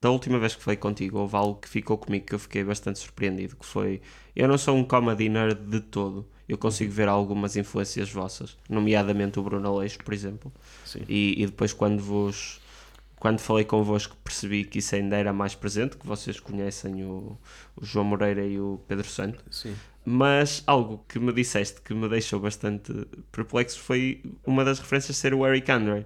da 0.01 0.11
última 0.11 0.39
vez 0.39 0.55
que 0.55 0.63
falei 0.63 0.77
contigo, 0.77 1.19
houve 1.19 1.35
algo 1.35 1.59
que 1.59 1.67
ficou 1.67 1.97
comigo 1.97 2.25
que 2.25 2.35
eu 2.35 2.39
fiquei 2.39 2.63
bastante 2.63 2.99
surpreendido, 2.99 3.55
que 3.55 3.65
foi, 3.65 4.01
eu 4.35 4.47
não 4.47 4.57
sou 4.57 4.75
um 4.75 4.83
comedy 4.83 5.27
nerd 5.27 5.55
de 5.55 5.81
todo, 5.81 6.27
eu 6.47 6.57
consigo 6.57 6.91
ver 6.91 7.07
algumas 7.09 7.57
influências 7.57 8.09
vossas, 8.09 8.57
nomeadamente 8.69 9.39
o 9.39 9.43
Bruno 9.43 9.67
Aleixo, 9.67 9.97
por 10.03 10.13
exemplo, 10.13 10.53
Sim. 10.85 11.01
e, 11.09 11.41
e 11.41 11.45
depois 11.45 11.73
quando 11.73 12.01
vos, 12.01 12.61
quando 13.19 13.39
falei 13.39 13.65
convosco 13.65 14.15
percebi 14.23 14.63
que 14.63 14.79
isso 14.79 14.95
ainda 14.95 15.15
era 15.15 15.33
mais 15.33 15.55
presente, 15.55 15.97
que 15.97 16.05
vocês 16.05 16.39
conhecem 16.39 17.03
o, 17.03 17.37
o 17.75 17.85
João 17.85 18.05
Moreira 18.05 18.45
e 18.45 18.59
o 18.59 18.79
Pedro 18.87 19.07
Santo, 19.07 19.43
Sim. 19.49 19.75
mas 20.05 20.63
algo 20.67 21.03
que 21.07 21.19
me 21.19 21.33
disseste 21.33 21.81
que 21.81 21.93
me 21.93 22.07
deixou 22.07 22.39
bastante 22.39 22.93
perplexo 23.31 23.79
foi 23.79 24.21
uma 24.45 24.63
das 24.63 24.79
referências 24.79 25.17
ser 25.17 25.33
o 25.33 25.45
Eric 25.45 25.71
Andre. 25.71 26.05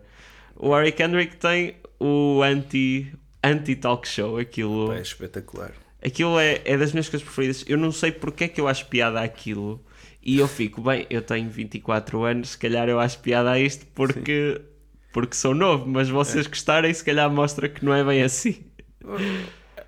O 0.55 0.77
Eric 0.77 1.01
Andre 1.03 1.27
que 1.27 1.37
tem 1.37 1.75
o 1.99 2.41
anti 2.41 3.13
anti-talk 3.43 4.07
show, 4.07 4.37
aquilo, 4.37 4.91
é 4.93 5.01
espetacular. 5.01 5.73
aquilo 6.03 6.39
é, 6.39 6.61
é 6.63 6.77
das 6.77 6.91
minhas 6.91 7.09
coisas 7.09 7.25
preferidas. 7.25 7.65
Eu 7.67 7.77
não 7.77 7.91
sei 7.91 8.11
porque 8.11 8.45
é 8.45 8.47
que 8.47 8.61
eu 8.61 8.67
acho 8.67 8.85
piada 8.85 9.19
àquilo 9.19 9.83
e 10.23 10.37
eu 10.37 10.47
fico, 10.47 10.81
bem, 10.81 11.07
eu 11.09 11.21
tenho 11.21 11.49
24 11.49 12.23
anos, 12.23 12.49
se 12.49 12.57
calhar 12.57 12.87
eu 12.87 12.99
acho 12.99 13.19
piada 13.19 13.51
a 13.51 13.59
isto 13.59 13.85
porque, 13.87 14.61
porque 15.11 15.35
sou 15.35 15.53
novo, 15.53 15.87
mas 15.87 16.09
vocês 16.09 16.47
gostarem, 16.47 16.93
se 16.93 17.03
calhar 17.03 17.29
mostra 17.29 17.67
que 17.67 17.83
não 17.83 17.93
é 17.93 18.03
bem 18.03 18.23
assim. 18.23 18.63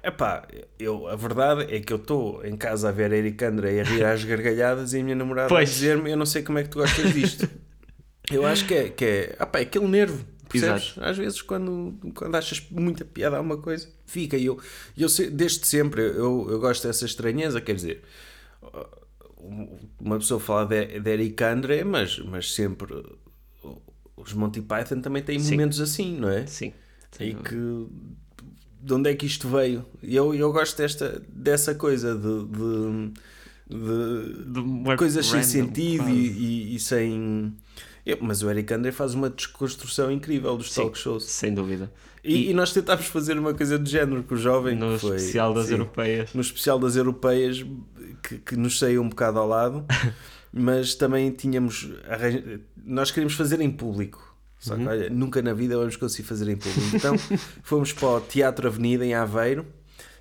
Epá, 0.04 0.46
eu, 0.78 1.08
a 1.08 1.16
verdade 1.16 1.74
é 1.74 1.80
que 1.80 1.94
eu 1.94 1.98
estou 1.98 2.46
em 2.46 2.58
casa 2.58 2.90
a 2.90 2.92
ver 2.92 3.14
a 3.14 3.16
Eric 3.18 3.44
André 3.46 3.80
a 3.80 3.84
rir 3.84 4.04
às 4.04 4.24
gargalhadas 4.24 4.94
e 4.94 5.00
a 5.00 5.04
minha 5.04 5.16
namorada 5.16 5.48
Pois. 5.48 5.70
a 5.70 5.74
dizer-me 5.74 6.12
eu 6.12 6.18
não 6.18 6.26
sei 6.26 6.44
como 6.44 6.60
é 6.60 6.64
que 6.64 6.70
tu 6.70 6.80
gostas 6.80 7.14
disto. 7.14 7.50
eu 8.30 8.46
acho 8.46 8.66
que 8.68 8.74
é, 8.74 8.90
que 8.90 9.06
é, 9.06 9.38
epá, 9.40 9.60
é 9.60 9.62
aquele 9.62 9.88
nervo, 9.88 10.26
percebes? 10.50 10.96
Às 11.00 11.18
vezes 11.18 11.42
quando, 11.42 11.98
quando 12.16 12.36
achas 12.36 12.62
muita 12.70 13.06
piada 13.06 13.38
a 13.38 13.42
uma 13.42 13.58
coisa, 13.58 13.88
fica. 14.06 14.36
E 14.36 14.46
eu, 14.48 14.60
eu 14.98 15.08
desde 15.32 15.66
sempre 15.66 16.02
eu, 16.02 16.48
eu 16.50 16.60
gosto 16.60 16.86
dessa 16.86 17.06
estranheza, 17.06 17.62
quer 17.62 17.76
dizer, 17.76 18.04
uma 20.00 20.18
pessoa 20.18 20.40
fala 20.40 20.66
de, 20.66 21.00
de 21.00 21.10
Eric 21.12 21.42
André, 21.44 21.84
mas, 21.86 22.20
mas 22.20 22.54
sempre 22.54 22.94
os 24.16 24.34
Monty 24.34 24.62
Python 24.62 25.02
também 25.02 25.22
têm 25.24 25.40
Sim. 25.40 25.52
momentos 25.52 25.80
assim, 25.82 26.18
não 26.18 26.30
é? 26.30 26.46
Sim. 26.48 26.74
E 27.20 27.34
que 27.34 27.88
de 28.82 28.94
onde 28.94 29.10
é 29.10 29.16
que 29.16 29.26
isto 29.26 29.48
veio? 29.48 29.86
Eu, 30.02 30.34
eu 30.36 30.52
gosto 30.52 30.78
desta, 30.78 31.22
dessa 31.30 31.74
coisa 31.74 32.16
de, 32.16 32.46
de, 32.46 33.14
de 34.46 34.84
De 34.84 34.96
coisas 34.98 35.26
sem 35.26 35.36
random, 35.40 35.48
sentido 35.50 36.04
quase. 36.04 36.12
e, 36.12 36.28
e- 36.74 36.76
e 36.76 36.80
sem. 36.80 37.54
Eu- 38.06 38.18
mas 38.22 38.44
o 38.44 38.50
Eric 38.50 38.74
Andre 38.74 38.92
faz 38.92 39.14
uma 39.14 39.30
desconstrução 39.30 40.12
incrível 40.12 40.58
dos 40.58 40.72
Sim, 40.74 40.82
talk 40.82 40.98
shows. 40.98 41.24
Sem 41.24 41.54
dúvida. 41.54 41.90
E, 42.24 42.50
e 42.50 42.54
nós 42.54 42.74
tentámos 42.74 43.06
fazer 43.08 43.38
uma 43.38 43.54
coisa 43.54 43.78
do 43.80 43.88
género 43.88 44.24
com 44.24 44.36
o 44.36 44.38
jovem. 44.38 44.76
No 44.76 44.98
foi, 45.00 45.16
especial 45.16 45.54
das 45.54 45.66
sim, 45.68 45.72
europeias. 45.74 46.34
No 46.34 46.42
especial 46.42 46.80
das 46.80 46.96
europeias, 46.98 47.66
que, 48.22 48.38
que 48.40 48.56
nos 48.58 48.78
saiu 48.80 49.02
um 49.02 49.10
bocado 49.10 49.40
ao 49.40 49.48
lado, 49.48 49.86
mas 50.54 50.94
também 50.96 51.32
tínhamos. 51.32 51.90
arran- 52.08 52.60
Nós 52.86 53.10
queríamos 53.12 53.34
fazer 53.34 53.60
em 53.60 53.72
público. 53.72 54.32
Só 54.60 54.78
que, 54.78 54.88
olha, 54.88 55.10
nunca 55.10 55.42
na 55.42 55.54
vida 55.54 55.76
vamos 55.78 55.98
conseguir 55.98 56.26
fazer 56.28 56.48
em 56.50 56.56
público. 56.56 56.96
Então 56.96 57.16
fomos 57.64 57.92
para 57.92 58.08
o 58.08 58.22
Teatro 58.22 58.68
Avenida 58.68 59.06
em 59.06 59.14
Aveiro, 59.14 59.66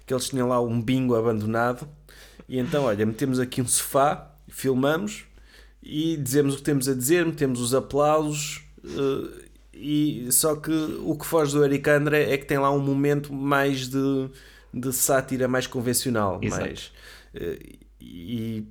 que 0.05 0.12
eles 0.12 0.28
tinham 0.28 0.49
lá 0.49 0.61
um 0.61 0.83
bingo 0.83 1.14
abandonado. 1.14 1.89
E 2.49 2.59
então, 2.59 2.85
olha, 2.85 3.07
metemos 3.07 3.39
aqui 3.39 3.62
um 3.62 3.68
sofá, 3.68 4.35
filmamos 4.49 5.24
e 5.80 6.16
dizemos 6.16 6.55
o 6.55 6.57
que 6.59 6.62
temos 6.64 6.89
a 6.89 6.95
dizer, 6.95 7.24
metemos 7.24 7.61
os 7.61 7.72
aplausos. 7.74 8.62
eh, 8.85 9.43
e 9.74 10.28
só 10.33 10.57
que 10.57 10.70
o 11.05 11.16
que 11.16 11.24
foge 11.26 11.53
do 11.55 11.64
Eric 11.64 11.89
André 11.89 12.30
é 12.33 12.37
que 12.37 12.45
tem 12.45 12.59
lá 12.59 12.70
um 12.70 12.78
momento 12.80 13.33
mais 13.33 13.89
de, 13.89 14.28
de 14.72 14.93
sátira 14.93 15.47
mais 15.49 15.66
convencional, 15.66 16.39
Exato. 16.43 16.61
mais 16.62 16.93
eh, 17.35 17.59
e 18.01 18.66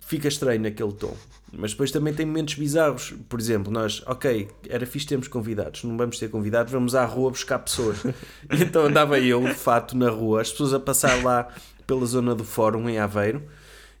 fica 0.00 0.28
estranho 0.28 0.62
naquele 0.62 0.92
tom. 0.92 1.16
Mas 1.52 1.70
depois 1.70 1.90
também 1.90 2.12
tem 2.12 2.26
momentos 2.26 2.54
bizarros. 2.54 3.14
Por 3.28 3.40
exemplo, 3.40 3.72
nós, 3.72 4.02
ok, 4.06 4.48
era 4.68 4.84
fixe 4.86 5.06
termos 5.06 5.28
convidados, 5.28 5.84
não 5.84 5.96
vamos 5.96 6.18
ter 6.18 6.28
convidados, 6.28 6.72
vamos 6.72 6.94
à 6.94 7.04
rua 7.04 7.30
buscar 7.30 7.58
pessoas. 7.58 7.98
Então 8.50 8.86
andava 8.86 9.18
eu, 9.18 9.42
de 9.42 9.54
fato, 9.54 9.96
na 9.96 10.10
rua, 10.10 10.40
as 10.40 10.50
pessoas 10.50 10.74
a 10.74 10.80
passar 10.80 11.22
lá 11.22 11.48
pela 11.86 12.04
zona 12.04 12.34
do 12.34 12.44
fórum 12.44 12.88
em 12.88 12.98
Aveiro, 12.98 13.42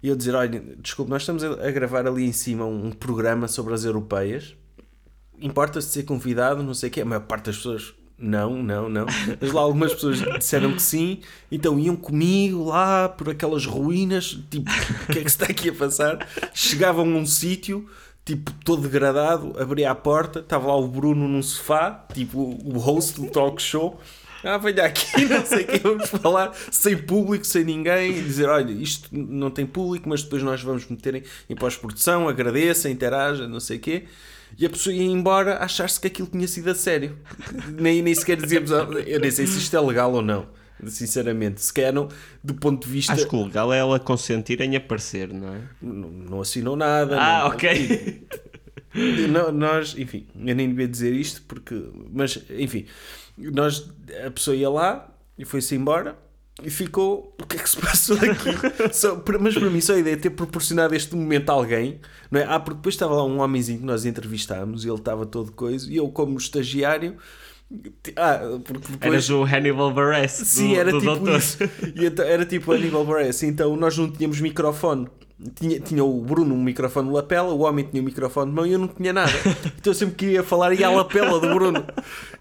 e 0.02 0.08
eu 0.08 0.16
dizer: 0.16 0.34
olha, 0.34 0.62
desculpe, 0.78 1.10
nós 1.10 1.22
estamos 1.22 1.42
a 1.42 1.70
gravar 1.70 2.06
ali 2.06 2.24
em 2.24 2.32
cima 2.32 2.64
um 2.64 2.90
programa 2.90 3.48
sobre 3.48 3.74
as 3.74 3.84
europeias. 3.84 4.54
Importa-se 5.40 5.88
ser 5.88 6.02
convidado, 6.02 6.62
não 6.62 6.74
sei 6.74 6.88
o 6.88 6.92
quê. 6.92 7.00
A 7.00 7.04
maior 7.04 7.20
parte 7.20 7.46
das 7.46 7.56
pessoas, 7.56 7.94
não, 8.18 8.62
não, 8.62 8.88
não. 8.88 9.06
Mas 9.40 9.52
lá 9.52 9.60
algumas 9.60 9.94
pessoas 9.94 10.20
disseram 10.38 10.72
que 10.72 10.82
sim, 10.82 11.20
então 11.50 11.78
iam 11.78 11.94
comigo 11.94 12.64
lá 12.64 13.08
por 13.08 13.30
aquelas 13.30 13.64
ruínas. 13.64 14.38
Tipo, 14.50 14.70
o 14.70 15.12
que 15.12 15.20
é 15.20 15.22
que 15.22 15.30
se 15.30 15.36
está 15.36 15.46
aqui 15.46 15.68
a 15.68 15.72
passar? 15.72 16.28
Chegavam 16.52 17.04
a 17.04 17.16
um 17.16 17.24
sítio, 17.24 17.88
tipo, 18.24 18.52
todo 18.64 18.82
degradado, 18.82 19.54
abria 19.58 19.90
a 19.90 19.94
porta, 19.94 20.40
estava 20.40 20.66
lá 20.66 20.76
o 20.76 20.88
Bruno 20.88 21.28
num 21.28 21.42
sofá, 21.42 22.06
tipo, 22.12 22.58
o 22.64 22.78
host 22.78 23.20
do 23.20 23.30
talk 23.30 23.62
show. 23.62 24.00
Ah, 24.42 24.56
venha 24.56 24.84
aqui, 24.84 25.24
não 25.24 25.44
sei 25.44 25.64
o 25.64 25.66
que, 25.66 25.78
vamos 25.78 26.08
falar 26.10 26.52
sem 26.70 26.96
público, 26.96 27.44
sem 27.44 27.64
ninguém, 27.64 28.18
e 28.18 28.22
dizer: 28.22 28.48
olha, 28.48 28.70
isto 28.70 29.08
não 29.12 29.50
tem 29.50 29.66
público, 29.66 30.08
mas 30.08 30.22
depois 30.22 30.42
nós 30.42 30.62
vamos 30.62 30.86
meter 30.88 31.24
em, 31.48 31.56
pós-produção, 31.56 32.28
agradeça, 32.28 32.88
interaja, 32.88 33.48
não 33.48 33.58
sei 33.60 33.78
o 33.78 33.80
quê. 33.80 34.04
E 34.58 34.66
a 34.66 34.70
pessoa 34.70 34.92
ia 34.94 35.04
embora 35.04 35.58
achar-se 35.62 36.00
que 36.00 36.08
aquilo 36.08 36.26
tinha 36.28 36.48
sido 36.48 36.68
a 36.70 36.74
sério. 36.74 37.16
Nem, 37.78 38.02
nem 38.02 38.14
sequer 38.14 38.36
dizíamos, 38.36 38.72
ah, 38.72 38.88
eu 39.06 39.20
nem 39.20 39.30
sei 39.30 39.46
se 39.46 39.58
isto 39.58 39.76
é 39.76 39.80
legal 39.80 40.12
ou 40.12 40.20
não, 40.22 40.48
sinceramente. 40.86 41.60
Se 41.60 41.72
calhar, 41.72 41.92
não, 41.92 42.08
do 42.42 42.54
ponto 42.54 42.84
de 42.86 42.92
vista. 42.92 43.12
Acho 43.12 43.28
que 43.28 43.36
o 43.36 43.44
legal 43.44 43.72
é 43.72 43.78
ela 43.78 44.00
consentir 44.00 44.60
em 44.60 44.74
aparecer, 44.74 45.32
não 45.32 45.54
é? 45.54 45.60
Não, 45.80 46.08
não 46.10 46.40
assinou 46.40 46.74
nada. 46.76 47.16
Ah, 47.20 47.40
não- 47.44 47.48
ok. 47.48 48.26
Não, 49.30 49.52
nós, 49.52 49.94
enfim, 49.96 50.26
eu 50.34 50.56
nem 50.56 50.68
devia 50.70 50.88
dizer 50.88 51.12
isto 51.12 51.42
porque, 51.46 51.80
mas 52.10 52.42
enfim, 52.58 52.86
nós, 53.36 53.88
a 54.26 54.30
pessoa 54.30 54.56
ia 54.56 54.68
lá 54.68 55.08
e 55.38 55.44
foi-se 55.44 55.74
embora 55.76 56.16
e 56.62 56.70
ficou. 56.70 57.34
O 57.40 57.46
que 57.46 57.56
é 57.56 57.60
que 57.60 57.68
se 57.70 57.76
passou 57.76 58.16
aqui? 58.16 58.50
Só- 58.92 59.22
mas 59.40 59.54
para 59.54 59.70
mim, 59.70 59.80
só 59.80 59.94
a 59.94 59.98
ideia 59.98 60.16
de 60.16 60.22
ter 60.22 60.30
proporcionado 60.30 60.94
este 60.94 61.14
momento 61.14 61.50
a 61.50 61.52
alguém, 61.52 62.00
não 62.30 62.40
é? 62.40 62.44
Ah, 62.44 62.58
porque 62.60 62.76
depois 62.76 62.94
estava 62.94 63.14
lá 63.14 63.24
um 63.24 63.40
homenzinho 63.40 63.78
que 63.80 63.84
nós 63.84 64.04
entrevistámos 64.04 64.84
e 64.84 64.88
ele 64.88 64.96
estava 64.96 65.24
todo 65.24 65.52
coisa 65.52 65.90
e 65.90 65.96
eu, 65.96 66.08
como 66.08 66.36
estagiário, 66.36 67.16
ah, 68.16 68.58
porque 68.64 68.92
depois. 68.92 69.12
Eras 69.12 69.30
o 69.30 69.44
Hannibal 69.44 69.92
Buress 69.92 70.44
Sim, 70.46 70.68
do, 70.74 70.80
era 70.80 70.90
do 70.92 71.00
tipo 71.00 71.14
doutor. 71.14 71.38
isso. 71.38 71.58
E 71.94 72.06
então, 72.06 72.24
era 72.24 72.44
tipo 72.46 72.72
Aníbal 72.72 73.04
Buress. 73.04 73.44
Então 73.44 73.76
nós 73.76 73.96
não 73.96 74.10
tínhamos 74.10 74.40
microfone. 74.40 75.06
Tinha, 75.54 75.78
tinha 75.78 76.02
o 76.04 76.20
Bruno 76.22 76.52
um 76.52 76.60
microfone 76.62 77.08
de 77.08 77.14
lapela, 77.14 77.52
o 77.54 77.60
homem 77.60 77.84
tinha 77.84 78.02
um 78.02 78.04
microfone 78.06 78.50
de 78.50 78.56
mão 78.56 78.66
e 78.66 78.72
eu 78.72 78.78
não 78.78 78.88
tinha 78.88 79.12
nada. 79.12 79.30
Então 79.78 79.92
eu 79.92 79.94
sempre 79.94 80.16
que 80.16 80.26
ia 80.32 80.42
falar 80.42 80.72
ia 80.72 80.88
à 80.88 80.90
lapela 80.90 81.38
do 81.38 81.54
Bruno. 81.54 81.84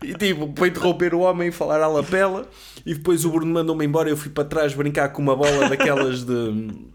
E 0.02 0.14
tipo, 0.16 0.52
para 0.54 0.68
interromper 0.68 1.14
o 1.14 1.20
homem 1.20 1.50
e 1.50 1.52
falar 1.52 1.80
à 1.82 1.88
lapela. 1.88 2.48
E 2.86 2.96
depois 2.96 3.24
o 3.24 3.30
Bruno 3.30 3.54
mandou-me 3.54 3.86
embora. 3.86 4.10
Eu 4.10 4.18
fui 4.18 4.32
para 4.32 4.46
trás 4.46 4.74
brincar 4.74 5.10
com 5.10 5.22
uma 5.22 5.36
bola 5.36 5.70
daquelas 5.70 6.24
de. 6.24 6.88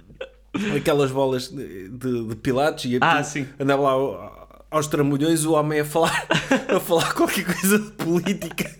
Aquelas 0.76 1.10
bolas 1.10 1.48
de, 1.48 1.88
de, 1.88 2.24
de 2.28 2.36
pilates 2.36 2.90
e 2.92 2.98
Ah, 3.00 3.22
sim. 3.24 3.46
andava 3.58 3.82
lá 3.82 3.90
ao- 3.92 4.42
aos 4.70 4.86
trambolhões 4.86 5.44
o 5.44 5.52
homem 5.52 5.80
a 5.80 5.84
falar, 5.84 6.26
a 6.74 6.80
falar 6.80 7.12
qualquer 7.14 7.44
coisa 7.44 7.78
de 7.78 7.90
política 7.92 8.70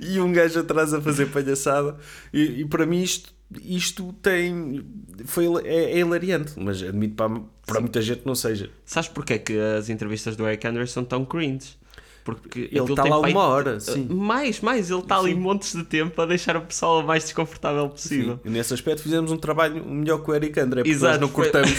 e 0.00 0.18
um 0.20 0.32
gajo 0.32 0.60
atrás 0.60 0.92
a 0.94 1.00
fazer 1.00 1.26
palhaçada. 1.26 1.96
E, 2.32 2.60
e 2.62 2.64
para 2.64 2.84
mim 2.86 3.02
isto, 3.02 3.32
isto 3.64 4.12
tem. 4.22 4.84
Foi, 5.24 5.46
é, 5.64 5.92
é 5.92 5.98
hilariante, 5.98 6.52
mas 6.56 6.82
admito 6.82 7.14
para, 7.14 7.40
para 7.66 7.80
muita 7.80 8.00
gente 8.02 8.22
não 8.24 8.34
seja. 8.34 8.70
Sabes 8.84 9.08
porque 9.08 9.34
é 9.34 9.38
que 9.38 9.58
as 9.58 9.88
entrevistas 9.88 10.36
do 10.36 10.46
Eric 10.46 10.66
Andrews 10.66 10.92
são 10.92 11.04
tão 11.04 11.24
cringe? 11.24 11.78
Porque 12.22 12.68
Ele 12.70 12.84
está 12.84 13.02
lá 13.04 13.18
pai- 13.22 13.32
uma 13.32 13.44
hora, 13.44 13.80
sim. 13.80 14.06
Mais, 14.10 14.60
mais. 14.60 14.90
Ele 14.90 15.00
está 15.00 15.18
ali 15.18 15.32
Sim. 15.32 15.38
montes 15.40 15.74
de 15.74 15.82
tempo 15.84 16.20
a 16.20 16.26
deixar 16.26 16.54
o 16.56 16.60
pessoal 16.60 17.00
o 17.00 17.06
mais 17.06 17.24
desconfortável 17.24 17.88
possível. 17.88 18.38
E 18.44 18.50
nesse 18.50 18.74
aspecto 18.74 19.02
fizemos 19.02 19.32
um 19.32 19.38
trabalho 19.38 19.82
melhor 19.86 20.22
que 20.22 20.30
o 20.30 20.34
Eric 20.34 20.60
André, 20.60 20.82
porque 20.82 20.90
Exato, 20.94 21.12
nós 21.12 21.20
não 21.22 21.28
cortamos. 21.30 21.70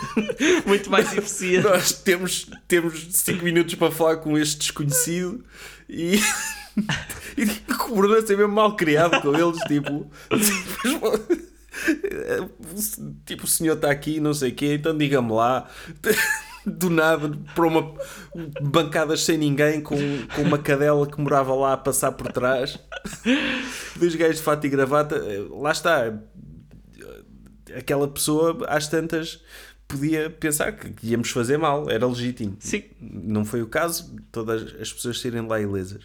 Muito 0.66 0.90
mais 0.90 1.16
eficiente. 1.16 1.64
nós 1.64 1.92
temos 1.92 2.46
5 2.46 2.56
temos 2.66 3.06
cinco 3.10 3.44
minutos 3.44 3.74
para 3.74 3.90
falar 3.90 4.16
com 4.16 4.36
este 4.38 4.58
desconhecido 4.58 5.44
e. 5.88 6.18
E 7.36 7.42
o 7.90 7.94
Bruno 7.96 8.14
é 8.16 8.20
mesmo 8.20 8.48
mal 8.48 8.76
criado 8.76 9.20
com 9.20 9.34
eles, 9.34 9.58
tipo. 9.64 10.10
Tipo, 13.26 13.44
o 13.44 13.48
senhor 13.48 13.74
está 13.74 13.90
aqui, 13.90 14.20
não 14.20 14.32
sei 14.32 14.52
o 14.52 14.54
quê, 14.54 14.74
então 14.74 14.96
diga-me 14.96 15.32
lá. 15.32 15.68
Do 16.64 16.88
nada, 16.88 17.30
para 17.54 17.66
uma 17.66 17.94
bancadas 18.62 19.22
sem 19.22 19.36
ninguém, 19.36 19.82
com, 19.82 19.96
com 20.34 20.42
uma 20.42 20.56
cadela 20.56 21.06
que 21.06 21.20
morava 21.20 21.54
lá 21.54 21.74
a 21.74 21.76
passar 21.76 22.12
por 22.12 22.32
trás, 22.32 22.78
dois 23.96 24.14
gajos 24.14 24.36
de 24.36 24.42
fato 24.42 24.66
e 24.66 24.70
gravata. 24.70 25.20
Lá 25.50 25.72
está, 25.72 26.18
aquela 27.76 28.08
pessoa 28.08 28.64
às 28.66 28.88
tantas 28.88 29.42
podia 29.86 30.30
pensar 30.30 30.72
que 30.72 31.06
íamos 31.06 31.30
fazer 31.30 31.58
mal, 31.58 31.90
era 31.90 32.06
legítimo. 32.06 32.56
Sim. 32.58 32.84
Não 32.98 33.44
foi 33.44 33.60
o 33.60 33.66
caso, 33.66 34.16
todas 34.32 34.62
as 34.80 34.92
pessoas 34.92 35.20
saírem 35.20 35.46
lá 35.46 35.60
ilesas. 35.60 36.04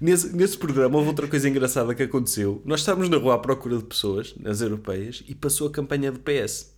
Nesse, 0.00 0.34
nesse 0.34 0.56
programa 0.56 0.96
houve 0.96 1.08
outra 1.08 1.28
coisa 1.28 1.48
engraçada 1.48 1.94
que 1.94 2.02
aconteceu. 2.02 2.62
Nós 2.64 2.80
estávamos 2.80 3.10
na 3.10 3.18
rua 3.18 3.34
à 3.34 3.38
procura 3.38 3.76
de 3.76 3.84
pessoas, 3.84 4.34
nas 4.36 4.62
europeias, 4.62 5.22
e 5.28 5.34
passou 5.34 5.68
a 5.68 5.70
campanha 5.70 6.10
do 6.10 6.20
PS. 6.20 6.72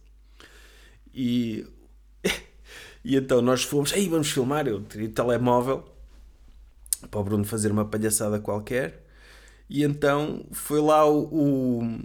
E, 1.15 1.65
e 3.05 3.17
então 3.17 3.41
nós 3.41 3.63
fomos, 3.63 3.93
aí 3.93 4.09
vamos 4.09 4.31
filmar, 4.31 4.67
eu 4.67 4.83
tirei 4.83 5.07
o 5.07 5.13
telemóvel 5.13 5.85
para 7.11 7.21
o 7.21 7.25
Bruno 7.25 7.45
fazer 7.45 7.71
uma 7.71 7.85
palhaçada 7.85 8.41
qualquer. 8.41 9.07
E 9.71 9.85
então 9.85 10.45
foi 10.51 10.81
lá 10.81 11.09
o. 11.09 11.81
o 11.81 11.99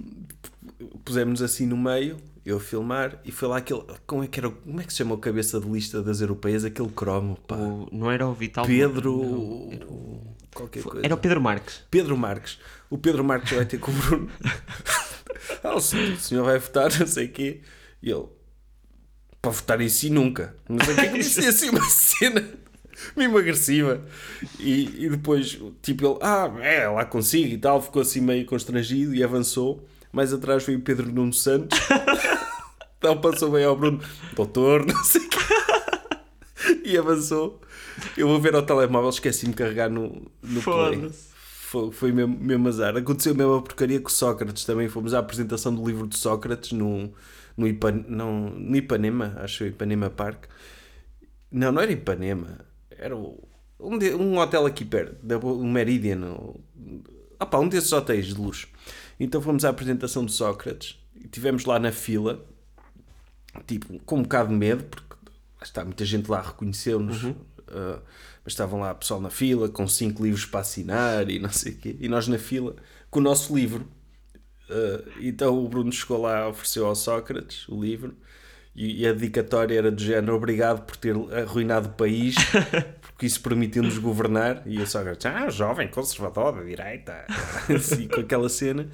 pusemos 1.04 1.42
assim 1.42 1.66
no 1.66 1.76
meio, 1.76 2.18
eu 2.46 2.58
a 2.58 2.60
filmar, 2.60 3.20
e 3.26 3.32
foi 3.32 3.48
lá 3.48 3.58
aquele. 3.58 3.84
Como 4.06 4.24
é 4.24 4.28
que, 4.28 4.40
era, 4.40 4.50
como 4.50 4.80
é 4.80 4.84
que 4.84 4.92
se 4.94 5.00
chama 5.00 5.16
o 5.16 5.18
cabeça 5.18 5.60
de 5.60 5.68
lista 5.68 6.02
das 6.02 6.22
europeias? 6.22 6.64
Aquele 6.64 6.90
cromo, 6.90 7.38
pá. 7.48 7.56
O- 7.58 7.90
não 7.92 8.10
era 8.12 8.28
o 8.28 8.34
Vital 8.34 8.66
Pedro. 8.66 9.18
Não, 9.18 9.72
era, 9.74 9.86
o... 9.88 10.37
Qualquer 10.58 10.82
coisa. 10.82 11.06
era 11.06 11.14
o 11.14 11.18
Pedro 11.18 11.40
Marques. 11.40 11.84
Pedro 11.92 12.18
Marques. 12.18 12.60
O 12.90 12.98
Pedro 12.98 13.24
Marques 13.24 13.56
vai 13.56 13.66
ter 13.66 13.78
com 13.78 13.92
o 13.92 13.94
Bruno. 13.94 14.30
ah, 15.64 15.76
o 15.76 15.80
senhor, 15.80 16.44
vai 16.44 16.58
votar, 16.58 16.92
não 17.00 17.06
sei 17.06 17.28
o 17.28 17.32
quê. 17.32 17.62
E 18.02 18.10
ele, 18.10 18.26
para 19.42 19.52
votar 19.52 19.80
em 19.82 19.90
si 19.90 20.10
nunca. 20.10 20.56
Não 20.68 20.84
sei 20.84 20.94
o 20.94 20.98
que 20.98 21.20
disse 21.20 21.46
assim 21.46 21.70
uma 21.70 21.88
cena 21.88 22.44
mesmo 23.16 23.38
agressiva. 23.38 24.04
E, 24.60 25.06
e 25.06 25.10
depois, 25.10 25.60
tipo, 25.82 26.08
ele, 26.08 26.18
ah, 26.22 26.52
é, 26.62 26.88
lá 26.88 27.06
consigo 27.06 27.54
e 27.54 27.58
tal, 27.58 27.82
ficou 27.82 28.02
assim 28.02 28.22
meio 28.22 28.46
constrangido 28.46 29.14
e 29.14 29.24
avançou. 29.24 29.88
Mais 30.12 30.34
atrás 30.34 30.64
foi 30.64 30.76
o 30.76 30.82
Pedro 30.82 31.12
Nuno 31.12 31.34
Santos. 31.34 31.78
Então 33.00 33.22
passou 33.22 33.52
bem 33.52 33.64
ao 33.64 33.76
Bruno, 33.76 34.02
doutor, 34.36 34.84
não 34.84 35.04
sei 35.04 35.22
o 35.22 35.30
quê. 35.30 35.38
E 36.84 36.98
avançou. 36.98 37.62
Eu 38.16 38.28
vou 38.28 38.40
ver 38.40 38.56
ao 38.56 38.62
telemóvel, 38.64 39.10
esqueci-me 39.10 39.52
de 39.54 39.58
carregar 39.58 39.90
no, 39.90 40.22
no 40.44 40.62
play. 40.62 41.10
Foi, 41.12 41.92
foi 41.92 42.12
mesmo, 42.12 42.38
mesmo 42.40 42.68
azar. 42.68 42.96
Aconteceu 42.96 43.34
a 43.34 43.36
mesma 43.36 43.62
porcaria 43.62 44.00
com 44.00 44.08
o 44.08 44.12
Sócrates 44.12 44.64
também. 44.66 44.88
Fomos 44.88 45.14
à 45.14 45.20
apresentação 45.20 45.74
do 45.76 45.86
livro 45.86 46.08
de 46.08 46.18
Sócrates 46.18 46.72
no, 46.72 47.12
no, 47.58 47.68
Ipan, 47.68 48.04
não, 48.08 48.50
no 48.50 48.76
Ipanema, 48.76 49.36
acho 49.40 49.60
que 49.66 49.70
Ipanema 49.72 50.10
Park. 50.10 50.46
Não, 51.52 51.72
não 51.72 51.82
era 51.82 51.92
Ipanema. 51.92 52.60
Era 52.92 53.16
o- 53.16 53.44
um, 53.80 53.98
de- 53.98 54.14
um 54.14 54.38
hotel 54.38 54.66
aqui 54.66 54.86
perto, 54.86 55.18
da, 55.26 55.38
um 55.38 55.70
Meridian. 55.72 56.22
Opá, 57.40 57.60
um 57.60 57.68
desses 57.68 57.92
hotéis 57.92 58.28
de 58.28 58.34
luxo. 58.36 58.68
Então 59.20 59.42
fomos 59.42 59.66
à 59.66 59.70
apresentação 59.70 60.26
de 60.26 60.32
Sócrates 60.32 60.98
e 61.16 61.26
estivemos 61.26 61.66
lá 61.66 61.78
na 61.80 61.92
fila, 61.92 62.46
tipo, 63.66 64.00
com 64.06 64.20
um 64.20 64.24
bocado 64.24 64.50
de 64.50 64.56
medo, 64.56 64.84
porque 64.86 65.16
está, 65.62 65.84
muita 65.84 66.06
gente 66.06 66.30
lá 66.30 66.42
reconheceu-nos, 66.42 67.24
ah, 67.70 68.00
mas 68.44 68.54
estavam 68.54 68.80
lá 68.80 68.94
pessoal 68.94 69.20
na 69.20 69.30
fila 69.30 69.70
com 69.70 69.88
cinco 69.88 70.24
livros 70.24 70.46
para 70.46 70.62
assinar 70.62 71.30
e 71.30 71.40
não 71.40 71.52
sei 71.52 71.74
o 71.74 71.78
quê, 71.78 71.96
e 72.00 72.08
nós 72.08 72.28
na 72.28 72.38
fila 72.38 72.76
com 73.10 73.20
o 73.20 73.24
nosso 73.24 73.56
livro. 73.56 73.88
Ah, 74.70 75.04
então 75.20 75.64
o 75.64 75.68
Bruno 75.68 75.92
chegou 75.92 76.22
lá, 76.22 76.48
ofereceu 76.48 76.86
ao 76.86 76.96
Sócrates 76.96 77.68
o 77.68 77.82
livro. 77.82 78.16
E 78.76 79.02
e 79.02 79.08
a 79.08 79.12
dedicatória 79.12 79.76
era 79.76 79.92
do 79.92 80.00
género 80.00 80.36
obrigado 80.36 80.86
por 80.86 80.96
ter 80.98 81.16
arruinado 81.34 81.90
o 81.90 81.94
país, 81.94 82.36
porque 83.02 83.26
isso 83.26 83.42
permitiu-nos 83.42 83.98
governar. 83.98 84.62
E 84.68 84.78
eu 84.78 84.86
só 84.86 85.00
ah, 85.00 85.50
jovem 85.50 85.88
conservador 85.88 86.54
da 86.54 86.64
direita, 86.64 87.26
assim, 87.76 88.08
com 88.08 88.22
aquela 88.22 88.48
cena. 88.48 88.88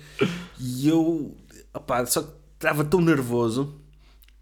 E 0.58 0.88
eu, 0.88 1.36
opá, 1.74 2.06
só 2.06 2.34
estava 2.54 2.86
tão 2.86 3.02
nervoso 3.02 3.83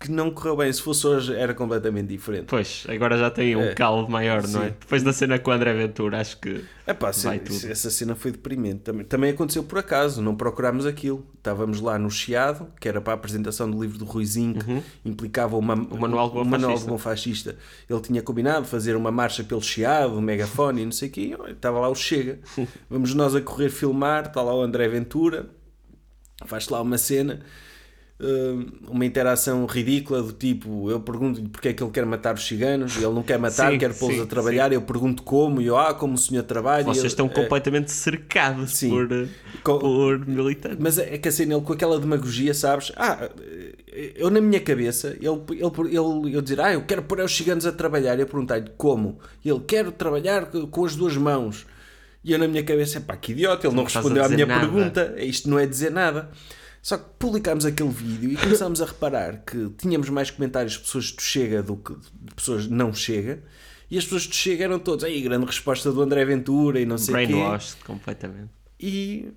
que 0.02 0.12
não 0.12 0.32
correu 0.32 0.58
bem. 0.58 0.74
Se 0.74 0.82
fosse 0.82 1.06
hoje, 1.06 1.34
era 1.36 1.54
completamente 1.54 2.08
diferente. 2.08 2.46
Pois, 2.48 2.86
agora 2.90 3.18
já 3.18 3.30
tem 3.30 3.56
um 3.56 3.62
É. 3.62 3.74
caldo 3.74 4.10
maior, 4.12 4.48
não 4.48 4.64
é? 4.64 4.68
Sim. 4.70 4.74
Depois 4.80 5.04
da 5.04 5.14
cena 5.14 5.38
com 5.40 5.52
o 5.52 5.54
André 5.54 5.74
Ventura, 5.74 6.20
acho 6.20 6.40
que. 6.40 6.64
Epá, 6.88 7.12
Vai 7.12 7.14
se- 7.14 7.40
tudo. 7.40 7.72
essa 7.72 7.90
cena 7.90 8.16
foi 8.16 8.32
deprimente. 8.32 8.80
Também, 8.80 9.06
também 9.06 9.30
aconteceu 9.32 9.64
por 9.64 9.78
acaso, 9.80 10.22
não 10.22 10.36
procurámos 10.36 10.86
aquilo. 10.86 11.26
Estávamos 11.38 11.80
lá 11.80 11.98
no 12.00 12.10
Chiado, 12.10 12.68
que 12.80 12.88
era 12.90 13.00
para 13.00 13.14
a 13.14 13.16
apresentação 13.16 13.70
do 13.70 13.82
livro 13.82 13.98
do 13.98 14.06
Ruizinho, 14.06 14.56
que 14.56 14.84
implicava 15.10 15.56
uma, 15.58 15.74
o 15.76 15.98
Manual 16.00 16.30
do 16.30 16.34
Bom 16.36 16.44
Manual 16.44 16.72
Fascista. 16.72 16.86
do 16.88 16.92
Bom 16.92 16.98
Fascista. 16.98 17.56
Ele 17.90 18.02
tinha 18.02 18.22
combinado 18.22 18.66
fazer 18.66 18.96
uma 18.96 19.12
marcha 19.12 19.44
pelo 19.44 19.62
Chiado, 19.62 20.14
um 20.18 20.22
megafone 20.22 20.82
e 20.82 20.86
não 20.86 20.92
sei 20.92 21.08
o 21.08 21.12
quê. 21.12 21.38
Estava 21.50 21.80
lá 21.80 21.88
o 21.90 21.96
Chega. 21.96 22.40
Vamos 22.90 23.14
nós 23.14 23.36
a 23.36 23.42
correr 23.42 23.70
filmar, 23.70 24.26
está 24.28 24.42
lá 24.42 24.54
o 24.54 24.62
André 24.62 24.88
Ventura, 24.88 25.50
faz 26.46 26.68
lá 26.70 26.82
uma 26.82 26.98
cena. 26.98 27.40
Hum, 28.22 28.66
Uma 28.88 29.06
interação 29.06 29.66
ridícula 29.66 30.22
do 30.22 30.32
tipo, 30.32 30.90
eu 30.92 31.00
pergunto-lhe 31.00 31.48
porque 31.50 31.70
é 31.70 31.74
que 31.74 31.82
ele 31.82 31.92
quer 31.92 32.06
matar 32.06 32.36
os 32.36 32.46
ciganos, 32.46 32.96
ele 32.98 33.06
não 33.08 33.24
quer 33.24 33.40
matar, 33.40 33.72
Sim, 33.72 33.78
quer 33.78 33.94
pô-los 33.98 34.16
sim, 34.18 34.22
a 34.22 34.26
trabalhar, 34.26 34.72
eu 34.72 34.82
pergunto 34.82 35.24
como, 35.24 35.60
e 35.62 35.66
eu, 35.68 35.78
ah, 35.78 35.94
como 35.94 36.14
o 36.14 36.18
senhor 36.18 36.44
trabalha. 36.44 36.84
Vocês 36.84 37.00
ele- 37.00 37.08
estão 37.08 37.26
é, 37.26 37.30
completamente 37.30 37.92
cercados 37.92 38.76
Sim. 38.78 38.90
por, 38.90 39.12
eh, 39.12 39.28
por 39.64 40.20
militantes. 40.28 40.78
Mas 40.80 40.98
é 40.98 41.18
que 41.18 41.28
assim, 41.28 41.44
ele 41.44 41.62
com 41.62 41.74
aquela 41.74 42.00
demagogia, 42.00 42.54
sabes? 42.54 42.92
Ah, 42.96 43.30
eu 44.16 44.30
na 44.30 44.40
minha 44.42 44.60
cabeça, 44.60 45.10
ele, 45.20 45.28
ele, 45.28 45.88
ele, 45.90 46.36
eu 46.36 46.42
dizer, 46.42 46.60
ah, 46.62 46.74
eu 46.74 46.84
quero 46.84 47.02
pôr 47.04 47.20
os 47.22 47.36
ciganos 47.36 47.66
a 47.66 47.72
trabalhar. 47.72 48.18
E 48.18 48.22
eu 48.22 48.28
perguntei-lhe 48.28 48.70
como? 48.78 49.20
E 49.44 49.50
ele, 49.50 49.62
quero 49.68 49.92
trabalhar 49.92 50.46
co- 50.46 50.68
com 50.68 50.86
as 50.86 50.96
duas 50.96 51.18
mãos. 51.18 51.66
E 52.24 52.32
eu 52.34 52.38
na 52.40 52.48
minha 52.48 52.64
cabeça, 52.64 53.02
pá, 53.02 53.18
que 53.18 53.32
idiota, 53.32 53.66
ele 53.66 53.76
não, 53.76 53.84
Não 53.84 53.90
respondeu 53.90 54.24
à 54.24 54.30
minha 54.30 54.46
nada. 54.46 54.60
pergunta. 54.62 55.16
Isto 55.18 55.50
não 55.50 55.58
é 55.58 55.66
dizer 55.66 55.92
nada. 55.92 56.30
Só 56.82 56.98
que 56.98 57.06
publicámos 57.20 57.66
aquele 57.66 57.90
vídeo 57.90 58.32
e 58.32 58.38
começámos 58.38 58.82
a 58.82 58.86
reparar 58.86 59.44
que 59.46 59.70
tínhamos 59.78 60.10
mais 60.10 60.32
comentários 60.32 60.74
de 60.74 60.80
pessoas 60.80 61.12
do 61.12 61.22
Chega 61.22 61.62
do 61.62 61.78
que 61.78 61.94
de 61.94 62.34
pessoas 62.36 62.68
não 62.68 62.94
Chega. 62.94 63.44
E 63.90 63.98
as 63.98 64.04
pessoas 64.04 64.26
do 64.26 64.34
Chega 64.34 64.64
eram 64.64 64.80
todos, 64.80 65.04
aí 65.04 65.22
grande 65.22 65.46
resposta 65.46 65.92
do 65.92 66.02
André 66.02 66.26
Ventura 66.26 66.80
e 66.80 66.86
não 66.86 66.98
sei 66.98 67.14
o 67.14 67.18
quê. 67.18 67.26
Brainwashed 67.28 67.84
completamente. 67.84 68.50
E 68.80 69.32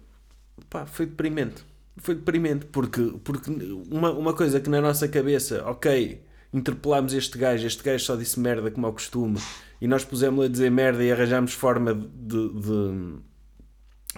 pá, 0.70 0.86
foi 0.86 1.06
deprimente. 1.06 1.62
Foi 1.96 2.14
deprimente, 2.14 2.66
porque, 2.66 3.02
porque 3.22 3.50
uma, 3.90 4.10
uma 4.10 4.32
coisa 4.32 4.58
que 4.60 4.68
na 4.68 4.80
nossa 4.80 5.06
cabeça, 5.06 5.62
ok, 5.64 6.20
interpelámos 6.52 7.12
este 7.12 7.36
gajo, 7.36 7.66
este 7.66 7.82
gajo 7.82 8.04
só 8.04 8.16
disse 8.16 8.40
merda 8.40 8.70
como 8.70 8.86
ao 8.86 8.92
costume, 8.92 9.38
e 9.80 9.86
nós 9.86 10.04
pusemos-lhe 10.04 10.48
a 10.48 10.50
dizer 10.50 10.70
merda 10.70 11.04
e 11.04 11.12
arranjámos 11.12 11.52
forma 11.52 11.94
de. 11.94 12.48
de... 12.48 13.18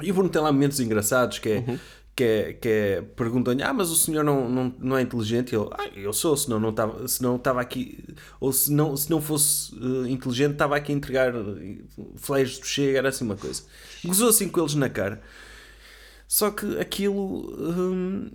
E 0.02 0.10
o 0.10 0.14
Bruno 0.14 0.28
tem 0.28 0.40
lá 0.40 0.52
momentos 0.52 0.78
engraçados 0.80 1.38
que 1.38 1.48
é. 1.48 1.78
Que 2.16 2.24
é, 2.24 2.52
que 2.54 2.68
é 2.68 3.02
perguntam-lhe, 3.02 3.62
ah, 3.62 3.74
mas 3.74 3.90
o 3.90 3.94
senhor 3.94 4.24
não, 4.24 4.48
não, 4.48 4.74
não 4.78 4.96
é 4.96 5.02
inteligente? 5.02 5.52
E 5.52 5.56
ele, 5.56 5.68
ah, 5.72 5.86
eu 5.94 6.14
sou, 6.14 6.34
senão 6.34 6.58
não 6.58 6.70
estava, 6.70 7.06
se 7.06 7.22
não 7.22 7.36
estava 7.36 7.60
aqui, 7.60 8.02
ou 8.40 8.50
se 8.54 8.72
não, 8.72 8.96
se 8.96 9.10
não 9.10 9.20
fosse 9.20 9.74
eh, 9.74 10.08
inteligente, 10.08 10.52
estava 10.52 10.76
aqui 10.76 10.92
a 10.92 10.94
entregar 10.94 11.34
eh, 11.34 11.76
flares 12.16 12.58
do 12.58 12.66
chega, 12.66 12.98
era 12.98 13.10
assim 13.10 13.24
uma 13.24 13.36
coisa. 13.36 13.64
Gozou 14.02 14.30
assim 14.30 14.48
com 14.48 14.60
eles 14.60 14.74
na 14.74 14.88
cara. 14.88 15.20
Só 16.26 16.50
que 16.50 16.78
aquilo, 16.80 17.54
hum, 17.58 18.30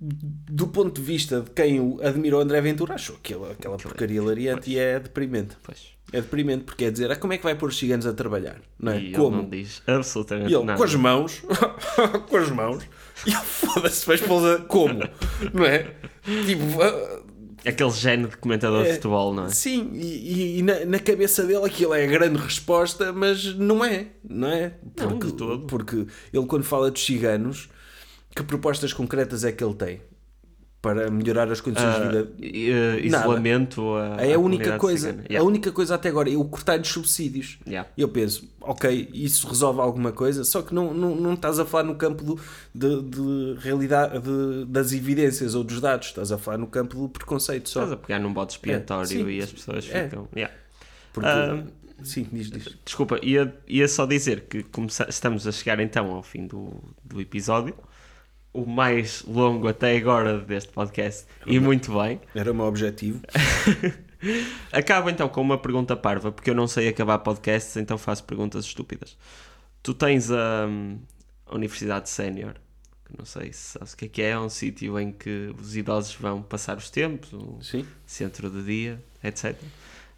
do 0.00 0.68
ponto 0.68 1.00
de 1.00 1.06
vista 1.06 1.40
de 1.40 1.50
quem 1.50 1.80
o 1.80 1.98
admira 2.02 2.36
o 2.36 2.40
André 2.40 2.60
Ventura, 2.60 2.94
achou 2.94 3.16
aquela, 3.16 3.50
aquela 3.52 3.76
porcaria 3.76 4.18
hilariante 4.18 4.70
e 4.70 4.78
é 4.78 5.00
deprimente. 5.00 5.56
Pois. 5.62 5.96
É 6.12 6.20
deprimente, 6.22 6.64
porque 6.64 6.84
é 6.84 6.90
dizer, 6.90 7.10
ah, 7.10 7.16
como 7.16 7.32
é 7.34 7.36
que 7.36 7.42
vai 7.42 7.54
pôr 7.54 7.68
os 7.68 7.76
ciganos 7.78 8.06
a 8.06 8.12
trabalhar? 8.14 8.60
Não 8.78 8.92
é? 8.92 8.98
E 9.00 9.06
ele 9.08 9.14
como? 9.14 9.36
não 9.38 9.48
diz 9.50 9.82
absolutamente 9.86 10.50
E 10.50 10.54
ele, 10.54 10.64
nada. 10.64 10.78
com 10.78 10.84
as 10.84 10.94
mãos, 10.94 11.42
com 12.30 12.36
as 12.36 12.50
mãos, 12.50 12.82
e 13.26 13.30
ele 13.30 13.40
foda-se, 13.44 14.06
vai 14.06 14.16
pô-los 14.18 14.44
a 14.46 14.58
como? 14.64 15.00
Não 15.52 15.64
é? 15.66 15.94
Tipo, 16.46 16.82
ah, 16.82 17.22
Aquele 17.66 17.90
género 17.90 18.30
de 18.30 18.36
comentador 18.36 18.84
de 18.84 18.90
É. 18.90 18.94
futebol, 18.94 19.34
não 19.34 19.46
é? 19.46 19.48
sim, 19.50 19.90
e, 19.92 20.58
e- 20.60 20.62
na, 20.62 20.84
na 20.86 20.98
cabeça 21.00 21.42
dele 21.44 21.66
aquilo 21.66 21.92
é 21.92 22.04
a 22.04 22.06
grande 22.06 22.38
resposta, 22.40 23.12
mas 23.12 23.44
não 23.56 23.84
é, 23.84 24.06
não 24.26 24.48
é? 24.48 24.74
Não, 24.96 25.18
de 25.18 25.32
todo. 25.34 25.66
Porque 25.66 26.06
ele, 26.32 26.46
quando 26.46 26.62
fala 26.62 26.88
dos 26.90 27.04
ciganos, 27.04 27.68
que 28.34 28.42
propostas 28.42 28.92
concretas 28.92 29.44
é 29.44 29.52
que 29.52 29.62
ele 29.64 29.74
tem 29.74 30.00
para 30.80 31.10
melhorar 31.10 31.50
as 31.50 31.60
condições 31.60 31.92
de 31.96 32.00
Ah, 32.02 32.08
vida? 32.08 32.32
eh, 32.40 33.00
isolamento 33.04 33.94
a, 33.96 34.16
É 34.22 34.32
à 34.32 34.36
a 34.36 34.38
única 34.38 34.78
coisa, 34.78 35.08
cigana. 35.08 35.22
a 35.28 35.32
Yeah. 35.32 35.46
única 35.48 35.72
coisa 35.72 35.96
até 35.96 36.08
agora, 36.08 36.30
eu 36.30 36.44
cortar-lhes 36.44 36.86
subsídios. 36.86 37.58
Yeah. 37.66 37.90
Eu 37.98 38.08
penso, 38.08 38.48
ok, 38.60 39.10
isso 39.12 39.48
resolve 39.48 39.80
alguma 39.80 40.12
coisa, 40.12 40.44
só 40.44 40.62
que 40.62 40.72
não, 40.72 40.94
não, 40.94 41.16
não 41.16 41.34
estás 41.34 41.58
a 41.58 41.64
falar 41.64 41.82
no 41.82 41.96
campo 41.96 42.22
do, 42.22 42.38
de, 42.72 43.02
de 43.02 43.54
realidade 43.60 44.20
de- 44.20 44.66
das 44.66 44.92
evidências 44.92 45.56
ou 45.56 45.64
dos 45.64 45.80
dados, 45.80 46.06
estás 46.08 46.30
a 46.30 46.38
falar 46.38 46.58
no 46.58 46.68
campo 46.68 46.96
do 46.96 47.08
preconceito 47.08 47.68
só. 47.68 47.80
Estás 47.82 47.92
a 47.92 47.96
pegar 47.96 48.20
num 48.20 48.32
bode 48.32 48.52
expiatório 48.52 49.28
É, 49.28 49.32
e 49.32 49.42
as 49.42 49.50
pessoas 49.52 49.88
É. 49.90 50.04
ficam. 50.04 50.28
Yeah. 50.32 50.54
Porque, 51.12 51.28
Ah, 51.28 51.64
sim, 52.04 52.24
diz, 52.32 52.52
diz. 52.52 52.68
Desculpa, 52.84 53.18
ia, 53.20 53.52
ia 53.66 53.88
só 53.88 54.06
dizer 54.06 54.42
que 54.42 54.64
estamos 55.08 55.44
a 55.44 55.50
chegar 55.50 55.80
então 55.80 56.12
ao 56.12 56.22
fim 56.22 56.46
do, 56.46 56.72
do 57.04 57.20
episódio. 57.20 57.74
O 58.58 58.66
mais 58.66 59.22
longo 59.22 59.68
até 59.68 59.96
agora 59.96 60.38
deste 60.38 60.72
podcast. 60.72 61.26
E 61.46 61.60
muito 61.60 61.96
bem. 61.96 62.20
Era 62.34 62.50
o 62.50 62.54
meu 62.54 62.64
objetivo. 62.64 63.20
Acabo 64.72 65.08
então 65.08 65.28
com 65.28 65.40
uma 65.40 65.56
pergunta 65.56 65.96
parva, 65.96 66.32
porque 66.32 66.50
eu 66.50 66.54
não 66.54 66.66
sei 66.66 66.88
acabar 66.88 67.20
podcasts, 67.20 67.76
então 67.76 67.96
faço 67.96 68.24
perguntas 68.24 68.64
estúpidas. 68.64 69.16
Tu 69.80 69.94
tens 69.94 70.30
a, 70.30 70.66
a 71.46 71.54
Universidade 71.54 72.08
Sénior, 72.10 72.54
que 73.04 73.16
não 73.16 73.24
sei 73.24 73.52
se 73.52 73.78
sabes 73.78 73.92
o 73.92 73.96
que 73.96 74.06
é 74.06 74.08
que 74.08 74.22
é, 74.22 74.30
é 74.30 74.38
um 74.38 74.48
sítio 74.48 74.98
em 74.98 75.12
que 75.12 75.54
os 75.56 75.76
idosos 75.76 76.14
vão 76.16 76.42
passar 76.42 76.76
os 76.76 76.90
tempos, 76.90 77.32
um 77.32 77.62
Sim. 77.62 77.86
centro 78.04 78.50
de 78.50 78.64
dia, 78.64 79.02
etc. 79.22 79.54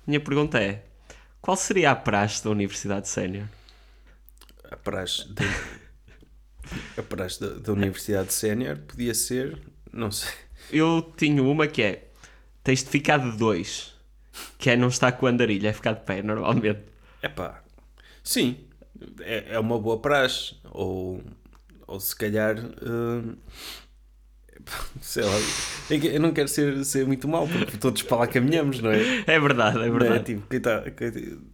Minha 0.07 0.21
pergunta 0.21 0.59
é: 0.59 0.83
qual 1.43 1.59
seria 1.59 1.91
a 1.91 1.97
praxe 1.97 2.43
da 2.43 2.51
Universidade 2.51 3.07
Sénior? 3.07 3.47
A 4.71 4.77
praxe, 4.77 5.29
da, 5.29 5.45
a 6.97 7.03
praxe 7.03 7.41
da, 7.41 7.49
da 7.49 7.73
Universidade 7.73 8.33
Sénior 8.33 8.79
podia 8.79 9.15
ser, 9.15 9.59
não 9.93 10.11
sei. 10.11 10.33
Eu 10.71 11.13
tinha 11.17 11.43
uma 11.43 11.67
que 11.67 11.83
é: 11.83 12.09
tens 12.63 12.85
de 12.85 12.91
ficar 12.91 13.19
de 13.19 13.37
dois, 13.37 13.95
que 14.59 14.71
é 14.71 14.77
não 14.77 14.89
estar 14.89 15.13
com 15.13 15.27
a 15.27 15.31
andarilha, 15.31 15.69
é 15.69 15.73
ficar 15.73 15.95
de 15.95 16.03
pé 16.03 16.23
normalmente. 16.23 16.81
Epá, 17.23 17.63
sim, 18.23 18.59
é, 19.21 19.55
é 19.55 19.59
uma 19.59 19.79
boa 19.79 19.99
praxe. 19.99 20.57
Ou, 20.71 21.23
ou 21.87 22.01
se 22.01 22.15
calhar, 22.15 22.57
hum, 22.83 23.37
sei 25.01 25.25
lá, 25.25 25.33
é 25.91 26.17
eu 26.17 26.21
não 26.21 26.33
quero 26.33 26.49
ser, 26.49 26.85
ser 26.85 27.07
muito 27.07 27.27
mau, 27.27 27.47
porque 27.49 27.77
todos 27.77 28.03
para 28.03 28.19
lá 28.19 28.27
caminhamos, 28.27 28.81
não 28.81 28.91
é? 28.91 29.25
É 29.27 29.41
verdade, 29.41 29.79
é 29.79 29.87
é? 29.87 29.91
verdade. 29.91 30.25
Tipo, 30.25 30.47
coitado, 30.49 30.91
coitado. 30.93 31.50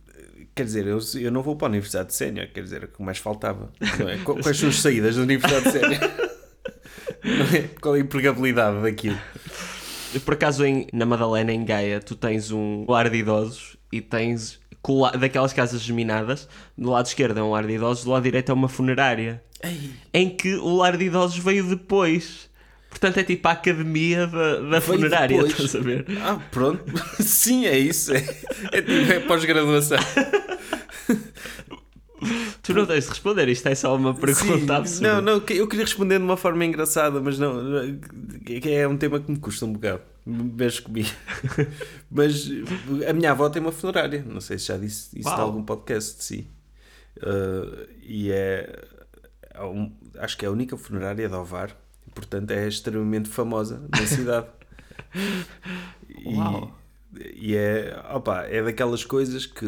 Quer 0.57 0.65
dizer, 0.65 0.87
eu, 0.87 0.99
eu 1.21 1.31
não 1.31 1.43
vou 1.43 1.55
para 1.55 1.69
a 1.69 1.71
Universidade 1.71 2.09
de 2.09 2.15
Sénior, 2.15 2.49
quer 2.49 2.63
dizer, 2.63 2.83
o 2.85 2.89
que 2.89 3.03
mais 3.03 3.19
faltava. 3.19 3.71
não 3.99 4.09
é? 4.09 4.17
Qu- 4.17 4.41
Quais 4.43 4.57
são 4.57 4.71
as 4.71 4.81
saídas 4.81 5.15
da 5.17 5.23
Universidade 5.23 5.65
de 5.67 5.71
Sénior? 5.73 6.01
É? 7.55 7.63
Qual 7.81 7.97
é 7.97 7.99
a 7.99 8.03
empregabilidade 8.03 8.83
daquilo? 8.83 9.19
Por 10.25 10.35
acaso, 10.35 10.65
em, 10.65 10.87
na 10.93 11.05
Madalena, 11.05 11.53
em 11.53 11.65
Gaia, 11.65 12.01
tu 12.01 12.15
tens 12.15 12.51
um 12.53 12.85
lar 12.89 13.11
de 13.11 13.19
idosos 13.19 13.77
e 13.93 14.01
tens 14.01 14.61
daquelas 15.19 15.53
casas 15.53 15.83
geminadas. 15.83 16.49
Do 16.79 16.91
lado 16.91 17.07
esquerdo 17.07 17.39
é 17.39 17.43
um 17.43 17.51
lar 17.51 17.67
de 17.67 17.75
idosos, 17.75 18.05
do 18.05 18.11
lado 18.11 18.23
direito 18.23 18.51
é 18.51 18.55
uma 18.55 18.69
funerária. 18.69 19.43
Ei. 19.63 19.91
em 20.15 20.29
que 20.37 20.55
o 20.57 20.77
lar 20.77 20.97
de 20.97 21.05
idosos 21.07 21.39
veio 21.39 21.65
depois. 21.65 22.49
Portanto, 22.89 23.19
é 23.19 23.25
tipo 23.25 23.47
a 23.47 23.53
academia 23.53 24.27
da, 24.27 24.61
da 24.61 24.81
funerária, 24.81 25.37
depois. 25.37 25.53
estás 25.53 25.77
a 25.77 25.81
ver? 25.81 26.07
Ah, 26.23 26.41
pronto. 26.51 26.83
Sim, 27.23 27.67
é 27.67 27.79
isso. 27.79 28.13
É, 28.15 28.25
é, 28.73 28.81
tipo, 28.83 29.13
é 29.13 29.21
pós-graduação. 29.21 29.99
Tu 32.63 32.73
não 32.75 32.87
tens 32.87 33.05
de 33.05 33.11
responder, 33.11 33.49
isto 33.49 33.69
é 33.69 33.75
só 33.75 33.95
uma 33.95 34.15
pergunta 34.15 34.59
Sim. 34.59 34.71
absurda. 34.71 35.15
Não, 35.15 35.23
não, 35.23 35.33
eu 35.51 35.69
queria 35.69 35.85
responder 35.85 36.19
de 36.19 36.25
uma 36.25 36.37
forma 36.37 36.65
engraçada, 36.65 37.21
mas 37.21 37.39
não. 37.39 37.61
É 38.65 38.89
um 38.89 38.97
tema 38.97 39.21
que 39.21 39.31
me 39.31 39.39
custa 39.39 39.67
um 39.67 39.73
bocado. 39.75 40.01
Mexe 40.25 40.83
comigo. 40.83 41.09
Mas 42.11 42.51
a 43.09 43.13
minha 43.13 43.31
avó 43.31 43.49
tem 43.49 43.63
uma 43.63 43.71
funerária. 43.71 44.25
Não 44.27 44.41
sei 44.41 44.59
se 44.59 44.67
já 44.67 44.77
disse 44.77 45.17
isso 45.21 45.29
em 45.29 45.33
algum 45.33 45.63
podcast, 45.63 46.25
sim. 46.25 46.49
Uh, 47.19 47.87
e 48.03 48.33
é. 48.33 48.77
é 49.55 49.63
um- 49.63 49.93
acho 50.19 50.37
que 50.37 50.45
é 50.45 50.49
a 50.49 50.51
única 50.51 50.77
funerária 50.77 51.29
de 51.29 51.35
Ovar. 51.35 51.77
Portanto, 52.17 52.51
é 52.51 52.67
extremamente 52.67 53.29
famosa 53.29 53.83
na 53.91 54.07
cidade. 54.07 54.47
E- 56.09 56.35
Uau. 56.35 56.77
E 57.35 57.55
é, 57.57 57.97
opa, 58.13 58.43
é 58.43 58.63
daquelas 58.63 59.05
coisas 59.05 59.47
que, 59.47 59.65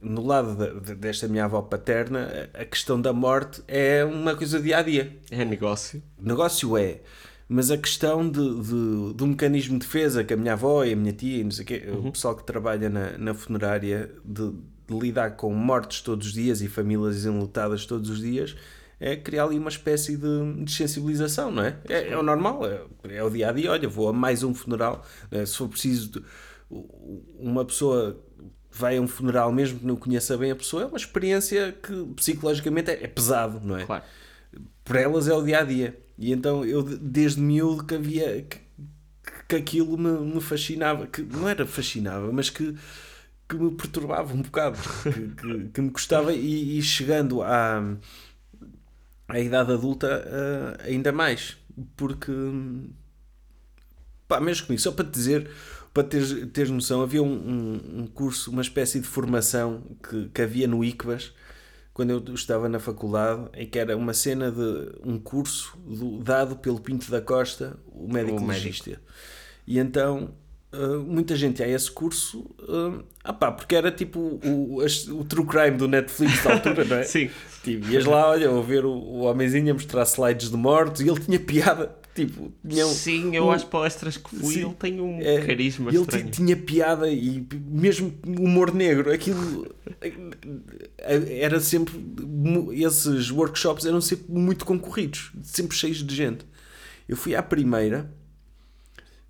no 0.00 0.24
lado 0.24 0.80
de- 0.80 0.94
desta 0.94 1.26
minha 1.26 1.44
avó 1.46 1.60
paterna, 1.62 2.48
a 2.54 2.64
questão 2.64 3.00
da 3.00 3.12
morte 3.12 3.62
é 3.66 4.04
uma 4.04 4.36
coisa 4.36 4.60
dia 4.60 4.78
a 4.78 4.82
dia. 4.82 5.16
É 5.30 5.44
negócio. 5.44 6.00
Negócio 6.20 6.76
é, 6.76 7.00
mas 7.48 7.70
a 7.70 7.78
questão 7.78 8.28
de, 8.28 8.38
de- 8.40 9.14
do 9.14 9.26
mecanismo 9.26 9.78
de 9.78 9.86
defesa 9.86 10.22
que 10.22 10.32
a 10.34 10.36
minha 10.36 10.52
avó 10.52 10.84
e 10.84 10.92
a 10.92 10.96
minha 10.96 11.12
tia 11.12 11.38
e 11.38 11.44
não 11.44 11.50
sei 11.50 11.64
o 11.64 11.66
quê, 11.66 11.82
o 12.04 12.12
pessoal 12.12 12.36
que 12.36 12.44
trabalha 12.44 12.88
na, 12.88 13.16
na 13.18 13.34
funerária, 13.34 14.10
de, 14.24 14.52
de 14.86 14.98
lidar 14.98 15.32
com 15.32 15.52
mortes 15.52 16.02
todos 16.02 16.28
os 16.28 16.32
dias 16.32 16.60
e 16.62 16.68
famílias 16.68 17.24
enlutadas 17.24 17.84
todos 17.84 18.10
os 18.10 18.20
dias, 18.20 18.54
é 19.02 19.16
criar 19.16 19.44
ali 19.44 19.58
uma 19.58 19.68
espécie 19.70 20.16
de, 20.16 20.64
de 20.64 20.72
sensibilização, 20.72 21.50
não 21.50 21.62
é? 21.64 21.76
É, 21.88 22.08
é 22.10 22.16
o 22.18 22.22
normal, 22.22 22.62
é, 22.66 22.82
é 23.16 23.22
o 23.24 23.30
dia 23.30 23.48
a 23.50 23.52
dia. 23.52 23.70
Olha, 23.72 23.88
vou 23.88 24.08
a 24.08 24.12
mais 24.12 24.42
um 24.44 24.54
funeral, 24.54 25.04
né? 25.30 25.44
se 25.46 25.56
for 25.56 25.68
preciso, 25.68 26.10
de- 26.12 26.24
uma 27.38 27.64
pessoa 27.64 28.18
vai 28.70 28.96
a 28.96 29.00
um 29.00 29.06
funeral 29.08 29.52
mesmo 29.52 29.78
que 29.80 29.86
não 29.86 29.96
conheça 29.96 30.36
bem 30.36 30.50
a 30.50 30.56
pessoa, 30.56 30.84
é 30.84 30.86
uma 30.86 30.96
experiência 30.96 31.72
que 31.72 31.92
psicologicamente 32.16 32.90
é, 32.90 33.04
é 33.04 33.08
pesado, 33.08 33.60
não 33.62 33.76
é? 33.76 33.84
Claro. 33.84 34.02
para 34.84 35.00
elas 35.00 35.28
é 35.28 35.34
o 35.34 35.42
dia 35.42 35.60
a 35.60 35.64
dia. 35.64 35.98
E 36.18 36.32
então 36.32 36.64
eu 36.64 36.82
de- 36.82 36.96
desde 36.98 37.40
miúdo 37.40 37.84
que 37.84 37.94
havia 37.94 38.42
que, 38.42 38.58
que 39.48 39.56
aquilo 39.56 39.96
me, 39.98 40.34
me 40.34 40.40
fascinava, 40.40 41.06
que 41.06 41.22
não 41.22 41.48
era 41.48 41.66
fascinava, 41.66 42.32
mas 42.32 42.50
que, 42.50 42.74
que 43.48 43.56
me 43.56 43.70
perturbava 43.72 44.34
um 44.34 44.42
bocado, 44.42 44.78
que, 45.02 45.28
que, 45.34 45.68
que 45.70 45.80
me 45.80 45.90
custava 45.90 46.32
e, 46.32 46.78
e 46.78 46.82
chegando 46.82 47.42
à, 47.42 47.82
à 49.28 49.38
idade 49.40 49.72
adulta 49.72 50.24
ah, 50.78 50.82
ainda 50.84 51.12
mais, 51.12 51.56
porque 51.96 52.32
pá, 54.28 54.40
mesmo 54.40 54.66
comigo, 54.66 54.82
só 54.82 54.92
para 54.92 55.04
te 55.04 55.10
dizer, 55.12 55.50
para 55.92 56.04
teres, 56.04 56.32
teres 56.52 56.70
noção, 56.70 57.02
havia 57.02 57.22
um, 57.22 57.26
um, 57.26 58.00
um 58.02 58.06
curso, 58.06 58.50
uma 58.50 58.62
espécie 58.62 59.00
de 59.00 59.06
formação 59.06 59.82
que, 60.08 60.28
que 60.28 60.42
havia 60.42 60.66
no 60.66 60.84
ICBAS 60.84 61.32
quando 61.92 62.10
eu 62.10 62.34
estava 62.34 62.70
na 62.70 62.78
faculdade, 62.78 63.50
em 63.52 63.66
que 63.68 63.78
era 63.78 63.94
uma 63.94 64.14
cena 64.14 64.50
de 64.50 64.92
um 65.04 65.18
curso 65.18 65.76
do- 65.86 66.22
dado 66.22 66.56
pelo 66.56 66.80
Pinto 66.80 67.10
da 67.10 67.20
Costa, 67.20 67.78
o 67.86 68.10
médico 68.10 68.38
O 68.38 68.40
médico. 68.40 68.66
legista. 68.66 69.02
E 69.66 69.78
então 69.78 70.34
uh, 70.72 70.98
muita 71.00 71.36
gente 71.36 71.62
a 71.62 71.68
esse 71.68 71.90
curso, 71.90 72.40
uh, 72.60 73.02
ah 73.24 73.32
pá, 73.32 73.52
porque 73.52 73.74
era 73.74 73.90
tipo 73.90 74.40
o, 74.44 74.80
as- 74.80 75.06
o 75.08 75.24
true 75.24 75.46
crime 75.46 75.76
do 75.76 75.86
Netflix 75.88 76.42
da 76.42 76.54
altura, 76.54 76.84
não 76.84 76.96
é? 76.96 77.02
Sim. 77.04 77.30
Tipo, 77.62 77.88
ias 77.90 78.04
lá, 78.04 78.28
olha, 78.30 78.50
a 78.50 78.60
ver 78.62 78.84
o, 78.84 78.90
o 78.92 79.20
homenzinho 79.22 79.70
a 79.70 79.74
mostrar 79.74 80.02
slides 80.04 80.50
de 80.50 80.56
mortos 80.56 81.00
e 81.00 81.08
ele 81.08 81.20
tinha 81.20 81.38
piada. 81.38 81.96
Tipo, 82.14 82.52
tinha 82.68 82.86
um- 82.86 82.90
Sim, 82.92 83.34
eu 83.34 83.46
um- 83.46 83.50
às 83.52 83.64
palestras 83.64 84.18
que 84.18 84.36
fui, 84.36 84.52
Sim. 84.54 84.64
ele 84.66 84.74
tem 84.74 85.00
um 85.00 85.18
é, 85.22 85.40
carisma 85.46 85.88
ele 85.90 85.98
estranho. 86.00 86.24
ti- 86.26 86.30
tinha 86.32 86.54
piada 86.56 87.08
e 87.10 87.46
mesmo 87.70 88.12
humor 88.26 88.74
negro, 88.74 89.10
aquilo 89.10 89.66
era 90.98 91.58
sempre 91.60 91.94
esses 92.74 93.30
workshops 93.30 93.86
eram 93.86 94.00
sempre 94.00 94.26
muito 94.30 94.64
concorridos, 94.66 95.32
sempre 95.42 95.74
cheios 95.76 96.04
de 96.04 96.14
gente. 96.14 96.44
Eu 97.08 97.16
fui 97.16 97.34
à 97.34 97.42
primeira 97.42 98.12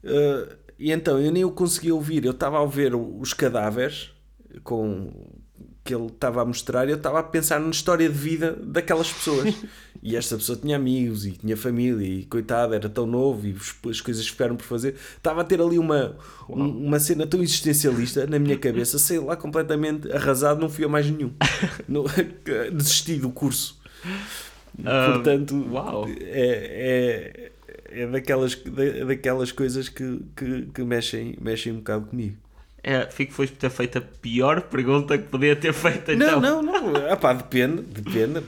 eh, 0.05 0.57
e 0.87 0.93
então 0.93 1.19
eu 1.21 1.31
nem 1.33 1.45
o 1.45 1.51
conseguia 1.51 1.95
ouvir, 1.95 2.25
eu 2.25 2.33
estava 2.33 2.63
a 2.63 2.67
ver 2.67 2.95
os 2.95 3.33
cadáveres 3.33 4.11
com 4.65 5.11
que 5.85 5.93
ele 5.95 6.07
estava 6.07 6.43
a 6.43 6.45
mostrar, 6.45 6.89
eu 6.89 6.97
estava 6.97 7.19
a 7.19 7.23
pensar 7.25 7.59
na 7.59 7.69
história 7.71 8.09
de 8.09 8.17
vida 8.17 8.53
daquelas 8.63 9.11
pessoas. 9.13 9.55
E 10.05 10.17
esta 10.17 10.37
pessoa 10.37 10.59
tinha 10.61 10.75
amigos 10.75 11.25
e 11.25 11.31
tinha 11.31 11.57
família 11.57 12.05
e 12.05 12.25
coitado, 12.25 12.75
era 12.75 12.89
tão 12.89 13.07
novo 13.07 13.47
e 13.47 13.55
as 13.89 14.01
coisas 14.01 14.27
ficaram 14.27 14.57
por 14.57 14.65
fazer. 14.65 14.97
Estava 15.17 15.43
a 15.43 15.45
ter 15.45 15.61
ali 15.61 15.79
uma, 15.79 16.17
um- 16.49 16.87
uma 16.89 16.99
cena 16.99 17.25
tão 17.25 17.41
existencialista 17.41 18.27
na 18.27 18.37
minha 18.41 18.59
cabeça, 18.59 18.99
sei 18.99 19.21
lá, 19.21 19.37
completamente 19.37 20.11
arrasado, 20.11 20.61
não 20.61 20.69
fui 20.69 20.85
a 20.85 20.89
mais 20.89 21.09
nenhum. 21.09 21.31
Não- 21.89 22.05
desisti 22.75 23.15
do 23.15 23.31
curso. 23.31 23.81
Ah, 24.85 25.13
Portanto, 25.15 25.55
uau. 25.71 26.09
é, 26.21 27.52
é, 27.93 28.07
daquelas, 28.07 28.55
da- 28.57 29.05
daquelas 29.07 29.53
coisas 29.53 29.89
que, 29.89 30.21
que, 30.37 30.67
que 30.75 30.83
mexem, 30.83 31.37
mexem 31.41 31.73
um 31.73 31.77
bocado 31.77 32.07
comigo. 32.07 32.37
É, 32.85 33.09
fico 33.11 33.33
feliz 33.33 33.51
por 33.53 33.59
ter 33.59 33.71
feito 33.71 33.99
a 33.99 34.01
pior 34.01 34.63
pergunta 34.63 35.17
que 35.17 35.29
podia 35.29 35.55
ter 35.55 35.73
feito 35.73 36.11
então. 36.13 36.41
Não, 36.41 36.61
não, 36.63 36.83
não. 36.93 36.97
Ah, 37.13 37.17
pá, 37.17 37.33
depende, 37.33 37.83
depende. 37.83 38.43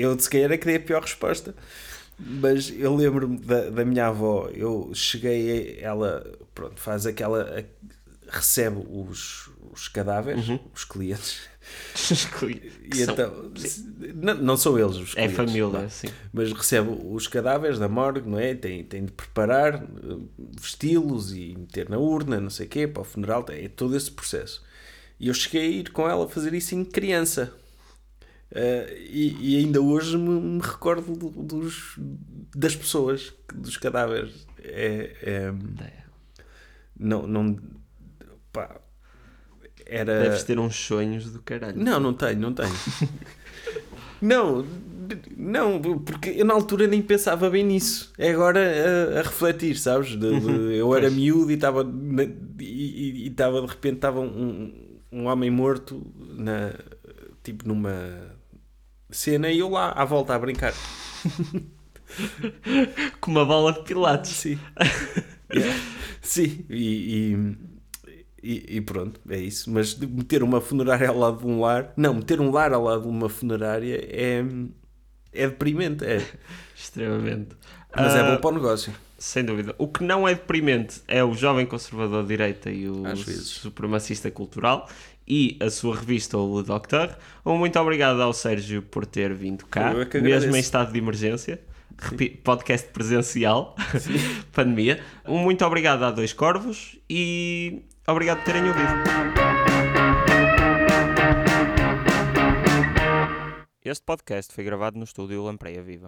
Eu 0.00 0.18
se 0.18 0.28
calhar 0.28 0.50
é 0.50 0.58
que 0.58 0.66
dei 0.66 0.76
a 0.76 0.80
pior 0.80 1.02
resposta. 1.02 1.54
Mas 2.18 2.72
eu 2.76 2.96
lembro-me 2.96 3.38
da, 3.38 3.70
da 3.70 3.84
minha 3.84 4.06
avó. 4.06 4.48
Eu 4.52 4.90
cheguei, 4.94 5.78
a- 5.78 5.86
ela 5.88 6.26
pronto, 6.54 6.80
faz 6.80 7.06
aquela. 7.06 7.64
recebe 8.28 8.84
os, 8.90 9.50
os 9.72 9.86
cadáveres, 9.88 10.46
os 10.74 10.84
clientes. 10.84 11.42
E 12.94 13.02
então, 13.02 13.50
não, 14.14 14.34
não 14.34 14.56
são 14.56 14.78
eles 14.78 14.96
os 14.96 15.16
É 15.16 15.28
família, 15.28 15.66
vá. 15.66 15.88
sim. 15.88 16.06
Mas 16.32 16.52
recebe 16.52 16.88
os 17.10 17.26
cadáveres 17.26 17.78
da 17.78 17.88
morgue, 17.88 18.28
não 18.28 18.38
é? 18.38 18.54
Tem, 18.54 18.84
tem 18.84 19.04
de 19.04 19.12
preparar, 19.12 19.74
eh, 19.82 20.18
vesti-los 20.60 21.32
e 21.34 21.54
meter 21.58 21.88
na 21.90 21.98
urna, 21.98 22.40
não 22.40 22.48
sei 22.50 22.66
o 22.66 22.68
quê, 22.68 22.86
para 22.86 23.02
o 23.02 23.04
funeral, 23.04 23.44
é 23.48 23.68
todo 23.68 23.96
esse 23.96 24.10
processo. 24.10 24.62
E 25.18 25.28
eu 25.28 25.34
cheguei 25.34 25.62
a 25.62 25.70
ir 25.80 25.90
com 25.90 26.08
ela 26.08 26.26
a 26.26 26.28
fazer 26.28 26.54
isso 26.54 26.74
em 26.76 26.84
criança. 26.84 27.52
Eh, 28.52 28.96
e, 29.10 29.54
e 29.54 29.56
ainda 29.58 29.80
hoje 29.80 30.16
me, 30.16 30.40
me 30.40 30.60
recordo 30.60 31.12
do- 31.16 31.30
dos, 31.42 31.96
das 32.54 32.76
pessoas, 32.76 33.32
dos 33.52 33.76
cadáveres. 33.76 34.46
É, 34.62 35.16
é- 35.22 35.54
não, 36.98 37.26
não, 37.26 37.56
pá, 38.52 38.80
era... 39.86 40.20
Deves 40.22 40.42
ter 40.44 40.58
uns 40.58 40.76
sonhos 40.76 41.30
do 41.30 41.40
caralho. 41.42 41.76
Não, 41.82 41.98
não 42.00 42.12
tenho, 42.12 42.38
não 42.40 42.52
tenho. 42.52 42.70
não, 44.20 44.66
não, 45.36 45.80
porque 45.80 46.30
eu 46.30 46.44
na 46.44 46.54
altura 46.54 46.86
nem 46.86 47.02
pensava 47.02 47.48
bem 47.50 47.64
nisso. 47.64 48.12
É 48.18 48.30
agora 48.30 48.60
a, 48.60 49.20
a 49.20 49.22
refletir, 49.22 49.76
sabes? 49.78 50.10
De- 50.16 50.40
de- 50.40 50.76
eu 50.76 50.94
era 50.94 51.10
miúdo 51.10 51.50
e 51.50 51.54
estava 51.54 51.82
e 52.58 53.28
estava 53.28 53.60
de 53.62 53.66
repente 53.68 53.96
estava 53.96 54.20
um, 54.20 54.72
um 55.12 55.26
homem 55.26 55.50
morto 55.50 56.04
na 56.36 56.72
tipo 57.42 57.66
numa 57.66 57.94
cena 59.10 59.50
e 59.50 59.58
eu 59.60 59.68
lá 59.68 59.92
à 59.92 60.04
volta 60.04 60.34
a 60.34 60.38
brincar. 60.38 60.74
Com 63.20 63.30
uma 63.30 63.44
bola 63.44 63.72
de 63.72 63.82
pilates. 63.84 64.32
Sim. 64.32 64.58
Yeah. 65.48 65.80
Sim, 66.22 66.64
e, 66.68 67.36
e, 68.52 68.76
e- 68.76 68.80
pronto, 68.80 69.20
é 69.28 69.38
isso. 69.38 69.70
Mas 69.70 69.94
meter 69.98 70.42
uma 70.42 70.60
funerária 70.60 71.08
ao 71.08 71.18
lado 71.18 71.38
de 71.38 71.46
um 71.46 71.60
lar, 71.60 71.92
não, 71.96 72.14
meter 72.14 72.40
um 72.40 72.50
lar 72.50 72.72
ao 72.72 72.84
lado 72.84 73.02
de 73.02 73.08
uma 73.08 73.28
funerária 73.28 73.98
é, 74.10 74.44
é 75.32 75.48
deprimente, 75.48 76.04
é. 76.04 76.24
Extremamente. 76.76 77.48
Mas 77.94 78.14
é 78.14 78.20
Ah, 78.20 78.30
bom 78.34 78.40
para 78.40 78.50
o 78.50 78.54
negócio. 78.54 78.92
Sem 79.18 79.44
dúvida. 79.44 79.74
O 79.78 79.88
que 79.88 80.04
não 80.04 80.28
é 80.28 80.34
deprimente 80.34 81.00
é 81.08 81.24
o 81.24 81.32
jovem 81.34 81.64
conservador 81.64 82.22
de 82.22 82.28
direita 82.28 82.70
e 82.70 82.86
o 82.88 83.16
supremacista 83.16 84.30
cultural 84.30 84.88
e 85.26 85.56
a 85.60 85.70
sua 85.70 85.96
revista 85.96 86.36
O 86.36 86.58
Le 86.60 86.66
Docteur. 86.66 87.16
Um 87.44 87.56
muito 87.56 87.78
obrigado 87.80 88.20
ao 88.20 88.32
Sérgio 88.34 88.82
por 88.82 89.06
ter 89.06 89.32
vindo 89.32 89.64
cá, 89.66 89.92
é 90.12 90.20
mesmo 90.20 90.54
em 90.54 90.60
estado 90.60 90.92
de 90.92 90.98
emergência. 90.98 91.60
Repi- 91.98 92.28
Podcast 92.44 92.88
presencial, 92.88 93.74
pandemia. 94.52 95.00
Um 95.26 95.38
muito 95.38 95.64
obrigado 95.64 96.02
a 96.02 96.10
Dois 96.10 96.34
Corvos 96.34 96.98
e 97.08 97.82
obrigado 98.06 98.38
por 98.38 98.44
terem 98.44 98.68
ouvido. 98.68 98.86
Este 103.82 104.04
podcast 104.04 104.52
foi 104.52 104.64
gravado 104.64 104.98
no 104.98 105.04
estúdio 105.04 105.44
Lampreia 105.44 105.82
Viva. 105.82 106.04